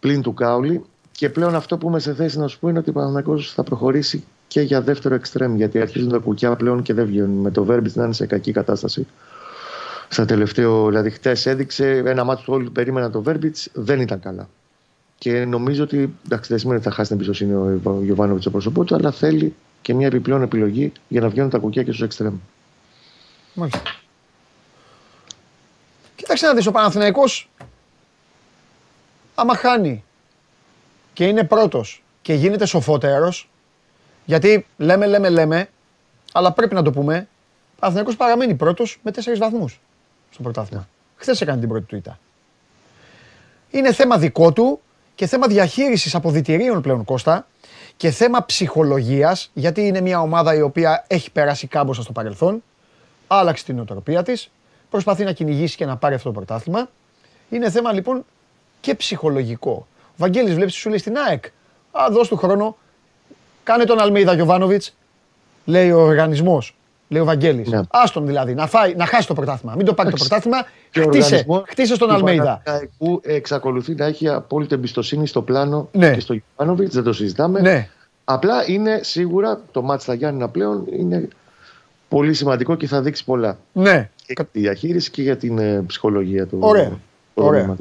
πλην 0.01 0.23
του 0.23 0.35
Κάουλη. 0.35 0.85
Και 1.21 1.29
πλέον 1.29 1.55
αυτό 1.55 1.79
που 1.79 1.89
είμαι 1.89 1.99
σε 1.99 2.15
θέση 2.15 2.39
να 2.39 2.49
σου 2.49 2.59
πω 2.59 2.69
είναι 2.69 2.79
ότι 2.79 2.91
ο 2.91 2.93
Παναθηναϊκός 2.93 3.53
θα 3.53 3.63
προχωρήσει 3.63 4.25
και 4.49 4.61
για 4.61 4.83
δεύτερο 4.83 5.15
εξτρέμ. 5.15 5.57
Γιατί 5.57 5.81
αρχίζουν 5.81 6.09
τα 6.09 6.19
κουκιά 6.19 6.57
πλέον 6.57 6.83
και 6.83 6.95
δεν 6.95 7.07
βγαίνουν. 7.07 7.41
Με 7.41 7.51
το 7.51 7.65
Βέρμπιτς 7.65 7.95
να 7.95 8.05
είναι 8.05 8.13
σε 8.13 8.27
κακή 8.27 8.53
κατάσταση. 8.53 9.07
Στα 10.09 10.25
τελευταίο, 10.25 10.87
δηλαδή 10.87 11.11
χτες 11.11 11.47
έδειξε 11.47 12.03
ένα 12.07 12.25
μάτι 12.25 12.43
που 12.45 12.53
όλοι 12.53 12.71
περίμεναν 12.71 13.13
το 13.13 13.23
Βέρμπιτς, 13.23 13.69
δεν 13.73 14.01
ήταν 14.01 14.21
καλά. 14.21 14.49
Και 15.19 15.45
νομίζω 15.45 15.83
ότι 15.83 16.15
εντάξει, 16.25 16.51
δεν 16.51 16.59
σημαίνει 16.59 16.79
ότι 16.79 16.89
θα 16.89 16.95
χάσει 16.95 17.09
την 17.09 17.17
εμπιστοσύνη 17.17 17.53
ο 17.85 18.01
Γιωβάνοβιτ 18.03 18.41
στο 18.41 18.51
πρόσωπό 18.51 18.85
του, 18.85 18.95
αλλά 18.95 19.11
θέλει 19.11 19.55
και 19.83 19.95
μια 19.95 20.07
επιπλέον 20.07 20.43
επιλογή 20.43 20.93
για 21.09 21.21
να 21.21 21.29
βγαίνουν 21.29 21.51
τα 21.51 21.59
κουκιά 21.59 21.83
και 21.83 21.91
στους 21.91 22.03
εξτρέμ. 22.03 22.35
Μάλιστα. 23.55 23.83
Κοίταξε 26.17 26.47
να 26.47 26.55
δεις, 26.55 26.67
ο 26.67 26.71
Παναθηναϊκός 26.71 27.51
άμα 29.35 29.57
χάνει 29.57 30.05
και 31.13 31.27
είναι 31.27 31.45
πρώτος 31.45 32.03
και 32.23 32.35
γίνεται 32.35 32.67
σοφότερος, 32.67 33.51
γιατί 34.25 34.67
λέμε, 34.77 35.07
λέμε, 35.07 35.29
λέμε, 35.29 35.69
αλλά 36.33 36.53
πρέπει 36.53 36.75
να 36.75 36.83
το 36.83 36.91
πούμε, 36.91 37.29
ο 37.71 37.79
Παναθηναϊκός 37.79 38.17
παραμένει 38.17 38.55
πρώτος 38.55 38.99
με 39.03 39.11
τέσσερις 39.11 39.39
βαθμούς 39.39 39.81
στο 40.31 40.43
πρωτάθλημα. 40.43 40.89
Χθες 41.17 41.41
έκανε 41.41 41.61
την 41.61 41.69
πρώτη 41.69 41.85
του 41.85 41.97
ήττα. 41.97 42.19
Είναι 43.71 43.93
θέμα 43.93 44.19
δικό 44.19 44.53
του 44.53 44.81
και 45.15 45.27
θέμα 45.27 45.47
διαχείρισης 45.47 46.15
αποδητηρίων 46.15 46.81
πλέον 46.81 47.05
Κώστα 47.05 47.47
και 47.97 48.11
θέμα 48.11 48.45
ψυχολογίας, 48.47 49.51
γιατί 49.55 49.87
είναι 49.87 50.01
μια 50.01 50.21
ομάδα 50.21 50.55
η 50.55 50.61
οποία 50.61 51.05
έχει 51.07 51.31
περάσει 51.31 51.67
κάμποσα 51.67 52.03
στο 52.03 52.13
παρελθόν, 52.13 52.63
άλλαξε 53.27 53.65
την 53.65 53.77
νοοτροπία 53.77 54.23
της, 54.23 54.51
προσπαθεί 54.91 55.25
να 55.25 55.33
κυνηγήσει 55.33 55.77
και 55.77 55.87
να 55.87 55.97
πάρει 55.97 56.15
αυτό 56.15 56.29
το 56.29 56.35
πρωτάθλημα. 56.35 56.89
Είναι 57.51 57.71
θέμα 57.71 57.93
λοιπόν 57.93 58.25
και 58.81 58.95
ψυχολογικό. 58.95 59.87
Ο 60.21 60.23
Βαγγέλης 60.23 60.55
βλέπεις 60.55 60.75
σου 60.75 60.89
λέει 60.89 60.99
στην 60.99 61.17
ΑΕΚ. 61.29 61.45
Α, 61.93 62.07
δώσ' 62.11 62.29
του 62.29 62.37
χρόνο. 62.37 62.77
Κάνε 63.63 63.85
τον 63.85 64.01
Αλμίδα 64.01 64.35
Γιωβάνοβιτς, 64.35 64.97
λέει 65.65 65.91
ο 65.91 66.01
οργανισμός. 66.01 66.75
Λέει 67.09 67.23
ο 67.23 67.25
Βαγγέλης. 67.25 67.69
Ναι. 67.69 67.81
Άστον 67.91 68.27
δηλαδή, 68.27 68.55
να, 68.55 68.67
φάει, 68.67 68.95
να 68.95 69.07
χάσει 69.07 69.27
το 69.27 69.35
πρωτάθλημα. 69.35 69.75
Μην 69.77 69.87
το 69.87 69.95
πάρει 69.95 70.11
το 70.11 70.17
Εντάξει. 70.17 70.29
πρωτάθλημα. 70.29 70.67
Και 70.91 71.01
ο 71.01 71.03
Χτίσε, 71.03 71.25
οργανισμός 71.27 71.63
χτίσε 71.67 71.95
στον 71.95 72.09
του 72.09 72.15
Αλμίδα. 72.15 72.61
Παναθηναϊκού 72.65 73.21
εξακολουθεί 73.25 73.95
να 73.95 74.05
έχει 74.05 74.29
απόλυτη 74.29 74.75
εμπιστοσύνη 74.75 75.27
στο 75.27 75.43
πλάνο 75.43 75.89
Ναι. 75.93 76.13
και 76.15 76.21
στο 76.21 76.35
Γιωβάνοβιτς, 76.35 76.95
δεν 76.95 77.05
το 77.05 77.13
συζητάμε. 77.13 77.61
Ναι, 77.61 77.89
Απλά 78.25 78.65
είναι 78.71 79.01
σίγουρα 79.03 79.61
το 79.71 79.83
μάτι 79.83 80.03
στα 80.03 80.15
Γιάννηνα 80.15 80.49
πλέον 80.49 80.85
είναι 80.99 81.29
πολύ 82.09 82.35
σημαντικό 82.35 82.75
και 82.75 82.87
θα 82.87 83.01
δείξει 83.03 83.25
πολλά. 83.25 83.59
ναι. 83.73 84.11
Και 84.27 84.33
για 84.37 84.45
τη 84.53 84.61
διαχείριση 84.61 85.11
και 85.11 85.23
για 85.23 85.37
την 85.37 85.59
ε, 85.59 85.83
ψυχολογία 85.87 86.47
του 86.47 86.59
Ωραία. 86.61 86.89
του 86.89 87.01
Ωραία. 87.35 87.77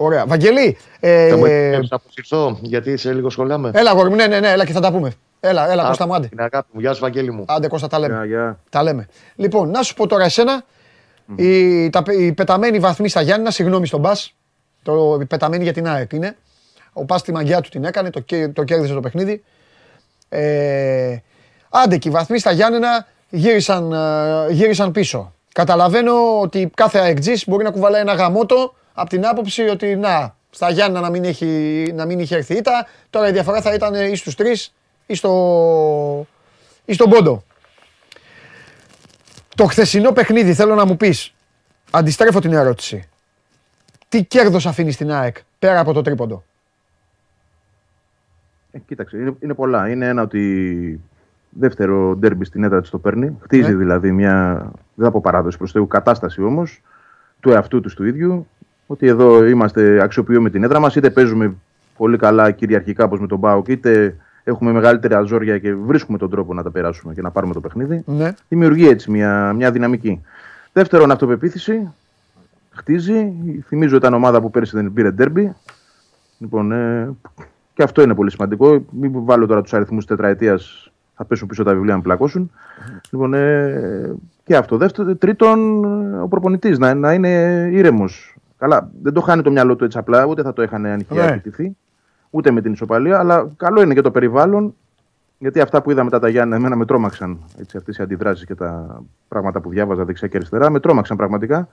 Προβλήματος. 0.00 0.06
Ωραία. 0.06 0.26
Βαγγέλη, 0.26 0.76
ε, 1.00 1.28
Θα 1.28 1.36
μου 1.36 1.44
επιτρέψεις 1.44 1.90
να 1.90 1.96
αποσυρθώ, 1.96 2.58
γιατί 2.62 2.96
σε 2.96 3.12
λίγο 3.12 3.30
σχολάμε. 3.30 3.70
έλα 3.74 3.92
γόρι 3.92 4.08
μου, 4.10 4.14
ναι, 4.16 4.26
ναι, 4.26 4.40
ναι, 4.40 4.50
έλα 4.50 4.64
και 4.64 4.72
θα 4.72 4.80
τα 4.80 4.92
πούμε. 4.92 5.12
Έλα, 5.40 5.70
έλα, 5.72 5.84
Κώστα 5.86 6.06
μου, 6.06 6.14
άντε. 6.14 6.26
Την 6.26 6.40
αγάπη 6.40 6.68
μου. 6.72 6.80
Γεια 6.80 6.92
σου, 6.92 7.00
Βαγγέλη 7.00 7.30
μου. 7.30 7.44
Άντε 7.48 7.68
Κώστα, 7.68 7.86
τα 7.86 7.98
λέμε. 7.98 8.14
Γεια, 8.14 8.24
γεια. 8.24 8.58
Τα 8.70 8.82
λέμε. 8.82 9.08
Λοιπόν, 9.36 9.70
να 9.70 9.82
σου 9.82 9.94
πω 9.94 10.06
τώρα 10.06 10.24
εσένα. 10.24 10.62
Η, 11.36 11.90
τα, 11.90 12.02
η 12.18 12.32
πεταμένη 12.32 12.78
βαθμή 12.78 13.08
στα 13.08 13.20
Γιάννηνα, 13.20 13.50
συγγνώμη 13.50 13.86
στον 13.86 14.00
Μπα. 14.00 14.12
Το 14.82 15.18
η 15.20 15.24
πεταμένη 15.24 15.62
για 15.62 15.72
την 15.72 15.88
ΑΕΚ 15.88 16.12
είναι. 16.12 16.36
Ο 16.92 17.04
Πα 17.04 17.20
τη 17.20 17.32
μαγιά 17.32 17.60
του 17.60 17.68
την 17.68 17.84
έκανε, 17.84 18.10
το, 18.10 18.20
κέ- 18.20 18.52
το 18.54 18.64
κέρδισε 18.64 18.94
το 18.94 19.00
παιχνίδι. 19.00 19.42
Ε, 20.28 21.16
άντε 21.70 21.96
και 21.96 22.08
οι 22.08 22.12
βαθμοί 22.12 22.38
στα 22.38 22.50
Γιάννενα 22.52 23.06
γύρισαν, 23.30 23.92
ε, 23.92 24.52
γύρισαν 24.52 24.92
πίσω. 24.92 25.34
Καταλαβαίνω 25.52 26.40
ότι 26.40 26.70
κάθε 26.74 26.98
αεκτζής 26.98 27.48
μπορεί 27.48 27.64
να 27.64 27.70
κουβαλάει 27.70 28.00
ένα 28.00 28.12
γαμότο 28.14 28.74
από 29.00 29.08
την 29.10 29.26
άποψη 29.26 29.62
ότι 29.62 29.96
να, 29.96 30.34
στα 30.50 30.70
Γιάννενα 30.70 31.00
να 31.00 31.10
μην, 31.10 31.24
έχει, 31.24 31.46
να 31.94 32.04
μην 32.04 32.18
είχε 32.18 32.36
έρθει 32.36 32.54
ήττα, 32.54 32.86
τώρα 33.10 33.28
η 33.28 33.32
διαφορά 33.32 33.60
θα 33.60 33.74
ήταν 33.74 33.94
ή 33.94 34.16
στους 34.16 34.34
τρεις 34.34 34.74
ή, 35.06 35.14
στο, 35.14 36.26
ή 36.84 36.92
στον 36.92 37.10
πόντο. 37.10 37.44
Το 39.54 39.66
χθεσινό 39.66 40.12
παιχνίδι 40.12 40.54
θέλω 40.54 40.74
να 40.74 40.84
μου 40.84 40.96
πεις, 40.96 41.34
αντιστρέφω 41.90 42.40
την 42.40 42.52
ερώτηση. 42.52 43.08
Τι 44.08 44.24
κέρδος 44.24 44.66
αφήνεις 44.66 44.94
στην 44.94 45.10
ΑΕΚ 45.12 45.36
πέρα 45.58 45.80
από 45.80 45.92
το 45.92 46.02
τρίποντο; 46.02 46.44
Ε, 48.72 48.78
κοίταξε, 48.78 49.16
είναι, 49.16 49.34
είναι 49.40 49.54
πολλά. 49.54 49.88
Είναι 49.88 50.06
ένα 50.06 50.22
ότι 50.22 51.00
δεύτερο 51.48 52.16
ντέρμπι 52.16 52.44
στην 52.44 52.64
έδρα 52.64 52.80
της 52.80 52.90
το 52.90 52.98
παίρνει. 52.98 53.38
Χτίζει 53.40 53.70
Ναι. 53.70 53.76
δηλαδή 53.76 54.12
μια, 54.12 54.70
δεν 54.94 55.04
θα 55.06 55.10
πω 55.10 55.20
παράδοση 55.20 55.58
προς 55.58 55.72
Θεού, 55.72 55.86
κατάσταση 55.86 56.42
όμως 56.42 56.80
του 57.40 57.50
εαυτού 57.50 57.80
τους 57.80 57.94
του 57.94 58.04
ίδιου. 58.04 58.46
Ότι 58.90 59.06
εδώ 59.06 59.46
είμαστε, 59.46 60.02
αξιοποιούμε 60.02 60.50
την 60.50 60.62
έδρα 60.62 60.80
μας, 60.80 60.96
είτε 60.96 61.10
παίζουμε 61.10 61.54
πολύ 61.96 62.16
καλά 62.16 62.50
κυριαρχικά 62.50 63.04
όπως 63.04 63.20
με 63.20 63.26
τον 63.26 63.38
Μπάουκ, 63.38 63.68
είτε 63.68 64.16
έχουμε 64.44 64.72
μεγαλύτερη 64.72 65.14
αζόρια 65.14 65.58
και 65.58 65.74
βρίσκουμε 65.74 66.18
τον 66.18 66.30
τρόπο 66.30 66.54
να 66.54 66.62
τα 66.62 66.70
περάσουμε 66.70 67.14
και 67.14 67.22
να 67.22 67.30
πάρουμε 67.30 67.52
το 67.52 67.60
παιχνίδι. 67.60 68.02
Ναι. 68.06 68.32
Δημιουργεί 68.48 68.88
έτσι 68.88 69.10
μια, 69.10 69.52
μια 69.52 69.70
δυναμική. 69.70 70.20
Δεύτερον, 70.72 71.10
αυτοπεποίθηση. 71.10 71.92
Χτίζει. 72.70 73.32
Θυμίζω 73.66 73.96
ήταν 73.96 74.14
ομάδα 74.14 74.40
που 74.40 74.50
πέρυσι 74.50 74.76
δεν 74.76 74.92
πήρε 74.92 75.10
ντέρμπι. 75.10 75.52
Λοιπόν, 76.38 76.72
ε, 76.72 77.14
και 77.74 77.82
αυτό 77.82 78.02
είναι 78.02 78.14
πολύ 78.14 78.30
σημαντικό. 78.30 78.84
Μην 78.90 79.12
βάλω 79.24 79.46
τώρα 79.46 79.62
τους 79.62 79.74
αριθμούς 79.74 80.04
τετραετίας, 80.04 80.92
θα 81.16 81.24
πέσουν 81.24 81.48
πίσω 81.48 81.62
τα 81.64 81.74
βιβλία 81.74 81.94
να 81.94 82.00
πλακώσουν. 82.00 82.50
Λοιπόν, 83.10 83.34
ε, 83.34 84.14
και 84.44 84.56
αυτό. 84.56 84.76
Δεύτερο, 84.76 85.16
τρίτον, 85.16 85.84
ο 86.22 86.28
προπονητής 86.28 86.78
να, 86.78 86.94
να 86.94 87.12
είναι 87.12 87.28
ήρεμος. 87.72 88.34
Καλά, 88.60 88.90
δεν 89.02 89.12
το 89.12 89.20
χάνει 89.20 89.42
το 89.42 89.50
μυαλό 89.50 89.76
του 89.76 89.84
έτσι 89.84 89.98
απλά, 89.98 90.24
ούτε 90.24 90.42
θα 90.42 90.52
το 90.52 90.62
είχαν 90.62 90.86
αν 90.86 91.00
είχε 91.00 91.14
Ναι. 91.14 91.20
αρκετηθεί, 91.22 91.76
ούτε 92.30 92.50
με 92.50 92.60
την 92.60 92.72
ισοπαλία. 92.72 93.18
Αλλά 93.18 93.50
καλό 93.56 93.80
είναι 93.82 93.94
και 93.94 94.00
το 94.00 94.10
περιβάλλον, 94.10 94.74
γιατί 95.38 95.60
αυτά 95.60 95.82
που 95.82 95.90
είδα 95.90 96.04
μετά 96.04 96.18
τα 96.18 96.28
Γιάννη, 96.28 96.54
εμένα 96.54 96.76
με 96.76 96.84
τρόμαξαν 96.84 97.38
έτσι, 97.58 97.76
αυτές 97.76 97.96
οι 97.96 98.02
αντιδράσεις 98.02 98.46
και 98.46 98.54
τα 98.54 99.02
πράγματα 99.28 99.60
που 99.60 99.68
διάβαζα 99.70 100.04
δεξιά 100.04 100.28
και 100.28 100.36
αριστερά. 100.36 100.70
Με 100.70 100.80
τρόμαξαν 100.80 101.16
πραγματικά. 101.16 101.68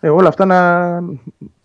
Ε, 0.00 0.08
όλα 0.08 0.28
αυτά 0.28 0.44
να, 0.44 0.98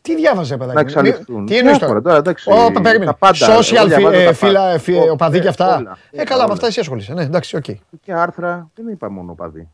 Τι 0.01 0.15
διάβαζε, 0.15 0.57
παιδάκι. 0.57 0.75
να 0.75 0.81
μου; 0.81 0.87
εξαλειφθούν. 0.87 1.45
Τι 1.45 1.57
εννοείς 1.57 1.77
Διάφορα, 1.77 2.01
τώρα; 2.01 2.15
εντάξει, 2.17 2.51
Ω, 2.51 2.71
πα- 2.71 2.81
περίμενε. 2.81 3.05
τα 3.11 3.17
πάντα. 3.17 3.37
Social 3.57 3.75
Εγώ 3.75 3.87
διαβάζω 3.87 4.09
φι- 4.17 4.21
ε, 4.21 4.25
τα 4.25 4.33
φύλλα, 4.33 4.59
πάντα. 4.61 4.79
φι- 4.79 4.97
Ω, 4.97 5.11
οπαδί 5.11 5.39
και 5.39 5.45
ε, 5.45 5.49
αυτά. 5.49 5.77
όλα. 5.77 5.97
Ε, 6.11 6.23
καλά, 6.23 6.37
με 6.39 6.43
όλα. 6.43 6.53
αυτά 6.53 6.67
εσύ 6.67 6.79
ασχολείσαι. 6.79 7.13
Ναι, 7.13 7.21
εντάξει, 7.23 7.55
οκ. 7.55 7.63
Και 8.01 8.13
άρθρα, 8.13 8.69
δεν 8.75 8.87
είπα 8.87 9.09
μόνο 9.09 9.33
παδί. 9.33 9.69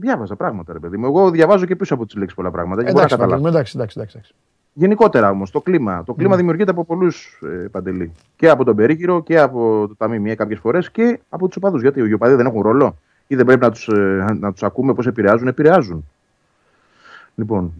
Διάβαζα 0.00 0.36
πράγματα, 0.36 0.72
ρε 0.72 0.78
παιδί 0.78 0.96
μου. 0.96 1.06
Εγώ 1.06 1.30
διαβάζω 1.30 1.64
και 1.66 1.76
πίσω 1.76 1.94
από 1.94 2.06
τις 2.06 2.14
λέξεις 2.14 2.36
πολλά 2.36 2.50
πράγματα. 2.50 2.82
και 2.82 2.90
μπορώ 2.90 2.98
να 2.98 3.00
Εντάξει, 3.00 3.16
καταλάβω. 3.16 3.42
Παντελή, 3.42 3.56
εντάξει, 3.56 3.76
εντάξει, 3.76 3.98
εντάξει. 3.98 4.16
εντάξει. 4.16 4.34
Γενικότερα 4.72 5.30
όμως, 5.30 5.50
το 5.50 5.60
κλίμα. 5.60 6.02
Το 6.04 6.14
κλίμα 6.14 6.36
δημιουργείται 6.36 6.70
από 6.70 6.84
πολλούς 6.84 7.40
ε, 7.42 7.68
παντελή. 7.68 8.12
Και 8.36 8.48
από 8.48 8.64
τον 8.64 8.76
περίγυρο 8.76 9.22
και 9.22 9.38
από 9.38 9.84
το 9.88 9.94
ταμείο 9.96 10.34
κάποιες 10.34 10.58
φορές 10.58 10.90
και 10.90 11.20
από 11.28 11.46
τους 11.46 11.56
οπαδούς. 11.56 11.80
Γιατί 11.80 12.00
οι 12.00 12.12
οπαδοί 12.12 12.34
δεν 12.34 12.46
έχουν 12.46 12.62
ρόλο 12.62 12.96
ή 13.26 13.36
δεν 13.36 13.44
πρέπει 13.46 13.60
να 13.60 13.70
τους 13.70 13.88
να 14.38 14.52
τους 14.52 14.62
ακούμε 14.62 14.94
πώς 14.94 15.06
επηρεάζουν. 15.06 15.48
Επηρεάζουν. 15.48 16.04
Λοιπόν, 17.34 17.72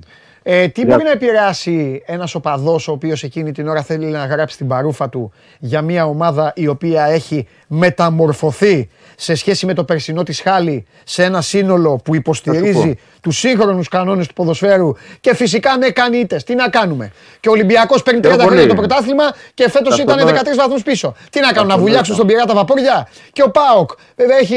Ε, 0.48 0.68
τι 0.68 0.80
Για- 0.80 0.90
μπορεί 0.94 1.04
να 1.04 1.10
επηρεάσει 1.10 2.02
ένας 2.06 2.34
οπαδός 2.34 2.88
ο 2.88 2.92
οποίος 2.92 3.22
εκείνη 3.22 3.52
την 3.52 3.68
ώρα 3.68 3.82
θέλει 3.82 4.06
να 4.06 4.26
γράψει 4.26 4.56
την 4.56 4.66
παρούφα 4.66 5.08
του 5.08 5.32
για 5.58 5.82
μια 5.82 6.06
ομάδα 6.06 6.52
η 6.56 6.66
οποία 6.66 7.04
έχει 7.04 7.46
μεταμορφωθεί 7.66 8.88
σε 9.16 9.34
σχέση 9.34 9.66
με 9.66 9.74
το 9.74 9.84
περσινό 9.84 10.22
της 10.22 10.40
Χάλη 10.40 10.86
σε 11.04 11.24
ένα 11.24 11.40
σύνολο 11.40 12.00
που 12.04 12.14
υποστηρίζει 12.14 12.94
τους 13.20 13.38
σύγχρονους 13.38 13.88
κανόνες 13.88 14.26
του 14.26 14.32
ποδοσφαίρου 14.34 14.92
και 15.20 15.34
φυσικά 15.34 15.76
ναι, 15.76 15.90
κάνει 15.90 16.16
ήττες. 16.18 16.44
Τι 16.44 16.54
να 16.54 16.68
κάνουμε; 16.68 17.12
Και 17.40 17.48
ο 17.48 17.52
Ολυμπιακός 17.52 18.02
παίρνει 18.02 18.20
30 18.20 18.28
Πιο 18.28 18.36
πολύ. 18.36 18.48
χρόνια 18.48 18.66
το 18.68 18.74
πρωτάθλημα 18.74 19.24
και 19.54 19.70
φέτος 19.70 19.90
Αυτό 19.92 20.02
ήταν 20.02 20.18
τώρα- 20.18 20.32
13 20.32 20.56
βαθμούς 20.56 20.82
πίσω. 20.82 21.14
Τι 21.30 21.40
να 21.40 21.52
κάνουν, 21.52 21.68
να 21.68 21.74
Αυτό 21.74 21.84
βουλιάξουν 21.86 22.14
τώρα. 22.16 22.16
στον 22.16 22.26
πειρά 22.26 22.44
τα 22.44 22.54
βαπόρια; 22.54 23.08
Και 23.32 23.42
ο 23.42 23.50
Πάοκ 23.50 23.90
βέβαια 24.16 24.36
έχει 24.36 24.56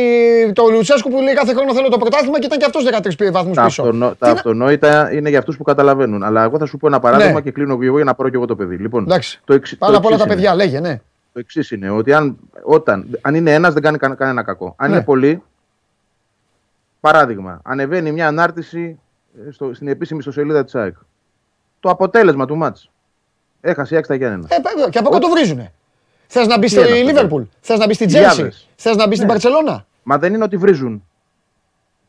το 0.54 0.64
Λουτσέσκου 0.72 1.10
που 1.10 1.22
λέει 1.22 1.34
κάθε 1.34 1.54
χρόνο 1.54 1.74
θέλω 1.74 1.90
το 1.90 1.98
πρωτάθλημα 1.98 2.40
και 2.40 2.46
ήταν 2.46 2.58
και 2.60 2.66
αυτός 2.66 2.84
13 2.84 3.32
βαθμούς 3.32 3.56
τα, 3.56 3.64
πίσω. 3.66 3.82
αυτονο, 3.82 4.10
Τι 4.10 4.16
τα 4.20 4.28
να- 4.28 4.34
αυτονόητα 4.34 5.12
είναι 5.14 5.30
για 5.30 5.40
αυτούς 5.40 5.58
που 5.58 5.64
καταλαβαίνουν. 5.80 6.24
Αλλά 6.24 6.44
εγώ 6.44 6.58
θα 6.58 6.66
σου 6.66 6.78
πω 6.78 6.88
ένα 6.88 7.00
παράδειγμα 7.00 7.34
Ναι. 7.34 7.42
και 7.42 7.52
κλείνω 7.52 7.80
και 7.80 7.86
εγώ 7.86 7.96
για 7.96 8.06
να 8.06 8.14
πάρω 8.16 8.30
και 8.30 8.36
εγώ 8.36 8.46
το 8.46 8.56
παιδί. 8.56 8.76
Λοιπόν, 8.78 9.04
Εντάξει. 9.04 9.42
το 9.46 9.54
εξ- 9.54 9.76
Πάνω 9.78 9.92
το 9.92 9.98
απ' 9.98 10.06
όλα 10.06 10.18
τα 10.18 10.24
εξής 10.24 10.36
είναι. 10.42 10.48
παιδιά, 10.50 10.66
λέγε, 10.66 10.80
ναι. 10.80 11.02
Το 11.34 11.40
εξής 11.40 11.72
είναι 11.72 11.90
ότι 11.90 12.14
αν, 12.14 12.38
όταν, 12.64 13.06
αν 13.22 13.36
είναι 13.36 13.54
ένας, 13.54 13.74
δεν 13.74 13.82
κάνει 13.82 13.98
κα- 13.98 14.16
κανένα 14.16 14.44
κακό. 14.44 14.74
Αν 14.78 14.90
Ναι. 14.90 14.96
είναι 14.96 15.04
πολλοί, 15.06 15.44
παράδειγμα, 17.00 17.60
ανεβαίνει 17.64 18.12
μια 18.12 18.28
ανάρτηση 18.28 19.00
ε, 19.48 19.52
στο, 19.52 19.74
στην 19.74 19.88
επίσημη 19.88 20.20
ιστοσελίδα 20.20 20.64
της 20.64 20.76
ΑΕΚ. 20.76 20.96
Το 21.80 21.90
αποτέλεσμα 21.90 22.46
του 22.46 22.56
μάτς. 22.56 22.90
Έχασε 23.62 23.94
η 23.94 23.96
ΑΕΚ 23.96 24.06
στα 24.06 24.16
Γιάννενα. 24.16 24.48
Ε, 24.50 24.56
παι- 24.62 24.90
και 24.90 24.98
από 25.00 25.10
κάτω 25.10 25.30
βρίζουνε. 25.30 25.74
Θες 26.28 26.48
να 26.48 26.58
μπει 26.58 26.66
Τι 26.66 26.72
στη 26.72 26.80
είναι 26.80 26.90
αυτό, 26.92 27.06
Λίβερπουλ, 27.06 27.44
θες 27.60 27.80
να 27.80 27.86
μπει 27.86 27.94
στη 27.94 28.04
Χιλιάδες. 28.04 28.36
Τζέλσι, 28.36 28.68
θες 28.76 28.96
να 28.96 29.08
μπει 29.08 29.16
στην 29.16 29.28
Ναι. 29.28 29.32
Παρσελώνα. 29.34 29.86
Μα 30.04 30.18
δεν 30.18 30.34
είναι 30.34 30.44
ότι 30.44 30.58
βρίζουν. 30.58 31.04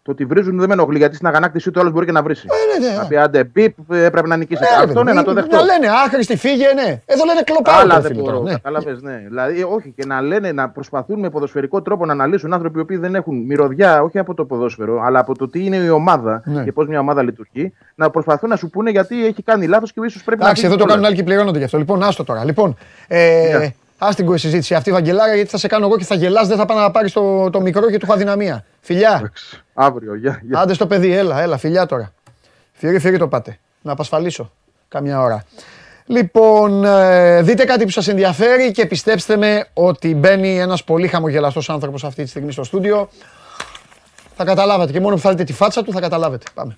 Το 0.02 0.10
ότι 0.10 0.24
βρίζουν 0.24 0.58
δεν 0.58 0.68
με 0.68 0.74
ενοχλεί 0.74 0.98
γιατί 0.98 1.14
στην 1.14 1.26
αγανάκτησή 1.26 1.70
του 1.70 1.80
άλλος 1.80 1.92
μπορεί 1.92 2.06
και 2.06 2.12
να 2.12 2.22
βρει. 2.22 2.34
Ε, 2.34 2.80
ναι, 2.80 2.88
ναι. 2.88 2.96
Να 2.96 3.06
πει 3.06 3.16
άντε, 3.16 3.44
πιπ, 3.44 3.74
ε, 3.92 4.04
έπρεπε 4.04 4.26
να 4.28 4.36
νικήσει. 4.36 4.62
Ε, 4.80 4.82
Αυτό 4.82 5.02
ναι, 5.02 5.10
μη- 5.10 5.16
να 5.16 5.24
το 5.24 5.32
Να 5.32 5.40
δεχτώ. 5.40 5.56
λένε 5.64 5.86
άχρηστη, 6.04 6.36
φύγε, 6.36 6.66
ναι. 6.74 7.00
Εδώ 7.06 7.24
λένε 7.24 7.42
κλοπάω. 7.44 7.80
Άλλα 7.80 7.94
ρε 7.94 8.00
δεν 8.00 8.10
φίλε, 8.10 8.22
μπορώ. 8.22 8.32
τώρα, 8.38 8.50
ναι. 8.50 8.54
Κατάλαβες, 8.56 9.02
ναι. 9.02 9.22
Δηλαδή, 9.28 9.62
όχι, 9.62 9.92
και 9.96 10.06
να 10.06 10.20
λένε 10.20 10.52
να 10.52 10.68
προσπαθούν 10.68 11.18
με 11.18 11.30
ποδοσφαιρικό 11.30 11.82
τρόπο 11.82 12.04
να 12.06 12.12
αναλύσουν 12.12 12.52
άνθρωποι 12.52 12.78
οι 12.78 12.80
οποίοι 12.82 12.96
δεν 12.96 13.14
έχουν 13.14 13.36
μυρωδιά, 13.46 14.02
όχι 14.02 14.18
από 14.18 14.34
το 14.34 14.44
ποδόσφαιρο, 14.44 15.02
αλλά 15.04 15.18
από 15.18 15.34
το 15.38 15.48
τι 15.48 15.64
είναι 15.64 15.76
η 15.76 15.88
ομάδα 15.88 16.42
Ναι. 16.44 16.64
και 16.64 16.72
πώς 16.72 16.86
μια 16.86 16.98
ομάδα 17.00 17.22
λειτουργεί, 17.22 17.72
να 17.94 18.10
προσπαθούν 18.10 18.48
να 18.48 18.56
σου 18.56 18.70
πούνε 18.70 18.90
γιατί 18.90 19.26
έχει 19.26 19.42
κάνει 19.42 19.66
λάθος 19.66 19.92
και 19.92 20.00
ίσως 20.04 20.22
πρέπει 20.24 20.42
Εντάξει, 20.42 20.62
να. 20.62 20.68
εδώ 20.68 20.76
φύγει 20.76 20.88
το 20.88 20.94
κάνουν 20.94 21.02
κιόλας. 21.02 21.06
άλλοι 21.08 21.16
και 21.16 21.22
πληρώνονται 21.22 21.58
γι' 21.58 21.64
αυτό. 21.64 21.78
Λοιπόν, 21.78 22.02
άστο 22.02 22.24
τώρα. 22.24 22.44
Λοιπόν, 22.44 22.76
ε, 23.08 23.68
Ναι. 24.00 24.08
ας 24.08 24.14
την 24.14 24.38
συζήτηση 24.38 24.74
αυτή, 24.74 24.90
Βαγγελάρα, 24.92 25.34
γιατί 25.34 25.50
θα 25.50 25.58
σε 25.58 25.66
κάνω 25.66 25.86
εγώ 25.86 25.96
και 25.96 26.04
θα 26.04 26.14
γελάς, 26.14 26.48
δεν 26.48 26.56
θα 26.56 26.64
πάω 26.64 26.78
να 26.78 26.90
πάρεις 26.90 27.12
το, 27.12 27.50
το 27.50 27.60
μικρό 27.60 27.90
και 27.90 27.98
του 27.98 28.04
έχω 28.04 28.12
αδυναμία. 28.14 28.64
Φιλιά, 28.80 29.16
Εντάξει, 29.18 29.62
Αύριο, 29.74 30.14
γεια. 30.14 30.40
γεια. 30.44 30.60
άντε 30.60 30.74
στο 30.74 30.86
παιδί, 30.86 31.12
έλα, 31.12 31.40
έλα, 31.42 31.56
φιλιά 31.56 31.86
τώρα. 31.86 32.12
Φύρι, 32.72 32.98
φύρι 32.98 33.18
το 33.18 33.28
πάτε. 33.28 33.58
Να 33.82 33.92
απασφαλίσω 33.92 34.52
καμιά 34.88 35.20
ώρα. 35.20 35.44
Λοιπόν, 36.06 36.84
ε, 36.84 37.42
δείτε 37.42 37.64
κάτι 37.64 37.84
που 37.84 37.90
σας 37.90 38.08
ενδιαφέρει 38.08 38.70
και 38.72 38.86
πιστέψτε 38.86 39.36
με 39.36 39.66
ότι 39.72 40.14
μπαίνει 40.14 40.58
ένας 40.58 40.84
πολύ 40.84 41.08
χαμογελαστός 41.08 41.70
άνθρωπος 41.70 42.04
αυτή 42.04 42.22
τη 42.22 42.28
στιγμή 42.28 42.52
στο 42.52 42.64
στούντιο. 42.64 43.08
Θα 44.36 44.44
καταλάβετε 44.44 44.92
και 44.92 45.00
μόνο 45.00 45.14
που 45.14 45.20
θα 45.20 45.30
δείτε 45.30 45.44
τη 45.44 45.52
φάτσα 45.52 45.82
του 45.82 45.92
θα 45.92 46.00
καταλάβετε. 46.00 46.46
Πάμε. 46.54 46.76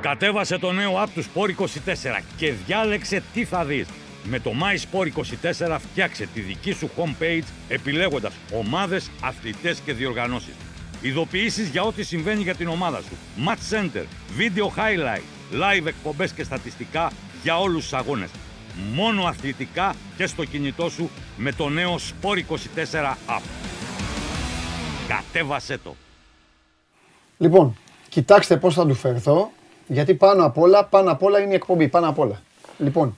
Κατέβασε 0.00 0.58
το 0.58 0.72
νέο 0.72 0.90
app 1.04 1.08
του 1.14 1.24
Sport 1.24 1.62
24 1.62 2.22
και 2.36 2.52
διάλεξε 2.66 3.22
τι 3.34 3.44
θα 3.44 3.64
δεις. 3.64 3.86
Με 4.30 4.38
το 4.40 4.52
My 4.60 4.76
Sport 4.76 5.06
24 5.68 5.78
φτιάξε 5.78 6.28
τη 6.34 6.40
δική 6.40 6.72
σου 6.72 6.90
homepage 6.96 7.42
επιλέγοντας 7.68 8.32
ομάδες, 8.52 9.10
αθλητές 9.20 9.80
και 9.80 9.92
διοργανώσεις. 9.92 10.54
Ειδοποιήσεις 11.00 11.68
για 11.68 11.82
ό,τι 11.82 12.02
συμβαίνει 12.02 12.42
για 12.42 12.54
την 12.54 12.68
ομάδα 12.68 13.00
σου. 13.00 13.16
Match 13.46 13.74
Center, 13.74 14.04
Video 14.38 14.64
Highlight, 14.64 15.22
Live 15.52 15.86
εκπομπές 15.86 16.32
και 16.32 16.42
στατιστικά 16.42 17.12
για 17.42 17.60
όλους 17.60 17.82
τους 17.82 17.92
αγώνες. 17.92 18.30
Μόνο 18.94 19.24
αθλητικά 19.24 19.94
και 20.16 20.26
στο 20.26 20.44
κινητό 20.44 20.88
σου 20.88 21.10
με 21.36 21.52
το 21.52 21.68
νέο 21.68 21.96
Sport 21.96 22.36
24 22.36 23.16
app. 23.26 23.42
Κατέβασέ 25.08 25.78
το! 25.78 25.94
Λοιπόν, 27.38 27.76
κοιτάξτε 28.08 28.56
πώς 28.56 28.74
θα 28.74 28.86
του 28.86 28.94
φερθώ, 28.94 29.50
γιατί 29.86 30.14
πάνω 30.14 30.44
απ' 30.44 30.58
όλα, 30.58 30.84
πάνω 30.84 31.10
απ' 31.10 31.22
όλα 31.22 31.38
είναι 31.38 31.52
η 31.52 31.54
εκπομπή, 31.54 31.88
πάνω 31.88 32.08
απ' 32.08 32.18
όλα. 32.18 32.42
Λοιπόν, 32.78 33.16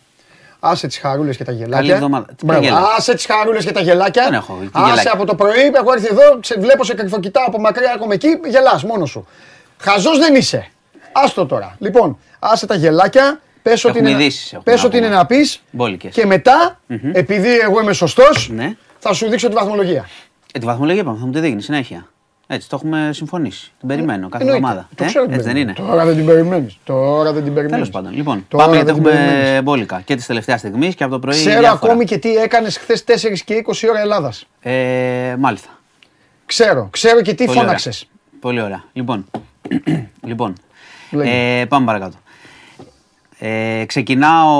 άσε 0.60 0.86
τις 0.86 0.98
χαρούλες 0.98 1.36
και 1.36 1.44
τα 1.44 1.52
γελάκια. 1.52 1.94
εβδομάδα. 1.94 2.26
Τι 2.36 2.44
Μπράβο, 2.44 2.62
γέλα. 2.64 2.82
άσε 2.96 3.14
τις 3.14 3.26
χαρούλες 3.26 3.64
και 3.64 3.72
τα 3.72 3.80
γελάκια. 3.80 4.24
Δεν 4.24 4.32
έχω, 4.34 4.58
τι 4.60 4.68
άσε 4.72 4.88
γελάκια. 4.88 5.12
από 5.14 5.24
το 5.26 5.34
πρωί, 5.34 5.70
έχω 5.74 5.92
έρθει 5.92 6.06
εδώ, 6.10 6.38
σε 6.42 6.54
βλέπω 6.60 6.84
σε 6.84 6.94
κρυφοκοιτάω 6.94 7.44
από 7.46 7.60
μακριά, 7.60 7.90
έρχομαι 7.94 8.14
εκεί, 8.14 8.28
γελάς 8.48 8.84
μόνος 8.84 9.10
σου. 9.10 9.26
Χαζός 9.78 10.18
δεν 10.18 10.34
είσαι. 10.34 10.70
Άστο 11.12 11.46
τώρα. 11.46 11.76
Λοιπόν, 11.78 12.18
άσε 12.38 12.66
τα 12.66 12.74
γελάκια, 12.74 13.40
πες 13.62 13.84
ό,τι 13.84 13.98
Έχουμε 13.98 14.10
είναι, 14.10 14.22
ειδήσεις, 14.22 14.46
έχουμε 14.46 14.62
πες 14.64 14.80
να 14.80 14.86
ό,τι 14.86 14.96
είναι 14.96 15.06
πούμε. 15.06 15.18
να 15.18 15.26
πεις 15.26 15.60
Μπόλικες. 15.70 16.14
και 16.14 16.26
μετά, 16.26 16.80
επειδή 17.12 17.58
εγώ 17.58 17.80
είμαι 17.80 17.92
σωστός, 17.92 18.48
Ναι. 18.52 18.76
θα 18.98 19.12
σου 19.12 19.28
δείξω 19.28 19.48
τη 19.48 19.54
βαθμολογία. 19.54 20.08
Ε, 20.52 20.58
τη 20.58 20.66
βαθμολογία 20.66 21.00
είπαμε, 21.02 21.18
θα 21.18 21.26
μου 21.26 21.32
τη 21.32 21.40
δείχνει 21.40 21.62
συνέχεια. 21.62 22.06
Έτσι, 22.52 22.68
το 22.68 22.76
έχουμε 22.76 23.10
συμφωνήσει. 23.12 23.72
Την 23.78 23.88
περιμένω 23.88 24.28
κάθε 24.28 24.44
Εννοείται. 24.44 24.66
εβδομάδα. 24.66 24.88
Το 24.94 25.04
Ε, 25.04 25.06
ξέρω 25.06 25.24
την 25.24 25.32
έτσι 25.34 25.46
δεν 25.46 25.56
είναι. 25.56 25.72
περιμένεις. 25.72 25.86
Τώρα 25.86 26.04
δεν 26.04 26.16
την 26.16 26.26
περιμένεις. 26.26 26.78
Τώρα 26.84 27.32
δεν 27.32 27.44
την 27.44 27.54
περιμένεις. 27.54 27.70
Τέλος 27.70 27.90
πάντων. 27.90 28.12
Λοιπόν, 28.16 28.44
Τώρα 28.48 28.64
πάμε 28.64 28.76
δεν 28.76 28.84
γιατί 28.86 29.00
την 29.02 29.10
έχουμε 29.12 29.26
περιμένεις. 29.30 29.62
μπόλικα 29.62 30.00
και 30.04 30.14
της 30.16 30.26
τελευταίας 30.26 30.60
στιγμής 30.60 30.94
και 30.94 31.04
από 31.04 31.12
το 31.12 31.18
πρωί. 31.18 31.34
Ξέρω 31.34 31.58
διάφορα. 31.60 31.90
ακόμη 31.92 32.04
και 32.04 32.18
τι 32.18 32.36
έκανες 32.36 32.76
χθες 32.78 33.04
4 33.04 33.42
και 33.44 33.54
20 33.54 33.88
ώρα 33.90 34.00
Ελλάδας. 34.00 34.46
Ε, 34.60 35.34
μάλιστα. 35.38 35.68
Ξέρω, 36.46 36.88
ξέρω 36.90 37.20
και 37.22 37.30
τι 37.34 37.36
Πολύ 37.44 37.50
ωραία. 37.50 37.62
φώναξες. 37.62 38.06
Πολύ 38.40 38.60
ωραία. 38.62 38.84
Λοιπόν, 38.92 39.24
λοιπόν 40.30 40.54
Λέγε. 41.10 41.60
ε, 41.60 41.64
πάμε 41.66 41.86
παρακάτω. 41.86 42.16
Ε, 43.38 43.84
ξεκινάω 43.86 44.54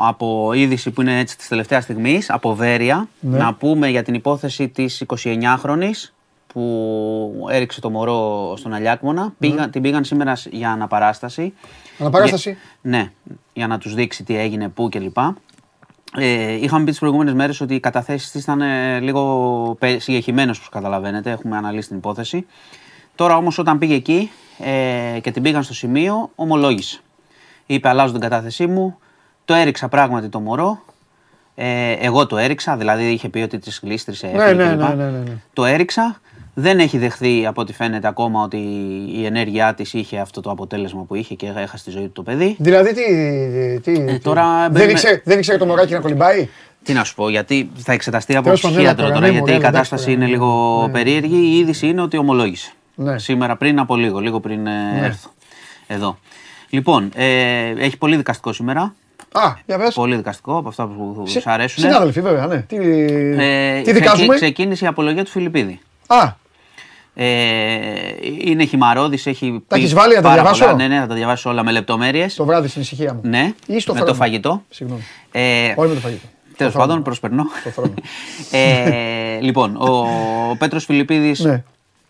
από 0.00 0.52
είδηση 0.54 0.90
που 0.90 1.00
είναι 1.00 1.18
έτσι 1.18 1.36
της 1.36 1.48
τελευταίας 1.48 1.82
στιγμής, 1.84 2.30
από 2.30 2.54
Βέρεια, 2.54 3.08
Ναι. 3.20 3.38
να 3.38 3.54
πούμε 3.54 3.88
για 3.88 4.02
την 4.02 4.14
υπόθεση 4.14 4.68
της 4.68 5.04
29χρονης 5.06 6.12
που 6.52 7.46
έριξε 7.50 7.80
το 7.80 7.90
μωρό 7.90 8.54
στον 8.56 8.72
Αλιάκμονα. 8.74 9.32
Πήγα, 9.38 9.68
την 9.70 9.82
πήγαν 9.82 10.04
σήμερα 10.04 10.36
σ- 10.36 10.52
για 10.52 10.70
αναπαράσταση. 10.70 11.54
Αναπαράσταση; 11.98 12.50
Για- 12.50 12.58
ναι, 12.80 13.10
για 13.52 13.66
να 13.66 13.78
τους 13.78 13.94
δείξει 13.94 14.24
τι 14.24 14.36
έγινε, 14.38 14.68
πού 14.68 14.88
κλπ. 14.88 15.16
Ε, 16.18 16.52
είχαμε 16.52 16.84
πει 16.84 16.90
τις 16.90 16.98
προηγούμενες 16.98 17.34
μέρες 17.34 17.60
ότι 17.60 17.74
οι 17.74 17.80
καταθέσεις 17.80 18.30
της 18.30 18.42
ήταν 18.42 18.60
ε, 18.60 18.98
λίγο 19.00 19.76
πε- 19.78 20.00
συγκεχημένες, 20.00 20.56
όπως 20.56 20.68
καταλαβαίνετε. 20.68 21.30
Έχουμε 21.30 21.56
αναλύσει 21.56 21.88
την 21.88 21.96
υπόθεση. 21.96 22.46
Τώρα 23.14 23.36
όμως 23.36 23.58
όταν 23.58 23.78
πήγε 23.78 23.94
εκεί 23.94 24.30
ε, 24.58 25.20
και 25.20 25.30
την 25.30 25.42
πήγαν 25.42 25.62
στο 25.62 25.74
σημείο, 25.74 26.30
ομολόγησε. 26.34 27.00
Είπε 27.66 27.88
αλλάζω 27.88 28.12
την 28.12 28.20
κατάθεσή 28.20 28.66
μου, 28.66 28.98
το 29.44 29.54
έριξα 29.54 29.88
πράγματι 29.88 30.28
το 30.28 30.40
μωρό, 30.40 30.82
ε, 31.54 31.92
εγώ 31.92 32.26
το 32.26 32.36
έριξα, 32.36 32.76
δηλαδή 32.76 33.04
είχε 33.10 33.28
πει 33.28 33.38
ότι 33.38 33.58
της 33.58 33.80
γλίστρισε. 33.82 34.26
Ναι, 34.26 34.42
έφυγε 34.42 34.64
ναι, 34.64 34.70
κλπ. 34.70 34.78
ναι, 34.80 34.94
ναι, 34.94 35.10
ναι, 35.10 35.18
ναι. 35.18 35.36
Το 35.52 35.64
έριξα, 35.64 36.20
δεν 36.60 36.78
έχει 36.78 36.98
δεχθεί 36.98 37.46
από 37.46 37.60
ό,τι 37.60 37.72
φαίνεται 37.72 38.08
ακόμα 38.08 38.42
ότι 38.42 38.56
η 39.14 39.24
ενέργειά 39.24 39.74
της 39.74 39.92
είχε 39.94 40.18
αυτό 40.18 40.40
το 40.40 40.50
αποτέλεσμα 40.50 41.02
που 41.02 41.14
είχε 41.14 41.34
και 41.34 41.52
έχασε 41.56 41.84
τη 41.84 41.90
ζωή 41.90 42.02
του 42.02 42.12
το 42.12 42.22
παιδί. 42.22 42.56
Δηλαδή 42.58 42.94
τι. 42.94 43.02
τι, 43.80 43.92
τι- 43.94 44.04
Ε, 44.12 44.18
τώρα 44.18 44.60
δεν, 44.60 44.70
μπαίνουμε- 44.70 44.90
ήξερε, 44.92 45.20
δεν 45.24 45.38
ήξερε 45.38 45.58
το 45.58 45.66
μωράκι 45.66 45.92
να 45.92 45.98
κολυμπάει; 46.00 46.48
Τι 46.82 46.92
να 46.92 47.04
σου 47.04 47.14
πω, 47.14 47.28
γιατί 47.28 47.70
θα 47.76 47.92
εξεταστεί 47.92 48.34
από 48.34 48.44
Τέλος 48.44 48.60
πάντων, 48.60 48.76
ψυχίατρο 48.76 49.04
έλα 49.04 49.12
τώρα, 49.14 49.20
τώρα, 49.20 49.32
ναι, 49.32 49.38
γιατί 49.38 49.50
η 49.50 49.54
μωρέ, 49.54 49.64
κατάσταση 49.70 50.10
εντάξει, 50.12 50.26
είναι 50.26 50.36
τώρα, 50.38 50.50
λίγο 50.52 50.82
ναι. 50.86 50.92
περίεργη. 50.92 51.36
Η 51.36 51.58
είδηση 51.58 51.86
είναι 51.86 52.02
ότι 52.02 52.16
ομολόγησε. 52.16 52.72
Ναι. 52.94 53.18
Σήμερα 53.18 53.56
πριν 53.56 53.78
από 53.78 53.96
λίγο, 53.96 54.18
λίγο 54.18 54.40
πριν 54.40 54.66
ε, 54.66 55.00
έρθω. 55.02 55.30
Εδώ. 55.86 56.18
Λοιπόν, 56.70 57.10
ε, 57.14 57.26
έχει 57.78 57.96
πολύ 57.96 58.16
δικαστικό 58.16 58.52
σήμερα. 58.52 58.94
Α, 59.32 59.52
για 59.66 59.78
πες. 59.78 59.94
Πολύ 59.94 60.16
δικαστικό 60.16 60.56
από 60.56 60.68
αυτά 60.68 60.86
που 60.86 61.22
Συ- 61.26 61.40
σου 61.42 61.50
αρέσουν. 61.50 61.82
Συνάδελφοι, 61.82 62.20
βέβαια, 62.20 62.46
ναι. 62.46 62.56
Τι, 62.62 62.76
Ε, 62.76 63.80
τι 63.80 63.92
δικάζουμε; 63.92 64.34
ξεκι- 64.34 64.54
Ξεκίνησε 64.54 64.84
η 64.84 64.88
απολογία 64.88 65.24
του 65.24 65.30
Φιλιππίδη. 65.30 65.80
Α, 66.06 66.32
Ε, 67.20 67.26
είναι 68.44 68.64
χυμαρόδης, 68.64 69.26
έχει 69.26 69.62
Τα 69.68 69.74
πει 69.76 69.80
έχεις 69.80 69.94
βάλει, 69.94 70.14
να 70.14 70.22
τα 70.22 70.28
πάρα 70.28 70.34
διαβάσω; 70.42 70.64
πολλά. 70.64 70.76
Ναι, 70.76 70.86
ναι, 70.88 70.98
θα 71.00 71.06
τα 71.06 71.14
διαβάσω 71.14 71.50
όλα 71.50 71.64
με 71.64 71.70
λεπτομέρειες. 71.72 72.34
το 72.34 72.44
βράδυ 72.44 72.68
στην 72.68 72.80
ησυχία 72.82 73.14
μου. 73.14 73.20
Ναι, 73.24 73.52
Ή 73.66 73.80
στο 73.80 73.92
με 73.92 73.98
χρόνο. 73.98 74.12
το 74.12 74.18
φαγητό. 74.18 74.62
Συγγνώμη. 74.68 75.02
Ε, 75.32 75.72
Όχι 75.76 75.88
με 75.88 75.94
το 75.94 76.00
φαγητό. 76.00 76.26
Τέλος 76.56 76.72
Στο 76.72 76.80
χρόνο. 76.80 76.86
πάντων, 76.86 77.02
προσπερνώ. 77.02 77.44
Στο 77.60 77.70
χρόνο. 77.70 77.94
ε, 78.50 79.40
λοιπόν, 79.40 79.76
ο, 79.76 80.06
ο 80.50 80.56
Πέτρος 80.58 80.84
Φιλιππίδης 80.84 81.40
Ναι. 81.40 81.62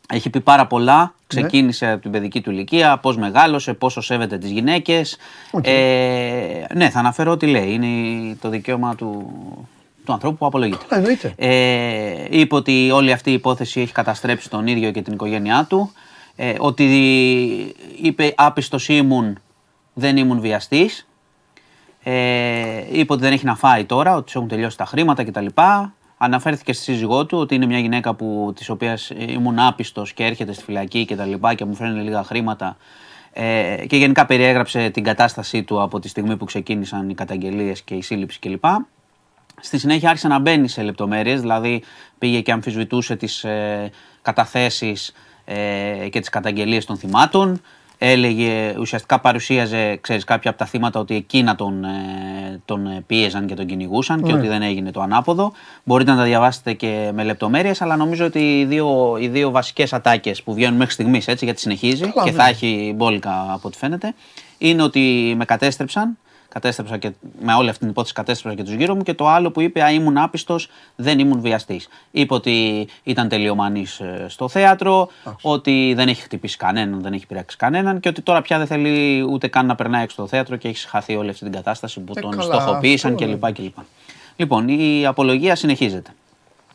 έχει 0.08 0.30
πει 0.30 0.40
πάρα 0.40 0.66
πολλά. 0.66 1.14
Ξεκίνησε 1.26 1.86
από 1.90 2.02
την 2.02 2.10
παιδική 2.10 2.40
του 2.40 2.50
ηλικία, 2.50 2.98
πώς 2.98 3.16
μεγάλωσε, 3.16 3.72
πόσο 3.72 4.00
σέβεται 4.00 4.38
τις 4.38 4.50
γυναίκες. 4.50 5.16
Ε, 5.62 5.72
ναι, 6.74 6.90
θα 6.90 6.98
αναφέρω 6.98 7.30
ό,τι 7.32 7.46
λέει. 7.46 7.72
Είναι 7.72 8.36
το 8.40 8.48
δικαίωμα 8.48 8.94
του, 8.94 9.32
του 10.08 10.14
ανθρώπου 10.14 10.36
που 10.36 10.46
απολογείται. 10.46 10.84
Καλά, 10.88 11.00
εννοείται. 11.00 11.34
Ε, 11.36 12.26
είπε 12.30 12.54
ότι 12.54 12.90
όλη 12.90 13.12
αυτή 13.12 13.30
η 13.30 13.32
υπόθεση 13.32 13.80
έχει 13.80 13.92
καταστρέψει 13.92 14.50
τον 14.50 14.66
ίδιο 14.66 14.90
και 14.90 15.02
την 15.02 15.12
οικογένειά 15.12 15.66
του. 15.68 15.92
Ε, 16.36 16.54
ότι 16.58 16.84
είπε 18.02 18.34
άπιστος 18.36 18.88
ήμουν, 18.88 19.38
δεν 19.94 20.16
ήμουν 20.16 20.40
βιαστής. 20.40 21.08
Ε, 22.02 22.84
είπε 22.90 23.12
ότι 23.12 23.22
δεν 23.22 23.32
έχει 23.32 23.44
να 23.44 23.56
φάει 23.56 23.84
τώρα, 23.84 24.14
ότι 24.14 24.24
τους 24.24 24.34
έχουν 24.34 24.48
τελειώσει 24.48 24.76
τα 24.76 24.84
χρήματα 24.84 25.24
κτλ. 25.24 25.46
Αναφέρθηκε 26.18 26.72
στη 26.72 26.82
σύζυγό 26.82 27.26
του 27.26 27.38
ότι 27.38 27.54
είναι 27.54 27.66
μια 27.66 27.78
γυναίκα 27.78 28.14
που, 28.14 28.52
της 28.56 28.68
οποίας 28.68 29.10
ήμουν 29.28 29.58
άπιστος 29.58 30.12
και 30.12 30.24
έρχεται 30.24 30.52
στη 30.52 30.64
φυλακή 30.64 31.04
και 31.04 31.16
τα 31.16 31.24
λοιπά 31.24 31.54
και 31.54 31.64
μου 31.64 31.74
φέρνει 31.74 32.02
λίγα 32.02 32.22
χρήματα. 32.22 32.76
Ε, 33.32 33.84
και 33.86 33.96
γενικά 33.96 34.26
περιέγραψε 34.26 34.90
την 34.90 35.04
κατάστασή 35.04 35.62
του 35.62 35.82
από 35.82 35.98
τη 35.98 36.08
στιγμή 36.08 36.36
που 36.36 36.44
ξεκίνησαν 36.44 37.08
οι 37.08 37.14
καταγγελίες 37.14 37.82
και 37.82 37.94
η 37.94 38.02
σύλληψη 38.02 38.38
κλπ. 38.38 38.64
Στη 39.60 39.78
συνέχεια 39.78 40.08
άρχισε 40.08 40.28
να 40.28 40.38
μπαίνει 40.38 40.68
σε 40.68 40.82
λεπτομέρειες, 40.82 41.40
δηλαδή 41.40 41.82
πήγε 42.18 42.40
και 42.40 42.52
αμφισβητούσε 42.52 43.16
τις 43.16 43.44
ε, 43.44 43.90
καταθέσεις 44.22 45.12
ε, 45.44 46.08
και 46.08 46.20
τις 46.20 46.28
καταγγελίες 46.28 46.84
των 46.84 46.96
θυμάτων. 46.96 47.60
Έλεγε, 48.00 48.74
ουσιαστικά 48.78 49.20
παρουσίαζε, 49.20 49.96
ξέρεις, 50.00 50.24
κάποια 50.24 50.50
από 50.50 50.58
τα 50.58 50.66
θύματα 50.66 51.00
ότι 51.00 51.14
εκείνα 51.14 51.54
τον, 51.54 51.84
ε, 51.84 52.60
τον 52.64 52.86
ε, 52.86 53.04
πίεζαν 53.06 53.46
και 53.46 53.54
τον 53.54 53.66
κυνηγούσαν 53.66 54.22
και 54.22 54.32
ότι 54.32 54.46
δεν 54.46 54.62
έγινε 54.62 54.90
το 54.90 55.00
ανάποδο. 55.00 55.52
Μπορείτε 55.84 56.10
να 56.10 56.16
τα 56.16 56.22
διαβάσετε 56.22 56.72
και 56.72 57.10
με 57.14 57.24
λεπτομέρειες, 57.24 57.82
αλλά 57.82 57.96
νομίζω 57.96 58.24
ότι 58.24 58.58
οι 58.58 58.64
δύο, 58.64 59.16
οι 59.20 59.28
δύο 59.28 59.50
βασικές 59.50 59.92
ατάκες 59.92 60.42
που 60.42 60.54
βγαίνουν 60.54 60.76
μέχρι 60.76 60.92
στιγμής, 60.92 61.28
έτσι, 61.28 61.44
γιατί 61.44 61.60
συνεχίζει 61.60 62.00
Καλά, 62.00 62.24
και 62.24 62.30
ναι. 62.30 62.36
θα 62.36 62.48
έχει 62.48 62.92
μπόλικα 62.96 63.46
από 63.52 63.68
ό,τι 63.68 63.76
φαίνεται, 63.78 64.14
είναι 64.58 64.82
ότι 64.82 65.34
με 65.36 65.44
κατέστρεψαν, 65.44 66.18
κατέστρεψα 66.48 66.96
και, 66.96 67.12
με 67.40 67.54
όλη 67.54 67.68
αυτή 67.68 67.80
την 67.80 67.88
υπόθεση 67.88 68.12
κατέστρεψα 68.14 68.58
και 68.58 68.64
τους 68.64 68.72
γύρω 68.72 68.94
μου. 68.94 69.02
Και 69.02 69.14
το 69.14 69.28
άλλο 69.28 69.50
που 69.50 69.60
είπε, 69.60 69.82
Α, 69.82 69.90
ήμουν 69.90 70.18
άπιστος, 70.18 70.68
δεν 70.96 71.18
ήμουν 71.18 71.40
βιαστής. 71.40 71.88
Είπε 72.10 72.34
ότι 72.34 72.88
ήταν 73.02 73.28
τελειομανής 73.28 74.00
στο 74.26 74.48
θέατρο, 74.48 75.08
ότι 75.42 75.92
δεν 75.96 76.08
έχει 76.08 76.22
χτυπήσει 76.22 76.56
κανέναν, 76.56 77.02
δεν 77.02 77.12
έχει 77.12 77.26
πειράξει 77.26 77.56
κανέναν 77.56 78.00
και 78.00 78.08
ότι 78.08 78.22
τώρα 78.22 78.42
πια 78.42 78.58
δεν 78.58 78.66
θέλει 78.66 79.22
ούτε 79.30 79.48
καν 79.48 79.66
να 79.66 79.74
περνάει 79.74 80.02
έξω 80.02 80.14
στο 80.14 80.26
θέατρο 80.26 80.56
και 80.56 80.68
έχει 80.68 80.88
χαθεί 80.88 81.16
όλη 81.16 81.30
αυτή 81.30 81.44
την 81.44 81.52
κατάσταση 81.52 82.00
που 82.00 82.12
Ε, 82.16 82.20
τον 82.20 82.30
καλά, 82.30 82.42
στοχοποίησαν 82.54 83.12
αυτό, 83.14 83.26
κλπ. 83.26 83.52
κλπ. 83.52 83.76
Λοιπόν, 84.36 84.68
η 84.68 85.06
απολογία 85.06 85.54
συνεχίζεται. 85.54 86.10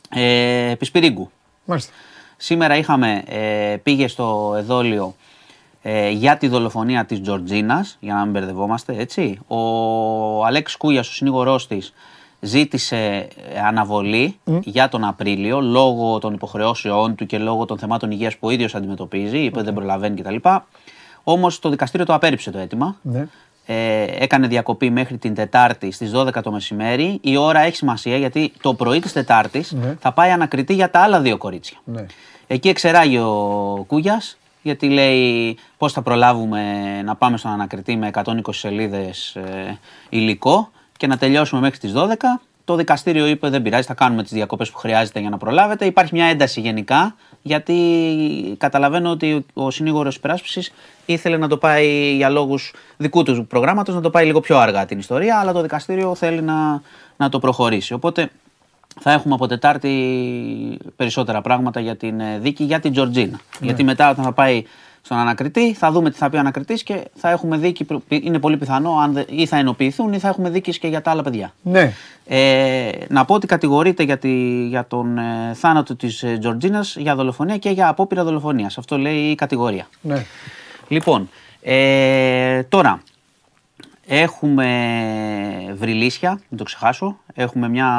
Ε, 0.10 0.74
Πισπυρίγκου. 0.80 1.32
Μάλιστα. 1.66 1.92
Σήμερα 2.38 2.78
είχαμε, 2.78 3.24
ε, 3.26 3.78
πήγε 3.84 4.08
στο 4.08 4.54
εδόλιο 4.58 5.16
ε, 5.86 6.10
για 6.10 6.38
τη 6.38 6.48
δολοφονία 6.48 7.06
της 7.06 7.22
Τζορτζίνας, 7.22 7.98
για 8.00 8.14
να 8.14 8.22
μην 8.24 8.32
μπερδευόμαστε, 8.32 8.96
έτσι. 8.98 9.40
Ο 9.48 10.46
Αλέξ 10.46 10.76
Κούγιας, 10.78 11.10
ο 11.10 11.12
συνήγορός 11.14 11.68
της, 11.68 11.94
ζήτησε 12.40 12.98
ε, 13.54 13.60
αναβολή 13.68 14.40
για 14.64 14.90
τον 14.90 15.04
Απρίλιο, 15.04 15.62
λόγω 15.62 16.20
των 16.20 16.34
υποχρεώσεών 16.34 17.16
του 17.16 17.26
και 17.26 17.38
λόγω 17.38 17.66
των 17.66 17.78
θεμάτων 17.78 18.12
υγείας 18.12 18.38
που 18.38 18.48
ο 18.48 18.50
ίδιος 18.52 18.76
αντιμετωπίζει, 18.76 19.38
είπε 19.38 19.62
δεν 19.62 19.74
προλαβαίνει 19.74 20.22
κτλ. 20.22 20.36
Όμως 21.24 21.60
το 21.60 21.70
δικαστήριο 21.70 22.06
το 22.06 22.14
απέρριψε 22.14 22.52
το 22.52 22.58
αίτημα. 22.58 22.96
Ναι. 23.02 23.28
Ε, 23.66 24.04
έκανε 24.20 24.48
διακοπή 24.48 24.90
μέχρι 24.90 25.18
την 25.18 25.34
Τετάρτη 25.34 25.92
στις 25.92 26.12
12 26.16 26.42
το 26.44 26.52
μεσημέρι. 26.52 27.20
Η 27.22 27.38
ώρα 27.38 27.60
έχει 27.60 27.76
σημασία 27.76 28.18
γιατί 28.18 28.54
το 28.62 28.74
πρωί 28.74 29.00
της 29.00 29.14
Τετάρτης 29.14 29.72
Ναι. 29.72 29.96
θα 30.00 30.12
πάει 30.12 30.32
ανακριτή 30.32 30.74
για 30.74 30.90
τα 30.90 31.00
άλλα 31.00 31.20
δύο 31.22 31.38
κορίτσια. 31.38 31.78
Ναι. 31.84 32.06
Εκεί 32.48 32.70
εξεράγει 32.70 33.18
ο 33.18 33.84
Κούγιας, 33.88 34.38
γιατί 34.64 34.90
λέει 34.90 35.58
πώς 35.78 35.94
θα 35.94 36.02
προλάβουμε 36.02 36.62
να 37.02 37.16
πάμε 37.16 37.38
στον 37.38 37.52
ανακριτή 37.52 37.96
με 37.96 38.10
120 38.14 38.32
σελίδες 38.50 39.36
ε, 39.36 39.80
υλικό 40.10 40.72
και 40.98 41.08
να 41.08 41.18
τελειώσουμε 41.18 41.62
μέχρι 41.62 41.78
τις 41.78 41.94
12. 41.96 42.16
Το 42.66 42.76
δικαστήριο 42.76 43.28
είπε 43.28 43.50
δεν 43.50 43.62
πειράζει, 43.62 43.88
θα 43.88 43.94
κάνουμε 43.94 44.24
τις 44.24 44.32
διακοπές 44.32 44.70
που 44.72 44.78
χρειάζεται 44.78 45.20
για 45.20 45.30
να 45.30 45.38
προλάβετε. 45.38 45.86
Υπάρχει 45.86 46.14
μια 46.14 46.26
ένταση 46.26 46.62
γενικά, 46.62 47.16
γιατί 47.42 47.76
καταλαβαίνω 48.58 49.10
ότι 49.10 49.46
ο 49.54 49.72
συνήγορος 49.72 50.16
υπεράσπισης 50.16 50.72
ήθελε 51.06 51.38
να 51.38 51.48
το 51.48 51.58
πάει 51.58 52.16
για 52.16 52.30
λόγους 52.30 52.74
δικού 52.98 53.24
του 53.24 53.48
προγράμματος, 53.48 53.96
να 53.96 54.02
το 54.02 54.10
πάει 54.10 54.26
λίγο 54.26 54.40
πιο 54.40 54.58
αργά 54.58 54.86
την 54.86 55.00
ιστορία, 55.00 55.40
αλλά 55.40 55.54
το 55.54 55.62
δικαστήριο 55.62 56.16
θέλει 56.16 56.42
να, 56.42 56.82
να 57.18 57.30
το 57.30 57.40
προχωρήσει. 57.40 57.94
Οπότε 57.94 58.30
θα 59.00 59.12
έχουμε 59.12 59.34
από 59.34 59.48
Τετάρτη 59.48 59.90
περισσότερα 60.96 61.42
πράγματα 61.42 61.80
για 61.80 61.96
την 61.96 62.20
ε, 62.20 62.40
δίκη 62.40 62.64
για 62.64 62.80
την 62.80 62.92
Τζορτζίνα. 62.92 63.40
Γιατί 63.62 63.84
μετά 63.84 64.10
όταν 64.10 64.24
θα 64.24 64.32
πάει 64.32 64.64
στον 65.06 65.18
ανακριτή 65.18 65.74
θα 65.74 65.92
δούμε 65.92 66.10
τι 66.10 66.18
θα 66.18 66.30
πει 66.30 66.36
ο 66.36 66.40
ανακριτής 66.40 66.84
και 66.84 67.04
θα 67.16 67.30
έχουμε 67.30 67.58
δίκη, 67.58 67.84
προ- 67.84 68.02
είναι 68.08 68.40
πολύ 68.40 68.58
πιθανό 68.58 68.98
αν 68.98 69.14
δεν- 69.14 69.26
ή 69.30 69.46
θα 69.46 69.58
ενοποιηθούν 69.58 70.14
ή 70.14 70.20
θα 70.20 70.28
έχουμε 70.28 70.50
δίκες 70.50 70.78
και 70.80 70.88
για 70.88 71.02
τα 71.02 71.12
άλλα 71.12 71.24
παιδιά. 71.24 71.54
Ναι. 71.62 71.94
Ε, 72.28 72.90
να 73.08 73.26
πω 73.26 73.34
ότι 73.34 73.48
κατηγορείται 73.48 74.04
για, 74.04 74.18
τη, 74.18 74.66
για 74.68 74.86
τον 74.88 75.18
ε, 75.18 75.54
θάνατο 75.54 75.96
της 75.96 76.24
ε, 76.24 76.38
Τζορτζίνας 76.40 76.96
για 76.96 77.16
δολοφονία 77.16 77.58
και 77.58 77.70
για 77.70 77.88
απόπειρα 77.88 78.24
δολοφονίας. 78.24 78.78
Αυτό 78.78 78.98
λέει 78.98 79.16
η 79.18 79.36
κατηγορία. 79.36 79.88
Ναι. 80.02 80.26
Λοιπόν, 80.88 81.30
ε, 81.62 82.64
τώρα 82.64 83.02
έχουμε 84.08 85.74
βρυλίσια, 85.76 86.32
μην 86.50 86.58
το 86.58 86.64
ξεχάσω. 86.64 87.18
Έχουμε 87.34 87.70
μια 87.70 87.90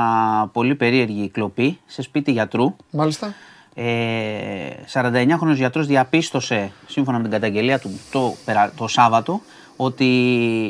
πολύ 0.53 0.75
περίεργη 0.75 1.29
κλοπή 1.29 1.79
σε 1.87 2.03
σπίτι 2.03 2.31
γιατρού. 2.33 2.77
Μάλιστα. 2.91 3.35
Ε, 3.75 3.85
49χρονος 4.93 5.55
γιατρός 5.55 5.87
διαπίστωσε, 5.87 6.73
σύμφωνα 6.87 7.17
με 7.17 7.23
την 7.23 7.33
καταγγελία 7.33 7.79
του 7.79 7.91
το, 8.11 8.35
περα- 8.45 8.73
το 8.77 8.87
Σάββατο, 8.89 9.41
ότι 9.77 10.07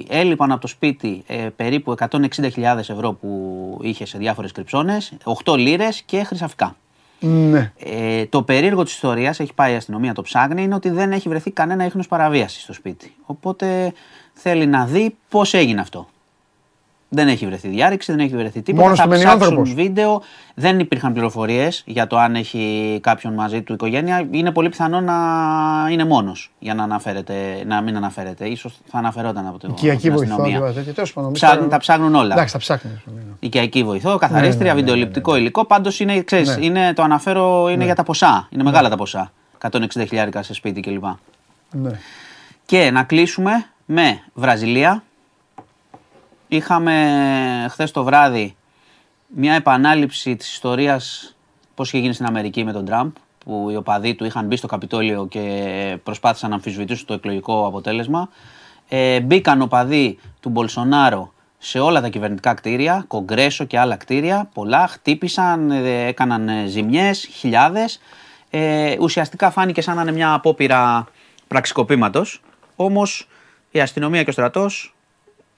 έλειπαν 0.09 0.53
από 0.53 0.61
το 0.61 0.67
σπίτι 0.67 1.23
ε, 1.27 1.35
περίπου 1.57 1.95
160.000 2.11 2.77
ευρώ 2.77 3.13
που 3.13 3.79
είχε 3.83 4.07
σε 4.07 4.19
διάφορες 4.19 4.53
κρυψώνες, 4.53 5.13
8 5.45 5.57
λίρες 5.59 6.03
και 6.03 6.25
χρυσαφικά. 6.25 6.77
Ναι. 7.21 7.73
Ε, 7.79 8.27
το 8.27 8.43
περίεργο 8.43 8.83
της 8.83 8.93
ιστορίας, 8.93 9.41
έχει 9.41 9.55
πάει 9.55 9.73
η 9.73 9.77
αστυνομία 9.77 10.13
το 10.15 10.23
ψάχνει, 10.23 10.63
είναι 10.63 10.75
ότι 10.75 10.91
δεν 10.91 11.13
έχει 11.13 11.29
βρεθεί 11.29 11.51
κανένα 11.51 11.85
ίχνος 11.85 12.09
παραβίασης 12.09 12.63
στο 12.63 12.73
σπίτι. 12.73 13.15
Οπότε 13.25 13.93
θέλει 14.35 14.67
να 14.67 14.85
δει 14.87 15.17
πώς 15.29 15.55
έγινε 15.55 15.81
αυτό. 15.81 16.09
Δεν 17.09 17.29
έχει 17.29 17.47
βρεθεί 17.47 17.69
διάρρηξη, 17.69 18.13
δεν 18.13 18.21
έχει 18.27 18.37
βρεθεί 18.37 18.63
τίποτα. 18.63 18.83
Μόνος 18.83 18.99
θα 18.99 19.05
του 19.05 19.11
μένει 19.11 19.23
ψάξουν 19.25 19.43
άνθρωπος. 19.43 19.75
βίντεο. 19.75 20.23
Δεν 20.55 20.79
υπήρχαν 20.79 21.13
πληροφορίες 21.13 21.83
για 21.87 22.07
το 22.07 22.19
αν 22.19 22.35
έχει 22.35 22.99
κάποιον 23.03 23.35
μαζί 23.35 23.63
του 23.63 23.73
οικογένεια. 23.73 24.29
Είναι 24.31 24.51
πολύ 24.51 24.69
πιθανό 24.69 25.01
να 25.01 25.15
είναι 25.91 26.05
μόνος 26.05 26.51
για 26.59 26.75
να, 26.75 26.83
αναφέρεται, 26.83 27.63
να 27.67 27.81
μην 27.81 27.97
αναφέρεται. 27.97 28.55
σω 28.55 28.71
θα 28.87 28.99
αναφερόταν 28.99 29.47
από, 29.47 29.59
το, 29.59 29.67
από 29.67 29.77
Οικιακή 29.77 30.01
την 30.03 30.13
βοηθό, 30.13 30.33
αστυνομία. 30.33 30.55
τίποτα 30.57 30.73
τέτοιο. 30.75 30.93
Τέλος 30.93 31.13
πάντων, 31.13 31.29
εμείς 31.29 31.41
Ψάχνουν, 31.41 31.59
τώρα- 31.65 31.71
τα 31.73 31.79
ψάχνουν 31.79 32.15
όλα. 32.15 32.33
Εντάξει, 32.35 32.53
τα 32.53 32.59
ψάχνει. 32.59 32.91
Οικιακή 33.41 33.85
βοηθό, 33.85 34.19
καθαρίστρια, 34.19 34.67
ναι, 34.75 34.81
ναι, 34.81 34.81
βιντεοληπτικό 34.87 35.37
υλικό. 35.37 35.65
Πάντως 35.65 36.01
είναι, 36.01 36.23
ξέρεις, 36.23 36.57
Ναι. 36.57 36.65
είναι, 36.65 36.93
το 36.95 37.03
αναφέρω 37.03 37.69
είναι 37.69 37.85
για 37.85 37.95
τα 37.95 38.03
ποσά. 38.03 38.49
Είναι 38.51 38.63
μεγάλα 38.63 38.89
τα 38.89 38.97
ποσά. 38.97 39.33
160 39.59 40.05
χιλιάρικα 40.09 40.43
σε 40.43 40.55
σπίτι 40.55 40.81
κλπ. 40.81 41.05
Ναι. 41.71 41.91
Και 42.67 42.91
να 42.91 43.03
κλείσουμε 43.03 43.67
με 43.85 44.23
Βραζιλία. 44.35 45.03
Είχαμε 46.49 47.67
χθες 47.71 47.91
το 47.91 48.05
βράδυ 48.05 48.57
μια 49.27 49.55
επανάληψη 49.55 50.37
της 50.37 50.53
ιστορίας 50.53 51.35
πώς 51.75 51.89
είχε 51.89 51.99
γίνει 51.99 52.15
στην 52.15 52.27
Αμερική 52.27 52.65
με 52.65 52.73
τον 52.73 52.85
Τραμπ 52.85 53.11
που 53.45 53.69
οι 53.71 53.77
οπαδοί 53.77 54.15
του 54.15 54.25
είχαν 54.25 54.47
μπει 54.47 54.57
στο 54.57 54.67
Καπιτόλιο 54.67 55.27
και 55.27 55.99
προσπάθησαν 56.03 56.49
να 56.51 56.55
αμφισβητήσουν 56.55 57.07
το 57.07 57.15
εκλογικό 57.15 57.67
αποτέλεσμα. 57.67 58.29
Ε, 58.89 59.21
μπήκαν 59.21 59.63
οπαδοί 59.63 60.19
του 60.41 60.49
Μπολσονάρο 60.49 61.33
σε 61.59 61.81
όλα 61.81 62.01
τα 62.01 62.09
κυβερνητικά 62.09 62.55
κτίρια, 62.55 63.05
κογκρέσο 63.07 63.65
και 63.65 63.79
άλλα 63.79 63.97
κτίρια, 63.97 64.49
πολλά, 64.55 64.87
χτύπησαν, 64.87 65.71
ε, 65.71 66.07
έκαναν 66.07 66.49
ε, 66.49 66.67
ζημιές, 66.67 67.29
χιλιάδες. 67.33 68.01
Ε, 68.51 68.97
ουσιαστικά 69.01 69.51
φάνηκε 69.51 69.81
σαν 69.81 69.97
να 69.97 70.03
είναι 70.03 70.13
μια 70.13 70.33
απόπειρα 70.33 71.07
πραξικοπήματος, 71.49 72.41
όμως 72.77 73.29
η 73.77 73.81
αστυνομία 73.81 74.23
και 74.23 74.31
ο 74.31 74.33
στρατός 74.33 74.95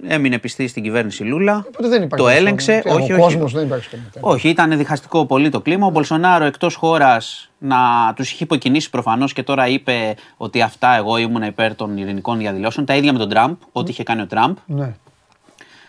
έμεινε 0.07 0.39
πιστή 0.39 0.67
στην 0.69 0.83
κυβέρνηση 0.83 1.23
Λούλα, 1.25 1.65
Οπότε 1.69 1.89
δεν 1.89 2.03
υπάρχει 2.03 2.25
το 2.25 2.29
αυτό. 2.31 2.39
έλεγξε, 2.39 2.81
Τι, 2.85 2.89
όχι, 2.91 3.13
Ο 3.13 3.15
όχι. 3.15 3.23
κόσμος 3.23 3.53
δεν 3.53 3.65
υπάρχει 3.65 3.85
στο 3.85 3.97
μετέρ. 4.05 4.23
Όχι, 4.25 4.49
ήταν 4.49 4.77
διχαστικό 4.77 5.27
πολύ 5.27 5.49
το 5.49 5.61
κλίμα. 5.61 5.87
Ο 5.87 5.91
Μπολσονάρο 5.91 6.45
εκτός 6.45 6.75
χώρας 6.75 7.51
να 7.59 7.77
τους 8.17 8.33
είχε 8.33 8.45
υποκινήσει 8.45 8.91
προφανώς 8.91 9.33
και 9.33 9.43
τώρα 9.43 9.69
είπε 9.69 10.15
ότι 10.37 10.63
αυτά 10.63 10.97
εγώ 10.97 11.17
ήμουν 11.17 11.43
υπέρ 11.43 11.75
των 11.75 11.97
ειρηνικών 11.97 12.39
διαδηλώσεων. 12.39 12.87
Τα 12.87 12.97
ίδια 12.97 13.13
με 13.13 13.19
τον 13.19 13.29
Τραμπ, 13.29 13.55
ό,τι 13.73 13.91
είχε 13.91 14.03
κάνει 14.03 14.21
ο 14.21 14.27
Τραμπ. 14.27 14.57
Ναι. 14.67 14.95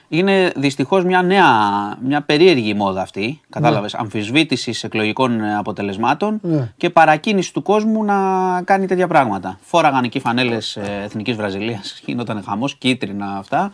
Είναι 0.10 0.52
δυστυχώς 0.56 1.04
μια 1.04 1.22
νέα, 1.22 1.46
μια 2.04 2.22
περίεργη 2.22 2.74
μόδα 2.74 3.02
αυτή. 3.02 3.42
Κατάλαβες. 3.50 3.94
Αμφισβήτησης 3.94 4.84
εκλογικών 4.84 5.40
ε, 5.42 5.56
αποτελεσμάτων 5.58 6.40
Ναι. 6.42 6.72
και 6.78 6.90
παρακίνηση 6.90 7.54
του 7.54 7.62
κόσμου 7.62 8.04
να 8.04 8.16
κάνει 8.64 8.86
τέτοια 8.86 9.08
πράγματα. 9.08 9.58
Φόραγαν 9.62 10.04
εκεί 10.04 10.20
φανέλες 10.20 10.78
Εθνικής 11.04 11.36
Βραζιλίας, 11.36 12.00
γινόταν 12.06 12.44
χαμός, 12.48 12.76
κίτρινα 12.76 13.36
αυτά. 13.38 13.72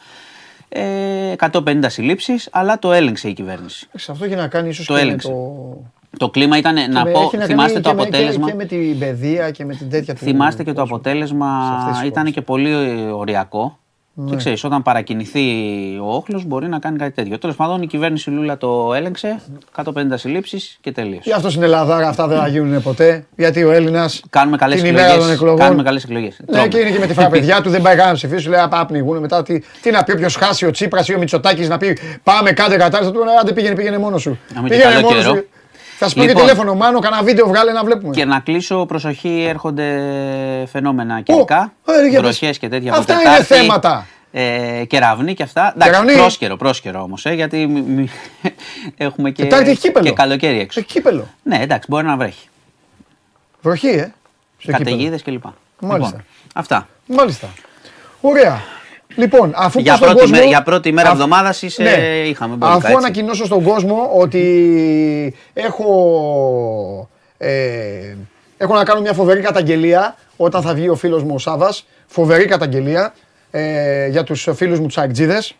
Ε, 0.69 1.33
150 1.37 1.79
συλλήψεις, 1.87 2.49
αλλά 2.51 2.79
το 2.79 2.91
έλεγξε 2.91 3.29
η 3.29 3.33
κυβέρνηση. 3.33 3.85
Εντάξει, 3.87 4.11
Αυτό 4.11 4.25
έχει 4.25 4.35
να 4.35 4.47
κάνει 4.47 4.69
ίσως 4.69 4.85
Το 4.85 4.93
και 4.93 4.99
με 4.99 5.05
έλεγξε. 5.05 5.27
το... 5.27 5.77
Το 6.17 6.29
κλίμα 6.29 6.57
ήταν, 6.57 6.91
να 6.91 7.03
με- 7.03 7.11
πω, 7.11 7.19
έχει 7.21 7.37
να 7.37 7.45
θυμάστε 7.45 7.71
κάνει 7.71 7.83
το 7.83 7.89
και 7.89 7.95
με- 7.95 8.01
αποτέλεσμα; 8.01 8.45
Και, 8.45 8.51
και 8.51 8.57
με 8.57 8.65
την 8.65 8.99
παιδεία 8.99 9.51
και 9.51 9.65
με 9.65 9.75
την 9.75 9.89
τέτοια 9.89 10.13
του 10.15 10.19
Θυμάστε 10.23 10.63
και 10.63 10.73
το 10.73 10.79
κόσμου. 10.81 10.95
αποτέλεσμα 10.95 11.65
Σε 11.67 11.73
αυτές 11.75 11.91
τις 11.99 12.07
ήταν 12.07 12.17
χώρες. 12.17 12.33
και 12.33 12.41
πολύ 12.41 12.73
ωριακό. 13.11 13.77
Ναι. 14.15 14.29
Και 14.29 14.35
ξέρεις, 14.35 14.63
όταν 14.63 14.81
παρακινηθεί 14.81 15.41
ο 16.01 16.13
όχλος, 16.15 16.45
μπορεί 16.45 16.67
να 16.67 16.79
κάνει 16.79 16.97
κάτι 16.97 17.11
τέτοιο. 17.11 17.37
Τέλος 17.37 17.55
πάντων, 17.55 17.81
η 17.81 17.87
κυβέρνηση 17.87 18.29
Λούλα 18.29 18.57
το 18.57 18.93
έλεγξε. 18.95 19.39
150 19.83 19.91
συλλήψεις 20.13 20.77
και 20.81 20.91
τελείωσε. 20.91 21.21
Γι' 21.23 21.31
αυτό 21.33 21.49
στην 21.49 21.63
Ελλάδα 21.63 22.07
αυτά 22.07 22.27
δεν 22.27 22.37
θα 22.39 22.47
γίνουν 22.47 22.81
ποτέ. 22.81 23.25
Γιατί 23.37 23.63
ο 23.63 23.71
Έλληνας 23.71 24.21
Κάνουμε 24.29 24.57
καλές 24.57 24.81
την 24.81 24.89
ημέρα 24.89 25.07
των 25.07 25.15
εκλογέ. 25.15 25.33
εκλογών. 25.33 25.59
Κάνουμε 25.59 25.83
καλές 25.83 26.03
εκλογές. 26.03 26.39
Ναι, 26.45 26.67
και 26.67 26.77
είναι 26.77 26.89
και 26.91 26.99
με 26.99 27.07
τη 27.07 27.13
φραπεδιά 27.13 27.61
του, 27.61 27.69
δεν 27.69 27.81
πάει 27.81 27.95
καν 27.95 28.07
να 28.07 28.13
ψηφίσει. 28.13 28.49
Λέει 28.49 28.59
απά, 28.59 28.85
πνιγούν 28.85 29.17
μετά. 29.17 29.43
Τι, 29.43 29.59
τι 29.81 29.91
να 29.91 30.03
πει, 30.03 30.11
όποιος 30.11 30.35
χάσει 30.35 30.65
ο 30.65 30.71
Τσίπρας 30.71 31.07
ή 31.07 31.13
ο 31.15 31.17
Μητσοτάκης 31.17 31.69
να 31.69 31.77
πει 31.77 31.97
Πάμε, 32.23 32.51
κάντε 32.51 32.75
κατάσταση. 32.77 33.11
Του 33.11 33.19
λένε 33.19 33.31
Άντε 33.41 33.51
πήγαινε, 33.53 33.75
πήγαινε 33.75 33.97
μόνος 33.97 34.21
σου. 34.21 34.39
Να 34.53 34.61
μην 34.61 34.69
και 34.71 34.75
Πήγαινε 34.77 34.93
καλό 34.93 35.07
μόνος 35.07 35.23
καιρό. 35.23 35.35
σου. 35.35 35.47
Θα 35.97 36.07
σου 36.07 36.13
πει 36.13 36.19
και 36.21 36.27
Λοιπόν. 36.27 36.41
τηλέφωνο, 36.41 36.75
Μάνο, 36.75 36.99
κανένα 36.99 37.23
βίντεο 37.23 37.47
βγάλε 37.47 37.71
να 37.71 37.83
βλέπουμε. 37.83 38.13
Και 38.15 38.25
να 38.25 38.39
κλείσω, 38.39 38.85
προσοχή, 38.85 39.45
έρχονται 39.49 39.85
φαινόμενα 40.71 41.21
καιρικά. 41.21 41.73
ε, 41.85 42.07
για 42.07 42.21
πες. 42.21 42.37
Βροχέ 42.39 42.59
και 42.59 42.67
τέτοια 42.69 42.91
από 42.91 42.99
Αυτά 42.99 43.13
είναι 43.13 43.23
Τετάρτη. 43.23 43.43
θέματα. 43.53 44.07
Ε, 44.35 44.83
κεραυνοί 44.87 45.33
και 45.33 45.43
αυτά. 45.43 45.71
Εντάξει, 45.75 45.89
Κεραυνοί. 45.91 46.13
πρόσκαιρο, 46.15 46.55
πρόσκαιρο 46.55 47.01
όμως, 47.01 47.25
ε, 47.25 47.33
γιατί 47.33 47.67
μη- 47.67 47.83
μη- 47.87 48.09
έχουμε 48.97 49.31
και, 49.31 49.43
Τετάρτη 49.43 49.69
έχει 49.69 49.79
κύπελο. 49.79 50.05
και 50.05 50.11
καλοκαίρι 50.11 50.59
έξω. 50.59 50.79
Σε 50.79 50.85
κύπελο. 50.85 51.27
Ναι, 51.43 51.57
εντάξει, 51.61 51.87
μπορεί 51.89 52.05
να 52.05 52.17
βρέχει. 52.17 52.47
Βροχή, 53.61 53.87
ε. 53.87 53.93
Στο 54.57 54.71
κύπελο. 54.71 54.77
Καταιγίδες 54.77 55.21
κλπ. 55.21 55.43
Μάλιστα. 55.79 56.07
Λοιπόν, 56.07 56.25
αυτά. 56.53 56.87
Μάλιστα. 57.07 57.47
Ωραία. 58.21 58.61
Λοιπόν, 59.15 59.51
αφού 59.55 59.79
Για 59.79 59.91
πω 59.91 59.97
στον 59.97 60.07
πρώτη, 60.09 60.21
κόσμο, 60.21 60.37
μέ- 60.37 60.47
για 60.47 60.63
πρώτη 60.63 60.91
μέρα 60.91 61.07
αφ- 61.09 61.15
εβδομάδας 61.17 61.61
είσαι, 61.61 61.83
Ναι. 61.83 61.89
είχαμε 62.27 62.55
μπόλικα, 62.55 62.77
Αφού 62.77 62.85
έτσι. 62.87 62.97
ανακοινώσω 62.97 63.45
στον 63.45 63.63
κόσμο 63.63 64.09
ότι 64.15 65.35
έχω, 65.53 67.09
ε, 67.37 68.15
έχω 68.57 68.73
να 68.73 68.83
κάνω 68.83 69.01
μια 69.01 69.13
φοβερή 69.13 69.41
καταγγελία 69.41 70.15
όταν 70.37 70.61
θα 70.61 70.73
βγει 70.73 70.89
ο 70.89 70.95
φίλος 70.95 71.23
μου 71.23 71.33
ο 71.33 71.37
Σάβας, 71.39 71.85
φοβερή 72.07 72.45
καταγγελία 72.45 73.13
ε, 73.51 74.07
για 74.07 74.23
τους 74.23 74.47
φίλους 74.55 74.79
μου 74.79 74.85
τους 74.85 74.97
αεκτζίδες. 74.97 75.55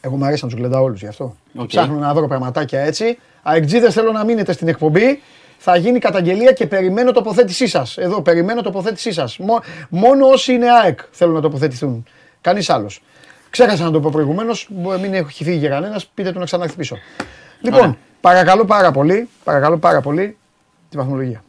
Εγώ 0.00 0.16
μου 0.16 0.24
αρέσει 0.24 0.44
να 0.44 0.50
τους 0.50 0.58
γλεντάω 0.58 0.82
όλους 0.82 1.00
γι' 1.00 1.06
αυτό. 1.06 1.36
Οκ. 1.56 1.66
Ψάχνω 1.68 1.98
να 1.98 2.14
βρω 2.14 2.26
πραγματάκια 2.28 2.80
έτσι. 2.80 3.18
Αεκτζίδες 3.42 3.94
θέλω 3.94 4.12
να 4.12 4.24
μείνετε 4.24 4.52
στην 4.52 4.68
εκπομπή. 4.68 5.22
Θα 5.62 5.76
γίνει 5.76 5.98
καταγγελία 5.98 6.52
και 6.52 6.66
περιμένω 6.66 7.12
τοποθέτησή 7.12 7.66
σας. 7.66 7.96
Εδώ, 7.98 8.22
περιμένω 8.22 8.62
τοποθέτησή 8.62 9.12
σας. 9.12 9.38
μόνο 9.88 10.26
όσοι 10.26 10.52
είναι 10.52 10.70
ΑΕΚ 10.70 11.00
θέλουν 11.10 11.34
να 11.34 11.40
τοποθετηθούν. 11.40 12.04
Κανείς 12.40 12.70
άλλος. 12.70 13.02
Ξέχασα 13.50 13.84
να 13.84 13.90
το 13.90 14.00
πω 14.00 14.10
προηγουμένως. 14.10 14.68
Μην 15.00 15.14
έχει 15.14 15.44
φύγει 15.44 15.68
κανένας. 15.68 16.06
Πείτε 16.06 16.32
του 16.32 16.38
να 16.38 16.44
ξανάρθει 16.44 16.76
πίσω. 16.76 16.96
Λοιπόν, 17.60 17.78
Ωραία. 17.80 17.96
παρακαλώ 18.20 18.64
πάρα 18.64 18.90
πολύ, 18.90 19.28
παρακαλώ 19.44 19.78
πάρα 19.78 20.00
πολύ 20.00 20.36
τη 20.90 20.96
βαθμολογία. 20.96 21.44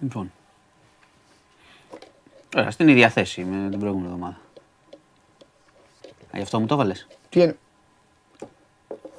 Λοιπόν. 0.00 0.32
Ωραία, 2.56 2.70
στην 2.70 2.88
ίδια 2.88 3.08
θέση 3.08 3.44
με 3.44 3.70
την 3.70 3.78
προηγούμενη 3.78 4.08
εβδομάδα. 4.12 4.36
Α, 6.30 6.36
Γι' 6.36 6.42
αυτό 6.42 6.60
μου 6.60 6.66
το 6.66 6.74
έβαλες. 6.74 7.06
Τι 7.28 7.40
είναι. 7.40 7.56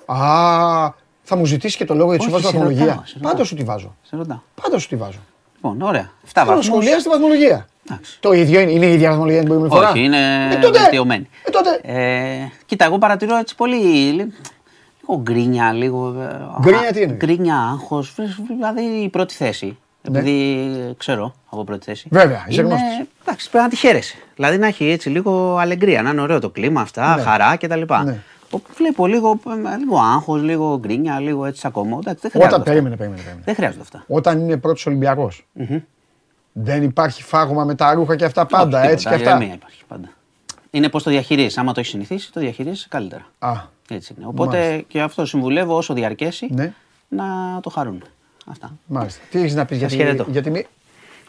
Α, 0.05 0.93
θα 1.29 1.35
μου 1.35 1.45
ζητήσεις 1.45 1.77
και 1.77 1.85
το 1.85 1.93
λόγο 1.95 2.09
γιατί 2.09 2.23
σου 2.23 2.29
Όχι, 2.33 2.41
βάζω 2.43 2.57
σε 2.57 2.63
ρωτάω, 2.63 2.75
βαθμολογία. 2.75 3.03
σε 3.05 3.13
ρωτάω. 3.17 3.31
Πάντα 3.31 3.43
σου 3.43 3.55
τη 3.55 3.63
βάζω. 3.63 3.95
Σε 4.01 4.15
ρωτάω. 4.15 4.39
Πάντα 4.61 4.77
σου 4.79 4.87
τη 4.87 4.95
βάζω. 4.95 5.19
Λοιπόν, 5.55 5.81
ωραία. 5.81 6.01
7 6.01 6.09
Θέλω 6.23 6.45
να 6.45 6.45
βαθμούς. 6.45 6.65
σχολιάσει 6.65 7.03
τη 7.03 7.09
βαθμολογία. 7.09 7.67
Εντάξει. 7.89 8.17
Το 8.19 8.31
ίδιο 8.33 8.59
είναι, 8.59 8.71
είναι 8.71 8.85
η 8.85 8.93
ίδια 8.93 9.09
βαθμολογία 9.09 9.39
την 9.39 9.47
προηγούμενη 9.47 9.75
φορά. 9.75 9.89
Όχι, 9.91 10.03
είναι 10.03 10.17
Ε, 10.53 10.57
τότε. 10.59 10.79
βελτιωμένη. 10.79 11.29
Ε, 11.43 11.49
τότε. 11.49 11.79
Ε, 11.83 12.47
κοίτα, 12.65 12.85
εγώ 12.85 12.97
παρατηρώ 12.97 13.37
έτσι 13.37 13.55
πολύ. 13.55 13.75
λι- 13.75 14.31
Λίγο 15.01 15.21
γκρίνια, 15.21 15.71
λίγο. 15.71 16.15
ε, 16.21 16.59
Γκρίνια 16.61 16.87
α, 16.89 16.91
τι 16.91 17.01
είναι; 17.01 17.13
Γκρίνια, 17.13 17.55
άγχος. 17.57 18.13
Δηλαδή 18.47 18.81
η 18.81 19.09
πρώτη 19.09 19.33
θέση. 19.33 19.77
Επειδή 20.01 20.69
ξέρω 20.97 21.33
από 21.49 21.63
πρώτη 21.63 21.85
θέση. 21.85 22.07
Ναι. 22.11 22.19
Βέβαια, 22.21 22.45
είσαι 22.47 22.61
είναι, 22.61 22.69
γνώστης. 22.69 23.05
Εντάξει, 23.25 23.49
πρέπει 23.49 23.63
να 23.63 23.69
τη 23.69 23.75
χαίρεσαι. 23.75 24.15
Δηλαδή 24.35 24.57
να 24.57 24.67
έχει 24.67 24.85
έτσι 24.89 25.09
λίγο 25.09 25.57
αλεγκρία, 25.57 26.01
να 26.01 26.09
είναι 26.09 26.21
ωραίο 26.21 26.39
το 26.39 26.49
κλίμα, 26.49 26.81
αυτά, 26.81 27.15
Ναι. 27.15 27.21
χαρά 27.21 27.55
κτλ. 27.57 27.81
Ναι. 28.51 28.57
Όπου 28.59 28.69
Βλέπω 28.75 29.07
λίγο, 29.07 29.39
ε, 29.73 29.77
λίγο 29.77 29.97
άγχος, 29.99 30.41
λίγο 30.41 30.77
γκρίνια, 30.79 31.19
λίγο 31.19 31.45
έτσι 31.45 31.67
ακόμα. 31.67 31.97
Εντάξει, 32.01 32.21
δεν 32.21 32.31
χρειάζονται. 32.31 32.45
Όταν 32.47 32.59
αυτά. 32.59 32.63
περίμενε, 32.71 32.95
περίμενε. 32.95 33.21
περίμενε. 33.21 33.43
Δεν 33.45 33.55
χρειάζονται 33.55 33.81
αυτά. 33.81 34.03
Όταν 34.07 34.39
είναι 34.39 34.57
πρώτος 34.57 34.85
Ολυμπιακός. 34.85 35.47
Δεν 36.51 36.83
υπάρχει 36.83 37.23
φάγωμα 37.23 37.63
με 37.63 37.75
τα 37.75 37.93
ρούχα 37.93 38.15
και 38.15 38.25
αυτά 38.25 38.45
πάντα. 38.45 38.81
Όχι, 38.81 38.91
έτσι 38.91 39.05
και 39.07 39.11
τίποτα, 39.13 39.29
αυτά. 39.31 39.37
ηρεμία 39.37 39.55
υπάρχει 39.55 39.83
πάντα. 39.87 40.09
Είναι 40.71 40.89
πώς 40.89 41.03
το 41.03 41.09
διαχειρίζεις. 41.09 41.57
Άμα 41.57 41.71
το 41.73 41.79
έχεις 41.79 41.91
συνηθίσει, 41.91 42.31
το 42.31 42.39
διαχειρίζεις 42.39 42.87
καλύτερα. 42.87 43.25
Α, 43.39 43.51
Έτσι 43.89 44.13
είναι. 44.17 44.27
Οπότε 44.27 44.83
και 44.87 45.01
αυτό 45.01 45.25
συμβουλεύω 45.25 45.75
όσο 45.77 45.93
διαρκέσει 45.93 46.47
ναι, 46.53 46.73
να 47.07 47.25
το 47.61 47.69
χαρούν. 47.69 48.03
Αυτά. 48.45 48.77
μάλιστα. 48.85 49.21
Τι 49.31 49.39
έχεις 49.39 49.55
να 49.55 49.65
πεις 49.65 49.77
για, 49.77 49.89
Σας 49.89 49.97
τη- 49.97 50.03
χαιρετώ. 50.03 50.25
για, 50.29 50.41
τη 50.41 50.49
μη- 50.49 50.65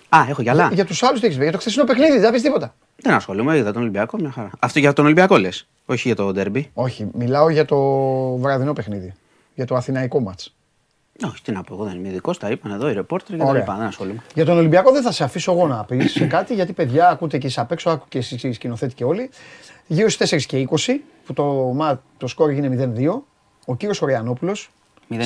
Α, 0.08 0.24
έχω 0.28 0.42
γυαλά. 0.42 0.66
για, 0.66 0.74
για 0.74 0.84
τους 0.84 1.02
άλλους 1.02 1.20
τι 1.20 1.26
έχεις 1.26 1.38
πει. 1.38 1.42
Για 1.42 1.52
το 1.52 1.58
χθεσινό 1.58 1.84
παιχνίδι, 1.84 2.18
δεν 2.18 2.32
πεις 2.32 2.42
τίποτα. 2.42 2.74
Δεν 2.96 3.14
ασχολούμαι, 3.14 3.56
είδα 3.56 3.72
τον 3.72 3.82
Ολυμπιακό, 3.82 4.16
μια 4.20 4.30
χαρά. 4.30 4.50
Αυτό 4.58 4.78
για 4.78 4.92
τον 4.92 5.04
Ολυμπιακό 5.04 5.36
λες. 5.36 5.66
Όχι 5.86 6.06
για 6.06 6.16
το 6.16 6.32
ντέρμπι. 6.32 6.70
Όχι, 6.74 7.08
μιλάω 7.12 7.48
για 7.48 7.64
το 7.64 7.76
βραδινό 8.36 8.72
παιχνίδι. 8.72 9.14
Για 9.54 9.66
το 9.66 9.74
αθηναϊκό 9.74 10.20
μάτς. 10.20 10.54
Όχι, 11.26 11.42
τι 11.42 11.52
να 11.52 11.62
πω, 11.62 11.74
εγώ 11.74 11.84
δεν 11.84 11.94
είμαι 11.96 12.08
ειδικός, 12.08 12.38
τα 12.38 12.50
είπαν 12.50 12.72
εδώ 12.72 12.90
οι 12.90 12.92
ρεπόρτερ 12.92 13.36
και 13.36 13.42
τα 13.42 13.48
Ωραία. 13.48 13.60
λοιπά. 13.60 13.76
Δεν 13.76 13.86
ασχολούμαι. 13.86 14.22
Για 14.34 14.44
τον 14.44 14.56
Ολυμπιακό 14.56 14.92
δεν 14.92 15.02
θα 15.02 15.12
σε 15.12 15.24
αφήσω 15.24 15.52
εγώ 15.52 15.66
να 15.66 15.84
πεις 15.84 16.12
σε 16.12 16.26
κάτι, 16.26 16.54
γιατί 16.54 16.72
παιδιά 16.72 17.08
ακούτε 17.08 17.38
και 17.38 17.46
εσείς 17.46 17.58
απ' 17.58 17.72
έξω, 17.72 17.90
άκου 17.90 18.06
και 18.08 18.18
εσείς 18.18 18.42
οι 18.42 18.52
σκηνοθέτη 18.52 18.94
και 18.94 19.04
όλοι. 19.04 19.30
Γύρω 19.86 20.08
στις 20.08 20.30
4 20.30 20.46
και 20.46 20.56
20, 20.70 21.00
που 21.26 21.32
το, 21.32 21.44
μα, 21.74 22.02
το 22.18 22.26
σκόρ 22.26 22.50
έγινε 22.50 22.92
0-2, 22.96 23.22
ο 23.64 23.76
κύριος 23.76 24.02
Οριανόπουλος. 24.02 24.70
0-3. 25.10 25.16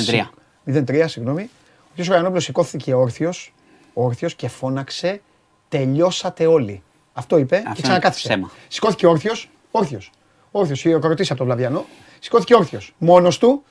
0-3, 0.64 1.04
συγγνώμη. 1.06 1.42
Ο 1.42 1.88
κύριος 1.88 2.08
Οριανόπουλος 2.08 2.44
σηκώθηκε 2.44 2.94
όρθιος 2.94 3.52
όρθιος 3.92 4.34
και 4.34 4.48
φώναξε 4.48 5.20
Τελειώσατε 5.68 6.46
όλοι. 6.46 6.82
Αυτό 7.12 7.38
είπε 7.38 7.56
Αυτό 7.56 7.72
και 7.74 7.82
ξανακάθισε. 7.82 8.32
είναι 8.32 8.42
ψέμα. 8.42 8.52
Σηκώθηκε 8.68 9.06
όρθιος, 9.06 9.50
όρθιος. 9.70 10.10
Όρθιος, 10.50 10.80
χειροκροτήσει 10.80 11.28
από 11.32 11.38
τον 11.38 11.46
Βλαβιανό. 11.46 11.84
Σηκώθηκε 12.18 12.54
όρθιος. 12.54 12.94
Μόνος 12.98 13.38
του. 13.38 13.64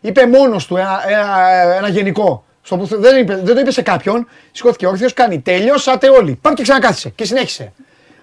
Είπε 0.00 0.26
μόνος 0.26 0.66
του 0.66 0.76
ένα, 0.76 1.02
ένα, 1.08 1.50
ένα 1.76 1.88
γενικό. 1.88 2.44
Στο 2.62 2.76
που 2.76 2.86
δεν, 3.00 3.18
είπε, 3.18 3.36
δεν 3.36 3.54
το 3.54 3.60
είπε 3.60 3.70
σε 3.70 3.82
κάποιον. 3.82 4.28
Σηκώθηκε 4.52 4.86
όρθιος, 4.86 5.12
κάνει. 5.12 5.40
Τελειώσατε 5.40 6.10
όλοι. 6.10 6.38
Πάμε 6.42 6.54
και 6.56 6.62
ξανακάθισε. 6.62 7.08
Και 7.10 7.24
συνέχισε. 7.24 7.72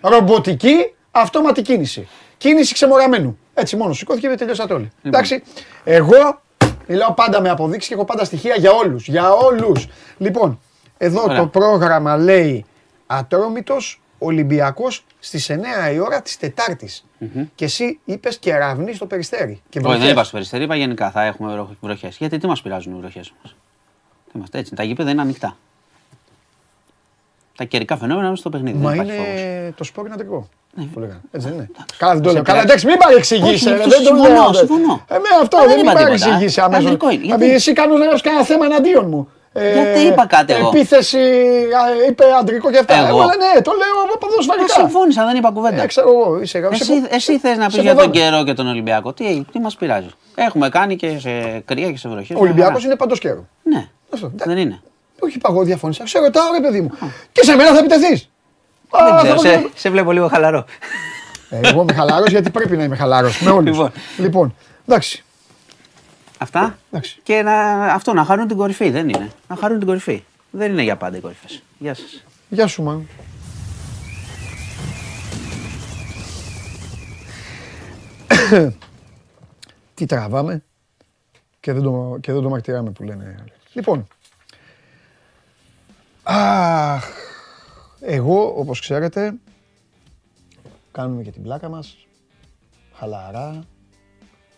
Ρομποτική 0.01 0.93
αυτόματη 1.11 1.61
κίνηση. 1.61 2.07
Κίνηση 2.38 2.73
ξεμοραμένου. 2.73 3.38
Έτσι 3.53 3.75
μόνος 3.75 3.97
σηκώθηκε 3.97 4.27
και 4.27 4.35
τελειώσατε 4.35 4.73
όλοι. 4.73 4.91
Εντάξει. 5.03 5.43
Εγώ 5.84 6.41
μιλάω 6.88 7.13
πάντα 7.13 7.41
με 7.41 7.49
αποδείξεις 7.49 7.88
και 7.88 7.93
έχω 7.93 8.05
πάντα 8.05 8.23
στοιχεία 8.23 8.55
για 8.55 8.71
όλους. 8.71 9.07
Για 9.07 9.31
όλους. 9.31 9.88
Λοιπόν, 10.17 10.59
εδώ 11.03 11.21
Ωραία. 11.23 11.38
το 11.38 11.47
πρόγραμμα 11.47 12.17
λέει 12.17 12.65
Ατρόμητος 13.07 14.01
Ολυμπιακός 14.17 15.05
στις 15.19 15.49
9 15.51 15.93
η 15.93 15.99
ώρα 15.99 16.21
της 16.21 16.38
τεταρτης 16.38 17.05
Και 17.55 17.65
εσύ 17.65 17.99
είπες 18.05 18.38
κεραυνή 18.38 18.93
στο 18.93 19.05
Περιστέρι. 19.05 19.61
Και 19.69 19.77
Όχι, 19.80 19.88
δεν 19.88 19.95
βροχές. 19.97 20.11
είπα 20.11 20.23
στο 20.23 20.31
περιστέρι, 20.34 20.63
είπα 20.63 20.75
γενικά 20.75 21.11
θα 21.11 21.23
έχουμε 21.23 21.67
βροχές. 21.81 22.17
Γιατί 22.17 22.38
τι 22.38 22.47
μας 22.47 22.61
πειράζουν 22.61 22.95
οι 22.95 22.99
βροχές 22.99 23.34
μας; 23.43 23.55
Είμαστε 24.35 24.57
έτσι. 24.57 24.75
Τα 24.75 24.84
γήπεδα 24.84 25.09
είναι 25.09 25.21
ανοιχτά. 25.21 25.57
Τα 27.57 27.63
καιρικά 27.63 27.97
φαινόμενα 27.97 28.27
είναι 28.27 28.35
στο 28.35 28.49
παιχνίδι. 28.49 28.77
Μα 28.77 28.89
δεν 28.91 28.99
υπάρχει 28.99 29.19
είναι 29.21 29.59
φόβος. 29.61 29.75
το 29.77 29.84
σπορ 29.84 30.05
είναι 30.05 30.13
αντρικό. 30.13 30.49
Που 30.93 30.99
λέγανε. 30.99 31.21
Έτσι 31.31 31.47
δεν 31.47 31.55
είναι. 31.57 31.69
εντάξει. 31.75 31.97
Καλά, 31.97 32.13
δεν 32.13 32.21
το 32.21 32.27
Σε 32.30 32.34
λέω. 32.35 32.43
Καλά, 32.43 32.61
πειράζει. 32.61 32.65
εντάξει, 32.65 32.85
μην 32.85 32.97
παρεξηγήσει. 32.97 33.53
Όχι, 33.53 33.69
ρε, 33.69 33.75
αυτό 33.75 33.89
Δεν 33.89 33.97
το 33.99 34.05
συμφωνώ, 34.05 34.34
λέω. 34.34 34.53
συμφωνώ. 34.53 35.05
Ε, 35.07 35.13
με 35.17 35.30
αυτό 35.41 35.57
Μα 35.57 35.63
δεν 35.65 35.71
δεν 35.71 35.80
είπα 35.81 35.91
υπάρχει 35.91 36.13
τίποτα. 36.13 36.25
παρεξηγήσει 36.30 36.61
αμέσως. 36.61 36.85
Αντρικό 36.85 37.09
είναι. 37.09 37.21
Δηλαδή, 37.21 37.43
Γιατί; 37.43 37.55
εσύ 37.55 37.73
κάνω 37.73 37.97
να 37.97 38.05
γράψει 38.05 38.23
κανένα 38.23 38.43
θέμα 38.43 38.65
εναντίον 38.65 39.07
μου. 39.07 39.30
Ε, 39.55 39.73
Γιατί 39.73 39.99
είπα 39.99 40.25
κάτι 40.27 40.53
εγώ; 40.53 40.67
Επίθεση, 40.67 41.17
α, 41.17 42.07
είπε 42.09 42.23
αντρικό 42.39 42.71
και 42.71 42.77
αυτά. 42.77 42.93
Εγώ. 42.95 43.07
Εγώ 43.07 43.17
λέω, 43.17 43.25
ναι, 43.25 43.61
το 43.61 43.71
λέω 43.77 44.03
από 44.03 44.13
Ε, 44.13 44.17
ποδοσφαιρικά. 44.19 44.73
Συμφώνησα, 44.73 45.25
δεν 45.25 45.35
είπα 45.35 45.49
κουβέντα. 45.51 45.81
Ε, 45.84 45.85
ξέρω 45.85 46.09
εγώ, 46.09 46.39
είσαι 46.41 46.69
Εσύ, 46.71 46.84
σε- 46.84 47.07
εσύ 47.09 47.39
θες 47.39 47.57
να 47.57 47.65
πει 47.65 47.71
σε 47.71 47.81
για 47.81 47.95
τον 47.95 48.03
φοβάμαι. 48.03 48.19
καιρό 48.30 48.43
και 48.43 48.53
τον 48.53 48.67
Ολυμπιακό; 48.67 49.13
Τι, 49.13 49.45
τι 49.51 49.59
μας 49.59 49.75
πειράζεις; 49.75 50.11
Έχουμε 50.35 50.69
κάνει 50.69 50.95
και 50.95 51.19
σε 51.19 51.59
κρύα 51.65 51.91
και 51.91 51.97
σε 51.97 52.09
βροχές. 52.09 52.38
Ο 52.38 52.39
Ολυμπιακός 52.39 52.84
είναι 52.84 52.95
παντός 52.95 53.19
καιρό. 53.19 53.45
Ναι, 53.63 53.88
Αυτό, 54.13 54.31
δεν 54.35 54.57
είναι. 54.57 54.81
Όχι, 55.19 55.35
είπα 55.38 55.49
εγώ 55.51 55.63
διαφωνήσα. 55.63 56.07
Σε 56.07 56.19
ρωτάω, 56.19 56.51
ρε 56.53 56.67
παιδί 56.67 56.81
μου. 56.81 56.91
Και 57.31 57.43
σε 57.43 57.55
μένα 57.55 57.71
θα 57.71 57.77
επιτεθείς. 57.77 58.30
Δεν 59.23 59.23
ξέρω, 59.23 59.38
σε, 59.39 59.69
σε 59.75 59.89
βλέπω 59.89 60.11
λίγο 60.11 60.27
χαλαρό. 60.27 60.65
Ε, 61.49 61.59
Εγώ 61.69 61.81
είμαι 61.81 61.93
χαλαρός 61.93 62.30
γιατί 62.30 62.49
πρέπει 62.49 62.77
να 62.77 62.84
είμαι 62.84 62.95
χαλαρός. 62.95 63.39
Με 63.41 63.49
όλους. 63.51 63.65
Λοιπόν. 63.77 63.91
Λοιπόν, 64.17 64.55
εντάξει. 64.88 65.23
Αυτά. 66.44 66.78
Εντάξει. 66.91 67.20
Και 67.24 67.41
να, 67.41 67.86
αυτό, 67.86 68.14
να 68.14 68.24
χαρούν 68.24 68.48
την 68.48 68.57
κορυφή. 68.57 68.90
Δεν 68.90 69.10
είναι. 69.10 69.32
Να 69.48 69.56
χαρούν 69.56 69.78
την 69.78 69.88
κορυφή. 69.88 70.24
Δεν 70.52 70.72
είναι 70.72 70.82
για 70.82 70.98
πάντα 70.98 71.18
οι 71.18 71.20
κορυφέ. 71.20 71.48
Γεια 71.80 71.94
σας. 71.94 72.24
Γεια 72.49 72.68
σου, 72.68 72.84
Μαν. 72.84 73.07
Τι 79.94 80.06
τραβάμε 80.06 80.64
και 81.60 81.74
δεν, 81.74 81.84
το, 81.84 82.18
και 82.22 82.32
δεν 82.32 82.41
το 82.41 82.49
μαρτυράμε 82.49 82.91
που 82.91 83.03
λένε. 83.03 83.36
άλλοι. 83.40 83.52
Λοιπόν, 83.74 84.07
αχ, 86.24 87.06
εγώ 87.99 88.53
όπως 88.60 88.80
ξέρετε 88.80 89.34
κάνουμε 90.91 91.24
και 91.24 91.32
την 91.32 91.41
πλάκα 91.44 91.70
μας, 91.70 91.98
χαλαρά, 92.94 93.64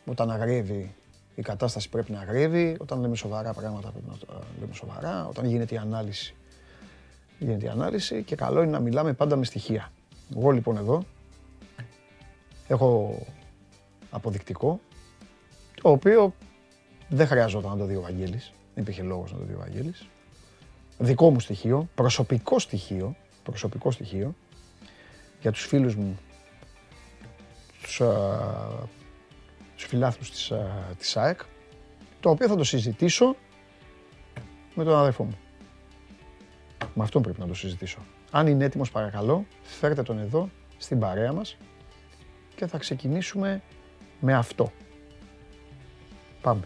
όταν 0.06 0.32
αγρεύει 0.32 0.96
η 1.36 1.42
κατάσταση 1.42 1.90
πρέπει 1.90 2.12
να 2.12 2.20
αγρεύει, 2.20 2.78
όταν 2.80 3.00
λέμε 3.00 3.16
σοβαρά 3.16 3.54
πράγματα 3.54 3.90
πρέπει 3.90 4.08
να 4.10 4.18
τα 4.18 4.44
λέμε 4.60 4.74
σοβαρά, 4.74 5.28
όταν 5.28 5.46
γίνεται 5.46 5.76
η 5.76 5.78
ανάλυση 5.78 6.36
γίνεται 7.40 7.66
η 7.66 7.70
ανάλυση 7.70 8.24
και 8.24 8.36
καλό 8.36 8.62
είναι 8.62 8.72
να 8.72 8.80
μιλάμε 8.80 9.14
πάντα 9.14 9.36
με 9.36 9.46
στοιχεία. 9.46 9.92
Εγώ 10.36 10.52
λοιπόν 10.52 10.78
εδώ 10.78 11.04
έχω 12.68 13.20
αποδεικτικό 14.10 14.80
το 15.82 15.90
οποίο 15.90 16.34
δεν 17.10 17.28
χρειαζόταν 17.28 17.72
να 17.72 17.78
το 17.78 17.86
δει 17.86 17.96
ο 17.96 18.02
Βαγγέλης, 18.02 18.52
δεν 18.74 18.84
υπήρχε 18.84 19.02
λόγος 19.02 19.32
να 19.32 19.38
το 19.38 19.44
δει 19.44 19.54
ο 19.54 19.58
Βαγγέλης. 19.60 20.08
Δικό 20.98 21.32
μου 21.32 21.40
στοιχείο, 21.40 21.90
προσωπικό 21.96 22.60
στοιχείο, 22.60 23.16
προσωπικό 23.44 23.92
στοιχείο 23.92 24.36
για 25.42 25.52
τους 25.52 25.66
φίλους 25.66 25.96
μου, 25.96 26.20
τους, 27.82 28.02
α, 29.76 29.78
τους 29.78 29.86
φιλάθλους 29.86 30.32
της, 30.32 30.52
α, 30.52 30.58
της 30.98 31.18
ΑΕΚ, 31.18 31.40
το 32.20 32.30
οποίο 32.30 32.48
θα 32.48 32.56
το 32.56 32.64
συζητήσω 32.64 33.36
με 34.76 34.84
τον 34.84 34.98
αδερφό 34.98 35.24
μου. 35.24 35.38
Με 36.94 37.04
αυτόν 37.04 37.22
πρέπει 37.22 37.40
να 37.40 37.48
το 37.48 37.54
συζητήσω. 37.54 38.00
Αν 38.32 38.48
είναι 38.48 38.66
έτοιμος 38.66 38.92
παρακαλώ, 38.92 39.46
φέρτε 39.64 40.04
τον 40.04 40.20
εδώ 40.20 40.50
στην 40.78 41.00
παρέα 41.00 41.34
μας 41.34 41.58
και 42.56 42.66
θα 42.66 42.78
ξεκινήσουμε 42.78 43.62
με 44.20 44.34
αυτό. 44.34 44.72
Πάμε. 46.42 46.62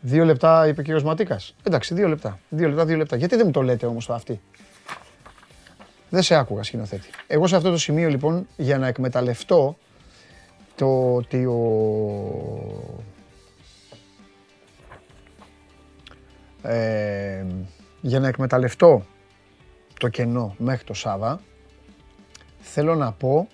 Δύο 0.00 0.24
λεπτά 0.24 0.68
είπε 0.68 0.80
ο 0.80 0.84
κύριος 0.84 1.02
Ματίκας. 1.02 1.54
Εντάξει, 1.62 1.94
δύο 1.94 2.08
λεπτά. 2.08 2.38
Δύο 2.48 2.68
λεπτά, 2.68 2.84
δύο 2.84 2.96
λεπτά. 2.96 3.16
Γιατί 3.16 3.36
δεν 3.36 3.46
μου 3.46 3.52
το 3.52 3.62
λέτε 3.62 3.86
όμως 3.86 4.06
το 4.06 4.14
αυτή. 4.14 4.40
Δεν 6.14 6.22
σε 6.22 6.34
άκουγα 6.34 6.62
σκηνοθέτη. 6.62 7.08
Εγώ 7.26 7.46
σε 7.46 7.56
αυτό 7.56 7.70
το 7.70 7.78
σημείο 7.78 8.08
λοιπόν 8.08 8.46
για 8.56 8.78
να 8.78 8.86
εκμεταλλευτώ 8.86 9.76
το 10.74 11.14
ότι 11.14 11.44
ο, 11.46 11.60
ε, 16.62 17.44
για 18.00 18.20
να 18.20 18.28
εκμεταλλευτώ 18.28 19.04
το 19.98 20.08
κενό 20.08 20.54
μέχρι 20.58 20.84
το 20.84 20.94
Σάβα, 20.94 21.40
θέλω 22.60 22.94
να 22.94 23.12
πω 23.12 23.48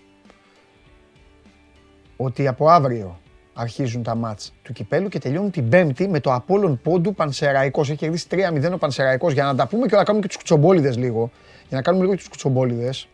ότι 2.16 2.47
από 2.47 2.69
αύριο 2.69 3.20
αρχίζουν 3.61 4.03
τα 4.03 4.15
μάτς 4.15 4.53
του 4.62 4.73
Κυπέλου 4.73 5.09
και 5.09 5.19
τελειώνουν 5.19 5.51
την 5.51 5.69
Πέμπτη 5.69 6.09
με 6.09 6.20
το 6.20 6.32
Απόλλων 6.32 6.81
Πόντου 6.82 7.15
Πανσεραϊκός. 7.15 7.89
Έχει 7.89 7.99
κερδίσει 7.99 8.27
3-0 8.31 8.73
ο 8.73 8.78
Πανσεραϊκός. 8.78 9.32
Για 9.32 9.45
να 9.45 9.55
τα 9.55 9.66
πούμε 9.66 9.87
και 9.87 9.97
να 9.97 10.05
κάνουμε 10.05 10.23
και 10.23 10.28
τους 10.28 10.37
κουτσομπόλιδες 10.37 10.97
λίγο. 10.97 11.31
Για 11.69 11.77
να 11.77 11.82
κάνουμε 11.82 12.03
λίγο 12.03 12.15
και 12.15 12.20
τους 12.20 12.31
κουτσομπόλιδες. 12.31 13.09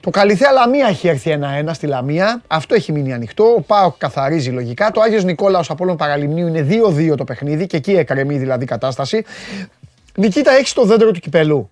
Το 0.00 0.10
Καλυθέα 0.10 0.52
Λαμία 0.52 0.86
έχει 0.86 1.08
έρθει 1.08 1.30
ένα-ένα 1.30 1.74
στη 1.74 1.86
Λαμία. 1.86 2.42
Αυτό 2.46 2.74
έχει 2.74 2.92
μείνει 2.92 3.12
ανοιχτό. 3.12 3.44
Ο 3.44 3.60
Πάοκ 3.60 3.96
καθαρίζει 3.96 4.50
λογικά. 4.50 4.90
Το 4.90 5.00
Άγιος 5.00 5.24
Νικόλαος 5.24 5.70
Απόλλων 5.70 5.96
Παραλιμνίου 5.96 6.46
είναι 6.46 6.66
2-2 6.70 7.16
το 7.16 7.24
παιχνίδι 7.24 7.66
και 7.66 7.76
εκεί 7.76 7.92
εκρεμεί 7.92 8.38
δηλαδή 8.38 8.64
κατάσταση. 8.64 9.24
Νικήτα, 10.16 10.52
έχεις 10.52 10.72
το 10.72 10.84
δέντρο 10.84 11.10
του 11.10 11.20
κυπελού. 11.20 11.70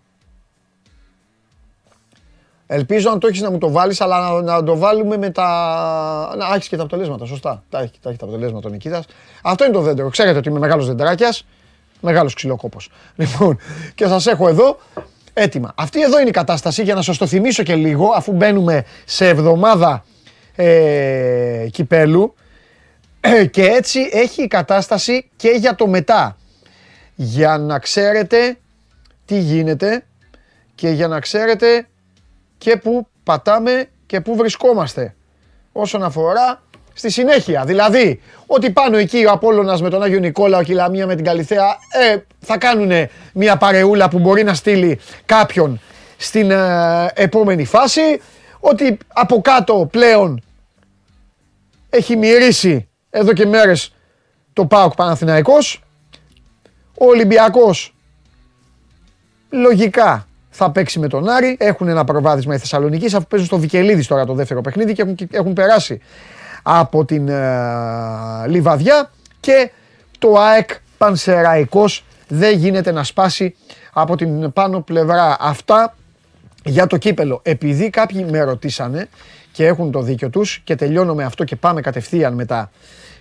Ελπίζω 2.74 3.11
αν 3.11 3.19
το 3.19 3.27
έχεις 3.27 3.40
να 3.40 3.51
μου 3.51 3.59
το 3.59 3.70
βάλεις, 3.70 4.01
αλλά 4.01 4.20
να, 4.20 4.43
να 4.43 4.62
το 4.62 4.77
βάλουμε 4.77 5.16
με 5.16 5.31
τα. 5.31 5.44
Να 6.39 6.55
έχεις 6.55 6.69
και 6.69 6.77
τα 6.77 6.82
αποτελέσματα. 6.82 7.24
Σωστά. 7.24 7.62
Τα 7.70 7.81
έχει, 7.81 7.93
τα 8.03 8.09
έχει 8.09 8.19
τα 8.19 8.24
αποτελέσματα 8.24 8.69
ο 8.69 8.73
Νικήτας. 8.73 9.05
Αυτό 9.43 9.65
είναι 9.65 9.73
το 9.73 9.81
δέντρο. 9.81 10.09
Ξέρετε 10.09 10.39
ότι 10.39 10.49
είμαι 10.49 10.59
μεγάλος 10.59 10.86
δεντράκια. 10.86 11.35
Μεγάλος 12.01 12.35
ξυλοκόπος. 12.35 12.90
Λοιπόν, 13.16 13.59
και 13.94 14.07
σας 14.07 14.27
έχω 14.27 14.49
εδώ 14.49 14.78
έτοιμα. 15.32 15.73
Αυτή 15.77 16.01
εδώ 16.03 16.19
είναι 16.20 16.28
η 16.28 16.32
κατάσταση 16.32 16.82
για 16.82 16.94
να 16.94 17.03
σας 17.03 17.19
το 17.19 17.27
θυμίσω 17.27 17.62
και 17.62 17.74
λίγο, 17.74 18.07
αφού 18.16 18.32
μπαίνουμε 18.32 18.85
σε 19.05 19.28
εβδομάδα 19.28 20.05
ε, 20.55 21.66
κυπέλου. 21.70 22.35
και 23.51 23.65
έτσι 23.65 24.09
έχει 24.12 24.43
η 24.43 24.49
κατάσταση 24.49 25.31
και 25.36 25.49
για 25.49 25.74
το 25.74 25.86
μετά. 25.86 26.36
Για 27.15 27.59
να 27.59 27.78
ξέρετε 27.78 28.57
τι 29.24 29.39
γίνεται 29.39 30.05
και 30.74 30.89
για 30.89 31.09
να 31.09 31.20
ξέρετε 31.20 31.86
και 32.63 32.77
που 32.77 33.07
πατάμε 33.23 33.89
και 34.07 34.21
που 34.21 34.37
βρισκόμαστε 34.37 35.15
όσον 35.73 36.03
αφορά 36.03 36.63
στη 36.93 37.11
συνέχεια. 37.11 37.65
Δηλαδή, 37.65 38.21
ότι 38.47 38.71
πάνω 38.71 38.97
εκεί 38.97 39.25
ο 39.25 39.31
Απόλλωνας 39.31 39.83
με 39.83 39.91
τον 39.91 40.03
Άγιο 40.03 40.19
Νικόλαο 40.19 40.63
και 40.63 40.73
η 40.73 40.75
Λαμία 40.75 41.07
με 41.07 41.15
την 41.15 41.25
Καλυθέα 41.25 41.77
ε, 41.91 42.17
θα 42.39 42.59
κάνουν 42.59 43.09
μια 43.33 43.57
παρεούλα 43.57 44.09
που 44.09 44.19
μπορεί 44.19 44.45
να 44.45 44.55
στείλει 44.55 45.01
κάποιον 45.27 45.81
στην 46.17 46.51
ε, 46.51 47.11
επόμενη 47.15 47.65
φάση. 47.65 48.21
Ότι 48.61 48.99
από 49.09 49.41
κάτω 49.41 49.89
πλέον 49.91 50.43
έχει 51.91 52.17
μυρίσει 52.17 52.89
εδώ 53.11 53.33
και 53.33 53.47
μέρες 53.47 53.95
το 54.53 54.67
ΠΑΟΚ 54.67 54.95
Παναθηναϊκός. 54.95 55.83
Ο 56.99 57.07
Ολυμπιακός 57.07 57.95
λογικά 59.51 60.27
θα 60.55 60.70
παίξει 60.70 60.99
με 60.99 61.09
τον 61.09 61.29
Άρη. 61.29 61.57
Έχουν 61.61 61.89
ένα 61.89 62.05
προβάδισμα 62.05 62.55
οι 62.55 62.59
Θεσσαλονίκη, 62.59 63.07
αφού 63.07 63.27
παίζουν 63.27 63.49
στο 63.49 63.59
Βικελίδης 63.59 64.07
τώρα 64.07 64.27
το 64.27 64.35
δεύτερο 64.35 64.61
παιχνίδι 64.61 64.93
και 64.93 65.03
έχουν, 65.03 65.16
έχουν 65.31 65.53
περάσει 65.53 66.01
από 66.62 67.05
την 67.05 67.29
uh, 67.31 68.49
Λιβαδιά 68.49 69.11
και 69.41 69.70
το 70.19 70.39
ΑΕΚ 70.39 70.70
Πανσεραϊκός 70.99 72.05
δεν 72.29 72.59
γίνεται 72.59 72.93
να 72.93 73.05
σπάσει 73.05 73.55
από 73.93 74.16
την 74.16 74.53
πάνω 74.53 74.81
πλευρά. 74.81 75.37
Αυτά 75.41 75.95
για 76.65 76.87
το 76.87 76.97
κύπελο. 76.97 77.41
Επειδή 77.43 77.91
κάποιοι 77.91 78.27
με 78.31 78.41
ρωτήσανε 78.41 79.09
και 79.53 79.66
έχουν 79.66 79.91
το 79.91 80.03
δίκιο 80.03 80.31
τους 80.31 80.61
και 80.65 80.74
τελειώνω 80.74 81.15
με 81.15 81.24
αυτό 81.24 81.45
και 81.45 81.57
πάμε 81.57 81.81
κατευθείαν 81.81 82.35
μετά 82.35 82.70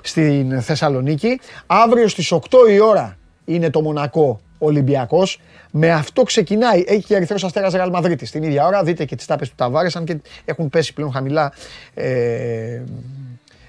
στην 0.02 0.62
Θεσσαλονίκη. 0.62 1.40
Αύριο 1.66 2.08
στις 2.08 2.34
8 2.34 2.40
η 2.72 2.80
ώρα 2.80 3.18
είναι 3.46 3.70
το 3.70 3.82
Μονακό 3.82 4.42
Ολυμπιακός. 4.62 5.40
Με 5.72 5.92
αυτό 5.92 6.24
ξεκινάει. 6.24 6.84
Έχει 6.88 7.04
και 7.04 7.16
Ερυθρό 7.16 7.38
Αστέρας 7.44 7.74
Ρεάλ 7.74 7.90
Μαδρίτης. 7.90 8.32
Την 8.32 8.44
ίδια 8.44 8.66
ώρα 8.66 8.84
δείτε 8.84 9.06
και 9.06 9.16
τις 9.16 9.26
τάπες 9.26 9.50
του 9.50 9.56
Ταβάρε, 9.58 9.90
αν 9.94 10.06
και 10.06 10.18
έχουν 10.46 10.70
πέσει 10.70 10.94
πλέον 10.94 11.12
χαμηλά 11.12 11.54
ε, 11.94 12.82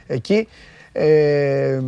εκεί. 0.06 0.48
Ε, 0.92 1.80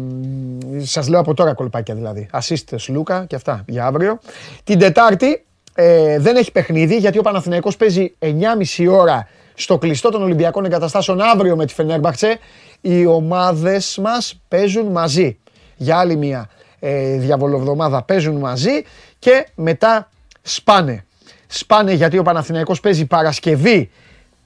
Σας 0.79 1.09
λέω 1.09 1.21
από 1.21 1.35
τώρα 1.35 1.55
κολπάκια 1.55 1.95
δηλαδή. 1.95 2.29
Ασίστε 2.31 2.77
Λούκα 2.89 3.25
και 3.25 3.35
αυτά 3.35 3.65
για 3.67 3.87
αύριο. 3.87 4.19
Την 4.65 4.79
Τετάρτη 4.79 5.45
ε, 5.75 6.19
δεν 6.19 6.37
έχει 6.37 6.53
παιχνίδι 6.53 6.97
γιατί 6.97 7.19
ο 7.19 7.23
Παναθηναϊκός 7.23 7.77
παίζει 7.77 8.15
9.30 8.19 8.89
ώρα 8.91 9.29
στο 9.55 9.79
κλειστό 9.79 10.09
των 10.11 10.23
Ολυμπιακών 10.23 10.65
Εγκαταστάσεων 10.65 11.21
αύριο 11.21 11.57
με 11.57 11.67
τη 11.67 11.75
Φενέρμπαχτσε. 11.75 12.39
Οι 12.81 13.07
ομάδες 13.07 13.99
μας 14.03 14.41
παίζουν 14.49 14.87
μαζί 14.87 15.39
για 15.77 15.99
άλλη 15.99 16.17
μια 16.17 16.49
ε, 16.87 17.17
διαβολοβδομάδα 17.17 18.03
παίζουν 18.03 18.37
μαζί 18.37 18.85
και 19.19 19.47
μετά 19.55 20.09
σπάνε. 20.43 21.05
Σπάνε 21.47 21.93
γιατί 21.93 22.19
ο 22.19 22.23
Παναθηναϊκός 22.23 22.81
παίζει 22.81 23.07
Παρασκευή 23.07 23.91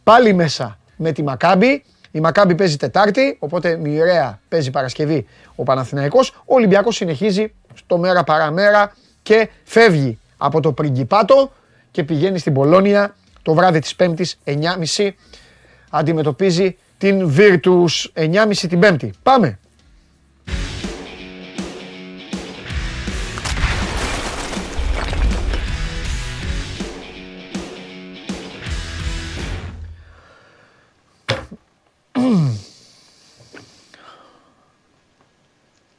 πάλι 0.04 0.32
μέσα 0.32 0.78
με 0.96 1.12
τη 1.12 1.22
Μακάμπη. 1.22 1.84
Η 2.10 2.20
Μακάμπη 2.20 2.54
παίζει 2.54 2.76
Τετάρτη, 2.76 3.36
οπότε 3.38 3.76
μοιραία 3.76 4.40
παίζει 4.48 4.70
Παρασκευή 4.70 5.26
ο 5.54 5.62
Παναθηναϊκός. 5.62 6.30
Ο 6.30 6.54
Ολυμπιακός 6.54 6.96
συνεχίζει 6.96 7.52
στο 7.74 7.98
μέρα 7.98 8.24
παραμέρα 8.24 8.92
και 9.22 9.48
φεύγει 9.64 10.18
από 10.36 10.60
το 10.60 10.72
Πριγκιπάτο 10.72 11.52
και 11.90 12.04
πηγαίνει 12.04 12.38
στην 12.38 12.52
Πολώνια 12.54 13.14
το 13.42 13.54
βράδυ 13.54 13.78
της 13.78 13.94
Πέμπτης 13.96 14.38
9.30 14.44 15.10
αντιμετωπίζει 15.90 16.76
την 16.98 17.34
Virtus 17.36 18.22
9.30 18.32 18.56
την 18.56 18.78
Πέμπτη. 18.78 19.12
Πάμε! 19.22 19.58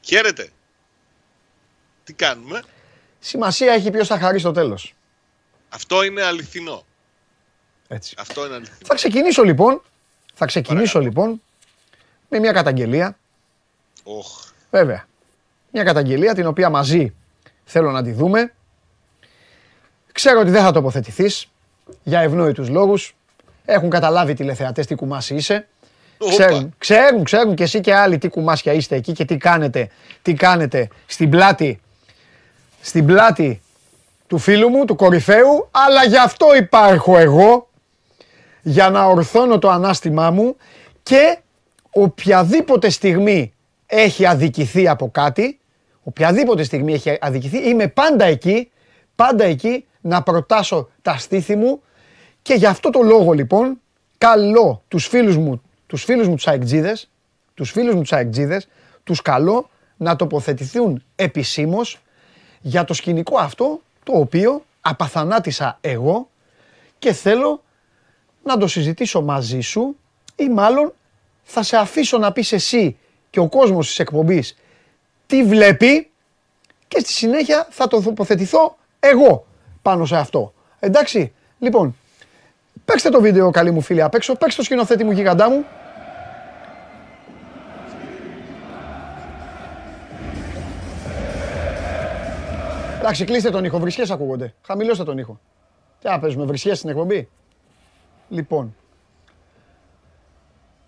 Χαίρετε. 0.09 0.49
Τι 2.03 2.13
κάνουμε; 2.13 2.63
Σημασία 3.19 3.73
έχει 3.73 3.91
ποιος 3.91 4.07
θα 4.07 4.19
χαρεί 4.19 4.39
στο 4.39 4.51
τέλος. 4.51 4.95
Αυτό 5.69 6.03
είναι 6.03 6.23
αληθινό. 6.23 6.85
Έτσι. 7.87 8.15
Αυτό 8.17 8.45
είναι 8.45 8.55
αληθινό. 8.55 8.85
Θα 8.85 8.95
ξεκινήσω 8.95 9.43
λοιπόν, 9.43 9.81
θα 10.33 10.45
ξεκινήσω 10.45 10.99
λοιπόν 10.99 11.41
με 12.29 12.39
μια 12.39 12.51
καταγγελία. 12.51 13.17
Οχ. 14.03 14.51
Βέβαια. 14.71 15.07
Μια 15.71 15.83
καταγγελία 15.83 16.33
την 16.33 16.45
οποία 16.45 16.69
μαζί 16.69 17.13
θέλω 17.63 17.91
να 17.91 18.03
τη 18.03 18.11
δούμε. 18.11 18.53
Ξέρω 20.11 20.39
ότι 20.39 20.49
δεν 20.49 20.63
θα 20.63 20.71
τοποθετηθείς 20.71 21.47
για 22.03 22.19
ευνόητους 22.19 22.69
λόγους. 22.69 23.15
Έχουν 23.65 23.89
καταλάβει 23.89 24.33
τηλεθεατές 24.33 24.85
τι 24.85 24.95
κουμάσι 24.95 25.35
είσαι. 25.35 25.67
Ξέρουν, 26.27 26.73
ξέρουν, 26.77 27.23
ξέρουν 27.23 27.55
και 27.55 27.63
εσύ 27.63 27.79
και 27.79 27.95
άλλοι 27.95 28.17
τι 28.17 28.27
κουμάσια 28.27 28.73
είστε 28.73 28.95
εκεί 28.95 29.11
και 29.11 29.25
τι 29.25 29.37
κάνετε, 29.37 29.89
τι 30.21 30.33
κάνετε 30.33 30.87
στην 31.05 31.29
πλάτη, 31.29 31.79
στην 32.81 33.05
πλάτη 33.05 33.61
του 34.27 34.37
φίλου 34.37 34.69
μου, 34.69 34.85
του 34.85 34.95
κορυφαίου, 34.95 35.67
αλλά 35.71 36.05
γι' 36.05 36.17
αυτό 36.17 36.55
υπάρχω 36.55 37.17
εγώ, 37.17 37.69
για 38.61 38.89
να 38.89 39.05
ορθώνω 39.05 39.59
το 39.59 39.69
ανάστημά 39.69 40.31
μου 40.31 40.55
και 41.03 41.37
οποιαδήποτε 41.89 42.89
στιγμή 42.89 43.53
έχει 43.85 44.25
αδικηθεί 44.25 44.87
από 44.87 45.09
κάτι, 45.11 45.59
οποιαδήποτε 46.03 46.63
στιγμή 46.63 46.93
έχει 46.93 47.17
αδικηθεί, 47.21 47.69
είμαι 47.69 47.87
πάντα 47.87 48.25
εκεί, 48.25 48.71
πάντα 49.15 49.43
εκεί 49.43 49.85
να 50.01 50.23
προτάσω 50.23 50.89
τα 51.01 51.17
στήθη 51.17 51.55
μου. 51.55 51.81
Και 52.41 52.53
γι' 52.53 52.65
αυτό 52.65 52.89
το 52.89 53.01
λόγο 53.01 53.31
λοιπόν 53.31 53.81
καλώ 54.17 54.83
τους 54.87 55.07
φίλους 55.07 55.37
μου 55.37 55.61
τους 55.89 56.03
φίλους 56.03 56.27
μου 56.27 56.35
τους 56.35 56.47
αεκτζίδες, 56.47 57.09
τους 57.53 57.71
φίλους 57.71 57.93
μου 57.93 58.01
τους 58.01 58.13
αεκτζίδες, 58.13 58.67
τους 59.03 59.21
καλώ 59.21 59.69
να 59.97 60.15
τοποθετηθούν 60.15 61.03
επισήμως 61.15 61.99
για 62.61 62.83
το 62.83 62.93
σκηνικό 62.93 63.37
αυτό 63.37 63.81
το 64.03 64.11
οποίο 64.17 64.65
απαθανάτησα 64.81 65.77
εγώ 65.81 66.29
και 66.99 67.13
θέλω 67.13 67.63
να 68.43 68.57
το 68.57 68.67
συζητήσω 68.67 69.21
μαζί 69.21 69.59
σου 69.59 69.95
ή 70.35 70.49
μάλλον 70.49 70.93
θα 71.43 71.63
σε 71.63 71.77
αφήσω 71.77 72.17
να 72.17 72.31
πεις 72.31 72.51
εσύ 72.51 72.97
και 73.29 73.39
ο 73.39 73.47
κόσμος 73.47 73.87
της 73.87 73.99
εκπομπής 73.99 74.57
τι 75.27 75.43
βλέπει 75.43 76.09
και 76.87 76.99
στη 76.99 77.11
συνέχεια 77.11 77.67
θα 77.69 77.87
το 77.87 78.01
τοποθετηθώ 78.01 78.77
εγώ 78.99 79.45
πάνω 79.81 80.05
σε 80.05 80.17
αυτό. 80.17 80.53
Εντάξει, 80.79 81.33
λοιπόν, 81.59 81.95
παίξτε 82.85 83.09
το 83.09 83.21
βίντεο 83.21 83.51
καλή 83.51 83.71
μου 83.71 83.81
φίλη 83.81 84.01
απ' 84.01 84.15
έξω, 84.15 84.35
παίξτε 84.35 84.61
το 84.61 84.65
σκηνοθέτη 84.65 85.03
μου 85.03 85.11
γιγαντά 85.11 85.49
μου. 85.49 85.65
Εντάξει, 93.09 93.27
κλείστε 93.27 93.49
τον 93.49 93.65
ήχο. 93.65 93.79
Βρισιέ 93.79 94.05
ακούγονται. 94.11 94.53
Χαμηλώστε 94.65 95.03
τον 95.03 95.17
ήχο. 95.17 95.39
Τι 96.01 96.07
να 96.07 96.19
παίζουμε, 96.19 96.45
βρισιέ 96.45 96.73
στην 96.73 96.89
εκπομπή; 96.89 97.29
Λοιπόν. 98.29 98.75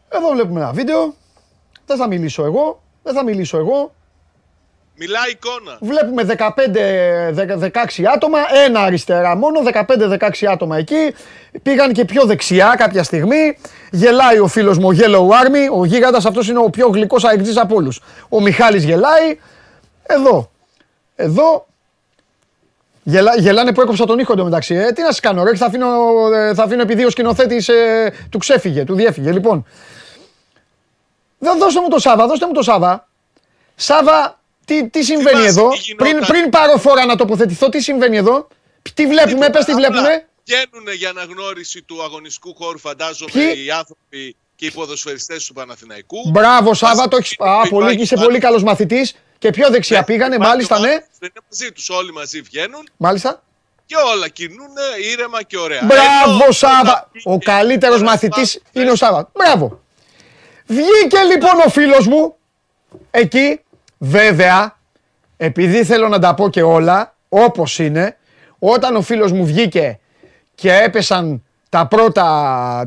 Εδώ 0.09 0.29
βλέπουμε 0.29 0.59
ένα 0.59 0.71
βίντεο. 0.71 1.13
Δεν 1.85 1.97
θα 1.97 2.07
μιλήσω 2.07 2.43
εγώ. 2.43 2.81
Δεν 3.03 3.13
θα 3.13 3.23
μιλήσω 3.23 3.57
εγώ. 3.57 3.93
Μιλάει 4.95 5.31
εικόνα. 5.31 5.77
Βλέπουμε 5.81 6.23
15-16 7.69 8.03
άτομα, 8.13 8.39
ένα 8.65 8.79
αριστερά 8.79 9.35
μόνο, 9.35 9.59
15-16 9.63 10.45
άτομα 10.51 10.77
εκεί. 10.77 11.13
Πήγαν 11.63 11.93
και 11.93 12.05
πιο 12.05 12.25
δεξιά 12.25 12.75
κάποια 12.77 13.03
στιγμή. 13.03 13.57
Γελάει 13.91 14.39
ο 14.39 14.47
φίλος 14.47 14.77
μου, 14.77 14.87
ο 14.87 14.95
Yellow 14.97 15.45
Army. 15.45 15.77
Ο 15.77 15.85
γίγαντας 15.85 16.25
αυτός 16.25 16.47
είναι 16.49 16.59
ο 16.59 16.69
πιο 16.69 16.87
γλυκός 16.87 17.23
αεκτής 17.23 17.57
από 17.57 17.75
όλους. 17.75 18.01
Ο 18.29 18.41
Μιχάλης 18.41 18.83
γελάει. 18.83 19.39
Εδώ. 20.03 20.51
Εδώ. 21.15 21.65
Γελά, 23.03 23.35
γελάνε 23.37 23.73
που 23.73 23.81
έκοψα 23.81 24.05
τον 24.05 24.19
ήχο 24.19 24.33
εντωμεταξύ. 24.33 24.75
Ε, 24.75 24.91
τι 24.91 25.01
να 25.01 25.07
σας 25.07 25.19
κάνω, 25.19 25.43
ρε, 25.43 25.55
θα 25.55 25.65
αφήνω, 25.65 25.87
ε, 26.33 26.53
θα 26.53 26.63
αφήνω 26.63 26.81
επειδή 26.81 27.05
ο 27.05 27.09
σκηνοθέτης 27.09 27.67
ε, 27.69 28.13
του 28.29 28.37
ξέφυγε, 28.37 28.83
του 28.83 28.95
διέφυγε. 28.95 29.31
Λοιπόν, 29.31 29.65
Δώ- 31.39 31.57
δώστε 31.57 31.81
μου 31.81 31.87
το 31.87 31.99
Σάβα, 31.99 32.27
δώστε 32.27 32.45
μου 32.45 32.51
το 32.53 32.61
Σάβα. 32.61 33.07
Σάβα, 33.75 34.39
τι, 34.65 34.89
τι 34.89 35.03
συμβαίνει 35.03 35.35
Θυμάσαι 35.37 35.59
εδώ; 35.59 35.69
τι 35.69 35.77
γινόταν; 35.77 36.07
Πριν, 36.17 36.25
πριν 36.27 36.49
πάρω 36.49 36.77
φόρα 36.77 37.05
να 37.05 37.15
τοποθετηθώ, 37.15 37.69
τι 37.69 37.81
συμβαίνει 37.81 38.17
εδώ; 38.17 38.47
Τι 38.93 39.07
βλέπουμε, 39.07 39.49
πες 39.49 39.65
τι 39.65 39.73
βλέπουμε. 39.73 40.25
Βγαίνουν 40.45 40.95
για 40.97 41.09
αναγνώριση 41.09 41.81
του 41.81 42.03
αγωνιστικού 42.03 42.55
χώρου, 42.57 42.77
φαντάζομαι, 42.79 43.31
Ποιοι; 43.31 43.53
οι 43.65 43.71
άνθρωποι 43.71 44.35
και 44.55 44.65
οι 44.65 44.71
ποδοσφαιριστές 44.71 45.45
του 45.45 45.53
Παναθηναϊκού. 45.53 46.17
Μπράβο, 46.29 46.73
Σάβα, 46.73 46.95
Μαζί 46.95 47.07
το 47.07 47.17
έχεις... 47.17 47.35
του 47.35 47.45
Α, 47.45 47.67
πολύ, 47.69 47.83
υπάρχει 47.85 48.01
είσαι 48.03 48.15
πάλι- 48.15 48.27
πολύ 48.27 48.39
καλός 48.39 48.63
μαθητής. 48.63 49.15
Και 49.41 49.49
πιο 49.49 49.69
δεξιά 49.69 49.97
Ναι, 49.99 50.03
πήγανε, 50.05 50.35
υπάρχει 50.35 50.51
μάλιστα, 50.51 50.75
ο 50.75 50.79
ναι. 50.79 50.87
Μάρκος, 50.87 51.07
Δεν 51.19 51.29
είναι 51.35 51.45
μαζί 51.51 51.71
τους, 51.71 51.89
όλοι 51.89 52.11
μαζί 52.11 52.41
βγαίνουν 52.41 52.87
Μάλιστα. 52.97 53.43
και 53.85 53.95
όλα 54.15 54.27
κινούν 54.27 54.67
ήρεμα 55.11 55.43
και 55.43 55.57
ωραία. 55.57 55.81
Μπράβο, 55.83 56.41
Ενώ 56.43 56.51
Σάβα. 56.51 57.09
πήγε 57.11 57.29
Ο 57.33 57.37
καλύτερος 57.37 57.99
ένας 57.99 58.09
μαθητής 58.09 58.53
Παύλος, 58.53 58.83
είναι 58.83 58.91
ο 58.91 58.95
Σάβα. 58.95 59.29
Μπράβο. 59.33 59.81
Βγήκε 60.65 61.21
λοιπόν 61.31 61.59
ο 61.65 61.69
φίλος 61.69 62.07
μου 62.07 62.35
εκεί. 63.11 63.61
Βέβαια, 63.97 64.77
επειδή 65.37 65.83
θέλω 65.85 66.07
να 66.07 66.19
τα 66.19 66.33
πω 66.33 66.49
και 66.49 66.61
όλα, 66.61 67.15
όπως 67.29 67.79
είναι, 67.79 68.17
όταν 68.59 68.95
ο 68.95 69.01
φίλος 69.01 69.31
μου 69.31 69.45
βγήκε 69.45 69.99
και 70.55 70.73
έπεσαν 70.73 71.43
τα 71.69 71.87
πρώτα, 71.87 72.23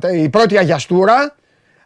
τα- 0.01 0.11
η 0.13 0.29
πρώτη 0.29 0.59
αγιαστούρα, 0.59 1.35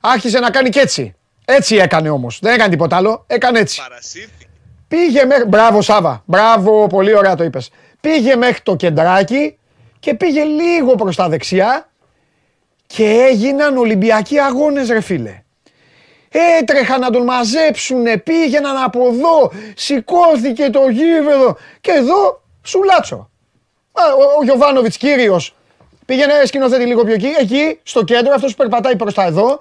άρχισε 0.01 0.39
να 0.39 0.51
κάνει 0.51 0.69
και 0.69 0.81
έτσι. 0.81 1.13
Έτσι 1.45 1.77
έκανε 1.77 2.11
όμως. 2.11 2.39
Δεν 2.43 2.55
έκανε 2.55 2.71
τίποτα 2.71 2.97
άλλο. 2.97 3.25
Έκανε 3.27 3.59
έτσι. 3.59 3.81
Παρασύρθηκε. 3.83 4.38
Πήγε 4.89 5.25
μέχρι. 5.25 5.45
Μπράβο, 5.45 5.83
Σάβα. 5.83 6.23
Μπράβο, 6.25 6.87
πολύ 6.87 7.17
ωραία 7.17 7.35
το 7.35 7.45
είπες. 7.45 7.71
Πήγε 8.01 8.37
μέχρι 8.37 8.61
το 8.63 8.77
κεντράκι 8.77 9.59
και 9.99 10.15
πήγε 10.15 10.45
λίγο 10.45 10.95
προς 10.95 11.17
τα 11.17 11.29
δεξιά 11.29 11.89
και 12.87 13.05
έγιναν 13.05 13.77
Ολυμπιακοί 13.77 14.39
αγώνες, 14.39 14.89
ρε 14.89 15.01
φίλε. 15.01 15.43
Έτρεχαν 16.61 17.01
να 17.01 17.11
τον 17.11 17.23
μαζέψουνε, 17.23 18.17
πήγαιναν 18.17 18.83
από 18.83 19.07
εδώ, 19.07 19.53
σηκώθηκε 19.75 20.71
το 20.71 20.89
γήπεδο 20.89 21.57
και 21.81 21.91
εδώ 21.91 22.43
σουλάτσο. 22.63 23.31
Α, 23.93 24.03
ο, 24.15 24.39
ο 24.39 24.45
Γιωβάνοβιτς 24.45 24.97
κύριος 24.97 25.55
πήγαινε 26.07 26.33
σκηνοθέτη 26.45 26.85
λίγο 26.85 27.05
πιο 27.05 27.15
εκεί, 27.15 27.35
εκεί 27.39 27.79
στο 27.83 28.05
κέντρο, 28.05 28.33
αυτός 28.35 28.51
που 28.51 28.57
περπατάει 28.57 28.97
προς 28.97 29.15
τα 29.15 29.25
εδώ, 29.25 29.61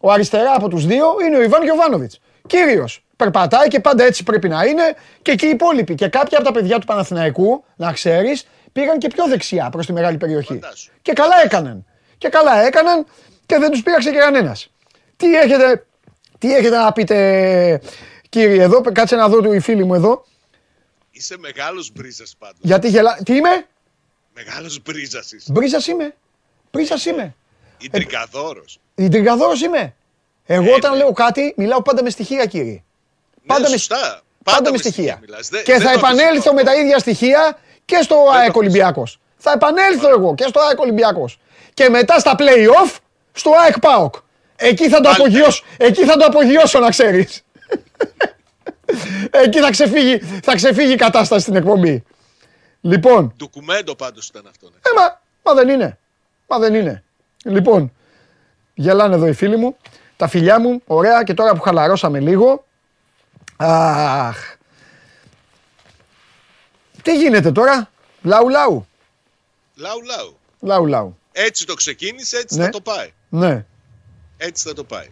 ο 0.00 0.10
αριστερά 0.10 0.54
από 0.54 0.68
τους 0.68 0.86
δύο 0.86 1.06
είναι 1.26 1.36
ο 1.36 1.42
Ιβάν 1.42 1.62
Γιωβάνοβιτς. 1.62 2.20
Κύριος, 2.46 3.04
περπατάει 3.20 3.68
και 3.68 3.80
πάντα 3.80 4.04
έτσι 4.04 4.22
πρέπει 4.22 4.48
να 4.48 4.64
είναι 4.64 4.96
και 5.22 5.30
εκεί 5.30 5.46
οι 5.46 5.50
υπόλοιποι. 5.50 5.94
Και 5.94 6.08
κάποια 6.08 6.38
από 6.38 6.46
τα 6.46 6.52
παιδιά 6.52 6.78
του 6.78 6.86
Παναθηναϊκού, 6.86 7.64
να 7.76 7.92
ξέρεις, 7.92 8.46
πήγαν 8.72 8.98
και 8.98 9.08
πιο 9.08 9.26
δεξιά 9.28 9.70
προς 9.70 9.86
τη 9.86 9.92
μεγάλη 9.92 10.16
περιοχή. 10.16 10.54
Φαντάσου. 10.60 10.90
Και 11.02 11.12
καλά 11.12 11.34
έκαναν. 11.44 11.84
Και 12.18 12.28
καλά 12.28 12.66
έκαναν 12.66 13.06
και 13.46 13.58
δεν 13.58 13.70
τους 13.70 13.82
πείραξε 13.82 14.10
και 14.10 14.18
κανένας. 14.18 14.70
Τι 15.16 15.34
έχετε, 15.34 15.86
τι 16.38 16.54
έχετε 16.54 16.76
να 16.76 16.92
πείτε 16.92 17.80
κύριε 18.28 18.62
εδώ, 18.62 18.80
κάτσε 18.80 19.16
να 19.16 19.28
δω 19.28 19.40
του 19.40 19.52
οι 19.52 19.60
φίλοι 19.60 19.84
μου 19.84 19.94
εδώ. 19.94 20.24
Είσαι 21.10 21.38
μεγάλος 21.38 21.92
μπρίζας 21.92 22.34
πάντως. 22.38 22.58
Γιατί 22.60 22.88
γελά... 22.88 23.18
Τι 23.24 23.34
είμαι; 23.34 23.66
Μεγάλος 24.34 24.82
μπρίζας 24.82 25.32
είσαι. 25.32 25.52
Μπρίζας 25.52 25.86
είμαι. 25.86 26.14
Μπρίζας 26.72 27.04
είμαι. 27.04 27.34
Ιντρικαδόρος. 27.78 28.80
Ιντρικαδόρος 28.94 29.62
είμαι. 29.62 29.94
Εγώ 30.46 30.74
όταν 30.74 30.96
λέω 30.96 31.12
κάτι 31.12 31.54
μιλάω 31.56 31.82
πάντα 31.82 32.02
με 32.02 32.10
στοιχεία 32.10 32.46
κύριε. 32.46 32.82
Πάντα 33.46 33.60
ναι, 33.62 33.68
με- 33.68 33.76
σωστά. 33.76 34.20
Πάντα, 34.44 34.70
με 34.70 34.76
στοιχεία. 34.78 35.18
μιλάς. 35.20 35.48
Δεν- 35.48 35.62
και 35.64 35.72
δεν 35.72 35.80
θα 35.80 35.92
το 35.92 35.98
επανέλθω 35.98 36.26
αμφισβητώ. 36.28 36.54
με 36.54 36.62
τα 36.62 36.74
ίδια 36.74 36.98
στοιχεία 36.98 37.58
και 37.84 37.98
στο 38.02 38.14
το 38.14 38.20
ΑΕΚ 38.20 38.26
αμφισβητώ. 38.32 38.58
Ολυμπιακός. 38.58 39.20
Θα 39.36 39.52
επανέλθω 39.52 40.08
εγώ 40.08 40.34
και 40.34 40.44
στο 40.48 40.60
ΑΕΚ 40.60 40.80
Ολυμπιακός. 40.80 41.40
Και 41.74 41.88
μετά 41.88 42.18
στα 42.18 42.34
play-off 42.38 42.96
στο 43.32 43.50
ΑΕΚ 43.64 43.78
ΠΑΟΚ. 43.78 44.14
Εκεί 44.56 44.88
θα 44.88 44.96
το 45.00 45.02
Πάλι 45.08 45.14
απογειώσω, 45.22 45.64
εκεί 45.76 46.04
θα 46.04 46.16
το 46.16 46.24
απογειώσω 46.24 46.78
να 46.78 46.88
ξέρεις. 46.90 47.42
εκεί 49.44 49.58
θα 49.60 49.70
ξεφύγει, 49.70 50.18
θα 50.18 50.54
ξεφύγει 50.54 50.92
η 50.92 50.96
κατάσταση 50.96 51.42
στην 51.42 51.56
εκπομπή. 51.56 52.04
Λοιπόν, 52.80 53.34
Ντοκουμέντο 53.36 53.94
πάντως 53.94 54.26
ήταν 54.28 54.42
αυτό. 54.50 54.66
Ναι. 54.68 54.76
ε, 54.76 54.90
μα, 54.96 55.20
μα 55.42 55.54
δεν 55.54 55.68
είναι. 55.68 55.98
Μα 56.46 56.58
δεν 56.58 56.74
είναι. 56.74 57.02
Λοιπόν, 57.44 57.92
γελάνε 58.74 59.14
εδώ 59.14 59.26
οι 59.26 59.32
φίλοι 59.32 59.56
μου. 59.56 59.76
Τα 60.16 60.28
φιλιά 60.28 60.60
μου, 60.60 60.82
ωραία. 60.86 61.22
Και 61.22 61.34
τώρα 61.34 61.54
που 61.54 61.60
χαλαρώσαμε 61.60 62.20
λίγο. 62.20 62.64
Αχ. 63.62 64.56
Τι 67.02 67.16
γίνεται 67.16 67.52
τώρα; 67.52 67.90
Λαού 68.22 68.48
λαού. 68.48 68.86
Λαου 69.76 70.02
λαου. 70.04 70.38
Λαού 70.60 70.86
λαού. 70.86 71.18
Έτσι 71.32 71.66
το 71.66 71.74
ξεκίνησε, 71.74 72.36
έτσι 72.36 72.58
Ναι. 72.58 72.64
θα 72.64 72.70
το 72.70 72.80
πάει. 72.80 73.12
Ναι. 73.28 73.64
Έτσι 74.36 74.68
θα 74.68 74.74
το 74.74 74.84
πάει. 74.84 75.08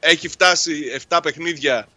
Έχει 0.00 0.28
φτάσει 0.28 0.84
7 1.08 1.20
παιχνίδια 1.22 1.88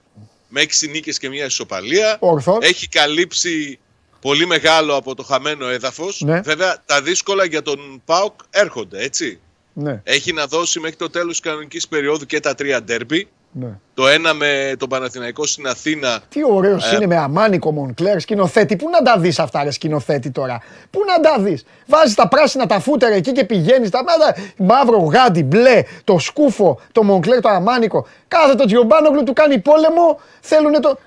με 0.48 0.62
6 0.62 0.88
νίκες 0.90 1.18
και 1.18 1.30
μια 1.30 1.46
ισοπαλία. 1.46 2.18
Ορθώς. 2.20 2.58
Έχει 2.66 2.88
καλύψει 2.88 3.80
πολύ 4.22 4.46
μεγάλο 4.46 4.96
από 4.96 5.16
το 5.16 5.24
χαμένο 5.24 5.68
έδαφος. 5.68 6.22
Ναι. 6.22 6.42
Βέβαια 6.42 6.84
τα 6.86 7.02
δύσκολα 7.02 7.46
για 7.46 7.62
τον 7.62 8.02
ΠΑΟΚ 8.06 8.40
έρχονται, 8.50 9.04
έτσι. 9.04 9.40
Ναι. 9.74 10.02
Έχει 10.04 10.34
να 10.34 10.48
δώσει 10.48 10.80
μέχρι 10.80 10.96
το 10.98 11.10
τέλος 11.10 11.30
της 11.30 11.40
κανονικής 11.40 11.88
περίοδου 11.88 12.26
και 12.26 12.40
τα 12.40 12.56
τρία 12.56 12.84
ντέρμπι. 12.84 13.28
Ναι. 13.54 13.68
Το 13.94 14.08
ένα 14.08 14.34
με 14.34 14.76
τον 14.80 14.90
Παναθηναϊκό 14.90 15.46
στην 15.46 15.68
Αθήνα. 15.68 16.20
Τι 16.30 16.40
ωραίος 16.50 16.92
Ε. 16.92 16.96
είναι 16.96 17.06
με 17.06 17.18
αμάνικο 17.18 17.72
Μονκλέρ 17.72 18.20
σκηνοθέτη. 18.20 18.76
Πού 18.76 18.90
να 18.90 19.02
τα 19.02 19.20
δεις 19.20 19.40
αυτά, 19.40 19.64
ρε 19.64 19.72
σκηνοθέτη 19.72 20.32
τώρα; 20.32 20.62
Πού 20.90 21.00
να 21.08 21.30
τα 21.30 21.44
δεις; 21.44 21.66
Βάζεις 21.88 22.16
τα 22.16 22.28
πράσινα 22.28 22.66
τα 22.66 22.80
φούτερ 22.80 23.12
εκεί 23.12 23.32
και 23.32 23.44
πηγαίνεις. 23.44 23.90
Τα 23.90 24.04
μάδα, 24.04 24.36
μαύρο 24.58 24.98
γάντι, 24.98 25.44
μπλε, 25.44 25.84
το 26.04 26.20
σκούφο, 26.20 26.80
το 26.92 27.04
Μονκλέρ, 27.04 27.42
το 27.42 27.50
αμάνικο. 27.50 28.08
Κάθε 28.28 28.56
το 28.56 28.66
Τζιομπάνογλου 28.66 29.24
του 29.24 29.34
κάνει 29.34 29.60
πόλεμο. 29.60 30.20
Θέλουν 30.42 30.82
το. 30.82 30.98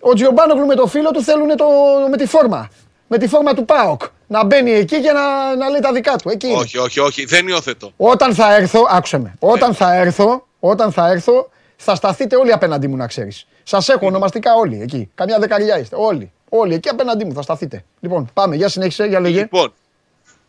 Ο 0.00 0.14
Τζιομπάνογλου 0.14 0.66
με 0.66 0.74
το 0.74 0.86
φίλο 0.86 1.10
του 1.10 1.22
θέλουν 1.22 1.56
το... 1.56 1.64
με 2.10 2.16
τη 2.16 2.26
φόρμα. 2.26 2.68
Με 3.06 3.18
τη 3.18 3.26
φόρμα 3.28 3.54
του 3.54 3.64
Πάοκ. 3.64 4.02
Να 4.26 4.44
μπαίνει 4.44 4.70
εκεί 4.70 5.00
και 5.00 5.12
να, 5.12 5.56
να 5.56 5.68
λέει 5.68 5.80
τα 5.80 5.92
δικά 5.92 6.16
του. 6.16 6.28
Εκεί 6.28 6.46
είναι. 6.46 6.58
Όχι, 6.58 6.78
όχι, 6.78 7.00
όχι. 7.00 7.24
Δεν 7.24 7.48
υιοθετώ. 7.48 7.92
Όταν 7.96 8.34
θα 8.34 8.54
έρθω, 8.54 8.86
άκουσε 8.90 9.18
με. 9.18 9.34
Όταν 9.38 9.74
θα 9.74 9.94
έρθω, 9.94 10.46
όταν 10.60 10.92
θα 10.92 11.08
έρθω, 11.08 11.50
θα 11.84 11.94
σταθείτε 11.94 12.36
όλοι 12.36 12.52
απέναντί 12.52 12.88
μου 12.88 12.96
να 12.96 13.06
ξέρεις. 13.06 13.46
Σας 13.62 13.88
έχω 13.88 14.06
ονομαστικά 14.06 14.54
όλοι 14.54 14.80
εκεί. 14.82 15.10
Καμιά 15.14 15.38
δεκαριά 15.38 15.78
είστε. 15.78 15.96
Όλοι. 15.98 16.32
Όλοι 16.48 16.74
εκεί 16.74 16.88
απέναντί 16.88 17.24
μου 17.24 17.32
θα 17.34 17.42
σταθείτε. 17.42 17.84
Λοιπόν, 18.00 18.30
πάμε. 18.34 18.56
Για 18.56 18.68
συνέχισε, 18.68 19.04
για 19.04 19.20
λέγε. 19.20 19.40
Λοιπόν, 19.40 19.72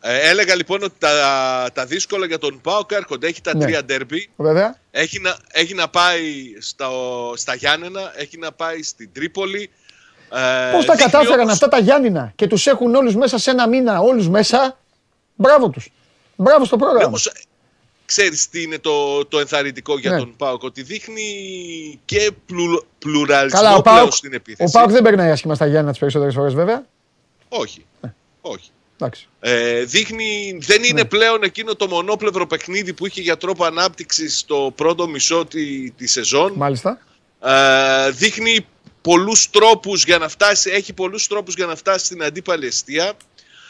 ε, 0.02 0.30
έλεγα 0.30 0.56
λοιπόν 0.56 0.84
ότι 0.84 0.94
τα, 0.98 1.10
τα 1.74 1.86
δύσκολα 1.86 2.26
για 2.26 2.38
τον 2.38 2.62
ΠΑΟΚ 2.62 2.92
έρχονται. 2.92 3.28
Έχει 3.28 3.42
τα 3.42 3.56
Ναι. 3.56 3.66
τρία 3.66 3.84
ντέρμπι. 3.84 4.30
Βέβαια. 4.36 4.76
Έχει 4.92 5.20
να, 5.20 5.36
έχει 5.52 5.74
να 5.74 5.88
πάει 5.90 6.22
στα, 6.60 6.88
στα 7.36 7.56
Γιάννενα, 7.56 8.12
έχει 8.16 8.38
να 8.38 8.52
πάει 8.52 8.84
στην 8.84 9.10
Τρίπολη. 9.14 9.70
Ε, 10.32 10.72
Πώς 10.72 10.86
τα 10.86 10.94
δείχνει 10.96 11.12
κατάφεραν 11.12 11.40
όμως- 11.40 11.54
αυτά 11.54 11.68
τα 11.68 11.78
Γιάννηνα 11.80 12.32
και 12.36 12.48
τους 12.48 12.68
έχουν 12.68 12.96
όλους 12.96 13.16
μέσα 13.16 13.38
σε 13.38 13.52
ένα 13.52 13.68
μήνα, 13.68 14.00
όλους 14.00 14.30
μέσα. 14.30 14.78
Μπράβο 15.36 15.70
τους. 15.70 15.90
Μπράβο 16.36 16.66
στο 16.66 16.76
Ναι, 16.76 16.82
πρόγραμμα. 16.82 17.08
όμως, 17.08 17.32
ξέρεις 18.06 18.50
τι 18.50 18.62
είναι 18.62 18.80
το, 18.80 19.26
το 19.26 19.40
ενθαρρυντικό 19.40 19.98
για 20.00 20.12
Ναι. 20.12 20.18
τον 20.18 20.36
ΠΑΟΚ, 20.38 20.64
ότι 20.64 20.82
δείχνει 20.82 22.00
και 22.06 22.32
πλου, 22.46 22.86
πλουραλισμό 23.00 23.60
Καλά, 23.60 23.76
ο 23.76 23.82
πλέον 23.82 23.98
Πάουκ, 23.98 24.12
στην 24.14 24.32
ο 24.32 24.36
επίθεση. 24.36 24.72
Πάουκ 24.72 24.90
δεν 24.90 25.04
περνάει 25.04 25.32
άσχημα 25.32 25.56
στα 25.56 25.66
Γιάννηνα 25.66 25.92
τις 25.92 26.00
περισσότερες 26.00 26.34
φορές, 26.34 26.54
βέβαια. 26.54 26.86
Όχι, 27.50 27.86
όχι. 28.42 28.70
Εντάξει. 28.96 29.28
Ε, 29.40 29.84
δείχνει, 29.84 30.58
δεν 30.62 30.84
είναι 30.84 31.02
Ναι. 31.02 31.06
πλέον 31.08 31.44
εκείνο 31.44 31.76
το 31.76 31.88
μονόπλευρο 31.88 32.48
παιχνίδι 32.48 32.94
που 32.94 33.08
είχε 33.08 33.22
για 33.22 33.38
τρόπο 33.38 33.66
ανάπτυξης 33.66 34.38
στο 34.40 34.74
πρώτο 34.76 35.08
μισό 35.08 35.46
τη, 35.46 35.92
τη 35.92 36.08
σεζόν. 36.08 36.54
Μάλιστα. 36.56 37.00
Ε, 37.46 38.10
δείχνει 38.12 38.66
πολλούς 39.02 39.50
τρόπους 39.50 40.04
για 40.04 40.18
να 40.18 40.28
φτάσει, 40.30 40.70
έχει 40.70 40.94
πολλούς 40.94 41.28
τρόπους 41.28 41.56
για 41.56 41.66
να 41.66 41.76
φτάσει 41.76 42.06
στην 42.06 42.24
αντίπαλη 42.24 42.66
αιστεία. 42.68 43.14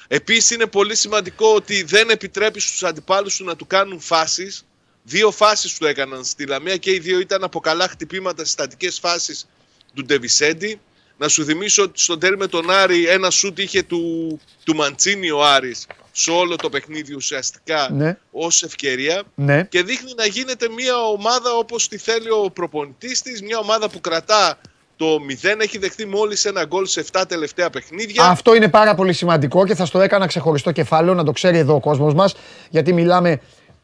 Επίσης 0.07 0.51
είναι 0.51 0.65
πολύ 0.67 0.95
σημαντικό 0.95 1.53
ότι 1.53 1.83
δεν 1.83 2.09
επιτρέπει 2.09 2.59
στους 2.59 2.83
αντιπάλους 2.83 3.35
του 3.35 3.43
να 3.43 3.55
του 3.55 3.67
κάνουν 3.67 3.99
φάσεις. 3.99 4.65
Δύο 5.03 5.31
φάσεις 5.31 5.77
του 5.77 5.85
έκαναν 5.85 6.23
στη 6.23 6.45
Λαμία 6.45 6.77
και 6.77 6.91
οι 6.93 6.99
δύο 6.99 7.19
ήταν 7.19 7.43
από 7.43 7.59
καλά 7.59 7.87
χτυπήματα 7.87 8.41
στις 8.41 8.51
στατικές 8.51 8.99
φάσεις 8.99 9.47
του 9.93 10.05
Ντεβισέντη. 10.05 10.79
Να 11.17 11.27
σου 11.27 11.45
θυμίσω 11.45 11.83
ότι 11.83 12.01
στον 12.01 12.19
τέρμι 12.19 12.37
με 12.37 12.47
τον 12.47 12.69
Άρη 12.69 13.07
ένα 13.07 13.29
σούτ 13.29 13.59
είχε 13.59 13.83
του, 13.83 14.39
του 14.63 14.75
Μαντσίνη 14.75 15.31
ο 15.31 15.45
Άρης 15.45 15.87
σε 16.11 16.31
όλο 16.31 16.55
το 16.55 16.69
παιχνίδι 16.69 17.13
ουσιαστικά 17.15 17.89
Ναι. 17.91 18.17
ως 18.31 18.63
ευκαιρία 18.63 19.23
Ναι. 19.35 19.63
και 19.63 19.83
δείχνει 19.83 20.13
να 20.17 20.25
γίνεται 20.25 20.69
μια 20.69 20.97
ομάδα 21.01 21.51
όπως 21.53 21.87
τη 21.87 21.97
θέλει 21.97 22.29
ο 22.29 22.49
προπονητής 22.53 23.21
της, 23.21 23.41
μια 23.41 23.57
ομάδα 23.57 23.89
που 23.89 24.01
κρατά 24.01 24.59
Το 24.95 25.05
0 25.43 25.59
έχει 25.59 25.77
δεχτεί 25.77 26.05
μόλις 26.05 26.45
ένα 26.45 26.65
γκολ 26.65 26.85
σε 26.85 27.05
7 27.11 27.23
τελευταία 27.27 27.69
παιχνίδια. 27.69 28.23
Αυτό 28.23 28.55
είναι 28.55 28.69
πάρα 28.69 28.95
πολύ 28.95 29.13
σημαντικό 29.13 29.65
και 29.65 29.75
θα 29.75 29.85
στο 29.85 30.01
έκανα 30.01 30.25
ξεχωριστό 30.25 30.71
κεφάλαιο 30.71 31.13
να 31.13 31.23
το 31.23 31.31
ξέρει 31.31 31.57
εδώ 31.57 31.75
ο 31.75 31.79
κόσμος 31.79 32.13
μας 32.13 32.35
γιατί 32.69 32.93
μιλάμε 32.93 33.41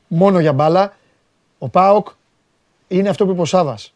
μόνο 0.07 0.39
για 0.39 0.53
μπάλα. 0.53 0.97
Ο 1.57 1.69
ΠΑΟΚ 1.69 2.07
είναι 2.87 3.09
αυτό 3.09 3.25
που 3.25 3.31
είπε 3.31 3.41
ο 3.41 3.45
Σάβας. 3.45 3.93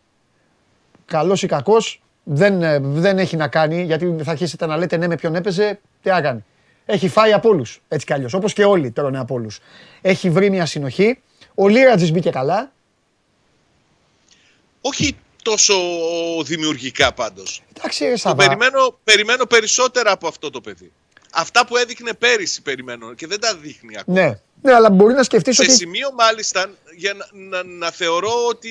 Καλός 1.06 1.44
ή 1.44 1.48
κακός 1.48 2.02
δεν, 2.23 2.64
ε, 2.64 2.80
δεν 2.80 3.18
έχει 3.18 3.35
να 3.35 3.48
κάνει 3.48 3.84
γιατί 3.84 4.15
θα 4.23 4.31
αρχίσετε 4.31 4.65
να 4.65 4.77
λέτε 4.77 4.98
ναι 4.98 5.07
με 5.07 5.15
ποιον 5.15 5.35
έπαιζε, 5.35 5.80
τι 6.02 6.10
να 6.10 6.22
κάνει. 6.22 6.44
Έχει 6.85 7.07
φάει 7.10 7.34
από 7.34 7.49
όλους. 7.49 7.81
Έτσι 7.88 8.06
κι 8.06 8.14
αλλιώς. 8.14 8.34
Όπως 8.34 8.53
και 8.53 8.64
όλοι 8.64 8.91
τρώνε 8.91 9.19
από 9.19 9.34
όλους. 9.34 9.60
Έχει 10.02 10.30
βρει 10.30 10.49
μια 10.49 10.65
συνοχή. 10.65 11.19
Ο 11.56 11.68
Λίρατζης 11.68 12.11
μπήκε 12.11 12.30
καλά. 12.30 12.72
Όχι 14.81 15.15
τόσο 15.44 15.74
δημιουργικά 16.44 17.14
πάντως. 17.14 17.61
Εντάξει, 17.78 18.03
ρε 18.06 18.11
Το 18.11 18.18
Σάβα. 18.18 18.36
περιμένω, 18.36 18.99
περιμένω 19.03 19.45
περισσότερα 19.45 20.11
από 20.11 20.28
αυτό 20.28 20.49
το 20.49 20.61
παιδί. 20.61 20.91
Αυτά 21.36 21.65
που 21.65 21.78
έδειχνε 21.78 22.14
πέρυσι 22.14 22.61
περιμένω 22.61 23.14
και 23.14 23.28
δεν 23.28 23.40
τα 23.40 23.56
δείχνει 23.56 23.98
ακόμα. 23.99 24.22
Ναι. 24.22 24.40
ναι, 24.61 24.74
αλλά 24.74 24.90
μπορεί 24.90 25.14
να 25.14 25.24
σκεφτείς 25.24 25.56
Σε 25.56 25.61
ότι. 25.61 25.72
σημείο 25.72 26.10
μάλιστα 26.18 26.70
για 26.98 27.14
να, 27.14 27.26
να, 27.34 27.64
να 27.64 27.91
θεωρώ 27.91 28.32
ότι 28.49 28.70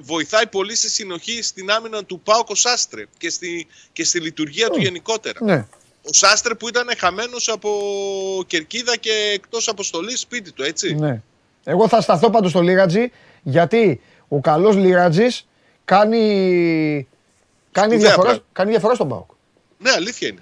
βοηθάει 0.00 0.46
πολύ 0.46 0.74
στη 0.76 0.90
συνοχή 0.90 1.42
στην 1.42 1.70
άμυνα 1.70 2.04
του 2.04 2.20
Πάοκο 2.20 2.54
Σάστρε 2.54 3.04
και 3.18 3.30
στη, 3.30 3.66
και 3.92 4.04
στη 4.04 4.20
λειτουργία 4.20 4.68
του 4.70 4.80
γενικότερα. 4.80 5.38
Ναι. 5.42 5.66
Ο 6.02 6.12
Σάστρε 6.12 6.54
που 6.54 6.68
ήταν 6.68 6.86
χαμένος 6.98 7.48
από 7.48 7.70
κερκίδα 8.46 8.96
και 8.96 9.30
εκτός 9.34 9.68
αποστολής 9.68 10.20
σπίτι 10.20 10.52
του, 10.52 10.62
έτσι. 10.62 10.94
ναι. 10.94 11.22
Εγώ 11.64 11.88
θα 11.88 12.00
σταθώ 12.00 12.30
πάντως 12.30 12.50
στο 12.50 12.60
Λίρατζη 12.60 13.10
γιατί 13.42 14.00
ο 14.28 14.40
καλός 14.40 14.76
Λίρατζης 14.76 15.46
κάνει, 15.84 16.18
κάνει, 17.72 17.92
Σπουδαία 17.92 17.98
διαφορά, 17.98 18.22
πράγματα. 18.26 18.44
κάνει 18.52 18.70
διαφορά 18.70 18.94
στον 18.94 19.08
ΠΑΟΚ. 19.08 19.30
Ναι, 19.78 19.90
αλήθεια 19.90 20.28
είναι. 20.28 20.40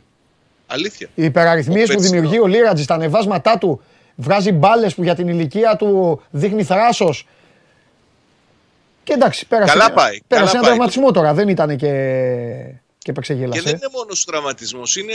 Αλήθεια. 0.67 1.09
Οι 1.15 1.25
υπεραριθμίες 1.25 1.89
Ο 1.91 1.93
που 1.93 1.99
Πετσινό. 2.01 2.21
δημιουργεί 2.21 2.41
ο 2.41 2.47
Λίρατζης, 2.47 2.87
τα 2.87 2.95
ανεβάσματά 2.95 3.59
του, 3.59 3.83
βγάζει 4.17 4.53
μπάλες 4.53 4.95
που 4.95 5.03
για 5.03 5.15
την 5.15 5.29
ηλικία 5.29 5.77
του 5.77 6.23
δείχνει 6.31 6.65
θράσος. 6.65 7.27
Και 9.05 9.13
εντάξει, 9.13 9.47
πέρασε, 9.47 9.73
Καλά 9.73 9.93
πάει, 9.93 10.19
πέρασε 10.27 10.27
καλά 10.27 10.51
ένα 10.51 10.61
πάει. 10.61 10.63
τραυματισμό 10.63 11.11
τώρα, 11.11 11.35
δεν 11.35 11.49
ήταν 11.49 11.69
και, 11.69 11.77
και 11.77 11.85
Και 12.99 13.11
επεξεγέλασε. 13.11 13.61
δεν 13.63 13.75
είναι 13.75 13.89
μόνος 13.93 14.25
τραυματισμός. 14.25 14.97
Είναι 14.97 15.15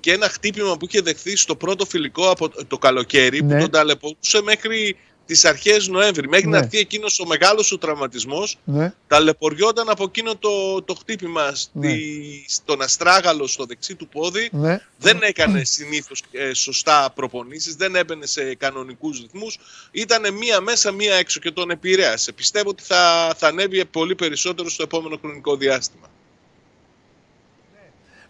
και 0.00 0.12
ένα 0.12 0.28
χτύπημα 0.28 0.76
που 0.76 0.86
είχε 0.88 1.00
δεχθεί 1.00 1.36
στο 1.36 1.56
πρώτο 1.56 1.84
φιλικό 1.84 2.30
από 2.30 2.66
το 2.66 2.78
καλοκαίρι 2.78 3.42
Ναι. 3.42 3.54
που 3.54 3.60
τον 3.60 3.70
ταλαιπωρούσε 3.70 4.42
μέχρι 4.42 4.96
τις 5.26 5.44
αρχές 5.44 5.88
Νοέμβρη. 5.88 6.28
Μέχρι 6.28 6.46
Ναι. 6.48 6.56
να 6.58 6.62
έρθει 6.64 6.78
εκείνος 6.78 7.20
ο 7.20 7.26
μεγάλος 7.26 7.68
του 7.68 7.78
τραυματισμός, 7.78 8.58
Ναι. 8.64 8.92
ταλαιπωριόταν 9.06 9.88
από 9.88 10.04
εκείνο 10.04 10.36
το, 10.36 10.82
το 10.82 10.94
χτύπημα 10.94 11.54
στη, 11.54 11.78
Ναι. 11.78 11.94
στον 12.46 12.82
αστράγαλο 12.82 13.46
στο 13.46 13.64
δεξί 13.64 13.94
του 13.94 14.08
πόδι. 14.08 14.48
Ναι. 14.52 14.80
Δεν 14.98 15.18
έκανε 15.22 15.64
συνήθως 15.64 16.22
σωστά 16.52 17.12
προπονήσεις, 17.14 17.74
δεν 17.76 17.94
έμπαινε 17.96 18.26
σε 18.26 18.54
κανονικούς 18.54 19.20
ρυθμούς. 19.20 19.58
Ήταν 19.90 20.34
μία 20.34 20.60
μέσα, 20.60 20.92
μία 20.92 21.14
έξω 21.14 21.40
και 21.40 21.50
τον 21.50 21.70
επηρέασε. 21.70 22.32
Πιστεύω 22.32 22.68
ότι 22.70 22.82
θα, 22.82 23.34
θα 23.36 23.46
ανέβει 23.46 23.84
πολύ 23.84 24.14
περισσότερο 24.14 24.68
στο 24.70 24.82
επόμενο 24.82 25.16
χρονικό 25.20 25.56
διάστημα. 25.56 26.06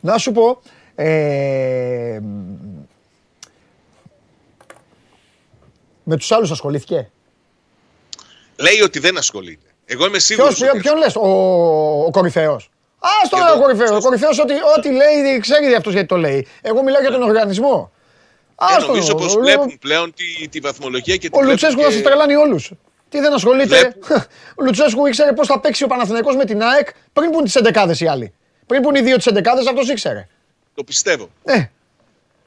Να 0.01 0.19
σου 0.19 0.33
πω, 0.33 0.63
ε, 0.95 2.21
με 6.03 6.17
τους 6.17 6.33
άλλους 6.33 6.51
ασχολήθηκε; 6.51 7.11
Λέει 8.57 8.81
ότι 8.81 8.99
δεν 8.99 9.19
ασχολείται. 9.19 9.67
Εγώ 9.85 10.07
είμαι 10.07 10.19
σίγουρος. 10.19 10.55
Ποιος, 10.55 10.71
ποιον, 10.71 10.83
ποιον 10.83 10.97
λες, 10.97 11.17
ο, 11.17 11.29
ο 12.05 12.11
κορυφαίος; 12.11 12.71
Α, 12.99 13.09
στο 13.27 13.37
Και 13.37 13.43
λέω 13.43 13.53
ο 13.53 13.55
εγώ. 13.57 13.63
κορυφαίος. 13.63 13.91
Ο 13.91 14.01
κορυφαίος 14.01 14.39
ό,τι, 14.39 14.55
ό,τι 14.79 14.91
λέει, 14.91 15.39
ξέρει 15.41 15.75
αυτός 15.75 15.93
γιατί 15.93 16.09
το 16.09 16.17
λέει. 16.17 16.47
Εγώ 16.63 16.83
μιλάω 16.83 17.01
για 17.01 17.11
τον 17.11 17.23
οργανισμό. 17.23 17.93
Ε, 18.71 18.75
Άστο, 18.75 18.87
νομίζω 18.87 19.15
πως 19.15 19.35
λέω, 19.35 19.43
βλέπουν 19.43 19.79
πλέον 19.79 20.15
τη, 20.15 20.49
τη 20.49 20.61
βαθμολογία 20.61 21.17
και 21.17 21.21
τη 21.21 21.27
Ο 21.27 21.31
βλέπουν 21.31 21.51
Λουτσέσκου 21.51 21.79
και... 21.79 21.85
θα 21.85 21.91
σας 21.93 22.03
τρελάνει 22.03 22.35
όλους. 22.35 22.71
Τι 23.09 23.21
δεν 23.21 23.33
ασχολείται; 23.33 23.79
Βλέπουν. 23.79 24.03
Ο 24.59 24.65
Λουτσέσκου 24.65 25.07
ήξερε 25.07 25.33
πώς 25.33 25.47
θα 25.47 25.61
παίξει 25.61 25.85
ο 25.85 25.87
Παναθηναϊκός 25.87 26.37
με 26.37 26.45
την 26.45 26.63
ΑΕΚ 26.63 26.89
πριν 27.13 27.31
που 27.31 27.39
είναι 27.39 27.45
τις 27.45 27.57
11 27.99 28.01
οι 28.03 28.07
άλλοι. 28.07 28.33
Πριν 28.67 28.83
που 28.83 28.89
είναι 28.89 28.99
οι 28.99 29.03
δύο 29.03 29.17
τις 29.17 29.27
11 29.31 29.43
αυτός 29.69 29.89
ήξερε. 29.89 30.29
Το 30.75 30.85
πιστεύω. 30.85 31.29
Ε, 31.45 31.65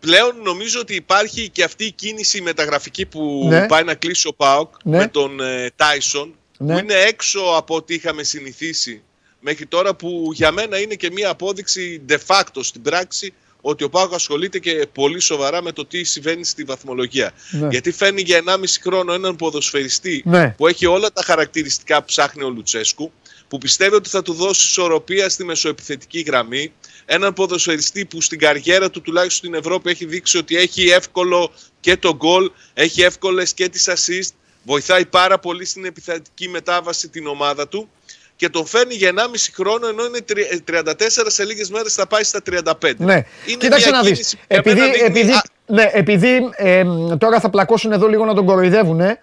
Πλέον 0.06 0.42
νομίζω 0.44 0.80
ότι 0.80 0.96
υπάρχει 0.96 1.50
και 1.50 1.64
αυτή 1.64 1.86
η 1.86 1.92
κίνηση 1.92 2.42
μεταγραφική 2.42 3.06
που 3.06 3.46
Ναι. 3.50 3.68
πάει 3.68 3.84
να 3.84 3.94
κλείσει 3.94 4.28
ο 4.28 4.34
ΠΑΟΚ 4.34 4.74
Ναι. 4.84 4.98
με 4.98 5.08
τον 5.08 5.40
ε, 5.40 5.72
Τάισον 5.76 6.36
Ναι. 6.58 6.74
που 6.74 6.80
είναι 6.80 6.94
έξω 6.94 7.40
από 7.56 7.76
ό,τι 7.76 7.94
είχαμε 7.94 8.24
συνηθίσει 8.24 9.02
μέχρι 9.40 9.66
τώρα 9.66 9.96
που 9.96 10.30
για 10.34 10.52
μένα 10.52 10.80
είναι 10.80 10.96
και 10.96 11.12
μία 11.12 11.30
απόδειξη 11.30 12.02
de 12.10 12.18
facto 12.28 12.60
στην 12.62 12.82
πράξη 12.82 13.34
ότι 13.62 13.84
ο 13.84 13.90
ΠΑΟΚ 13.90 14.14
ασχολείται 14.14 14.60
και 14.60 14.88
πολύ 14.94 15.20
σοβαρά 15.20 15.62
με 15.62 15.72
το 15.72 15.86
τι 15.86 16.04
συμβαίνει 16.04 16.46
στη 16.46 16.64
βαθμολογία. 16.64 17.32
Ναι. 17.52 17.68
Γιατί 17.72 17.92
φέρνει 17.92 18.22
για 18.22 18.38
1,5 18.46 18.80
χρόνο 18.82 19.14
έναν 19.14 19.36
ποδοσφαιριστή 19.36 20.22
Ναι. 20.26 20.54
που 20.58 20.68
έχει 20.68 20.86
όλα 20.86 21.12
τα 21.12 21.22
χαρακτηριστικά 21.24 22.00
που 22.00 22.06
ψάχνει 22.06 22.44
ο 22.44 22.50
Λουτσέσκου, 22.50 23.12
που 23.56 23.62
πιστεύει 23.62 23.96
ότι 23.96 24.10
θα 24.10 24.22
του 24.22 24.34
δώσει 24.34 24.68
ισορροπία 24.68 25.30
στη 25.30 25.44
μεσοεπιθετική 25.46 26.20
γραμμή. 26.20 26.74
Έναν 27.06 27.34
ποδοσφαιριστή 27.34 28.06
που 28.06 28.22
στην 28.22 28.40
καριέρα 28.40 28.90
του 28.90 29.02
τουλάχιστον 29.02 29.38
στην 29.50 29.54
Ευρώπη 29.54 29.90
έχει 29.90 30.06
δείξει 30.06 30.38
ότι 30.38 30.56
έχει 30.58 30.90
εύκολο 30.90 31.52
και 31.80 31.98
το 31.98 32.16
γκολ, 32.16 32.52
έχει 32.74 33.02
εύκολες 33.02 33.54
και 33.54 33.70
τις 33.70 33.90
assist, 33.90 34.30
βοηθάει 34.64 35.06
πάρα 35.06 35.40
πολύ 35.40 35.66
στην 35.66 35.86
επιθετική 35.86 36.50
μετάβαση 36.50 37.08
την 37.10 37.28
ομάδα 37.28 37.68
του 37.68 37.90
και 38.36 38.50
τον 38.50 38.66
φέρνει 38.66 38.94
για 38.96 39.10
1,5 39.10 39.50
χρόνο 39.54 39.88
ενώ 39.88 40.06
είναι 40.06 40.22
τρι- 40.22 40.52
ε, 40.52 40.60
34 40.60 41.30
σε 41.30 41.46
λίγες 41.46 41.70
μέρες 41.70 41.94
θα 41.94 42.08
πάει 42.08 42.24
στα 42.24 42.42
35. 42.42 42.96
Ναι, 42.98 43.14
Είναι 43.46 43.58
κοίταξε 43.58 43.90
μια 43.90 43.98
να 43.98 44.04
δεις. 44.04 44.12
κίνηση 44.12 44.36
που 44.36 44.42
για 44.50 44.58
Επειδή, 44.58 44.80
μένα 44.80 44.92
δείχνει- 44.92 45.10
επειδή, 45.10 45.32
Α, 45.32 45.44
ναι, 45.68 45.90
επειδή 45.92 46.50
ε, 46.56 46.84
τώρα 47.18 47.40
θα 47.40 47.50
πλακώσουν 47.50 47.92
εδώ 47.92 48.08
λίγο 48.08 48.26
να 48.26 48.34
τον 48.34 48.46
κοροϊδεύουν, 48.46 49.00
ε, 49.00 49.18